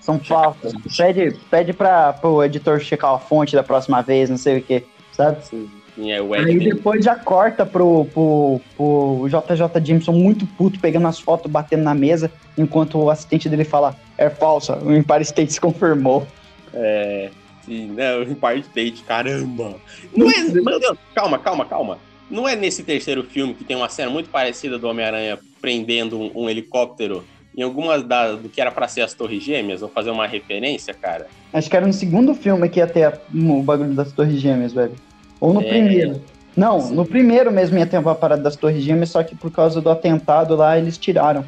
são 0.00 0.18
falsas. 0.18 0.72
Pede, 0.96 1.36
pede 1.50 1.72
pra, 1.72 2.12
pro 2.12 2.42
editor 2.44 2.78
checar 2.80 3.14
a 3.14 3.18
fonte 3.18 3.54
da 3.56 3.62
próxima 3.62 4.02
vez, 4.02 4.28
não 4.30 4.36
sei 4.36 4.58
o 4.58 4.62
que, 4.62 4.84
sabe? 5.12 5.44
Sim. 5.44 5.70
Sim, 6.00 6.10
é 6.12 6.22
o 6.22 6.34
Ed 6.34 6.46
Aí 6.50 6.58
depois 6.58 7.04
já 7.04 7.14
corta 7.14 7.66
pro, 7.66 8.06
pro, 8.06 8.60
pro 8.76 9.28
JJ 9.28 9.84
Jameson 9.84 10.12
muito 10.12 10.46
puto, 10.46 10.80
pegando 10.80 11.06
as 11.06 11.20
fotos, 11.20 11.50
batendo 11.50 11.82
na 11.82 11.94
mesa, 11.94 12.30
enquanto 12.56 12.98
o 12.98 13.10
assistente 13.10 13.48
dele 13.48 13.64
fala, 13.64 13.94
é 14.16 14.30
falsa, 14.30 14.78
o 14.78 14.94
Empire 14.94 15.22
State 15.22 15.52
se 15.52 15.60
confirmou. 15.60 16.26
É. 16.72 17.30
Sim, 17.66 17.88
não, 17.94 18.22
Empire 18.22 18.60
State, 18.60 19.02
caramba. 19.04 19.76
Não 20.16 20.30
é. 20.30 20.42
Meu 20.44 20.80
Deus, 20.80 20.96
calma, 21.14 21.38
calma, 21.38 21.64
calma. 21.66 21.98
Não 22.30 22.48
é 22.48 22.56
nesse 22.56 22.82
terceiro 22.82 23.22
filme 23.24 23.52
que 23.54 23.64
tem 23.64 23.76
uma 23.76 23.88
cena 23.88 24.10
muito 24.10 24.30
parecida 24.30 24.78
do 24.78 24.88
Homem-Aranha 24.88 25.38
prendendo 25.60 26.18
um, 26.18 26.30
um 26.34 26.48
helicóptero 26.48 27.24
em 27.56 27.62
algumas 27.62 28.02
da, 28.04 28.32
do 28.32 28.48
que 28.48 28.60
era 28.60 28.70
pra 28.70 28.88
ser 28.88 29.02
as 29.02 29.12
Torres 29.12 29.42
Gêmeas? 29.42 29.80
Vou 29.80 29.90
fazer 29.90 30.10
uma 30.10 30.26
referência, 30.26 30.94
cara. 30.94 31.26
Acho 31.52 31.68
que 31.68 31.76
era 31.76 31.86
no 31.86 31.92
segundo 31.92 32.34
filme 32.34 32.68
que 32.68 32.78
ia 32.78 32.86
ter 32.86 33.04
a- 33.04 33.18
o 33.34 33.62
bagulho 33.62 33.92
das 33.92 34.12
Torres 34.12 34.40
Gêmeas, 34.40 34.72
velho. 34.72 34.94
Ou 35.40 35.52
no 35.52 35.62
É. 35.62 35.68
primeiro. 35.68 36.22
Não, 36.56 36.90
no 36.90 37.06
primeiro 37.06 37.50
mesmo 37.50 37.78
ia 37.78 37.86
ter 37.86 37.96
uma 37.98 38.14
parada 38.14 38.42
das 38.42 38.56
Torres 38.56 38.82
Gêmeas, 38.82 39.10
só 39.10 39.22
que 39.22 39.34
por 39.34 39.50
causa 39.50 39.80
do 39.80 39.88
atentado 39.88 40.54
lá 40.56 40.76
eles 40.76 40.98
tiraram. 40.98 41.44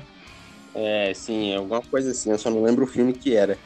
É, 0.75 1.13
sim, 1.15 1.55
alguma 1.55 1.83
coisa 1.83 2.13
assim, 2.13 2.31
eu 2.31 2.39
só 2.39 2.49
não 2.49 2.63
lembro 2.63 2.85
o 2.85 2.89
filme 2.89 3.13
que 3.13 3.37
era. 3.37 3.59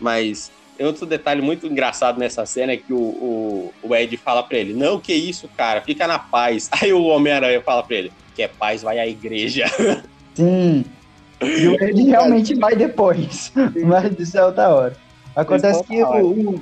Mas 0.00 0.50
outro 0.80 1.04
detalhe 1.04 1.42
muito 1.42 1.66
engraçado 1.66 2.18
nessa 2.18 2.46
cena 2.46 2.72
é 2.72 2.76
que 2.76 2.92
o, 2.92 2.96
o, 2.98 3.72
o 3.82 3.94
Ed 3.94 4.16
fala 4.16 4.42
pra 4.42 4.56
ele: 4.56 4.72
Não, 4.72 4.98
que 4.98 5.12
isso, 5.12 5.48
cara, 5.56 5.80
fica 5.82 6.06
na 6.06 6.18
paz. 6.18 6.70
Aí 6.80 6.92
o 6.92 7.04
Homem-Aranha 7.04 7.60
fala 7.60 7.82
pra 7.82 7.96
ele: 7.96 8.12
Que 8.34 8.42
é 8.44 8.48
paz, 8.48 8.82
vai 8.82 8.98
à 8.98 9.06
igreja. 9.06 9.66
Sim. 10.34 10.84
E 11.42 11.68
o 11.68 11.74
Ed 11.84 12.02
realmente 12.04 12.54
vai 12.54 12.74
depois. 12.74 13.52
Mas 13.84 14.18
isso 14.18 14.38
é 14.38 14.46
outra 14.46 14.68
hora. 14.70 14.96
Acontece 15.36 15.82
que 15.84 16.02
o- 16.02 16.60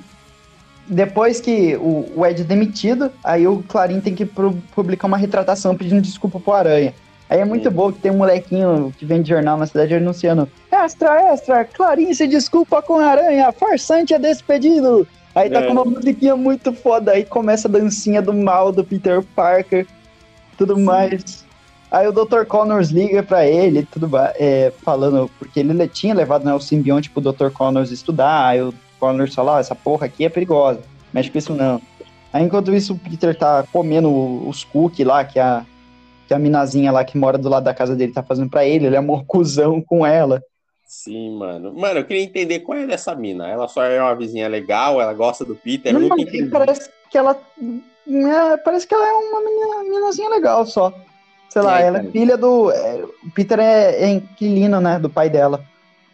depois 0.92 1.40
que 1.40 1.76
o, 1.76 2.06
o 2.16 2.26
Ed 2.26 2.42
é 2.42 2.44
demitido, 2.44 3.10
aí 3.24 3.46
o 3.46 3.62
Clarim 3.66 4.00
tem 4.00 4.14
que 4.14 4.26
pu- 4.26 4.56
publicar 4.74 5.06
uma 5.06 5.16
retratação 5.16 5.74
pedindo 5.76 6.00
desculpa 6.02 6.38
pro 6.38 6.52
Aranha. 6.52 6.94
Aí 7.30 7.40
é 7.40 7.44
muito 7.44 7.68
Sim. 7.70 7.74
bom 7.74 7.90
que 7.90 7.98
tem 7.98 8.12
um 8.12 8.18
molequinho 8.18 8.92
que 8.98 9.06
vende 9.06 9.30
jornal 9.30 9.56
na 9.56 9.66
cidade 9.66 9.94
anunciando 9.94 10.46
Extra, 10.70 11.32
extra, 11.32 11.64
Clarim 11.64 12.12
se 12.12 12.26
desculpa 12.26 12.82
com 12.82 12.98
a 12.98 13.06
Aranha, 13.06 13.50
farsante 13.52 14.12
é 14.12 14.18
despedido. 14.18 15.06
Aí 15.34 15.48
tá 15.48 15.60
É. 15.60 15.66
com 15.66 15.72
uma 15.72 15.84
musiquinha 15.84 16.36
muito 16.36 16.74
foda, 16.74 17.12
aí 17.12 17.24
começa 17.24 17.66
a 17.66 17.70
dancinha 17.70 18.20
do 18.20 18.34
mal 18.34 18.70
do 18.70 18.84
Peter 18.84 19.22
Parker, 19.34 19.86
tudo 20.58 20.78
mais. 20.78 21.42
Aí 21.90 22.06
o 22.06 22.12
Dr. 22.12 22.44
Connors 22.46 22.90
liga 22.90 23.22
pra 23.22 23.46
ele, 23.46 23.86
tudo 23.90 24.10
é, 24.38 24.72
falando, 24.82 25.30
porque 25.38 25.60
ele 25.60 25.72
le- 25.72 25.88
tinha 25.88 26.14
levado 26.14 26.44
né, 26.44 26.52
o 26.52 26.60
simbionte 26.60 27.08
pro 27.10 27.20
Dr. 27.22 27.48
Connors 27.50 27.90
estudar, 27.90 28.46
aí 28.46 28.60
o 28.62 28.74
Connors 29.02 29.34
fala, 29.34 29.54
ó, 29.54 29.58
essa 29.58 29.74
porra 29.74 30.06
aqui 30.06 30.24
é 30.24 30.28
perigosa, 30.28 30.80
mexe 31.12 31.28
com 31.28 31.36
isso 31.36 31.52
não. 31.52 31.82
Aí 32.32 32.44
enquanto 32.44 32.72
isso 32.72 32.92
o 32.94 32.98
Peter 32.98 33.36
tá 33.36 33.64
comendo 33.72 34.08
os 34.48 34.62
cookies 34.62 35.04
lá, 35.04 35.24
que 35.24 35.40
a, 35.40 35.66
que 36.28 36.32
a 36.32 36.38
minazinha 36.38 36.92
lá 36.92 37.04
que 37.04 37.18
mora 37.18 37.36
do 37.36 37.48
lado 37.48 37.64
da 37.64 37.74
casa 37.74 37.96
dele 37.96 38.12
tá 38.12 38.22
fazendo 38.22 38.48
pra 38.48 38.64
ele, 38.64 38.86
ele 38.86 38.94
é 38.94 39.00
um 39.00 39.24
cuzão 39.24 39.80
com 39.82 40.06
ela. 40.06 40.40
Sim, 40.86 41.36
mano. 41.36 41.74
Mano, 41.74 41.98
eu 41.98 42.04
queria 42.04 42.22
entender 42.22 42.60
qual 42.60 42.78
é 42.78 42.86
dessa 42.86 43.12
mina. 43.14 43.48
Ela 43.48 43.66
só 43.66 43.82
é 43.82 44.00
uma 44.00 44.14
vizinha 44.14 44.46
legal, 44.46 45.00
ela 45.00 45.12
gosta 45.12 45.44
do 45.44 45.56
Peter, 45.56 45.92
eu 45.92 45.98
Não, 46.00 46.16
e 46.16 46.22
entendi. 46.22 46.44
parece 46.46 46.88
que 47.10 47.18
ela. 47.18 47.36
é, 48.08 48.56
parece 48.58 48.86
que 48.86 48.94
ela 48.94 49.04
é 49.08 49.12
uma 49.12 49.40
menina, 49.40 49.82
meninazinha 49.82 50.28
legal 50.28 50.64
só. 50.64 50.92
Sei 51.48 51.60
lá, 51.60 51.80
É, 51.80 51.86
ela 51.86 51.98
é 51.98 52.04
filha 52.04 52.36
do. 52.36 52.70
é, 52.70 53.02
o 53.26 53.30
Peter 53.34 53.58
é, 53.58 54.04
é 54.04 54.08
inquilino, 54.10 54.80
né? 54.80 54.98
Do 54.98 55.10
pai 55.10 55.28
dela. 55.28 55.60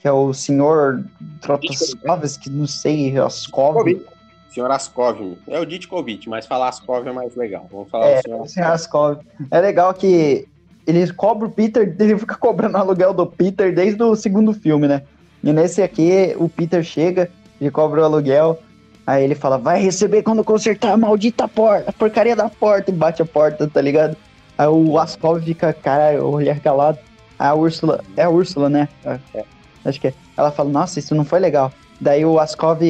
Que 0.01 0.09
é 0.09 0.13
o 0.13 0.33
senhor 0.33 1.05
Trotaskovski, 1.41 2.51
não 2.51 2.67
sei. 2.67 3.15
Kovic. 3.51 4.07
Senhor 4.51 4.71
Askov. 4.71 5.37
É 5.47 5.61
o 5.61 5.65
Ditkovic, 5.65 6.29
mas 6.29 6.47
falar 6.47 6.69
Askov 6.69 7.07
é 7.07 7.13
mais 7.13 7.37
legal. 7.37 7.67
Vamos 7.71 7.89
falar 7.91 8.07
É, 8.07 8.21
o 8.21 8.47
senhor 8.47 8.73
Oskov. 8.73 9.19
É 9.51 9.61
legal 9.61 9.93
que 9.95 10.49
ele 10.87 11.13
cobra 11.13 11.47
o 11.47 11.51
Peter, 11.51 11.95
ele 12.01 12.19
fica 12.19 12.35
cobrando 12.35 12.77
o 12.77 12.81
aluguel 12.81 13.13
do 13.13 13.27
Peter 13.27 13.75
desde 13.75 14.03
o 14.03 14.17
segundo 14.17 14.53
filme, 14.53 14.89
né? 14.89 15.03
E 15.45 15.53
nesse 15.53 15.83
aqui, 15.83 16.35
o 16.39 16.49
Peter 16.49 16.83
chega, 16.83 17.31
ele 17.61 17.71
cobra 17.71 18.01
o 18.01 18.05
aluguel, 18.05 18.59
aí 19.07 19.23
ele 19.23 19.35
fala, 19.35 19.59
vai 19.59 19.81
receber 19.81 20.23
quando 20.23 20.43
consertar 20.43 20.93
a 20.93 20.97
maldita 20.97 21.47
porta, 21.47 21.91
a 21.91 21.93
porcaria 21.93 22.35
da 22.35 22.49
porta, 22.49 22.91
e 22.91 22.95
bate 22.95 23.23
a 23.23 23.27
porta, 23.27 23.69
tá 23.69 23.81
ligado? 23.81 24.17
Aí 24.57 24.67
o 24.67 24.99
Askov 24.99 25.41
fica, 25.41 25.73
caralho, 25.73 26.25
o 26.25 26.33
olhar 26.33 26.59
calado. 26.59 26.99
A 27.39 27.55
Úrsula, 27.55 28.03
é 28.17 28.25
a 28.25 28.31
Úrsula, 28.31 28.69
né? 28.69 28.89
É, 29.05 29.45
Acho 29.85 30.01
que 30.01 30.09
é. 30.09 30.15
Ela 30.37 30.51
fala, 30.51 30.69
nossa, 30.69 30.99
isso 30.99 31.15
não 31.15 31.25
foi 31.25 31.39
legal. 31.39 31.73
Daí 32.01 32.25
o 32.25 32.39
Askov, 32.39 32.81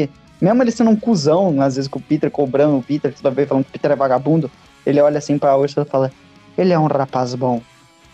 mesmo 0.41 0.63
ele 0.63 0.71
sendo 0.71 0.91
um 0.91 0.97
cuzão, 0.97 1.61
às 1.61 1.77
vezes 1.77 1.89
com 1.89 1.99
o 1.99 2.03
Peter, 2.03 2.31
cobrando 2.31 2.77
o 2.77 2.83
Peter, 2.83 3.15
toda 3.15 3.35
vez 3.35 3.49
falando 3.49 3.65
que 3.65 3.71
o 3.71 3.73
Peter 3.73 3.91
é 3.91 3.97
vagabundo, 3.97 4.51
ele 4.85 5.01
olha 5.01 5.19
assim 5.19 5.39
pra 5.39 5.57
Úrsula 5.57 5.87
e 5.87 5.91
fala, 5.91 6.13
ele 6.57 6.73
é 6.73 6.79
um 6.79 6.87
rapaz 6.87 7.35
bom, 7.35 7.63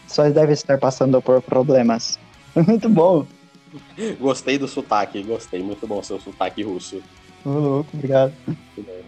só 0.07 0.29
deve 0.29 0.53
estar 0.53 0.79
passando 0.79 1.21
por 1.21 1.41
problemas. 1.43 2.19
Muito 2.55 2.89
bom. 2.89 3.27
Gostei 4.21 4.59
do 4.59 4.69
sotaque, 4.69 5.23
gostei. 5.23 5.63
Muito 5.63 5.87
bom 5.87 6.03
seu 6.03 6.21
sotaque 6.21 6.63
russo. 6.63 7.03
Ô, 7.45 7.51
louco, 7.51 7.91
obrigado. 7.93 8.33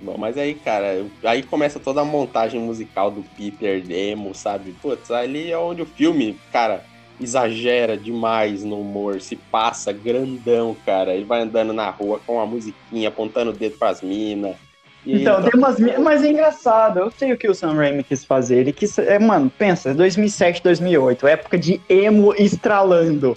Bom, 0.02 0.16
mas 0.18 0.36
aí, 0.36 0.54
cara, 0.54 1.06
aí 1.24 1.42
começa 1.42 1.80
toda 1.80 2.02
a 2.02 2.04
montagem 2.04 2.60
musical 2.60 3.10
do 3.10 3.22
Peter 3.36 3.82
Demo, 3.82 4.34
sabe? 4.34 4.72
Putz, 4.82 5.10
ali 5.10 5.50
é 5.50 5.58
onde 5.58 5.82
o 5.82 5.86
filme, 5.86 6.38
cara, 6.52 6.84
exagera 7.20 7.96
demais 7.96 8.62
no 8.62 8.80
humor, 8.80 9.20
se 9.20 9.36
passa 9.36 9.92
grandão, 9.92 10.76
cara. 10.84 11.14
Ele 11.14 11.24
vai 11.24 11.42
andando 11.42 11.72
na 11.72 11.90
rua 11.90 12.20
com 12.26 12.34
uma 12.34 12.46
musiquinha, 12.46 13.08
apontando 13.08 13.50
o 13.50 13.54
dedo 13.54 13.78
pras 13.78 14.02
minas. 14.02 14.56
Então, 15.06 15.38
ele 15.38 15.50
tem 15.50 15.60
umas. 15.60 15.78
Mas 16.00 16.24
é 16.24 16.30
engraçado, 16.30 16.98
eu 16.98 17.10
sei 17.12 17.32
o 17.32 17.38
que 17.38 17.48
o 17.48 17.54
Sam 17.54 17.74
Raimi 17.74 18.02
quis 18.02 18.24
fazer. 18.24 18.58
Ele 18.58 18.72
quis. 18.72 18.98
É, 18.98 19.18
mano, 19.18 19.50
pensa, 19.56 19.94
2007, 19.94 20.62
2008, 20.62 21.26
época 21.28 21.56
de 21.56 21.80
emo 21.88 22.34
estralando. 22.36 23.36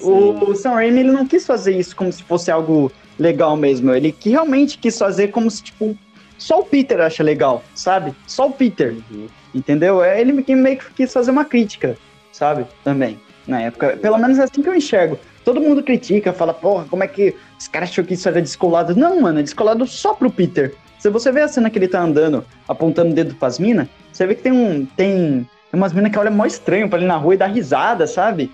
O, 0.00 0.50
o 0.50 0.54
Sam 0.54 0.74
Raimi 0.74 1.00
ele 1.00 1.10
não 1.10 1.26
quis 1.26 1.44
fazer 1.44 1.76
isso 1.76 1.96
como 1.96 2.12
se 2.12 2.22
fosse 2.22 2.52
algo 2.52 2.92
legal 3.18 3.56
mesmo. 3.56 3.92
Ele 3.92 4.12
que 4.12 4.30
realmente 4.30 4.78
quis 4.78 4.96
fazer 4.96 5.28
como 5.28 5.50
se, 5.50 5.64
tipo, 5.64 5.98
só 6.38 6.60
o 6.60 6.64
Peter 6.64 7.00
acha 7.00 7.24
legal, 7.24 7.64
sabe? 7.74 8.14
Só 8.24 8.46
o 8.46 8.52
Peter. 8.52 8.94
Uhum. 9.10 9.26
Entendeu? 9.52 10.02
É 10.02 10.20
ele 10.20 10.32
meio 10.32 10.78
que 10.78 10.92
quis 10.94 11.12
fazer 11.12 11.32
uma 11.32 11.44
crítica, 11.44 11.98
sabe? 12.38 12.66
Também. 12.84 13.20
Na 13.46 13.62
época. 13.62 13.96
Pelo 13.96 14.18
menos 14.18 14.38
é 14.38 14.44
assim 14.44 14.62
que 14.62 14.68
eu 14.68 14.74
enxergo. 14.74 15.18
Todo 15.44 15.60
mundo 15.60 15.82
critica, 15.82 16.32
fala, 16.32 16.54
porra, 16.54 16.84
como 16.88 17.02
é 17.02 17.08
que 17.08 17.34
os 17.58 17.66
caras 17.66 17.90
achou 17.90 18.04
que 18.04 18.14
isso 18.14 18.28
era 18.28 18.40
descolado? 18.40 18.94
Não, 18.94 19.20
mano, 19.20 19.40
é 19.40 19.42
descolado 19.42 19.86
só 19.86 20.14
pro 20.14 20.30
Peter. 20.30 20.74
Se 20.98 21.08
você 21.10 21.32
vê 21.32 21.40
a 21.40 21.48
cena 21.48 21.70
que 21.70 21.78
ele 21.78 21.88
tá 21.88 22.00
andando, 22.00 22.44
apontando 22.68 23.10
o 23.10 23.14
dedo 23.14 23.34
pras 23.34 23.58
minas, 23.58 23.88
você 24.12 24.26
vê 24.26 24.34
que 24.34 24.42
tem 24.42 24.52
um. 24.52 24.84
Tem 24.84 25.48
umas 25.72 25.92
minas 25.92 26.12
que 26.12 26.18
olham 26.18 26.32
mó 26.32 26.44
estranho 26.44 26.88
pra 26.88 26.98
ele 26.98 27.06
na 27.06 27.16
rua 27.16 27.34
e 27.34 27.38
dá 27.38 27.46
risada, 27.46 28.06
sabe? 28.06 28.50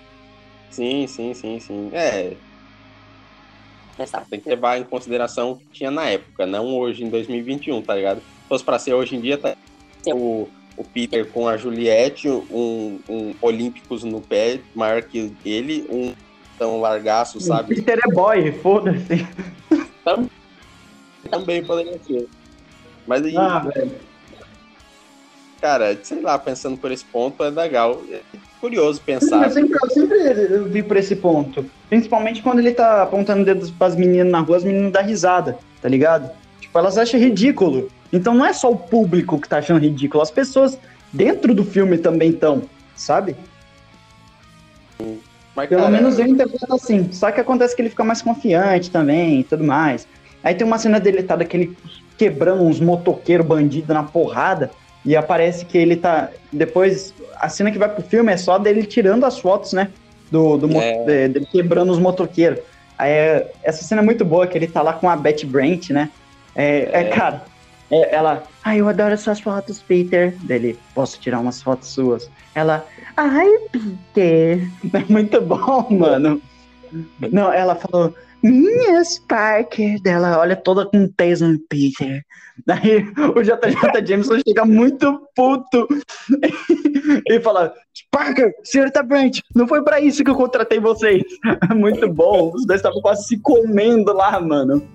Sim, 0.70 1.06
sim, 1.06 1.34
sim, 1.34 1.58
sim. 1.58 1.90
É. 1.92 2.32
Tem 4.28 4.40
que 4.40 4.48
levar 4.48 4.78
em 4.78 4.82
consideração 4.82 5.52
o 5.52 5.56
que 5.56 5.66
tinha 5.72 5.90
na 5.90 6.04
época, 6.06 6.46
não 6.46 6.76
hoje, 6.76 7.04
em 7.04 7.08
2021, 7.08 7.80
tá 7.80 7.94
ligado? 7.94 8.18
Se 8.18 8.48
fosse 8.48 8.64
pra 8.64 8.78
ser 8.78 8.92
hoje 8.92 9.14
em 9.14 9.20
dia, 9.20 9.38
tá 9.38 9.54
o, 10.12 10.48
o 10.76 10.84
Peter 10.84 11.26
com 11.30 11.46
a 11.48 11.56
Juliette, 11.56 12.28
um, 12.28 12.98
um 13.08 13.34
Olímpicos 13.40 14.02
no 14.04 14.20
pé, 14.20 14.58
maior 14.74 15.02
que 15.02 15.32
ele, 15.44 15.86
um 15.90 16.12
tão 16.58 16.80
largaço, 16.80 17.38
O 17.38 17.40
sabe? 17.40 17.74
Peter 17.76 17.98
é 18.04 18.12
boy, 18.12 18.52
foda-se. 18.52 19.26
Também 21.30 21.64
poderia 21.64 21.98
ser. 22.06 22.28
Mas 23.06 23.24
aí, 23.24 23.36
Ah, 23.36 23.58
velho. 23.60 23.92
cara, 25.60 25.98
sei 26.02 26.20
lá, 26.20 26.38
pensando 26.38 26.76
por 26.76 26.90
esse 26.92 27.04
ponto, 27.04 27.42
é 27.42 27.50
legal. 27.50 28.02
É 28.10 28.20
curioso 28.60 29.00
pensar. 29.00 29.44
Eu 29.44 29.50
sempre, 29.50 29.78
eu 29.82 29.90
sempre 29.90 30.58
vi 30.70 30.82
por 30.82 30.96
esse 30.96 31.16
ponto. 31.16 31.64
Principalmente 31.88 32.42
quando 32.42 32.58
ele 32.60 32.72
tá 32.72 33.02
apontando 33.02 33.44
dedos 33.44 33.70
pras 33.70 33.94
meninas 33.96 34.30
na 34.30 34.40
rua, 34.40 34.56
as 34.58 34.64
meninas 34.64 34.92
dão 34.92 35.02
risada, 35.04 35.58
tá 35.82 35.88
ligado? 35.88 36.30
Tipo, 36.60 36.78
elas 36.78 36.96
acham 36.98 37.18
ridículo. 37.20 37.88
Então 38.14 38.32
não 38.32 38.46
é 38.46 38.52
só 38.52 38.70
o 38.70 38.76
público 38.76 39.40
que 39.40 39.48
tá 39.48 39.58
achando 39.58 39.80
ridículo, 39.80 40.22
as 40.22 40.30
pessoas 40.30 40.78
dentro 41.12 41.52
do 41.52 41.64
filme 41.64 41.98
também 41.98 42.30
estão, 42.30 42.62
sabe? 42.94 43.34
Mas, 45.56 45.68
Pelo 45.68 45.82
cara, 45.82 45.90
menos 45.92 46.18
eu 46.18 46.26
interpreto 46.26 46.72
assim. 46.74 47.12
Só 47.12 47.30
que 47.32 47.40
acontece 47.40 47.74
que 47.74 47.82
ele 47.82 47.90
fica 47.90 48.04
mais 48.04 48.22
confiante 48.22 48.90
também 48.90 49.40
e 49.40 49.44
tudo 49.44 49.64
mais. 49.64 50.06
Aí 50.44 50.54
tem 50.54 50.64
uma 50.66 50.78
cena 50.78 51.00
dele 51.00 51.22
tá 51.24 51.34
daquele 51.34 51.76
quebrando 52.16 52.62
uns 52.62 52.78
motoqueiros 52.78 53.44
bandidos 53.46 53.88
na 53.94 54.02
porrada. 54.04 54.70
E 55.04 55.14
aparece 55.16 55.64
que 55.66 55.76
ele 55.76 55.96
tá. 55.96 56.30
Depois, 56.52 57.12
a 57.36 57.48
cena 57.48 57.70
que 57.70 57.78
vai 57.78 57.88
pro 57.88 58.02
filme 58.02 58.32
é 58.32 58.36
só 58.36 58.58
dele 58.58 58.84
tirando 58.84 59.24
as 59.24 59.38
fotos, 59.38 59.72
né? 59.72 59.90
Do, 60.30 60.56
do 60.56 60.70
É. 60.80 61.04
de- 61.04 61.28
dele 61.34 61.46
quebrando 61.50 61.92
os 61.92 61.98
motoqueiros. 61.98 62.60
Aí, 62.96 63.10
é- 63.10 63.52
essa 63.62 63.84
cena 63.84 64.00
é 64.00 64.04
muito 64.04 64.24
boa, 64.24 64.46
que 64.46 64.56
ele 64.56 64.66
tá 64.66 64.80
lá 64.82 64.92
com 64.94 65.08
a 65.10 65.16
Betty 65.16 65.44
Brant, 65.46 65.90
né? 65.90 66.10
É, 66.54 66.88
é, 66.92 67.00
É. 67.00 67.04
cara, 67.04 67.42
ela. 67.90 68.44
Ai, 68.64 68.80
eu 68.80 68.88
adoro 68.88 69.16
suas 69.16 69.40
fotos, 69.40 69.82
Peter. 69.82 70.34
Dele, 70.42 70.78
posso 70.94 71.20
tirar 71.20 71.40
umas 71.40 71.62
fotos 71.62 71.88
suas? 71.88 72.30
Ela. 72.54 72.86
Ai, 73.16 73.50
Peter. 73.70 74.68
É 74.92 75.12
muito 75.12 75.40
bom, 75.40 75.86
mano. 75.90 76.40
Não, 77.32 77.52
ela 77.52 77.74
falou. 77.74 78.14
Minhas 78.44 79.18
Parker 79.20 79.98
dela, 80.02 80.38
olha 80.38 80.54
toda 80.54 80.84
com 80.84 81.08
peso 81.08 81.48
no 81.48 81.58
Peter. 81.60 82.22
Daí 82.66 83.02
o 83.34 83.42
JJ 83.42 84.06
Jameson 84.06 84.38
chega 84.46 84.66
muito 84.66 85.26
puto 85.34 85.88
e 87.26 87.40
fala: 87.40 87.72
Parker, 88.10 88.54
senhorita 88.62 89.02
Brent, 89.02 89.40
não 89.54 89.66
foi 89.66 89.82
pra 89.82 89.98
isso 89.98 90.22
que 90.22 90.30
eu 90.30 90.34
contratei 90.34 90.78
vocês. 90.78 91.22
Muito 91.74 92.06
bom, 92.12 92.52
os 92.54 92.66
dois 92.66 92.80
estavam 92.80 93.00
quase 93.00 93.26
se 93.26 93.38
comendo 93.38 94.12
lá, 94.12 94.38
mano. 94.38 94.86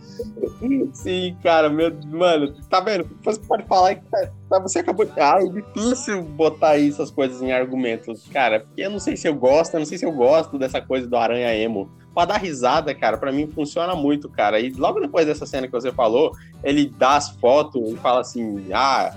Sim, 0.94 1.36
cara, 1.42 1.70
meu, 1.70 1.92
mano, 2.08 2.54
tá 2.70 2.80
vendo? 2.82 3.10
Você 3.24 3.40
pode 3.40 3.66
falar 3.66 3.96
que 3.96 4.04
tá, 4.50 4.60
você 4.60 4.80
acabou 4.80 5.06
de. 5.06 5.20
Ah, 5.20 5.40
é 5.42 5.48
difícil 5.48 6.22
botar 6.22 6.80
essas 6.80 7.10
coisas 7.10 7.42
em 7.42 7.52
argumentos, 7.52 8.28
cara, 8.32 8.60
porque 8.60 8.82
eu 8.82 8.90
não 8.90 9.00
sei 9.00 9.18
se 9.18 9.28
eu 9.28 9.34
gosto, 9.34 9.74
eu 9.74 9.80
não 9.80 9.88
sei 9.88 9.98
se 9.98 10.06
eu 10.06 10.12
gosto 10.12 10.60
dessa 10.60 10.82
coisa 10.82 11.08
do 11.08 11.18
aranha 11.18 11.56
emo. 11.56 11.90
Pra 12.20 12.26
dar 12.26 12.38
risada, 12.38 12.94
cara, 12.94 13.18
pra 13.18 13.32
mim 13.32 13.48
funciona 13.48 13.96
muito, 13.96 14.28
cara. 14.28 14.60
E 14.60 14.72
logo 14.72 15.00
depois 15.00 15.26
dessa 15.26 15.46
cena 15.46 15.68
que 15.68 15.72
você 15.72 15.90
falou, 15.90 16.34
ele 16.62 16.92
dá 17.00 17.16
as 17.16 17.30
fotos 17.30 17.94
e 17.94 17.96
fala 17.96 18.20
assim: 18.20 18.66
ah, 18.74 19.10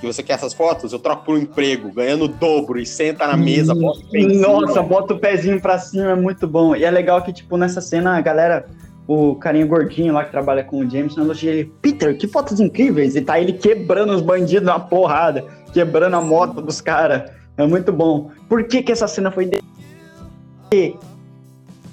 que 0.00 0.04
você 0.04 0.24
quer 0.24 0.32
essas 0.32 0.52
fotos? 0.52 0.92
Eu 0.92 0.98
troco 0.98 1.24
por 1.24 1.36
um 1.36 1.38
emprego, 1.38 1.92
ganhando 1.92 2.24
o 2.24 2.28
dobro, 2.28 2.80
e 2.80 2.84
senta 2.84 3.28
na 3.28 3.36
mesa, 3.36 3.76
bota 3.76 4.00
o 4.00 4.10
pezinho. 4.10 4.40
Nossa, 4.40 4.82
bota 4.82 5.14
o 5.14 5.20
pezinho 5.20 5.60
pra 5.60 5.78
cima, 5.78 6.10
é 6.10 6.14
muito 6.16 6.48
bom. 6.48 6.74
E 6.74 6.82
é 6.82 6.90
legal 6.90 7.22
que, 7.22 7.32
tipo, 7.32 7.56
nessa 7.56 7.80
cena 7.80 8.18
a 8.18 8.20
galera 8.20 8.66
o 9.06 9.36
carinha 9.36 9.64
gordinho 9.64 10.12
lá 10.12 10.24
que 10.24 10.32
trabalha 10.32 10.64
com 10.64 10.80
o 10.80 10.90
James, 10.90 11.16
elogia 11.16 11.52
ele, 11.52 11.72
Peter, 11.80 12.18
que 12.18 12.26
fotos 12.26 12.58
incríveis! 12.58 13.14
E 13.14 13.20
tá 13.20 13.38
ele 13.38 13.52
quebrando 13.52 14.12
os 14.12 14.20
bandidos 14.20 14.66
na 14.66 14.80
porrada, 14.80 15.46
quebrando 15.72 16.16
a 16.16 16.20
moto 16.20 16.60
dos 16.60 16.80
caras. 16.80 17.30
É 17.56 17.64
muito 17.64 17.92
bom. 17.92 18.32
Por 18.48 18.64
que 18.64 18.82
que 18.82 18.90
essa 18.90 19.06
cena 19.06 19.30
foi 19.30 19.46
de... 19.46 19.60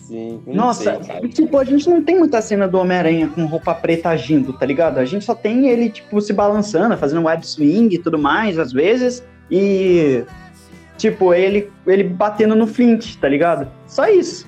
Sim, 0.05 0.39
Nossa, 0.45 1.03
sei, 1.03 1.29
tipo, 1.29 1.57
a 1.57 1.63
gente 1.63 1.89
não 1.89 2.03
tem 2.03 2.19
muita 2.19 2.39
cena 2.39 2.67
do 2.67 2.77
Homem-Aranha 2.77 3.27
com 3.27 3.43
roupa 3.47 3.73
preta 3.73 4.09
agindo, 4.09 4.53
tá 4.53 4.63
ligado? 4.63 4.99
A 4.99 5.05
gente 5.05 5.25
só 5.25 5.33
tem 5.33 5.67
ele, 5.67 5.89
tipo, 5.89 6.21
se 6.21 6.31
balançando, 6.31 6.95
fazendo 6.95 7.25
web 7.25 7.45
swing 7.45 7.95
e 7.95 7.97
tudo 7.97 8.19
mais, 8.19 8.59
às 8.59 8.71
vezes, 8.71 9.25
e, 9.49 10.23
tipo, 10.95 11.33
ele, 11.33 11.71
ele 11.87 12.03
batendo 12.03 12.55
no 12.55 12.67
Flint, 12.67 13.15
tá 13.15 13.27
ligado? 13.27 13.67
Só 13.87 14.07
isso. 14.07 14.47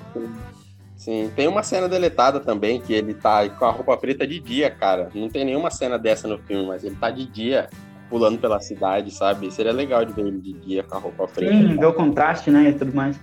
Sim, 0.94 1.28
tem 1.34 1.48
uma 1.48 1.64
cena 1.64 1.88
deletada 1.88 2.38
também, 2.38 2.80
que 2.80 2.92
ele 2.92 3.12
tá 3.12 3.48
com 3.48 3.64
a 3.64 3.70
roupa 3.72 3.96
preta 3.96 4.24
de 4.24 4.38
dia, 4.38 4.70
cara. 4.70 5.08
Não 5.12 5.28
tem 5.28 5.44
nenhuma 5.44 5.72
cena 5.72 5.98
dessa 5.98 6.28
no 6.28 6.38
filme, 6.38 6.68
mas 6.68 6.84
ele 6.84 6.94
tá 6.94 7.10
de 7.10 7.26
dia 7.26 7.68
pulando 8.08 8.38
pela 8.38 8.60
cidade, 8.60 9.10
sabe? 9.10 9.50
Seria 9.50 9.72
legal 9.72 10.04
de 10.04 10.12
ver 10.12 10.24
ele 10.24 10.38
de 10.38 10.52
dia 10.52 10.84
com 10.84 10.96
a 10.96 11.00
roupa 11.00 11.26
preta. 11.26 11.52
Sim, 11.52 11.76
ver 11.76 11.86
o 11.86 11.92
contraste, 11.92 12.48
né, 12.48 12.68
e 12.68 12.72
tudo 12.72 12.94
mais. 12.94 13.18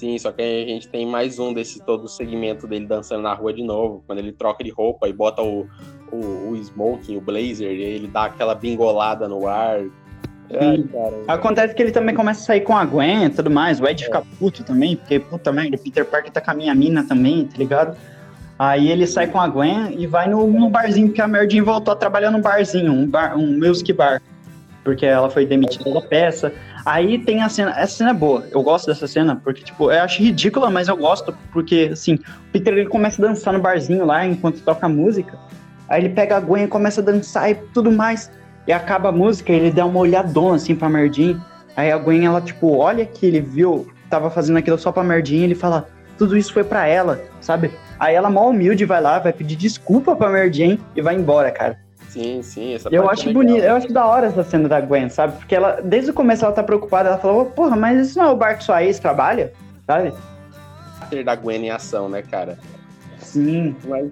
Sim, 0.00 0.16
só 0.16 0.32
que 0.32 0.40
a 0.40 0.66
gente 0.66 0.88
tem 0.88 1.04
mais 1.04 1.38
um 1.38 1.52
desse 1.52 1.78
todo 1.78 2.08
segmento 2.08 2.66
dele 2.66 2.86
dançando 2.86 3.20
na 3.20 3.34
rua 3.34 3.52
de 3.52 3.62
novo, 3.62 4.02
quando 4.06 4.18
ele 4.18 4.32
troca 4.32 4.64
de 4.64 4.70
roupa 4.70 5.06
e 5.06 5.12
bota 5.12 5.42
o, 5.42 5.66
o, 6.10 6.48
o 6.48 6.56
smoking, 6.56 7.18
o 7.18 7.20
blazer, 7.20 7.70
e 7.70 7.82
ele 7.82 8.08
dá 8.08 8.24
aquela 8.24 8.54
bingolada 8.54 9.28
no 9.28 9.46
ar. 9.46 9.80
Ai, 10.58 10.84
Acontece 11.28 11.74
que 11.74 11.82
ele 11.82 11.92
também 11.92 12.14
começa 12.14 12.40
a 12.40 12.44
sair 12.44 12.62
com 12.62 12.74
a 12.74 12.82
Gwen 12.82 13.26
e 13.26 13.28
tudo 13.28 13.50
mais. 13.50 13.78
O 13.78 13.86
Ed 13.86 14.02
é. 14.02 14.06
fica 14.06 14.22
puto 14.38 14.64
também, 14.64 14.96
porque, 14.96 15.20
puta 15.20 15.52
merda, 15.52 15.76
Peter 15.76 16.06
Parker 16.06 16.32
tá 16.32 16.40
com 16.40 16.50
a 16.52 16.54
minha 16.54 16.74
mina 16.74 17.04
também, 17.04 17.44
tá 17.44 17.58
ligado? 17.58 17.94
Aí 18.58 18.90
ele 18.90 19.06
sai 19.06 19.26
com 19.26 19.38
a 19.38 19.46
Gwen 19.48 19.96
e 19.98 20.06
vai 20.06 20.30
no, 20.30 20.46
no 20.46 20.70
barzinho, 20.70 21.08
porque 21.08 21.20
a 21.20 21.28
Merdin 21.28 21.60
voltou 21.60 21.92
a 21.92 21.96
trabalhar 21.96 22.30
num 22.30 22.40
barzinho, 22.40 22.90
um, 22.90 23.06
bar, 23.06 23.36
um 23.36 23.58
music 23.58 23.92
bar. 23.92 24.22
Porque 24.82 25.04
ela 25.04 25.28
foi 25.28 25.44
demitida 25.44 25.92
da 25.92 26.00
peça. 26.00 26.54
Aí 26.84 27.18
tem 27.18 27.42
a 27.42 27.48
cena, 27.48 27.70
essa 27.76 27.98
cena 27.98 28.10
é 28.10 28.14
boa, 28.14 28.46
eu 28.50 28.62
gosto 28.62 28.86
dessa 28.86 29.06
cena, 29.06 29.40
porque, 29.42 29.62
tipo, 29.62 29.90
eu 29.90 30.02
acho 30.02 30.22
ridícula, 30.22 30.70
mas 30.70 30.88
eu 30.88 30.96
gosto, 30.96 31.34
porque, 31.52 31.90
assim, 31.92 32.14
o 32.14 32.52
Peter 32.52 32.72
ele 32.72 32.86
começa 32.86 33.22
a 33.22 33.28
dançar 33.28 33.52
no 33.52 33.60
barzinho 33.60 34.04
lá 34.04 34.26
enquanto 34.26 34.60
toca 34.60 34.88
música. 34.88 35.38
Aí 35.88 36.02
ele 36.02 36.14
pega 36.14 36.36
a 36.36 36.40
Gwen 36.40 36.64
e 36.64 36.68
começa 36.68 37.00
a 37.00 37.04
dançar 37.04 37.50
e 37.50 37.54
tudo 37.54 37.90
mais. 37.90 38.30
E 38.66 38.72
acaba 38.72 39.08
a 39.08 39.12
música, 39.12 39.52
ele 39.52 39.70
dá 39.70 39.84
uma 39.84 39.98
olhadona 39.98 40.56
assim 40.56 40.74
pra 40.74 40.88
Merdin. 40.88 41.40
Aí 41.76 41.90
a 41.90 41.98
Gwen, 41.98 42.24
ela, 42.24 42.40
tipo, 42.40 42.76
olha 42.76 43.04
que 43.04 43.26
ele 43.26 43.40
viu, 43.40 43.88
tava 44.08 44.30
fazendo 44.30 44.58
aquilo 44.58 44.78
só 44.78 44.92
pra 44.92 45.02
Merdin, 45.02 45.42
ele 45.42 45.54
fala, 45.54 45.88
tudo 46.16 46.36
isso 46.36 46.52
foi 46.52 46.62
pra 46.62 46.86
ela, 46.86 47.20
sabe? 47.40 47.70
Aí 47.98 48.14
ela, 48.14 48.30
mal 48.30 48.48
humilde, 48.48 48.84
vai 48.84 49.00
lá, 49.00 49.18
vai 49.18 49.32
pedir 49.32 49.56
desculpa 49.56 50.14
pra 50.14 50.30
Merdin 50.30 50.78
e 50.94 51.02
vai 51.02 51.14
embora, 51.14 51.50
cara. 51.50 51.78
Sim, 52.10 52.42
sim, 52.42 52.74
essa 52.74 52.88
Eu 52.90 53.08
acho 53.08 53.28
é 53.28 53.32
bonito, 53.32 53.62
eu 53.62 53.76
acho 53.76 53.92
da 53.92 54.04
hora 54.04 54.26
essa 54.26 54.42
cena 54.42 54.68
da 54.68 54.80
Gwen, 54.80 55.08
sabe? 55.08 55.36
Porque 55.38 55.54
ela, 55.54 55.80
desde 55.80 56.10
o 56.10 56.14
começo, 56.14 56.44
ela 56.44 56.52
tá 56.52 56.62
preocupada, 56.62 57.08
ela 57.08 57.18
falou, 57.18 57.46
porra, 57.46 57.76
mas 57.76 58.08
isso 58.08 58.18
não 58.18 58.26
é 58.26 58.30
o 58.30 58.36
bar 58.36 58.58
que 58.58 58.64
sua 58.64 58.82
ex 58.82 58.98
trabalha, 58.98 59.52
sabe? 59.86 60.12
Ter 61.08 61.22
da 61.22 61.36
Gwen 61.36 61.66
em 61.66 61.70
ação, 61.70 62.08
né, 62.08 62.20
cara? 62.22 62.58
Sim. 63.18 63.76
Mas, 63.86 64.10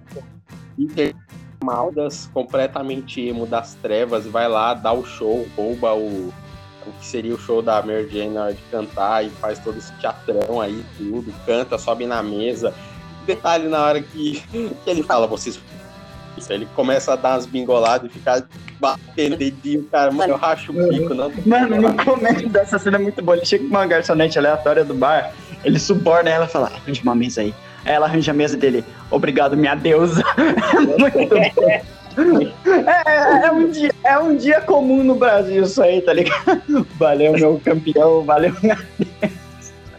Maldas, 1.62 2.30
completamente 2.32 3.20
emo 3.20 3.46
das 3.46 3.74
trevas, 3.74 4.26
vai 4.26 4.48
lá, 4.48 4.74
dá 4.74 4.92
o 4.92 5.04
show, 5.04 5.44
rouba 5.56 5.92
o, 5.92 6.32
o 6.86 6.92
que 7.00 7.04
seria 7.04 7.34
o 7.34 7.38
show 7.38 7.60
da 7.60 7.82
Mary 7.82 8.08
Jane 8.08 8.34
na 8.34 8.44
hora 8.44 8.54
de 8.54 8.62
cantar 8.70 9.24
e 9.24 9.30
faz 9.30 9.58
todo 9.58 9.76
esse 9.76 9.92
teatrão 9.94 10.60
aí, 10.60 10.84
tudo, 10.96 11.34
canta, 11.44 11.76
sobe 11.76 12.06
na 12.06 12.22
mesa. 12.22 12.72
Detalhe 13.26 13.68
na 13.68 13.84
hora 13.84 14.00
que, 14.00 14.40
que 14.40 14.70
ele 14.86 15.02
fala, 15.02 15.26
vocês. 15.26 15.60
Ele 16.50 16.66
começa 16.74 17.12
a 17.12 17.16
dar 17.16 17.34
umas 17.34 17.46
bingoladas 17.46 18.10
e 18.10 18.12
ficar 18.12 18.42
batendo 18.80 19.36
dedinho, 19.36 19.84
cara, 19.84 20.10
mano, 20.10 20.34
eu 20.34 20.36
racho 20.36 20.72
o 20.72 20.88
bico, 20.88 21.14
não. 21.14 21.32
Mano, 21.44 21.80
no 21.80 22.04
começo 22.04 22.48
dessa 22.48 22.78
cena 22.78 22.96
é 22.96 23.00
muito 23.00 23.22
boa. 23.22 23.36
Ele 23.36 23.46
chega 23.46 23.64
com 23.64 23.70
uma 23.70 23.86
garçonete 23.86 24.38
aleatória 24.38 24.84
do 24.84 24.94
bar, 24.94 25.32
ele 25.64 25.78
suborna 25.78 26.30
ela 26.30 26.44
e 26.44 26.48
fala, 26.48 26.66
arranja 26.66 27.02
uma 27.02 27.14
mesa 27.14 27.40
aí. 27.40 27.54
Aí 27.84 27.92
ela 27.92 28.06
arranja 28.06 28.30
a 28.30 28.34
mesa 28.34 28.56
dele. 28.56 28.84
Obrigado, 29.10 29.56
minha 29.56 29.74
deusa. 29.74 30.22
muito 30.98 31.28
bom. 31.28 31.68
É, 32.76 33.10
é, 33.10 33.46
é, 33.46 33.52
um 33.52 33.70
dia, 33.70 33.94
é 34.04 34.18
um 34.18 34.36
dia 34.36 34.60
comum 34.60 35.04
no 35.04 35.14
Brasil 35.14 35.62
isso 35.62 35.80
aí, 35.80 36.00
tá 36.00 36.12
ligado? 36.12 36.86
Valeu, 36.98 37.32
meu 37.32 37.60
campeão, 37.64 38.24
valeu, 38.24 38.52
minha 38.60 38.76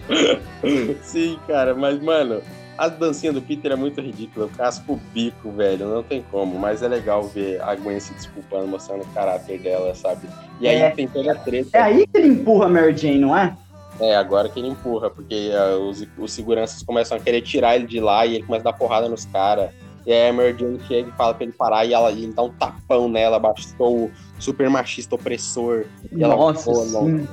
Sim, 1.02 1.40
cara, 1.48 1.74
mas, 1.74 2.02
mano, 2.02 2.42
a 2.80 2.88
dancinha 2.88 3.34
do 3.34 3.42
Peter 3.42 3.74
é 3.74 3.76
muito 3.76 4.00
ridícula. 4.00 4.46
Eu 4.46 4.50
casco 4.56 4.94
o 4.94 4.96
bico, 5.14 5.52
velho. 5.52 5.86
Não 5.86 6.02
tem 6.02 6.24
como. 6.32 6.58
Mas 6.58 6.82
é 6.82 6.88
legal 6.88 7.24
ver 7.24 7.62
a 7.62 7.76
Gwen 7.76 8.00
se 8.00 8.14
desculpando, 8.14 8.68
mostrando 8.68 9.04
o 9.04 9.08
caráter 9.08 9.60
dela, 9.60 9.94
sabe? 9.94 10.28
E 10.62 10.68
aí 10.68 10.78
é, 10.78 10.90
tem 10.90 11.06
toda 11.06 11.34
a 11.34 11.36
treta. 11.36 11.78
É 11.78 11.82
aí 11.82 12.08
que 12.08 12.18
ele 12.18 12.30
empurra 12.30 12.68
a 12.68 12.70
Mary 12.70 12.96
Jane, 12.96 13.20
não 13.20 13.38
é? 13.38 13.56
É, 14.00 14.16
agora 14.16 14.48
que 14.48 14.58
ele 14.60 14.70
empurra, 14.70 15.10
porque 15.10 15.52
uh, 15.54 15.90
os, 15.90 16.08
os 16.18 16.32
seguranças 16.32 16.82
começam 16.82 17.18
a 17.18 17.20
querer 17.20 17.42
tirar 17.42 17.76
ele 17.76 17.86
de 17.86 18.00
lá 18.00 18.26
e 18.26 18.36
ele 18.36 18.46
começa 18.46 18.70
a 18.70 18.72
dar 18.72 18.78
porrada 18.78 19.10
nos 19.10 19.26
caras. 19.26 19.72
E 20.06 20.14
aí 20.14 20.30
a 20.30 20.34
Mary 20.34 20.56
Jane 20.58 20.80
chega 20.88 21.10
e 21.10 21.12
fala 21.18 21.34
pra 21.34 21.44
ele 21.44 21.52
parar 21.52 21.84
e, 21.84 21.94
ela, 21.94 22.10
e 22.12 22.24
ele 22.24 22.34
dá 22.34 22.44
um 22.44 22.50
tapão 22.50 23.10
nela, 23.10 23.38
baixou 23.38 24.06
o 24.06 24.12
super 24.40 24.70
machista 24.70 25.16
opressor. 25.16 25.84
E 26.10 26.16
Nossa, 26.16 26.72
ela 26.72 26.86
sim. 26.86 27.28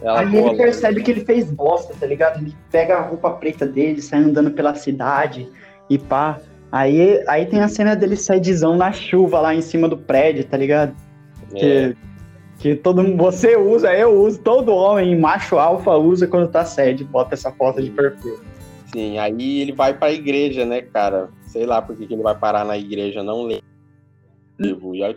Ela 0.00 0.20
Aí 0.20 0.36
ele 0.36 0.56
percebe 0.56 1.02
que 1.02 1.10
ele 1.10 1.24
fez 1.24 1.50
bosta, 1.50 1.94
tá 1.98 2.06
ligado? 2.06 2.40
Ele 2.40 2.54
pega 2.70 2.96
a 2.96 3.00
roupa 3.00 3.30
preta 3.30 3.66
dele, 3.66 4.02
sai 4.02 4.20
andando 4.20 4.50
pela 4.50 4.74
cidade 4.74 5.48
e 5.88 5.98
pá. 5.98 6.38
Aí, 6.70 7.24
aí 7.26 7.46
tem 7.46 7.60
a 7.60 7.68
cena 7.68 7.94
dele 7.94 8.16
saidizão 8.16 8.76
na 8.76 8.92
chuva 8.92 9.40
lá 9.40 9.54
em 9.54 9.62
cima 9.62 9.88
do 9.88 9.96
prédio, 9.96 10.44
tá 10.44 10.56
ligado? 10.56 10.94
É. 11.54 11.58
Que, 11.58 11.96
que 12.58 12.74
todo 12.74 13.02
mundo, 13.02 13.16
você 13.16 13.56
usa, 13.56 13.94
eu 13.94 14.20
uso, 14.22 14.38
todo 14.40 14.74
homem 14.74 15.18
macho 15.18 15.58
alfa 15.58 15.92
usa 15.92 16.26
quando 16.26 16.48
tá 16.50 16.64
sede, 16.64 17.04
bota 17.04 17.34
essa 17.34 17.50
foto 17.52 17.82
de 17.82 17.90
perfil. 17.90 18.38
Sim, 18.92 19.18
aí 19.18 19.60
ele 19.60 19.72
vai 19.72 19.94
pra 19.94 20.12
igreja, 20.12 20.64
né, 20.64 20.82
cara? 20.82 21.30
Sei 21.46 21.64
lá 21.64 21.80
por 21.80 21.96
que 21.96 22.12
ele 22.12 22.22
vai 22.22 22.34
parar 22.34 22.64
na 22.64 22.76
igreja, 22.76 23.22
não 23.22 23.44
lembro. 23.44 23.64
E 24.58 25.02
olha 25.02 25.16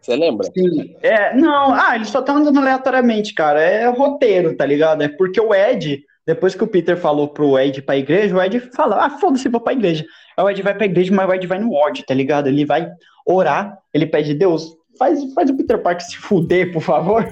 você 0.00 0.16
lembra? 0.16 0.48
Sim. 0.56 0.96
É, 1.02 1.36
não, 1.36 1.74
ah, 1.74 1.94
ele 1.94 2.06
só 2.06 2.22
tá 2.22 2.32
andando 2.32 2.58
aleatoriamente, 2.58 3.34
cara. 3.34 3.60
É 3.60 3.86
roteiro, 3.88 4.56
tá 4.56 4.64
ligado? 4.64 5.02
É 5.02 5.08
porque 5.08 5.40
o 5.40 5.54
Ed, 5.54 6.02
depois 6.26 6.54
que 6.54 6.64
o 6.64 6.66
Peter 6.66 6.96
falou 6.96 7.28
pro 7.28 7.58
Ed 7.58 7.82
pra 7.82 7.96
igreja, 7.96 8.34
o 8.34 8.42
Ed 8.42 8.60
fala, 8.74 9.04
ah, 9.04 9.10
foda-se, 9.10 9.48
vou 9.48 9.60
pra 9.60 9.72
igreja. 9.72 10.04
Aí 10.36 10.44
o 10.44 10.50
Ed 10.50 10.62
vai 10.62 10.74
pra 10.74 10.86
igreja, 10.86 11.14
mas 11.14 11.28
o 11.28 11.34
Ed 11.34 11.46
vai 11.46 11.58
no 11.58 11.72
ódio, 11.72 12.04
tá 12.06 12.14
ligado? 12.14 12.46
Ele 12.46 12.64
vai 12.64 12.88
orar, 13.26 13.78
ele 13.92 14.06
pede, 14.06 14.34
Deus, 14.34 14.74
faz, 14.98 15.32
faz 15.34 15.50
o 15.50 15.56
Peter 15.56 15.78
Parker 15.78 16.04
se 16.04 16.16
fuder, 16.16 16.72
por 16.72 16.82
favor. 16.82 17.24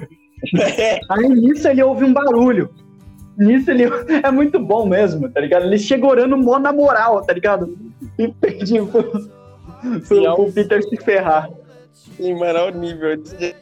Aí 1.11 1.29
nisso 1.29 1.69
ele 1.69 1.83
ouve 1.83 2.05
um 2.05 2.13
barulho. 2.13 2.71
Nisso 3.37 3.71
ele. 3.71 3.85
É 4.23 4.31
muito 4.31 4.59
bom 4.59 4.87
mesmo, 4.87 5.29
tá 5.31 5.41
ligado? 5.41 5.65
Ele 5.65 5.79
chega 5.79 6.07
orando 6.07 6.37
mó 6.37 6.59
na 6.59 6.73
moral, 6.73 7.23
tá 7.23 7.33
ligado? 7.33 7.77
E 8.19 8.29
pediu 8.29 8.87
pro, 8.87 9.05
pro, 10.07 10.35
pro 10.35 10.53
Peter 10.53 10.83
se 10.83 10.97
ferrar. 10.99 11.49
Sim, 11.93 12.35
mano, 12.35 12.59
é 12.59 12.71
o 12.71 12.71
nível 12.71 13.17
de 13.17 13.55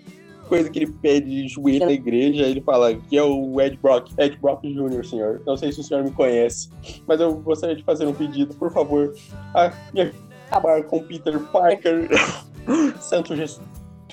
coisa 0.48 0.70
que 0.70 0.78
ele 0.78 0.93
pede 1.03 1.28
de 1.28 1.48
joelho 1.48 1.86
na 1.86 1.93
igreja, 1.93 2.44
ele 2.44 2.61
fala 2.61 2.94
que 2.94 3.19
é 3.19 3.23
o 3.23 3.61
Ed 3.61 3.78
Brock, 3.82 4.12
Ed 4.16 4.39
Brock 4.40 4.62
Jr., 4.62 5.05
senhor. 5.05 5.43
Não 5.44 5.57
sei 5.57 5.73
se 5.73 5.81
o 5.81 5.82
senhor 5.82 6.05
me 6.05 6.12
conhece, 6.12 6.70
mas 7.07 7.20
eu 7.20 7.35
gostaria 7.35 7.74
de 7.74 7.82
fazer 7.82 8.07
um 8.07 8.15
pedido, 8.15 8.55
por 8.55 8.73
favor. 8.73 9.12
Ah, 9.55 9.73
me 9.93 10.12
acabar 10.48 10.82
com 10.85 11.03
Peter 11.03 11.39
Parker. 11.39 12.09
Santo 13.01 13.35
Jesus 13.35 13.61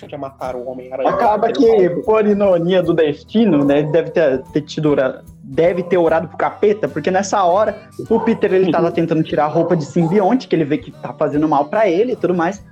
de 0.07 0.17
matar 0.17 0.55
o 0.55 0.67
Homem-Aranha. 0.67 1.09
Acaba 1.09 1.51
que, 1.51 1.89
por 2.03 2.25
ironia 2.25 2.83
do 2.83 2.93
destino, 2.93 3.63
né, 3.63 3.83
deve 3.83 4.11
ter, 4.11 4.41
ter 4.51 4.61
tido 4.61 4.95
deve 5.43 5.83
ter 5.83 5.97
orado 5.97 6.27
pro 6.27 6.37
capeta, 6.37 6.87
porque 6.87 7.11
nessa 7.11 7.43
hora 7.43 7.89
o 8.09 8.19
Peter 8.19 8.51
ele 8.53 8.71
tá 8.71 8.79
lá 8.79 8.91
tentando 8.91 9.23
tirar 9.23 9.45
a 9.45 9.47
roupa 9.47 9.75
de 9.75 9.85
simbionte, 9.85 10.47
que 10.47 10.55
ele 10.55 10.65
vê 10.65 10.77
que 10.77 10.91
tá 10.91 11.13
fazendo 11.13 11.47
mal 11.47 11.65
para 11.65 11.87
ele 11.87 12.13
e 12.13 12.15
tudo 12.15 12.33
mais. 12.33 12.63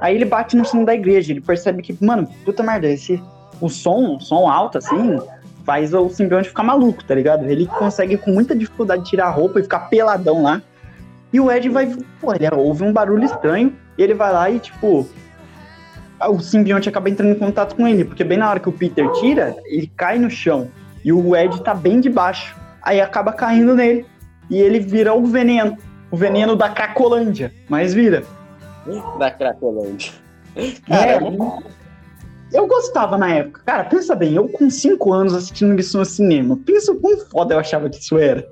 Aí 0.00 0.14
ele 0.14 0.24
bate 0.24 0.56
no 0.56 0.64
sino 0.64 0.84
da 0.84 0.94
igreja, 0.94 1.32
ele 1.32 1.40
percebe 1.40 1.82
que, 1.82 1.96
mano, 2.04 2.28
puta 2.44 2.62
merda, 2.62 2.88
esse 2.88 3.22
o 3.60 3.68
som, 3.68 4.16
o 4.16 4.20
som 4.20 4.48
alto 4.48 4.78
assim, 4.78 5.18
faz 5.64 5.92
o 5.92 6.08
simbionte 6.08 6.48
ficar 6.48 6.62
maluco, 6.62 7.02
tá 7.04 7.14
ligado? 7.14 7.44
Ele 7.44 7.66
consegue 7.66 8.16
com 8.16 8.30
muita 8.30 8.54
dificuldade 8.54 9.04
tirar 9.04 9.26
a 9.26 9.30
roupa 9.30 9.58
e 9.58 9.62
ficar 9.62 9.80
peladão 9.88 10.42
lá. 10.42 10.62
E 11.32 11.40
o 11.40 11.50
Ed 11.50 11.68
vai, 11.68 11.92
pô, 12.20 12.32
ele 12.32 12.48
ouve 12.54 12.84
um 12.84 12.92
barulho 12.92 13.24
estranho, 13.24 13.74
e 13.96 14.02
ele 14.02 14.14
vai 14.14 14.32
lá 14.32 14.48
e 14.48 14.60
tipo, 14.60 15.06
o 16.20 16.40
simbionte 16.40 16.88
acaba 16.88 17.10
entrando 17.10 17.32
em 17.32 17.38
contato 17.38 17.74
com 17.74 17.86
ele, 17.86 18.04
porque 18.04 18.24
bem 18.24 18.38
na 18.38 18.48
hora 18.48 18.60
que 18.60 18.68
o 18.68 18.72
Peter 18.72 19.10
tira, 19.12 19.56
ele 19.66 19.90
cai 19.96 20.18
no 20.18 20.30
chão. 20.30 20.68
E 21.04 21.12
o 21.12 21.36
Ed 21.36 21.62
tá 21.62 21.74
bem 21.74 22.00
debaixo. 22.00 22.56
Aí 22.82 23.00
acaba 23.00 23.32
caindo 23.32 23.74
nele. 23.74 24.04
E 24.50 24.56
ele 24.56 24.80
vira 24.80 25.14
o 25.14 25.24
veneno. 25.26 25.76
O 26.10 26.16
veneno 26.16 26.56
da 26.56 26.68
Cracolândia. 26.68 27.52
Mas 27.68 27.94
vira. 27.94 28.24
Da 29.18 29.30
Cracolândia. 29.30 30.12
É, 30.56 31.18
eu 32.52 32.66
gostava 32.66 33.16
na 33.18 33.34
época. 33.34 33.62
Cara, 33.64 33.84
pensa 33.84 34.14
bem, 34.14 34.34
eu 34.34 34.48
com 34.48 34.70
5 34.70 35.12
anos 35.12 35.34
assistindo 35.34 35.78
isso 35.78 35.98
no 35.98 36.04
cinema. 36.04 36.58
Pensa 36.64 36.92
o 36.92 37.00
quão 37.00 37.18
foda 37.26 37.54
eu 37.54 37.58
achava 37.58 37.88
que 37.88 37.98
isso 37.98 38.18
era. 38.18 38.48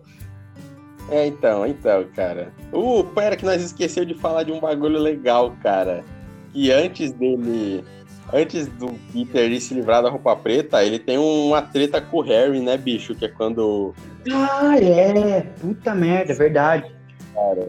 É, 1.10 1.26
então, 1.26 1.66
então, 1.66 2.04
cara. 2.14 2.52
Uh, 2.72 3.04
pera 3.04 3.36
que 3.36 3.44
nós 3.44 3.62
esqueceu 3.62 4.04
de 4.04 4.14
falar 4.14 4.42
de 4.42 4.52
um 4.52 4.60
bagulho 4.60 4.98
legal, 4.98 5.54
cara. 5.62 6.04
Que 6.52 6.70
antes 6.70 7.12
dele 7.12 7.84
antes 8.32 8.66
do 8.66 8.92
Peter 9.12 9.50
ir 9.50 9.60
se 9.60 9.74
livrar 9.74 10.02
da 10.02 10.10
roupa 10.10 10.34
preta, 10.36 10.82
ele 10.82 10.98
tem 10.98 11.18
uma 11.18 11.62
treta 11.62 12.00
com 12.00 12.18
o 12.18 12.22
Harry, 12.22 12.60
né, 12.60 12.76
bicho? 12.76 13.14
Que 13.14 13.26
é 13.26 13.28
quando. 13.28 13.94
Ah, 14.32 14.76
é! 14.78 15.42
Puta 15.60 15.94
merda, 15.94 16.32
é 16.32 16.36
verdade. 16.36 16.92
Cara. 17.34 17.68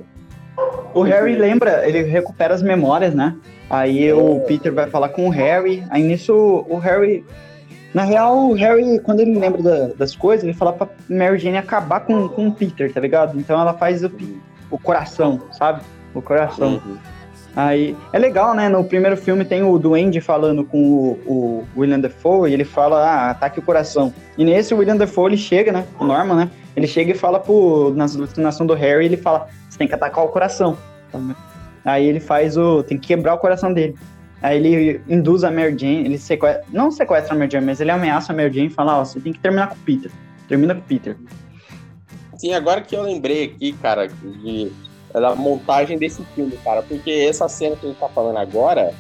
O 0.94 1.04
Harry 1.04 1.36
lembra, 1.36 1.88
ele 1.88 2.04
recupera 2.04 2.54
as 2.54 2.62
memórias, 2.62 3.14
né? 3.14 3.36
Aí 3.70 4.12
o 4.14 4.40
Peter 4.42 4.74
vai 4.74 4.90
falar 4.90 5.10
com 5.10 5.28
o 5.28 5.30
Harry, 5.30 5.84
aí 5.90 6.02
nisso 6.02 6.66
o 6.68 6.78
Harry. 6.78 7.26
Na 7.94 8.04
real, 8.04 8.50
o 8.50 8.54
Harry, 8.54 9.00
quando 9.00 9.20
ele 9.20 9.38
lembra 9.38 9.62
da, 9.62 9.88
das 9.94 10.16
coisas, 10.16 10.44
ele 10.44 10.54
fala 10.54 10.74
pra 10.74 10.88
Mary 11.10 11.38
Jane 11.38 11.58
acabar 11.58 12.02
com, 12.02 12.28
com 12.30 12.48
o 12.48 12.52
Peter, 12.52 12.92
tá 12.92 13.00
ligado? 13.00 13.38
Então 13.40 13.60
ela 13.60 13.74
faz 13.74 14.04
o, 14.04 14.12
o 14.70 14.78
coração, 14.78 15.42
sabe? 15.52 15.82
O 16.14 16.22
coração. 16.22 16.82
Uhum. 16.86 16.98
Aí 17.56 17.96
é 18.14 18.20
legal, 18.20 18.54
né? 18.54 18.70
No 18.70 18.84
primeiro 18.84 19.18
filme 19.18 19.44
tem 19.44 19.64
o 19.64 19.80
Duende 19.80 20.22
falando 20.22 20.64
com 20.64 20.80
o, 20.80 21.20
o 21.26 21.68
William 21.76 22.00
Defoe 22.00 22.52
e 22.52 22.54
ele 22.54 22.64
fala, 22.64 23.04
ah, 23.04 23.32
ataque 23.32 23.58
o 23.58 23.64
coração. 23.64 24.14
E 24.38 24.46
nesse 24.46 24.74
o 24.74 24.78
William 24.78 24.96
Defoe 24.96 25.30
ele 25.30 25.38
chega, 25.38 25.72
né? 25.72 25.86
O 26.00 26.06
Norman, 26.06 26.36
né? 26.36 26.50
Ele 26.78 26.86
chega 26.86 27.12
e 27.12 27.16
fala 27.16 27.40
pro, 27.40 27.92
na 27.96 28.06
alucinação 28.06 28.68
do 28.68 28.76
Harry, 28.76 29.06
ele 29.06 29.18
fala, 29.18 29.48
você 29.68 29.80
tem 29.80 29.88
que 29.88 29.96
atacar 29.96 30.24
o 30.24 30.28
coração. 30.28 30.78
Aí 31.84 32.06
ele 32.06 32.20
faz 32.20 32.56
o. 32.56 32.84
tem 32.84 33.00
que 33.00 33.08
quebrar 33.08 33.34
o 33.34 33.40
coração 33.40 33.74
dele. 33.74 33.96
Aí 34.44 34.58
ele 34.58 35.02
induz 35.10 35.44
a 35.44 35.50
Mary 35.50 35.76
Jane, 35.76 36.06
ele 36.06 36.20
sequestra, 36.20 36.64
não 36.72 36.92
sequestra 36.92 37.34
a 37.34 37.38
Mary 37.38 37.52
Jane, 37.52 37.66
mas 37.66 37.82
ele 37.82 37.90
ameaça 37.90 38.32
a 38.32 38.36
Mary 38.36 38.54
Jane 38.54 38.68
e 38.68 38.70
fala, 38.70 39.00
ó, 39.00 39.04
você 39.04 39.20
tem 39.20 39.34
que 39.34 39.40
terminar 39.40 39.70
com 39.70 39.74
o 39.74 39.80
Peter. 39.80 40.12
Termina 40.48 40.76
com 40.76 40.82
o 40.82 40.84
Peter. 40.84 41.18
Sim, 42.38 42.54
agora 42.54 42.82
que 42.82 42.96
eu 42.96 43.02
lembrei 43.02 43.46
aqui, 43.46 43.74
cara, 43.74 44.08
de 44.08 44.72
da 45.12 45.36
montagem 45.36 45.98
desse 45.98 46.22
filme, 46.36 46.56
cara. 46.64 46.84
Porque 46.84 47.10
essa 47.10 47.50
cena 47.50 47.76
que 47.76 47.88
a 47.88 47.90
gente 47.90 47.98
tá 47.98 48.10
falando 48.10 48.38
agora, 48.38 48.94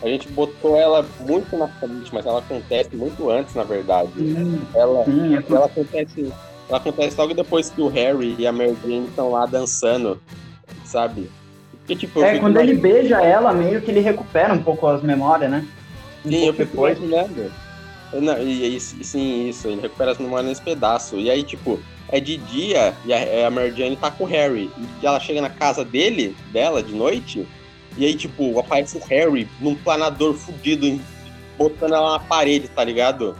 a 0.00 0.06
gente 0.06 0.28
botou 0.28 0.76
ela 0.76 1.04
muito 1.18 1.56
na 1.56 1.66
frente, 1.66 2.14
mas 2.14 2.24
ela 2.24 2.38
acontece 2.38 2.94
muito 2.94 3.28
antes, 3.28 3.52
na 3.56 3.64
verdade. 3.64 4.12
Sim, 4.16 4.60
ela, 4.72 5.04
sim, 5.04 5.34
é 5.34 5.42
ela 5.48 5.66
acontece. 5.66 6.32
Ela 6.68 6.78
acontece 6.78 7.16
logo 7.18 7.34
depois 7.34 7.70
que 7.70 7.80
o 7.80 7.88
Harry 7.88 8.34
e 8.38 8.46
a 8.46 8.52
Mary 8.52 8.76
Jane 8.82 9.06
estão 9.06 9.30
lá 9.30 9.46
dançando, 9.46 10.20
sabe? 10.84 11.30
Porque, 11.78 11.96
tipo, 11.96 12.22
é, 12.22 12.38
quando 12.38 12.58
ele 12.58 12.74
beija 12.74 13.20
ela, 13.20 13.52
meio 13.52 13.82
que 13.82 13.90
ele 13.90 14.00
recupera 14.00 14.54
um 14.54 14.62
pouco 14.62 14.86
as 14.86 15.02
memórias, 15.02 15.50
né? 15.50 15.66
Um 16.24 16.30
sim, 16.30 16.46
eu 16.46 16.54
fico 16.54 16.70
depois. 16.70 16.98
imaginando. 16.98 17.52
Não, 18.14 18.38
e, 18.38 18.76
e, 18.76 18.80
sim, 18.80 19.48
isso, 19.48 19.68
ele 19.68 19.82
recupera 19.82 20.12
as 20.12 20.18
memórias 20.18 20.48
nesse 20.48 20.62
pedaço. 20.62 21.16
E 21.16 21.30
aí, 21.30 21.42
tipo, 21.42 21.78
é 22.08 22.18
de 22.20 22.38
dia 22.38 22.94
e 23.04 23.12
a, 23.12 23.46
a 23.46 23.50
Mary 23.50 23.74
Jane 23.76 23.96
tá 23.96 24.10
com 24.10 24.24
o 24.24 24.26
Harry. 24.26 24.70
E 25.02 25.06
ela 25.06 25.20
chega 25.20 25.42
na 25.42 25.50
casa 25.50 25.84
dele, 25.84 26.34
dela, 26.50 26.82
de 26.82 26.94
noite, 26.94 27.46
e 27.96 28.04
aí, 28.04 28.14
tipo, 28.14 28.58
aparece 28.58 28.96
o 28.96 29.04
Harry 29.06 29.48
num 29.60 29.74
planador 29.74 30.34
fudido, 30.34 31.00
botando 31.56 31.94
ela 31.94 32.12
na 32.12 32.18
parede, 32.18 32.68
tá 32.68 32.82
ligado? 32.82 33.36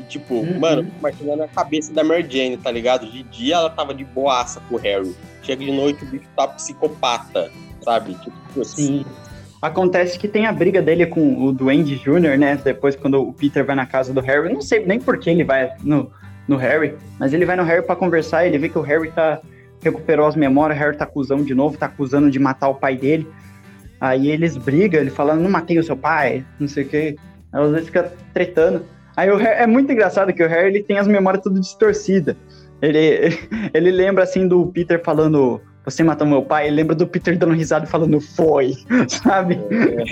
E, 0.00 0.02
tipo, 0.04 0.34
uhum. 0.34 0.58
mano, 0.58 0.90
imaginando 0.98 1.42
a 1.42 1.48
cabeça 1.48 1.92
da 1.92 2.02
Mary 2.02 2.26
Jane, 2.28 2.56
tá 2.56 2.70
ligado? 2.70 3.06
De 3.06 3.22
dia 3.24 3.56
ela 3.56 3.70
tava 3.70 3.92
de 3.92 4.04
boaça 4.04 4.60
com 4.68 4.76
o 4.76 4.78
Harry. 4.78 5.14
Chega 5.42 5.64
de 5.64 5.72
noite 5.72 6.04
o 6.04 6.06
bicho 6.06 6.26
tá 6.34 6.48
psicopata, 6.48 7.50
sabe? 7.82 8.14
Tipo, 8.14 8.60
assim. 8.60 9.04
Sim. 9.04 9.06
Acontece 9.60 10.18
que 10.18 10.26
tem 10.26 10.46
a 10.46 10.52
briga 10.52 10.80
dele 10.80 11.04
com 11.04 11.44
o 11.44 11.52
Duende 11.52 11.96
Jr., 11.96 12.38
né? 12.38 12.58
Depois, 12.64 12.96
quando 12.96 13.20
o 13.20 13.32
Peter 13.32 13.64
vai 13.64 13.76
na 13.76 13.84
casa 13.84 14.12
do 14.12 14.20
Harry. 14.20 14.52
Não 14.52 14.62
sei 14.62 14.86
nem 14.86 14.98
por 14.98 15.18
que 15.18 15.28
ele 15.28 15.44
vai 15.44 15.70
no, 15.82 16.10
no 16.48 16.56
Harry, 16.56 16.96
mas 17.18 17.34
ele 17.34 17.44
vai 17.44 17.56
no 17.56 17.62
Harry 17.62 17.82
para 17.84 17.94
conversar, 17.94 18.46
ele 18.46 18.56
vê 18.56 18.68
que 18.70 18.78
o 18.78 18.82
Harry 18.82 19.10
tá 19.10 19.40
recuperou 19.82 20.26
as 20.26 20.36
memórias, 20.36 20.78
o 20.78 20.82
Harry 20.82 20.96
tá 20.96 21.04
acusando 21.04 21.44
de 21.44 21.54
novo, 21.54 21.76
tá 21.76 21.86
acusando 21.86 22.30
de 22.30 22.38
matar 22.38 22.68
o 22.68 22.74
pai 22.74 22.96
dele. 22.96 23.26
Aí 24.00 24.30
eles 24.30 24.56
brigam, 24.56 25.00
ele 25.00 25.10
falando, 25.10 25.40
não 25.40 25.50
matei 25.50 25.78
o 25.78 25.84
seu 25.84 25.96
pai, 25.96 26.44
não 26.58 26.68
sei 26.68 26.84
o 26.84 26.88
quê. 26.88 27.16
Aí 27.52 27.62
às 27.62 27.70
vezes 27.70 27.86
fica 27.86 28.12
tretando. 28.32 28.84
Aí 29.16 29.30
o 29.30 29.36
Harry, 29.36 29.62
é 29.62 29.66
muito 29.66 29.92
engraçado 29.92 30.32
que 30.32 30.42
o 30.42 30.48
Harry 30.48 30.68
ele 30.68 30.82
tem 30.82 30.98
as 30.98 31.06
memórias 31.06 31.42
tudo 31.42 31.60
distorcidas. 31.60 32.36
Ele, 32.80 33.38
ele 33.74 33.90
lembra 33.90 34.24
assim 34.24 34.46
do 34.46 34.66
Peter 34.66 35.02
falando, 35.04 35.60
você 35.84 36.02
matou 36.02 36.26
meu 36.26 36.42
pai, 36.42 36.66
ele 36.66 36.76
lembra 36.76 36.94
do 36.94 37.06
Peter 37.06 37.36
dando 37.36 37.54
risada 37.54 37.84
e 37.84 37.88
falando, 37.88 38.20
foi, 38.20 38.74
sabe? 39.08 39.58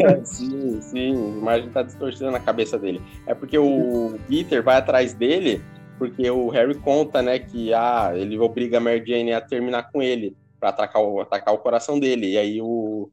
É, 0.00 0.24
sim, 0.24 0.80
sim, 0.80 1.12
a 1.12 1.38
imagem 1.38 1.70
tá 1.70 1.82
distorcida 1.82 2.30
na 2.30 2.40
cabeça 2.40 2.78
dele. 2.78 3.00
É 3.26 3.34
porque 3.34 3.58
o 3.58 4.18
Peter 4.28 4.62
vai 4.62 4.76
atrás 4.76 5.14
dele 5.14 5.60
porque 5.98 6.30
o 6.30 6.48
Harry 6.48 6.76
conta, 6.76 7.20
né, 7.20 7.38
que 7.40 7.74
ah, 7.74 8.12
ele 8.14 8.38
obriga 8.38 8.78
a 8.78 8.80
Mary 8.80 9.02
Jane 9.04 9.32
a 9.32 9.40
terminar 9.40 9.90
com 9.90 10.00
ele 10.00 10.36
para 10.58 10.68
atacar 10.70 11.02
o, 11.02 11.20
atacar 11.20 11.52
o 11.52 11.58
coração 11.58 11.98
dele. 11.98 12.32
E 12.32 12.38
aí 12.38 12.62
o, 12.62 13.10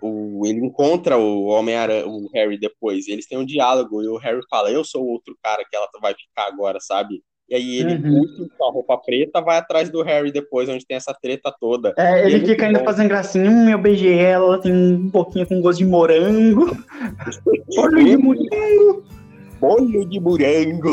o 0.00 0.46
ele 0.46 0.64
encontra 0.64 1.16
o 1.18 1.46
Homem-Aranha, 1.46 2.06
o 2.06 2.28
Harry 2.34 2.58
depois. 2.58 3.08
eles 3.08 3.26
têm 3.26 3.38
um 3.38 3.44
diálogo 3.44 4.02
e 4.02 4.08
o 4.08 4.16
Harry 4.16 4.40
fala: 4.48 4.70
"Eu 4.70 4.84
sou 4.84 5.04
o 5.04 5.08
outro 5.08 5.36
cara 5.42 5.64
que 5.68 5.76
ela 5.76 5.88
vai 6.00 6.14
ficar 6.14 6.48
agora, 6.48 6.78
sabe?" 6.80 7.22
E 7.48 7.54
aí 7.54 7.78
ele 7.78 7.94
uhum. 7.94 8.48
com 8.58 8.64
a 8.66 8.70
roupa 8.70 8.98
preta, 8.98 9.40
vai 9.40 9.56
atrás 9.56 9.88
do 9.88 10.02
Harry 10.02 10.30
depois, 10.30 10.68
onde 10.68 10.86
tem 10.86 10.98
essa 10.98 11.14
treta 11.14 11.50
toda. 11.58 11.94
É, 11.96 12.26
ele, 12.26 12.36
ele 12.36 12.46
fica 12.46 12.66
ainda 12.66 12.80
bom. 12.80 12.84
fazendo 12.84 13.08
gracinha, 13.08 13.50
hum, 13.50 13.70
eu 13.70 13.78
beijei 13.78 14.18
ela, 14.18 14.44
ela 14.44 14.58
tem 14.60 14.70
um 14.70 15.10
pouquinho 15.10 15.46
com 15.46 15.62
gosto 15.62 15.78
de 15.78 15.86
morango. 15.86 16.76
Olho 17.78 18.04
de 18.04 18.16
morango. 18.18 19.04
Bolho 19.58 20.04
de 20.04 20.20
morango. 20.20 20.90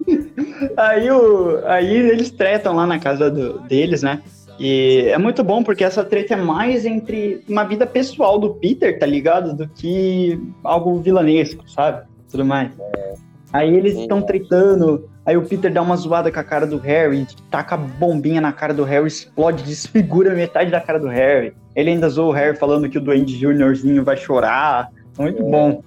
aí, 0.78 1.10
o, 1.10 1.60
aí 1.66 1.94
eles 1.94 2.30
tretam 2.30 2.74
lá 2.74 2.86
na 2.86 2.98
casa 2.98 3.30
do, 3.30 3.60
deles, 3.60 4.02
né? 4.02 4.22
E 4.58 5.08
é 5.08 5.18
muito 5.18 5.44
bom 5.44 5.62
porque 5.62 5.84
essa 5.84 6.04
treta 6.04 6.34
é 6.34 6.36
mais 6.36 6.86
entre 6.86 7.44
uma 7.48 7.64
vida 7.64 7.86
pessoal 7.86 8.38
do 8.38 8.54
Peter, 8.54 8.98
tá 8.98 9.06
ligado? 9.06 9.54
Do 9.54 9.68
que 9.68 10.40
algo 10.64 10.98
vilanesco, 11.00 11.68
sabe? 11.68 12.06
Tudo 12.30 12.44
mais. 12.44 12.70
Aí 13.52 13.74
eles 13.74 13.96
estão 13.96 14.22
tretando, 14.22 15.08
aí 15.24 15.36
o 15.36 15.42
Peter 15.42 15.72
dá 15.72 15.80
uma 15.80 15.96
zoada 15.96 16.32
com 16.32 16.40
a 16.40 16.44
cara 16.44 16.66
do 16.66 16.78
Harry, 16.78 17.26
taca 17.50 17.74
a 17.74 17.78
bombinha 17.78 18.40
na 18.40 18.52
cara 18.52 18.74
do 18.74 18.84
Harry, 18.84 19.06
explode, 19.06 19.62
desfigura 19.62 20.34
metade 20.34 20.70
da 20.70 20.80
cara 20.80 20.98
do 20.98 21.08
Harry. 21.08 21.54
Ele 21.74 21.90
ainda 21.90 22.08
zoou 22.08 22.30
o 22.30 22.32
Harry 22.32 22.56
falando 22.56 22.88
que 22.88 22.98
o 22.98 23.00
Duende 23.00 23.36
Juniorzinho 23.36 24.04
vai 24.04 24.16
chorar. 24.16 24.90
Muito 25.18 25.42
é. 25.42 25.50
bom. 25.50 25.82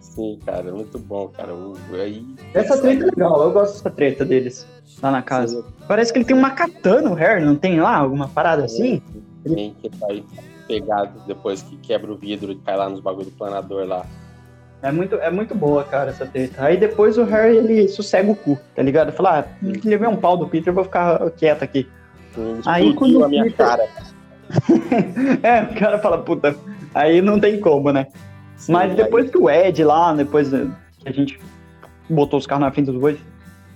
Sim, 0.00 0.38
cara, 0.44 0.72
muito 0.72 0.98
bom, 0.98 1.28
cara. 1.28 1.54
O, 1.54 1.76
aí, 1.94 2.24
essa 2.54 2.80
treta 2.80 3.04
é 3.04 3.06
legal, 3.06 3.42
eu 3.42 3.52
gosto 3.52 3.74
dessa 3.74 3.90
treta 3.90 4.24
deles 4.24 4.66
lá 5.02 5.10
na 5.10 5.22
casa. 5.22 5.64
Parece 5.88 6.12
que 6.12 6.18
ele 6.18 6.26
tem 6.26 6.36
uma 6.36 6.50
katana, 6.50 7.10
o 7.10 7.14
Harry, 7.14 7.44
não 7.44 7.56
tem 7.56 7.80
lá 7.80 7.96
alguma 7.96 8.28
parada 8.28 8.64
assim? 8.64 9.02
Tem 9.44 9.74
que 9.80 9.90
vai 9.98 10.24
pegado 10.66 11.20
depois 11.26 11.62
que 11.62 11.76
quebra 11.78 12.12
o 12.12 12.16
vidro 12.16 12.52
e 12.52 12.56
cai 12.56 12.76
lá 12.76 12.88
nos 12.88 13.00
bagulho 13.00 13.26
do 13.26 13.32
planador 13.32 13.86
lá. 13.86 14.06
É 14.82 14.90
muito, 14.90 15.16
é 15.16 15.30
muito 15.30 15.54
boa, 15.54 15.84
cara, 15.84 16.10
essa 16.10 16.24
treta. 16.24 16.64
Aí 16.64 16.76
depois 16.76 17.18
o 17.18 17.24
Harry, 17.24 17.56
ele 17.56 17.88
sossega 17.88 18.30
o 18.30 18.36
cu, 18.36 18.58
tá 18.74 18.82
ligado? 18.82 19.12
Fala, 19.12 19.40
ah, 19.40 19.44
levei 19.84 20.08
um 20.08 20.16
pau 20.16 20.36
do 20.36 20.48
Peter, 20.48 20.72
vou 20.72 20.84
ficar 20.84 21.30
quieto 21.32 21.62
aqui. 21.62 21.86
Aí 22.64 22.94
quando 22.94 23.24
a 23.24 23.28
minha 23.28 23.44
Peter... 23.44 23.66
cara. 23.66 23.88
é, 25.42 25.62
o 25.62 25.78
cara 25.78 25.98
fala, 25.98 26.18
puta, 26.18 26.56
aí 26.94 27.20
não 27.20 27.38
tem 27.38 27.60
como, 27.60 27.92
né? 27.92 28.06
Sim, 28.56 28.72
Mas 28.72 28.94
depois 28.94 29.26
aí... 29.26 29.30
que 29.30 29.38
o 29.38 29.50
Ed 29.50 29.84
lá, 29.84 30.14
depois 30.14 30.50
que 30.50 31.08
a 31.08 31.12
gente 31.12 31.38
botou 32.08 32.38
os 32.38 32.46
carros 32.46 32.64
na 32.64 32.72
frente 32.72 32.86
dos 32.86 33.00
bois, 33.00 33.18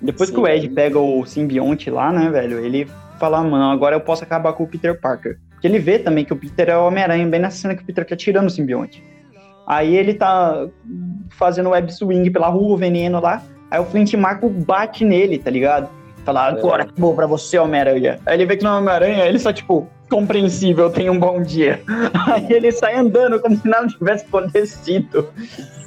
depois 0.05 0.29
Sim, 0.29 0.35
que 0.35 0.41
o 0.41 0.47
Ed 0.47 0.69
pega 0.69 0.99
o 0.99 1.25
simbionte 1.25 1.91
lá, 1.91 2.13
né, 2.13 2.31
velho, 2.31 2.59
ele 2.59 2.87
fala, 3.19 3.43
mano, 3.43 3.71
agora 3.71 3.97
eu 3.97 4.01
posso 4.01 4.23
acabar 4.23 4.53
com 4.53 4.65
o 4.65 4.67
Peter 4.67 5.01
Parker. 5.01 5.39
Porque 5.51 5.67
ele 5.67 5.79
vê 5.79 5.99
também 5.99 6.25
que 6.25 6.33
o 6.33 6.37
Peter 6.37 6.69
é 6.69 6.77
o 6.77 6.87
Homem-Aranha, 6.87 7.27
bem 7.27 7.41
nessa 7.41 7.57
cena 7.57 7.75
que 7.75 7.83
o 7.83 7.87
Peter 7.87 8.07
tá 8.07 8.15
tirando 8.15 8.47
o 8.47 8.51
simbionte. 8.51 9.03
Aí 9.67 9.97
ele 9.97 10.15
tá 10.15 10.69
fazendo 11.31 11.71
web 11.71 11.91
swing 11.93 12.31
pela 12.31 12.49
rua, 12.49 12.75
o 12.75 12.77
veneno 12.77 13.21
lá, 13.21 13.43
aí 13.71 13.81
o 13.81 13.85
Flint 13.85 14.13
Marco 14.15 14.49
bate 14.49 15.05
nele, 15.05 15.39
tá 15.39 15.51
ligado? 15.51 15.89
Falar, 16.25 16.49
agora 16.49 16.85
acabou 16.85 17.15
pra 17.15 17.27
você, 17.27 17.59
Homem-Aranha. 17.59 18.19
Aí 18.27 18.37
ele 18.37 18.47
vê 18.47 18.57
que 18.57 18.65
não 18.65 18.75
é 18.75 18.79
Homem-Aranha, 18.79 19.25
ele 19.27 19.39
só, 19.39 19.53
tipo, 19.53 19.89
compreensível, 20.15 20.89
tem 20.91 21.11
um 21.11 21.19
bom 21.19 21.43
dia. 21.43 21.83
Aí 22.33 22.47
ele 22.49 22.71
sai 22.71 22.95
andando 22.95 23.41
como 23.41 23.57
se 23.57 23.67
nada 23.67 23.89
tivesse 23.89 24.25
acontecido. 24.25 25.29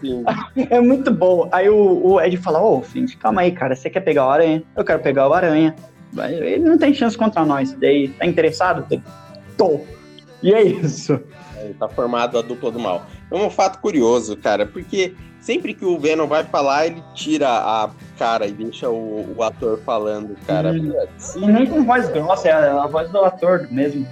Sim. 0.02 0.24
É 0.70 0.82
muito 0.82 1.12
bom. 1.12 1.48
Aí 1.52 1.70
o, 1.70 2.06
o 2.06 2.22
Ed 2.22 2.36
fala, 2.38 2.62
ô, 2.62 2.82
Flint, 2.82 3.16
calma 3.18 3.41
aí, 3.41 3.52
cara, 3.54 3.74
você 3.74 3.90
quer 3.90 4.02
pegar 4.02 4.26
o 4.26 4.30
Aranha? 4.30 4.64
Eu 4.76 4.84
quero 4.84 4.99
pegar 5.02 5.30
o 5.30 5.34
Aranha. 5.34 5.74
Ele 6.30 6.60
não 6.60 6.78
tem 6.78 6.94
chance 6.94 7.18
contra 7.18 7.45
nós. 7.45 7.72
Daí, 7.74 8.10
tá 8.10 8.26
interessado? 8.26 8.86
Tô. 9.56 9.80
E 10.44 10.54
é 10.54 10.62
isso. 10.62 11.20
Aí 11.56 11.74
tá 11.74 11.88
formado 11.88 12.38
a 12.38 12.41
dupla 12.41 12.70
do 12.70 12.80
mal. 12.80 13.06
É 13.32 13.36
um 13.36 13.49
fato 13.49 13.80
curioso, 13.80 14.36
cara, 14.36 14.66
porque 14.66 15.16
sempre 15.48 15.74
que 15.74 15.86
o 15.86 15.98
Venom 15.98 16.28
vai 16.28 16.44
falar, 16.44 16.88
ele 16.88 17.02
tira 17.14 17.48
a 17.48 17.90
cara 18.19 18.45
e 18.48 18.52
deixa 18.52 18.90
o, 18.90 19.34
o 19.34 19.41
ator 19.41 19.80
falando, 19.86 20.36
cara. 20.45 20.74
Hum. 20.74 20.91
E 21.38 21.48
nem 21.48 21.65
com 21.65 21.86
voz 21.86 22.10
grossa, 22.10 22.49
é 22.49 22.52
a 22.52 22.86
voz 22.86 23.10
do 23.10 23.19
ator 23.24 23.65
mesmo. 23.72 24.06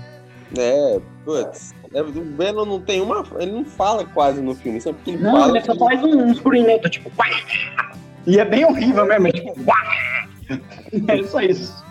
É, 0.57 0.97
putz. 1.25 1.75
é, 1.93 2.01
O 2.01 2.05
Venom 2.37 2.63
não 2.63 2.79
tem 2.79 3.01
uma. 3.01 3.25
Ele 3.37 3.51
não 3.51 3.65
fala 3.65 4.05
quase 4.05 4.41
no 4.41 4.55
filme. 4.55 4.79
Sempre 4.79 5.01
que 5.03 5.11
ele 5.11 5.23
Não, 5.23 5.33
fala. 5.33 5.57
ele 5.57 5.65
só 5.65 5.75
faz 5.75 6.01
um, 6.01 6.23
um 6.23 6.31
escurinento, 6.31 6.89
tipo! 6.89 7.11
E 8.25 8.39
é 8.39 8.45
bem 8.45 8.63
horrível 8.63 9.05
mesmo, 9.05 9.27
é 9.27 9.31
tipo! 9.31 9.53
É 11.09 11.23
só 11.23 11.41
isso. 11.41 11.83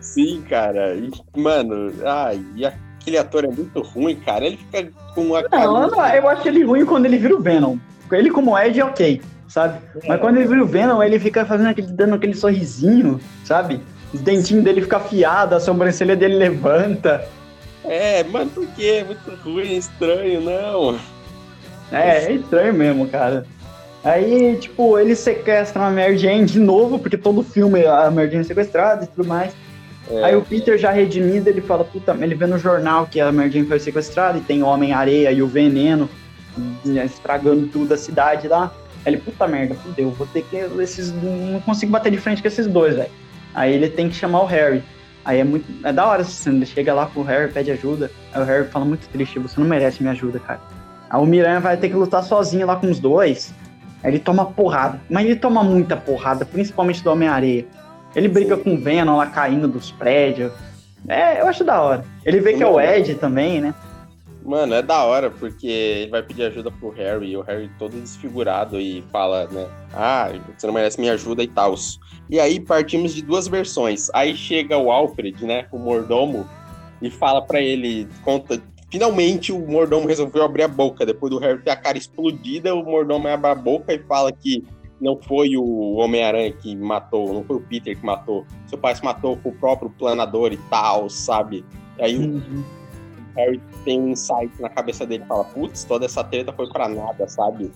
Sim, 0.00 0.44
cara. 0.48 0.94
E, 0.94 1.10
mano, 1.36 1.92
ai, 2.04 2.40
e 2.54 2.64
aquele 2.64 3.18
ator 3.18 3.44
é 3.44 3.48
muito 3.48 3.80
ruim, 3.80 4.14
cara. 4.14 4.46
Ele 4.46 4.56
fica 4.56 4.92
com 5.14 5.24
Não, 5.24 5.42
cara. 5.42 5.64
não, 5.66 6.06
eu 6.14 6.28
acho 6.28 6.46
ele 6.46 6.62
ruim 6.62 6.84
quando 6.84 7.06
ele 7.06 7.18
vira 7.18 7.34
o 7.34 7.40
Venom. 7.40 7.76
Ele 8.14 8.30
como 8.30 8.58
Ed 8.58 8.78
é 8.78 8.84
ok, 8.84 9.20
sabe? 9.48 9.78
Mas 10.06 10.20
quando 10.20 10.36
ele 10.36 10.48
vira 10.48 10.62
o 10.62 10.66
Venom, 10.66 11.02
ele 11.02 11.18
fica 11.18 11.44
fazendo 11.44 11.68
aquele, 11.68 11.88
dando 11.88 12.14
aquele 12.14 12.34
sorrisinho, 12.34 13.20
sabe? 13.44 13.80
Os 14.12 14.20
dentinhos 14.20 14.64
dele 14.64 14.82
ficam 14.82 14.98
afiados, 14.98 15.56
a 15.56 15.60
sobrancelha 15.60 16.16
dele 16.16 16.36
levanta. 16.36 17.26
É, 17.84 18.22
mano, 18.24 18.50
por 18.50 18.66
quê? 18.68 19.04
Muito 19.06 19.42
ruim, 19.42 19.76
estranho, 19.76 20.40
não. 20.40 20.98
É, 21.90 22.26
é 22.26 22.32
estranho 22.32 22.74
mesmo, 22.74 23.08
cara. 23.08 23.46
Aí, 24.04 24.56
tipo, 24.56 24.98
eles 24.98 25.18
sequestram 25.18 25.84
a 25.84 25.90
Mary 25.90 26.16
Jane 26.16 26.44
de 26.44 26.60
novo, 26.60 26.98
porque 26.98 27.16
todo 27.16 27.42
filme 27.42 27.84
a 27.84 28.10
Mary 28.10 28.30
Jane 28.30 28.42
é 28.42 28.44
sequestrada 28.44 29.04
e 29.04 29.08
tudo 29.08 29.26
mais. 29.26 29.52
É, 30.10 30.24
Aí 30.24 30.36
o 30.36 30.42
Peter 30.42 30.78
já 30.78 30.90
redimido, 30.90 31.48
ele 31.48 31.60
fala, 31.60 31.84
puta, 31.84 32.16
ele 32.20 32.34
vê 32.34 32.46
no 32.46 32.58
jornal 32.58 33.06
que 33.06 33.20
a 33.20 33.30
Mary 33.30 33.50
Jane 33.50 33.66
foi 33.66 33.78
sequestrada 33.78 34.38
e 34.38 34.40
tem 34.40 34.62
Homem-Areia 34.62 35.30
e 35.32 35.42
o 35.42 35.46
Veneno 35.46 36.08
estragando 37.04 37.66
tudo 37.68 37.94
a 37.94 37.96
cidade 37.96 38.48
lá. 38.48 38.72
Aí 39.04 39.12
ele, 39.12 39.18
puta 39.18 39.46
merda, 39.46 39.74
fudeu, 39.74 40.10
vou 40.10 40.26
ter 40.26 40.42
que. 40.42 40.56
Esses, 40.80 41.12
não 41.12 41.60
consigo 41.60 41.92
bater 41.92 42.10
de 42.10 42.18
frente 42.18 42.42
com 42.42 42.48
esses 42.48 42.66
dois, 42.66 42.96
velho. 42.96 43.10
Aí 43.54 43.74
ele 43.74 43.88
tem 43.88 44.08
que 44.08 44.14
chamar 44.14 44.42
o 44.42 44.46
Harry. 44.46 44.82
Aí 45.24 45.40
é 45.40 45.44
muito. 45.44 45.66
É 45.86 45.92
da 45.92 46.06
hora 46.06 46.22
essa 46.22 46.30
cena. 46.30 46.56
Ele 46.56 46.66
chega 46.66 46.94
lá 46.94 47.06
pro 47.06 47.22
Harry, 47.22 47.52
pede 47.52 47.70
ajuda. 47.70 48.10
Aí 48.32 48.42
o 48.42 48.44
Harry 48.44 48.68
fala 48.68 48.84
muito 48.84 49.08
triste, 49.08 49.38
você 49.38 49.60
não 49.60 49.66
merece 49.66 50.02
minha 50.02 50.12
ajuda, 50.12 50.38
cara. 50.38 50.60
Aí 51.10 51.20
o 51.20 51.26
Miranha 51.26 51.60
vai 51.60 51.76
ter 51.76 51.88
que 51.88 51.94
lutar 51.94 52.22
sozinho 52.22 52.66
lá 52.66 52.76
com 52.76 52.86
os 52.86 52.98
dois. 52.98 53.54
Aí 54.02 54.12
ele 54.12 54.18
toma 54.18 54.46
porrada. 54.46 55.00
Mas 55.08 55.24
ele 55.24 55.36
toma 55.36 55.62
muita 55.62 55.96
porrada, 55.96 56.44
principalmente 56.44 57.02
do 57.02 57.10
Homem-Areia. 57.10 57.66
Ele 58.14 58.28
briga 58.28 58.56
com 58.56 58.74
o 58.74 58.78
Venom 58.78 59.16
lá 59.16 59.26
caindo 59.26 59.68
dos 59.68 59.90
prédios. 59.90 60.52
É, 61.06 61.40
eu 61.40 61.46
acho 61.46 61.64
da 61.64 61.80
hora. 61.80 62.04
Ele 62.24 62.40
vê 62.40 62.54
que 62.54 62.62
é 62.62 62.66
o 62.66 62.80
Ed 62.80 63.14
também, 63.14 63.60
né? 63.60 63.74
Mano, 64.48 64.72
é 64.72 64.80
da 64.80 65.04
hora, 65.04 65.30
porque 65.30 65.66
ele 65.66 66.10
vai 66.10 66.22
pedir 66.22 66.44
ajuda 66.44 66.70
pro 66.70 66.88
Harry, 66.88 67.32
e 67.32 67.36
o 67.36 67.42
Harry 67.42 67.70
todo 67.78 68.00
desfigurado 68.00 68.80
e 68.80 69.04
fala, 69.12 69.46
né? 69.48 69.68
Ah, 69.92 70.30
você 70.56 70.66
não 70.66 70.72
merece 70.72 70.98
minha 70.98 71.12
ajuda 71.12 71.42
e 71.42 71.46
tal. 71.46 71.74
E 72.30 72.40
aí 72.40 72.58
partimos 72.58 73.14
de 73.14 73.20
duas 73.20 73.46
versões. 73.46 74.08
Aí 74.14 74.34
chega 74.34 74.78
o 74.78 74.90
Alfred, 74.90 75.44
né? 75.44 75.66
O 75.70 75.78
mordomo, 75.78 76.48
e 77.02 77.10
fala 77.10 77.42
pra 77.42 77.60
ele, 77.60 78.08
conta. 78.24 78.58
Finalmente 78.90 79.52
o 79.52 79.58
mordomo 79.58 80.08
resolveu 80.08 80.42
abrir 80.42 80.62
a 80.62 80.68
boca. 80.68 81.04
Depois 81.04 81.30
do 81.30 81.38
Harry 81.38 81.60
ter 81.62 81.70
a 81.70 81.76
cara 81.76 81.98
explodida, 81.98 82.74
o 82.74 82.82
mordomo 82.82 83.28
abre 83.28 83.50
a 83.50 83.54
boca 83.54 83.92
e 83.92 83.98
fala 83.98 84.32
que 84.32 84.64
não 84.98 85.20
foi 85.20 85.58
o 85.58 85.96
Homem-Aranha 85.96 86.52
que 86.52 86.74
matou, 86.74 87.34
não 87.34 87.44
foi 87.44 87.56
o 87.56 87.60
Peter 87.60 87.94
que 87.94 88.04
matou. 88.04 88.46
Seu 88.66 88.78
pai 88.78 88.94
se 88.96 89.04
matou 89.04 89.36
com 89.36 89.50
o 89.50 89.54
próprio 89.54 89.90
planador 89.90 90.54
e 90.54 90.58
tal, 90.70 91.10
sabe? 91.10 91.66
Aí 91.98 92.16
o 92.16 92.42
Harry 93.38 93.62
tem 93.84 94.00
um 94.00 94.08
insight 94.08 94.50
na 94.60 94.68
cabeça 94.68 95.06
dele 95.06 95.24
fala, 95.26 95.44
putz, 95.44 95.84
toda 95.84 96.04
essa 96.04 96.24
treta 96.24 96.52
foi 96.52 96.68
pra 96.70 96.88
nada, 96.88 97.28
sabe? 97.28 97.70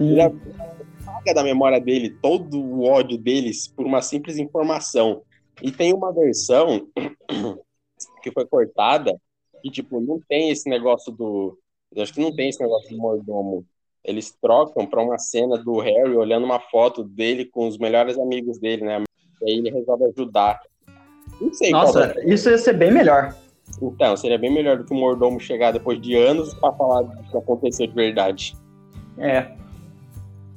Ele 0.00 0.20
apaga 0.20 1.32
da 1.32 1.44
memória 1.44 1.80
dele 1.80 2.10
todo 2.20 2.60
o 2.60 2.82
ódio 2.84 3.16
deles 3.16 3.68
por 3.68 3.86
uma 3.86 4.02
simples 4.02 4.38
informação. 4.38 5.22
E 5.62 5.70
tem 5.70 5.94
uma 5.94 6.12
versão 6.12 6.88
que 8.22 8.32
foi 8.32 8.44
cortada 8.46 9.16
que, 9.62 9.70
tipo, 9.70 10.00
não 10.00 10.20
tem 10.28 10.50
esse 10.50 10.68
negócio 10.68 11.12
do. 11.12 11.56
Eu 11.94 12.02
acho 12.02 12.12
que 12.12 12.20
não 12.20 12.34
tem 12.34 12.48
esse 12.48 12.60
negócio 12.60 12.90
do 12.90 13.00
mordomo. 13.00 13.64
Eles 14.04 14.36
trocam 14.40 14.86
pra 14.86 15.02
uma 15.02 15.18
cena 15.18 15.58
do 15.58 15.78
Harry 15.78 16.16
olhando 16.16 16.44
uma 16.44 16.60
foto 16.60 17.04
dele 17.04 17.44
com 17.44 17.66
os 17.66 17.78
melhores 17.78 18.18
amigos 18.18 18.58
dele, 18.58 18.84
né? 18.84 19.02
E 19.42 19.50
aí 19.50 19.58
ele 19.58 19.70
resolve 19.70 20.04
ajudar. 20.06 20.60
Não 21.40 21.52
sei 21.52 21.70
Nossa, 21.70 22.14
isso 22.24 22.48
ia 22.50 22.58
ser 22.58 22.74
bem 22.74 22.92
melhor. 22.92 23.34
Então, 23.80 24.16
seria 24.16 24.38
bem 24.38 24.52
melhor 24.52 24.76
do 24.78 24.84
que 24.84 24.92
o 24.92 24.96
mordomo 24.96 25.38
chegar 25.38 25.72
depois 25.72 26.00
de 26.00 26.14
anos 26.16 26.54
pra 26.54 26.72
falar 26.72 27.02
do 27.02 27.22
que 27.30 27.36
aconteceu 27.36 27.86
de 27.86 27.94
verdade. 27.94 28.56
É. 29.16 29.46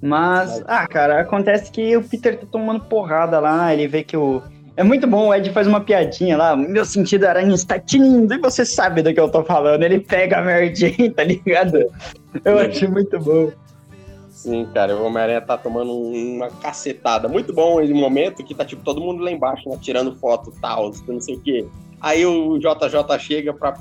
Mas, 0.02 0.64
ah, 0.68 0.88
cara, 0.88 1.22
acontece 1.22 1.72
que 1.72 1.96
o 1.96 2.04
Peter 2.04 2.40
tá 2.40 2.48
tomando 2.50 2.82
porrada 2.86 3.40
lá, 3.40 3.72
ele 3.74 3.88
vê 3.88 4.04
que 4.04 4.18
o. 4.18 4.42
É 4.76 4.84
muito 4.84 5.06
bom, 5.06 5.28
o 5.28 5.34
Ed 5.34 5.52
faz 5.52 5.68
uma 5.68 5.82
piadinha 5.82 6.38
lá, 6.38 6.56
meu 6.56 6.86
sentido 6.86 7.26
aranha 7.26 7.54
está 7.54 7.78
tinindo, 7.78 8.34
e 8.34 8.40
você 8.40 8.66
sabe 8.66 9.04
do 9.04 9.14
que 9.14 9.20
eu 9.20 9.30
tô 9.30 9.44
falando. 9.44 9.84
Ele 9.84 10.00
pega 10.00 10.40
a 10.40 10.74
Jane, 10.74 11.10
tá 11.14 11.24
ligado? 11.24 11.86
Eu 12.44 12.58
achei 12.58 12.88
muito 12.88 13.20
bom. 13.20 13.52
Sim, 14.30 14.68
cara, 14.74 14.96
o 14.96 15.06
Homem-Aranha 15.06 15.42
tá 15.42 15.56
tomando 15.56 15.94
uma 15.94 16.50
cacetada. 16.50 17.28
Muito 17.28 17.54
bom 17.54 17.80
esse 17.80 17.94
momento 17.94 18.44
que 18.44 18.56
tá, 18.56 18.66
tipo, 18.66 18.82
todo 18.84 19.00
mundo 19.00 19.24
lá 19.24 19.30
embaixo, 19.30 19.70
né, 19.70 19.78
tirando 19.80 20.16
foto 20.16 20.52
tal, 20.60 20.92
não 21.08 21.22
sei 21.22 21.36
o 21.36 21.42
quê. 21.42 21.68
Aí 22.02 22.26
o 22.26 22.58
JJ 22.58 23.20
chega 23.20 23.54
pra, 23.54 23.78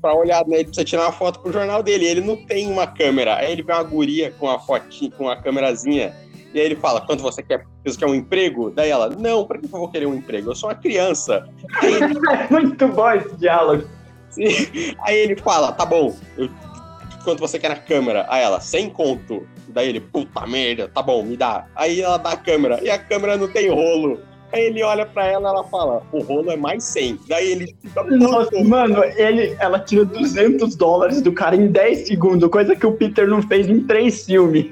pra 0.00 0.14
olhar, 0.14 0.46
né, 0.46 0.56
ele 0.56 0.64
precisa 0.64 0.84
tirar 0.84 1.02
uma 1.02 1.12
foto 1.12 1.40
pro 1.40 1.52
jornal 1.52 1.82
dele, 1.82 2.04
ele 2.06 2.20
não 2.20 2.36
tem 2.36 2.66
uma 2.70 2.86
câmera. 2.86 3.36
Aí 3.36 3.52
ele 3.52 3.62
vê 3.62 3.72
uma 3.72 3.82
guria 3.82 4.32
com 4.32 4.46
uma 4.46 4.58
fotinha, 4.58 5.10
com 5.12 5.24
uma 5.24 5.36
câmerazinha, 5.36 6.14
e 6.52 6.58
aí 6.58 6.66
ele 6.66 6.76
fala, 6.76 7.00
quanto 7.00 7.22
você 7.22 7.42
quer? 7.42 7.64
Você 7.84 7.96
quer 7.96 8.06
um 8.06 8.14
emprego? 8.14 8.70
Daí 8.70 8.90
ela, 8.90 9.08
não, 9.08 9.46
pra 9.46 9.58
que 9.58 9.66
eu 9.66 9.70
vou 9.70 9.88
querer 9.88 10.06
um 10.06 10.14
emprego? 10.14 10.50
Eu 10.50 10.54
sou 10.56 10.68
uma 10.68 10.74
criança. 10.74 11.48
Aí 11.80 11.94
ele 11.94 12.14
muito 12.50 12.88
bom 12.88 13.10
esse 13.12 13.36
diálogo. 13.36 13.84
Aí 15.04 15.16
ele 15.16 15.36
fala, 15.36 15.72
tá 15.72 15.86
bom, 15.86 16.14
eu- 16.36 16.50
quanto 17.24 17.38
você 17.40 17.58
quer 17.58 17.68
na 17.68 17.76
câmera? 17.76 18.26
Aí 18.28 18.42
ela, 18.42 18.60
sem 18.60 18.88
conto. 18.90 19.46
Daí 19.68 19.88
ele, 19.88 20.00
puta 20.00 20.44
merda, 20.46 20.88
tá 20.88 21.00
bom, 21.02 21.22
me 21.22 21.36
dá. 21.36 21.66
Aí 21.76 22.00
ela 22.00 22.16
dá 22.16 22.30
a 22.32 22.36
câmera, 22.36 22.80
e 22.82 22.90
a 22.90 22.98
câmera 22.98 23.36
não 23.36 23.46
tem 23.46 23.68
rolo. 23.70 24.20
Aí 24.52 24.62
ele 24.66 24.82
olha 24.82 25.06
pra 25.06 25.26
ela 25.26 25.48
ela 25.48 25.64
fala, 25.64 26.02
o 26.12 26.20
rolo 26.22 26.50
é 26.50 26.56
mais 26.56 26.82
100. 26.84 27.20
Daí 27.28 27.52
ele 27.52 27.74
fica 27.80 28.02
Nossa, 28.04 28.50
puto. 28.50 28.64
mano, 28.68 29.02
ele, 29.04 29.56
ela 29.60 29.78
tira 29.78 30.04
200 30.04 30.74
dólares 30.76 31.22
do 31.22 31.32
cara 31.32 31.54
em 31.54 31.68
10 31.68 32.08
segundos, 32.08 32.48
coisa 32.50 32.74
que 32.74 32.86
o 32.86 32.92
Peter 32.92 33.28
não 33.28 33.42
fez 33.42 33.68
em 33.68 33.80
3 33.80 34.24
filmes. 34.26 34.66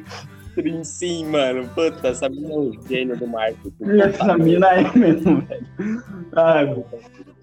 Sim, 0.82 1.26
mano, 1.26 1.68
puta, 1.72 2.08
essa 2.08 2.28
mina 2.28 2.52
é 2.52 2.56
um 2.56 2.72
gênio 2.88 3.16
do 3.16 3.28
marketing. 3.28 4.00
Essa 4.02 4.36
mina 4.36 4.66
é 4.74 4.98
mesmo, 4.98 5.40
velho. 5.42 5.66
Ai, 6.34 6.84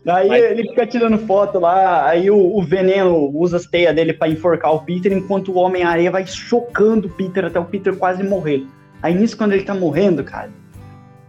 Aí 0.07 0.28
Mas- 0.28 0.44
ele 0.44 0.64
fica 0.70 0.86
tirando 0.86 1.18
foto 1.26 1.57
lá, 1.60 2.07
aí 2.07 2.30
o, 2.30 2.38
o 2.38 2.62
veneno 2.62 3.32
usa 3.34 3.57
as 3.57 3.66
teias 3.66 3.95
dele 3.95 4.14
pra 4.14 4.28
enforcar 4.30 4.72
o 4.76 4.82
Peter, 4.84 5.12
enquanto 5.12 5.52
o 5.52 5.56
Homem-Areia 5.56 6.12
vai 6.12 6.28
chocando 6.28 7.07
o 7.07 7.10
Peter 7.10 7.45
até 7.45 7.60
o 7.60 7.66
Peter 7.66 7.95
quase 7.95 8.22
morrer. 8.22 8.64
Aí 9.02 9.16
nisso, 9.16 9.36
quando 9.36 9.53
ele 9.53 9.64
tá 9.64 9.74
morrendo, 9.74 10.24
cara, 10.24 10.52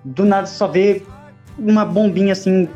do 0.06 0.24
nada 0.24 0.46
só 0.46 0.68
vê 0.68 1.02
uma 1.58 1.84
bombinha 1.84 2.32
assim, 2.32 2.68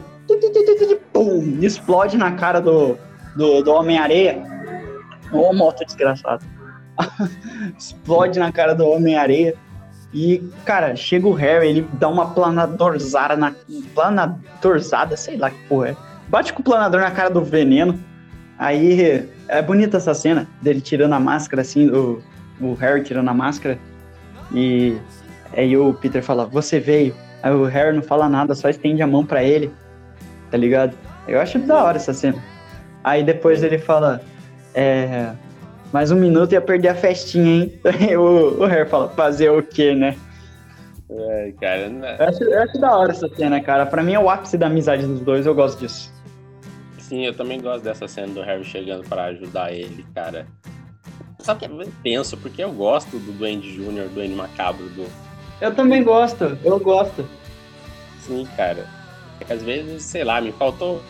pum, 1.12 1.59
explode 1.61 2.16
na 2.16 2.32
cara 2.32 2.61
do, 2.61 2.98
do, 3.36 3.62
do 3.62 3.73
Homem-Areia. 3.73 4.43
Ô, 5.32 5.52
moto 5.52 5.85
desgraçado. 5.85 6.44
explode 7.78 8.39
na 8.39 8.51
cara 8.51 8.74
do 8.74 8.86
Homem-Areia. 8.89 9.55
E, 10.12 10.43
cara, 10.65 10.97
chega 10.97 11.28
o 11.28 11.32
Harry, 11.32 11.69
ele 11.69 11.89
dá 11.93 12.09
uma 12.09 12.31
planadorzada 12.31 13.36
na. 13.36 13.55
Planadorzada, 13.94 15.16
sei 15.16 15.36
lá 15.36 15.51
que 15.51 15.69
porra 15.69 15.90
é. 15.90 15.97
Bate 16.28 16.52
com 16.52 16.61
o 16.61 16.65
planador 16.65 17.01
na 17.01 17.12
cara 17.12 17.31
do 17.31 17.44
veneno. 17.44 17.98
Aí 18.59 19.28
é 19.47 19.62
bonita 19.62 19.98
essa 19.98 20.12
cena 20.15 20.48
dele 20.61 20.81
tirando 20.81 21.12
a 21.12 21.20
máscara, 21.20 21.62
assim, 21.62 21.89
o, 21.89 22.20
o 22.61 22.74
Harry 22.74 23.05
tirando 23.05 23.28
a 23.28 23.35
máscara. 23.35 23.78
E 24.52 24.97
aí 25.55 25.77
o 25.77 25.94
Peter 25.94 26.22
fala, 26.22 26.47
você 26.47 26.78
veio. 26.78 27.14
Aí 27.43 27.52
o 27.52 27.64
Harry 27.64 27.94
não 27.94 28.02
fala 28.02 28.28
nada, 28.28 28.55
só 28.55 28.68
estende 28.68 29.02
a 29.02 29.06
mão 29.06 29.24
pra 29.24 29.43
ele. 29.43 29.72
Tá 30.51 30.56
ligado? 30.56 30.97
Eu 31.27 31.40
acho 31.40 31.59
da 31.60 31.85
hora 31.85 31.97
essa 31.97 32.12
cena. 32.12 32.43
Aí 33.02 33.22
depois 33.22 33.62
ele 33.62 33.78
fala, 33.78 34.20
é. 34.74 35.32
Mais 35.93 36.12
um 36.12 36.16
minuto 36.16 36.52
ia 36.52 36.60
perder 36.60 36.89
a 36.89 36.94
festinha, 36.94 37.64
hein? 37.64 37.81
Aí 37.85 38.16
o, 38.16 38.60
o 38.60 38.66
Harry 38.66 38.89
fala, 38.89 39.09
fazer 39.09 39.51
o 39.51 39.62
quê, 39.62 39.94
né? 39.94 40.16
É, 41.10 41.52
cara. 41.60 41.89
né? 41.89 42.16
Eu 42.18 42.27
acho, 42.27 42.44
eu 42.44 42.62
acho 42.62 42.81
da 42.81 42.97
hora 42.97 43.10
essa 43.10 43.28
cena, 43.35 43.60
cara. 43.60 43.86
Pra 43.86 44.02
mim 44.02 44.12
é 44.12 44.20
o 44.20 44.31
ápice 44.31 44.56
da 44.56 44.66
amizade 44.66 45.05
dos 45.05 45.20
dois, 45.20 45.47
eu 45.47 45.55
gosto 45.55 45.81
disso. 45.81 46.12
Sim, 46.98 47.27
eu 47.27 47.35
também 47.35 47.60
gosto 47.60 47.82
dessa 47.82 48.06
cena 48.06 48.28
do 48.28 48.40
Harry 48.40 48.62
chegando 48.62 49.02
pra 49.09 49.24
ajudar 49.24 49.72
ele, 49.72 50.06
cara. 50.14 50.47
Só 51.40 51.55
que 51.55 51.64
é 51.64 51.68
bem 51.68 51.89
tenso, 52.05 52.36
porque 52.36 52.62
eu 52.62 52.70
gosto 52.70 53.18
do 53.18 53.32
Duende 53.32 53.74
Jr., 53.74 54.05
do 54.05 54.14
Duende 54.14 54.35
Macabro, 54.35 54.89
do... 54.90 55.06
Eu 55.61 55.74
também 55.74 56.03
gosto, 56.03 56.57
eu 56.65 56.78
gosto. 56.78 57.24
Sim, 58.20 58.47
cara. 58.57 58.87
Às 59.49 59.62
vezes, 59.62 60.03
sei 60.03 60.24
lá, 60.24 60.41
me 60.41 60.53
faltou... 60.53 61.03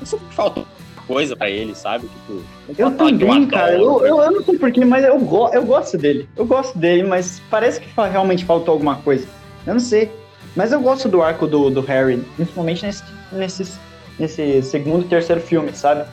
Eu 0.00 0.06
sinto 0.06 0.24
que 0.24 0.34
faltou 0.34 0.66
coisa 1.06 1.36
pra 1.36 1.50
ele, 1.50 1.74
sabe? 1.74 2.08
Tipo, 2.08 2.42
Eu 2.78 2.90
também, 2.92 3.46
cara. 3.46 3.74
Eu, 3.74 4.04
eu, 4.04 4.20
eu 4.20 4.30
não 4.30 4.42
sei 4.42 4.58
porquê, 4.58 4.84
mas 4.84 5.04
eu, 5.04 5.18
go 5.18 5.48
eu 5.52 5.64
gosto 5.64 5.98
dele. 5.98 6.28
Eu 6.36 6.46
gosto 6.46 6.76
dele, 6.78 7.02
mas 7.04 7.40
parece 7.50 7.80
que 7.80 7.88
realmente 8.00 8.44
faltou 8.44 8.72
alguma 8.72 8.96
coisa. 8.96 9.26
Eu 9.66 9.74
não 9.74 9.80
sei. 9.80 10.10
Mas 10.54 10.72
eu 10.72 10.80
gosto 10.80 11.08
do 11.08 11.22
arco 11.22 11.46
do, 11.46 11.70
do 11.70 11.80
Harry, 11.82 12.18
principalmente 12.36 12.84
nesse, 12.84 13.02
nesses, 13.32 13.78
nesse 14.18 14.62
segundo 14.62 15.04
e 15.04 15.08
terceiro 15.08 15.40
filme, 15.40 15.72
sabe? 15.74 16.04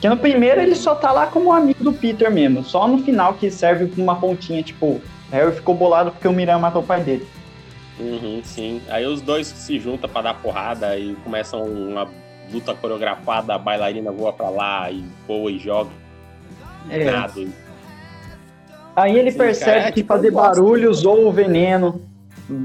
Que 0.00 0.08
no 0.08 0.16
primeiro 0.16 0.60
ele 0.60 0.74
só 0.74 0.94
tá 0.94 1.12
lá 1.12 1.26
como 1.26 1.52
amigo 1.52 1.84
do 1.84 1.92
Peter 1.92 2.30
mesmo. 2.30 2.64
Só 2.64 2.88
no 2.88 2.98
final 3.02 3.34
que 3.34 3.50
serve 3.50 3.86
como 3.86 4.02
uma 4.02 4.16
pontinha, 4.16 4.62
tipo, 4.62 5.00
Harry 5.32 5.52
ficou 5.52 5.74
bolado 5.74 6.12
porque 6.12 6.28
o 6.28 6.32
Miran 6.32 6.58
matou 6.58 6.82
o 6.82 6.86
pai 6.86 7.02
dele. 7.02 7.26
Uhum, 7.98 8.40
sim. 8.44 8.80
Aí 8.88 9.06
os 9.06 9.20
dois 9.20 9.46
se 9.46 9.78
juntam 9.80 10.08
pra 10.08 10.22
dar 10.22 10.34
porrada 10.34 10.96
e 10.98 11.14
começam 11.24 11.62
uma 11.64 12.06
luta 12.52 12.74
coreografada, 12.74 13.54
a 13.54 13.58
bailarina 13.58 14.12
voa 14.12 14.32
pra 14.32 14.50
lá 14.50 14.90
e 14.90 15.04
voa 15.26 15.50
e 15.50 15.58
joga. 15.58 15.90
É. 16.90 17.08
Aí 18.94 19.18
ele 19.18 19.30
Sim, 19.30 19.38
percebe 19.38 19.70
cara, 19.70 19.88
é 19.88 19.92
que 19.92 20.02
tipo, 20.02 20.12
fazer 20.12 20.30
barulho 20.30 20.92
zoa 20.92 21.26
o 21.28 21.32
veneno. 21.32 22.02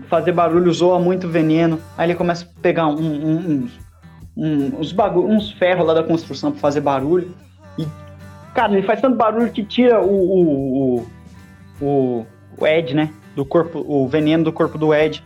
Fazer 0.10 0.31
barulho 0.34 0.72
zoa 0.73 0.99
muito 0.99 1.27
veneno. 1.27 1.80
Aí 1.98 2.07
ele 2.10 2.18
começa 2.18 2.44
a 2.45 2.61
pegar 2.61 2.88
um, 2.88 2.99
um- 2.99 3.38
uns, 3.64 3.80
um- 4.35 4.80
uns, 4.80 4.94
uns 4.94 5.52
ferros 5.53 5.88
lá 5.88 5.94
da 5.94 6.03
construção 6.03 6.52
pra 6.52 6.60
fazer 6.60 6.81
barulho. 6.81 7.34
E, 7.77 7.85
cara, 8.53 8.73
ele 8.73 8.85
faz 8.85 8.99
tanto 8.99 9.15
barulho 9.15 9.52
que 9.52 9.64
tira 9.64 10.02
o, 10.02 10.10
o, 10.10 10.98
o, 10.99 11.85
o, 11.85 12.26
o 12.57 12.65
Ed, 12.65 12.95
né? 12.95 13.11
Do 13.35 13.45
corpo, 13.45 13.84
o 13.88 14.07
veneno 14.07 14.43
do 14.43 14.51
corpo 14.51 14.77
do 14.77 14.93
Ed. 14.93 15.23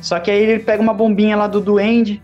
Só 0.00 0.18
que 0.18 0.30
aí 0.30 0.42
ele 0.42 0.62
pega 0.62 0.82
uma 0.82 0.92
bombinha 0.92 1.36
lá 1.36 1.46
do 1.46 1.60
duende 1.60 2.22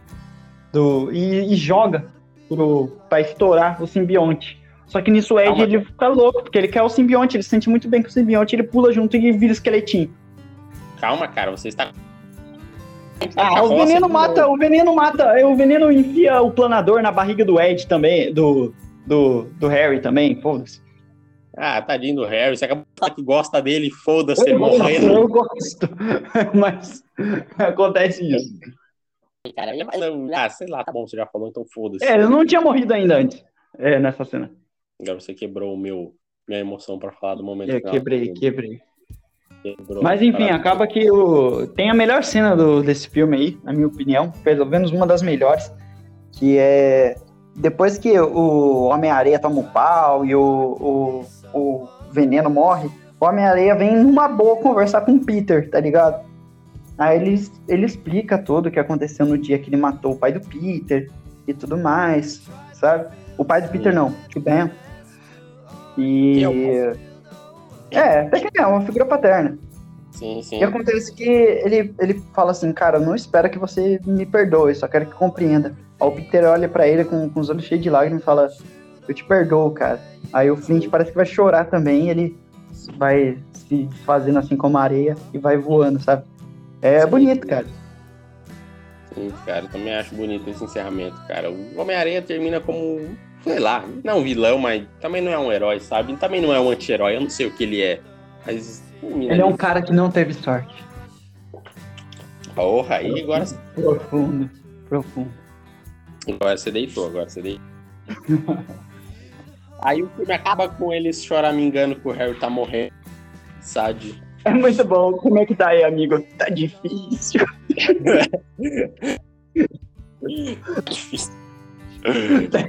do, 0.73 1.11
e, 1.13 1.53
e 1.53 1.57
joga 1.57 2.07
pro, 2.49 2.89
pra 3.09 3.21
estourar 3.21 3.83
o 3.83 3.87
simbionte. 3.87 4.61
Só 4.87 5.01
que 5.01 5.11
nisso 5.11 5.35
o 5.35 5.41
Ed 5.41 5.49
Calma. 5.49 5.63
ele 5.63 5.85
fica 5.85 6.09
louco, 6.09 6.43
porque 6.43 6.59
ele 6.59 6.69
quer 6.69 6.83
o 6.83 6.89
simbionte, 6.89 7.37
ele 7.37 7.45
se 7.45 7.49
sente 7.49 7.71
muito 7.71 7.89
bem 7.89 8.03
com 8.03 8.09
o 8.09 8.13
simbionte, 8.13 8.57
ele 8.57 8.65
pula 8.65 8.93
junto 8.93 9.17
e 9.17 9.33
vira 9.33 9.53
esqueletinho. 9.53 10.11
Calma, 11.01 11.29
cara, 11.29 11.53
você 11.53 11.69
está. 11.69 11.93
Ah, 13.37 13.63
o 13.63 13.77
veneno 13.77 14.09
mata, 14.09 14.49
o 14.49 14.57
veneno 14.57 14.95
mata, 14.95 15.47
o 15.47 15.55
veneno 15.55 15.93
enfia 15.93 16.43
o 16.43 16.51
planador 16.51 17.03
na 17.03 17.13
barriga 17.13 17.45
do 17.45 17.61
Ed 17.61 17.87
também, 17.87 18.33
do, 18.33 18.75
do, 19.07 19.45
do 19.59 19.69
Harry 19.69 20.01
também, 20.01 20.41
foda-se. 20.41 20.81
Ah, 21.63 21.83
tadinho 21.83 22.17
do 22.17 22.25
Harry, 22.25 22.57
você 22.57 22.65
acabou 22.65 22.85
de 22.85 22.99
falar 22.99 23.15
que 23.15 23.23
gosta 23.23 23.61
dele, 23.61 23.91
foda-se, 23.91 24.43
ele 24.43 24.55
Eu 24.55 24.59
gosto, 24.59 24.79
morrendo. 24.79 25.13
eu 25.13 25.29
gosto, 25.29 25.89
mas 26.55 27.05
acontece 27.59 28.27
isso. 28.27 28.59
Cara, 29.55 29.75
ele- 29.75 29.85
não, 29.85 30.31
ah, 30.35 30.49
sei 30.49 30.67
lá, 30.69 30.83
tá 30.83 30.91
bom, 30.91 31.07
você 31.07 31.19
já 31.19 31.27
falou, 31.27 31.49
então 31.49 31.63
foda-se. 31.67 32.03
É, 32.03 32.15
ele 32.15 32.29
não 32.29 32.47
tinha 32.47 32.63
morrido 32.63 32.95
ainda 32.95 33.19
antes, 33.19 33.45
é, 33.79 33.99
nessa 33.99 34.25
cena. 34.25 34.51
Agora 34.99 35.21
você 35.21 35.35
quebrou 35.35 35.75
o 35.75 35.77
meu, 35.77 36.15
minha 36.49 36.61
emoção 36.61 36.99
pra 36.99 37.13
falar 37.13 37.35
do 37.35 37.45
momento 37.45 37.71
Eu. 37.71 37.77
É, 37.77 37.81
quebrei, 37.81 38.33
quebrei. 38.33 38.81
Quebrou. 39.63 40.03
Mas 40.03 40.23
enfim, 40.23 40.45
acaba 40.45 40.87
que 40.87 41.11
o... 41.11 41.67
tem 41.67 41.91
a 41.91 41.95
melhor 41.95 42.25
cena 42.25 42.57
do, 42.57 42.83
desse 42.83 43.11
filme 43.11 43.37
aí, 43.37 43.59
na 43.63 43.75
minha 43.75 43.87
opinião, 43.87 44.31
pelo 44.43 44.65
menos 44.65 44.91
uma 44.91 45.07
das 45.07 45.21
melhores, 45.21 45.71
que 46.33 46.57
é 46.57 47.17
depois 47.55 47.99
que 47.99 48.19
o 48.19 48.85
Homem-Areia 48.85 49.39
toma 49.39 49.61
o 49.61 49.71
pau 49.71 50.25
e 50.25 50.35
o, 50.35 50.41
o, 50.41 51.25
o 51.55 51.89
Veneno 52.11 52.51
morre, 52.51 52.89
o 53.21 53.25
Homem-Areia 53.25 53.75
vem 53.75 53.97
numa 53.97 54.29
boa 54.29 54.57
conversar 54.57 55.03
com 55.03 55.13
o 55.13 55.25
Peter, 55.25 55.69
tá 55.71 55.79
ligado? 55.81 56.25
Aí 56.99 57.19
ele, 57.21 57.51
ele 57.69 57.87
explica 57.87 58.37
tudo 58.39 58.69
o 58.69 58.71
que 58.71 58.79
aconteceu 58.79 59.25
no 59.27 59.39
dia 59.39 59.59
que 59.59 59.71
ele 59.71 59.77
matou 59.77 60.13
o 60.13 60.17
pai 60.17 60.33
do 60.33 60.41
Peter 60.41 61.11
e 61.47 61.55
tudo 61.55 61.77
mais, 61.77 62.43
sabe? 62.75 63.09
O 63.39 63.45
pai 63.45 63.63
do 63.63 63.69
Peter 63.69 63.95
não, 63.95 64.15
o 64.37 64.41
Ben. 64.41 64.71
E. 65.97 66.45
É 67.91 67.99
É, 67.99 68.21
até 68.21 68.41
que 68.41 68.61
é 68.61 68.67
uma 68.67 68.83
figura 68.83 69.05
paterna. 69.05 69.59
Sim, 70.11 70.43
sim. 70.43 70.59
E 70.59 70.65
acontece 70.65 71.13
que 71.15 71.25
ele, 71.25 71.95
ele 71.99 72.23
fala 72.35 72.51
assim, 72.51 72.73
cara, 72.73 72.99
não 72.99 73.15
espero 73.15 73.49
que 73.49 73.59
você 73.59 73.99
me 74.05 74.27
perdoe, 74.27 74.75
só 74.75 74.87
quero 74.87 75.07
que 75.07 75.15
compreenda. 75.15 75.75
Aí 76.01 76.09
o 76.09 76.13
Peter 76.13 76.45
olha 76.45 76.69
pra 76.69 76.87
ele 76.87 77.05
com, 77.05 77.29
com 77.31 77.41
os 77.41 77.49
olhos 77.49 77.65
cheios 77.65 77.83
de 77.83 77.91
lágrimas 77.91 78.23
e 78.23 78.25
fala, 78.25 78.49
eu 79.11 79.15
te 79.15 79.25
perdoo, 79.25 79.73
cara. 79.73 80.01
Aí 80.33 80.49
o 80.51 80.57
Flint 80.57 80.89
parece 80.89 81.11
que 81.11 81.17
vai 81.17 81.27
chorar 81.27 81.65
também, 81.65 82.09
ele 82.09 82.39
vai 82.97 83.37
se 83.53 83.89
fazendo 84.05 84.39
assim 84.39 84.57
como 84.57 84.79
a 84.79 84.83
areia 84.83 85.17
e 85.35 85.39
vai 85.39 85.57
voando, 85.57 86.01
sabe? 86.01 86.25
É 86.81 87.01
Sim. 87.01 87.09
bonito, 87.09 87.47
cara. 87.47 87.67
Sim, 89.13 89.33
cara, 89.45 89.67
também 89.67 89.93
acho 89.97 90.15
bonito 90.15 90.49
esse 90.49 90.63
encerramento, 90.63 91.17
cara. 91.27 91.51
O 91.51 91.81
Homem-Aranha 91.81 92.23
termina 92.23 92.61
como, 92.61 93.01
sei 93.43 93.59
lá, 93.59 93.85
não 94.05 94.19
um 94.21 94.23
vilão, 94.23 94.57
mas 94.59 94.87
também 95.01 95.21
não 95.21 95.33
é 95.33 95.39
um 95.39 95.51
herói, 95.51 95.81
sabe? 95.81 96.17
Também 96.17 96.41
não 96.41 96.55
é 96.55 96.61
um 96.61 96.71
anti-herói, 96.71 97.17
eu 97.17 97.21
não 97.21 97.31
sei 97.31 97.47
o 97.47 97.51
que 97.51 97.65
ele 97.65 97.83
é. 97.83 98.01
Mas. 98.47 98.85
Ele 99.03 99.41
é 99.41 99.45
um 99.45 99.49
ali. 99.49 99.59
cara 99.59 99.83
que 99.83 99.93
não 99.93 100.09
teve 100.09 100.33
sorte. 100.35 100.85
Porra, 102.55 102.97
aí 102.97 103.21
agora, 103.23 103.45
Profundo, 103.75 104.51
profundo. 104.89 105.31
agora 106.29 106.57
você 106.57 106.71
deitou, 106.71 107.09
agora 107.09 107.29
você 107.29 107.43
deitou. 107.43 107.65
aí 109.83 110.03
o 110.03 110.09
filme 110.11 110.33
acaba 110.33 110.69
com 110.69 110.93
eles 110.93 111.25
choramingando 111.25 111.95
que 111.97 112.07
o 112.09 112.13
Harry 112.13 112.39
tá 112.39 112.49
morrendo. 112.51 112.93
Sabe? 113.61 114.21
É 114.45 114.51
muito 114.51 114.85
bom. 114.85 115.13
Como 115.15 115.39
é 115.39 115.47
que 115.47 115.55
tá 115.55 115.69
aí, 115.69 115.85
amigo? 115.85 116.21
Tá 116.39 116.49
difícil. 116.49 117.45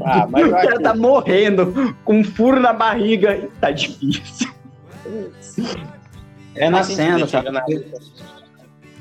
ah, 0.06 0.28
mas 0.30 0.48
o 0.48 0.52
cara 0.52 0.80
tá 0.82 0.96
morrendo 0.96 1.96
com 2.04 2.20
um 2.20 2.24
furo 2.24 2.60
na 2.60 2.74
barriga 2.74 3.36
e 3.38 3.48
tá 3.60 3.72
difícil. 3.72 4.52
É 6.56 6.70
nascendo, 6.70 7.28
tá? 7.28 7.42
na- 7.44 7.64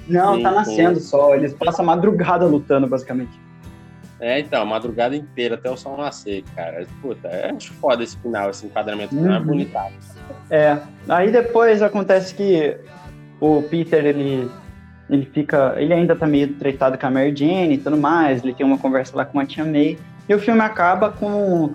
Não, 0.09 0.37
Sim, 0.37 0.43
tá 0.43 0.49
sim. 0.51 0.55
nascendo 0.55 1.01
só. 1.01 1.35
Eles 1.35 1.55
passam 1.55 1.85
a 1.85 1.87
madrugada 1.87 2.47
lutando, 2.47 2.87
basicamente. 2.87 3.33
É, 4.21 4.39
então, 4.39 4.65
madrugada 4.67 5.17
inteira 5.17 5.55
até 5.55 5.71
o 5.71 5.77
sol 5.77 5.97
nascer, 5.97 6.45
cara. 6.55 6.87
Puta, 7.01 7.29
acho 7.57 7.73
foda 7.75 8.05
esse 8.05 8.19
final, 8.19 8.51
esse 8.51 8.67
enquadramento 8.67 9.15
final 9.15 9.33
é 9.35 9.39
Uhum. 9.39 9.45
bonitado. 9.47 9.95
É. 10.51 10.77
Aí 11.09 11.33
depois 11.33 11.81
acontece 11.83 12.35
que 12.35 12.77
o 13.41 13.63
Peter, 13.63 14.05
ele, 14.05 14.51
ele 15.09 15.25
fica. 15.33 15.75
Ele 15.79 15.95
ainda 15.95 16.15
tá 16.15 16.27
meio 16.27 16.49
tretado 16.55 16.99
com 16.99 17.07
a 17.07 17.11
Mary 17.11 17.35
Jane 17.35 17.75
e 17.75 17.79
tudo 17.79 17.97
mais. 17.97 18.45
Ele 18.45 18.53
tem 18.53 18.67
uma 18.67 18.77
conversa 18.77 19.17
lá 19.17 19.25
com 19.25 19.41
a 19.41 19.47
tia 19.47 19.65
May. 19.65 19.97
E 20.29 20.35
o 20.35 20.39
filme 20.39 20.61
acaba 20.61 21.11
com, 21.11 21.71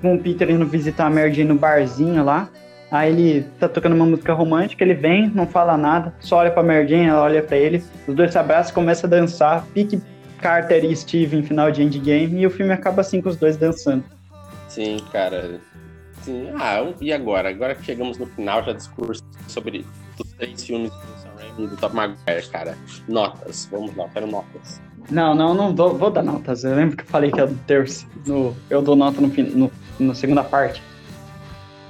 com 0.00 0.14
o 0.14 0.18
Peter 0.20 0.48
indo 0.50 0.64
visitar 0.66 1.06
a 1.06 1.10
Mary 1.10 1.32
Jane 1.32 1.48
no 1.48 1.56
barzinho 1.58 2.22
lá. 2.24 2.48
Aí 2.92 3.10
ele 3.10 3.46
tá 3.58 3.68
tocando 3.68 3.94
uma 3.96 4.04
música 4.04 4.34
romântica, 4.34 4.84
ele 4.84 4.92
vem, 4.94 5.30
não 5.34 5.46
fala 5.46 5.78
nada, 5.78 6.12
só 6.20 6.36
olha 6.36 6.50
pra 6.50 6.62
Mary 6.62 6.86
Jane, 6.86 7.06
ela 7.06 7.22
olha 7.22 7.42
pra 7.42 7.56
ele, 7.56 7.82
os 8.06 8.14
dois 8.14 8.30
se 8.30 8.36
abraçam 8.38 8.70
e 8.70 8.74
começam 8.74 9.08
a 9.08 9.10
dançar, 9.10 9.64
pique 9.72 9.98
Carter 10.42 10.84
e 10.84 10.94
Steve 10.94 11.36
em 11.36 11.42
final 11.42 11.70
de 11.70 11.82
Endgame, 11.82 12.40
e 12.40 12.46
o 12.46 12.50
filme 12.50 12.72
acaba 12.72 13.00
assim 13.00 13.22
com 13.22 13.28
os 13.28 13.36
dois 13.36 13.56
dançando. 13.56 14.04
Sim, 14.68 14.98
cara. 15.12 15.60
Sim. 16.22 16.50
Ah, 16.58 16.92
e 17.00 17.12
agora? 17.12 17.48
Agora 17.48 17.74
que 17.74 17.84
chegamos 17.84 18.18
no 18.18 18.26
final, 18.26 18.62
já 18.64 18.72
discurso 18.72 19.22
sobre 19.46 19.86
os 20.18 20.32
três 20.32 20.64
filmes 20.64 20.90
do 20.90 21.22
Sam 21.22 21.30
Raimi 21.38 21.64
e 21.64 21.66
do 21.68 21.76
Top 21.76 21.94
Maguire, 21.94 22.48
cara. 22.50 22.76
Notas, 23.08 23.68
vamos 23.70 23.94
lá, 23.96 24.08
quero 24.08 24.26
notas. 24.26 24.80
Não, 25.10 25.34
não, 25.34 25.54
não 25.54 25.74
vou, 25.74 25.96
vou 25.96 26.10
dar 26.10 26.22
notas. 26.22 26.64
Eu 26.64 26.74
lembro 26.74 26.96
que 26.96 27.04
eu 27.04 27.08
falei 27.08 27.30
que 27.30 27.40
é 27.40 27.46
do 27.46 27.56
terço. 27.66 28.06
No, 28.26 28.56
eu 28.68 28.82
dou 28.82 28.96
nota 28.96 29.20
no, 29.20 29.28
no, 29.28 29.72
na 29.98 30.14
segunda 30.14 30.42
parte. 30.42 30.82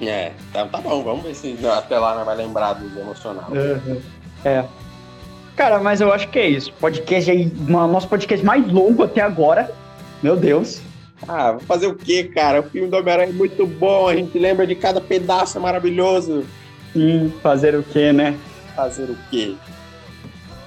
É, 0.00 0.32
tá, 0.52 0.66
tá 0.66 0.78
bom, 0.78 1.02
vamos 1.02 1.22
ver 1.22 1.34
se 1.34 1.56
até 1.66 1.98
lá 1.98 2.16
nós 2.16 2.26
vai 2.26 2.36
lembrar 2.36 2.72
do 2.72 2.98
emocional. 2.98 3.50
É. 4.44 4.66
Cara, 5.56 5.78
mas 5.80 6.00
eu 6.00 6.12
acho 6.12 6.28
que 6.28 6.38
é 6.38 6.48
isso. 6.48 6.72
Podcast 6.80 7.30
aí, 7.30 7.50
nosso 7.68 8.08
podcast 8.08 8.44
mais 8.44 8.66
longo 8.70 9.02
até 9.02 9.20
agora. 9.20 9.70
Meu 10.22 10.36
Deus. 10.36 10.80
Ah, 11.28 11.52
vou 11.52 11.60
fazer 11.60 11.86
o 11.86 11.94
quê, 11.94 12.24
cara? 12.24 12.60
O 12.60 12.64
filme 12.64 12.88
do 12.88 12.96
Homem-Aranha 12.96 13.28
é 13.30 13.32
muito 13.32 13.66
bom, 13.66 14.08
a 14.08 14.16
gente 14.16 14.36
lembra 14.38 14.66
de 14.66 14.74
cada 14.74 15.00
pedaço, 15.00 15.56
é 15.58 15.60
maravilhoso. 15.60 16.44
Sim, 16.92 17.32
fazer 17.42 17.74
o 17.76 17.82
quê, 17.82 18.12
né? 18.12 18.34
Fazer 18.74 19.04
o 19.04 19.16
quê? 19.30 19.54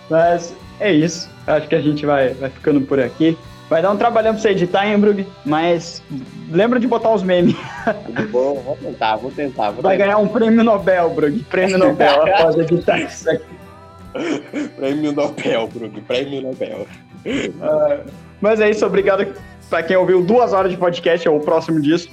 Mas 0.10 0.54
é 0.80 0.92
isso. 0.94 1.30
Acho 1.46 1.68
que 1.68 1.76
a 1.76 1.82
gente 1.82 2.06
vai, 2.06 2.30
vai 2.30 2.50
ficando 2.50 2.82
por 2.82 3.00
aqui. 3.00 3.38
Vai 3.70 3.82
dar 3.82 3.92
um 3.92 3.98
trabalhão 3.98 4.34
pra 4.34 4.42
você 4.42 4.50
editar, 4.50 4.88
hein, 4.88 4.98
Brug? 5.00 5.26
Mas 5.44 6.02
lembra 6.52 6.80
de 6.80 6.88
botar 6.88 7.12
os 7.12 7.24
memes. 7.24 7.56
Tudo 8.06 8.28
bom, 8.30 8.62
vou 8.64 8.78
tentar, 8.78 9.16
vou 9.16 9.32
tentar. 9.32 9.72
Vou 9.72 9.82
Vai 9.82 9.98
tentar. 9.98 10.06
ganhar 10.06 10.18
um 10.20 10.28
prêmio 10.28 10.64
Nobel, 10.64 11.10
Brug. 11.10 11.40
Prêmio 11.50 11.78
Nobel 11.78 12.22
após 12.28 12.56
editar 12.58 13.00
isso 13.00 13.30
aqui. 13.30 13.55
Prêmio 14.76 15.12
Nobel, 15.12 15.68
Bruno. 15.68 16.02
Prêmio 16.02 16.42
Nobel. 16.42 16.88
Uh, 17.26 18.12
mas 18.42 18.60
é 18.60 18.70
isso, 18.70 18.86
obrigado 18.86 19.34
para 19.70 19.84
quem 19.84 19.96
ouviu 19.96 20.24
duas 20.24 20.54
horas 20.54 20.72
de 20.72 20.78
podcast, 20.78 21.28
ou 21.28 21.38
o 21.38 21.42
próximo 21.42 21.82
disso. 21.82 22.10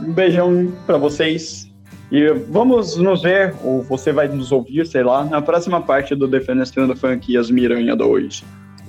Um 0.00 0.12
beijão 0.12 0.72
para 0.86 0.96
vocês. 0.96 1.66
E 2.10 2.28
vamos 2.48 2.96
nos 2.96 3.22
ver, 3.22 3.54
ou 3.64 3.82
você 3.82 4.12
vai 4.12 4.28
nos 4.28 4.52
ouvir, 4.52 4.86
sei 4.86 5.02
lá, 5.02 5.24
na 5.24 5.42
próxima 5.42 5.80
parte 5.80 6.14
do 6.14 6.28
Defenestrando 6.28 6.94
Funk 6.94 7.32
e 7.32 7.36
as 7.36 7.50
Miranha 7.50 7.96
2. 7.96 8.44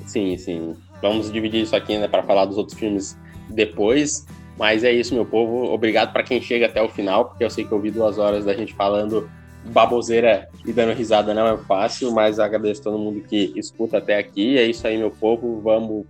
Sim, 0.05 0.37
sim. 0.37 0.75
Vamos 1.01 1.31
dividir 1.31 1.63
isso 1.63 1.75
aqui, 1.75 1.97
né, 1.97 2.07
para 2.07 2.21
falar 2.21 2.45
dos 2.45 2.57
outros 2.57 2.77
filmes 2.77 3.17
depois. 3.49 4.27
Mas 4.57 4.83
é 4.83 4.91
isso, 4.91 5.13
meu 5.13 5.25
povo. 5.25 5.71
Obrigado 5.71 6.11
para 6.13 6.23
quem 6.23 6.41
chega 6.41 6.67
até 6.67 6.81
o 6.81 6.89
final, 6.89 7.25
porque 7.25 7.43
eu 7.43 7.49
sei 7.49 7.63
que 7.63 7.71
eu 7.71 7.77
ouvi 7.77 7.89
duas 7.91 8.17
horas 8.19 8.45
da 8.45 8.53
gente 8.53 8.73
falando 8.73 9.29
baboseira 9.67 10.47
e 10.65 10.73
dando 10.73 10.93
risada 10.93 11.33
não 11.33 11.47
é 11.47 11.57
fácil, 11.57 12.11
mas 12.11 12.39
agradeço 12.39 12.83
todo 12.83 12.97
mundo 12.97 13.21
que 13.21 13.53
escuta 13.55 13.97
até 13.97 14.17
aqui. 14.17 14.57
É 14.57 14.63
isso 14.63 14.85
aí, 14.87 14.97
meu 14.97 15.11
povo. 15.11 15.61
Vamos 15.61 16.05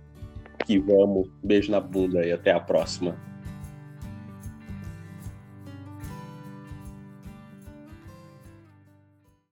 que 0.64 0.78
vamos. 0.78 1.28
Beijo 1.42 1.70
na 1.70 1.80
bunda 1.80 2.24
e 2.26 2.32
até 2.32 2.52
a 2.52 2.60
próxima. 2.60 3.16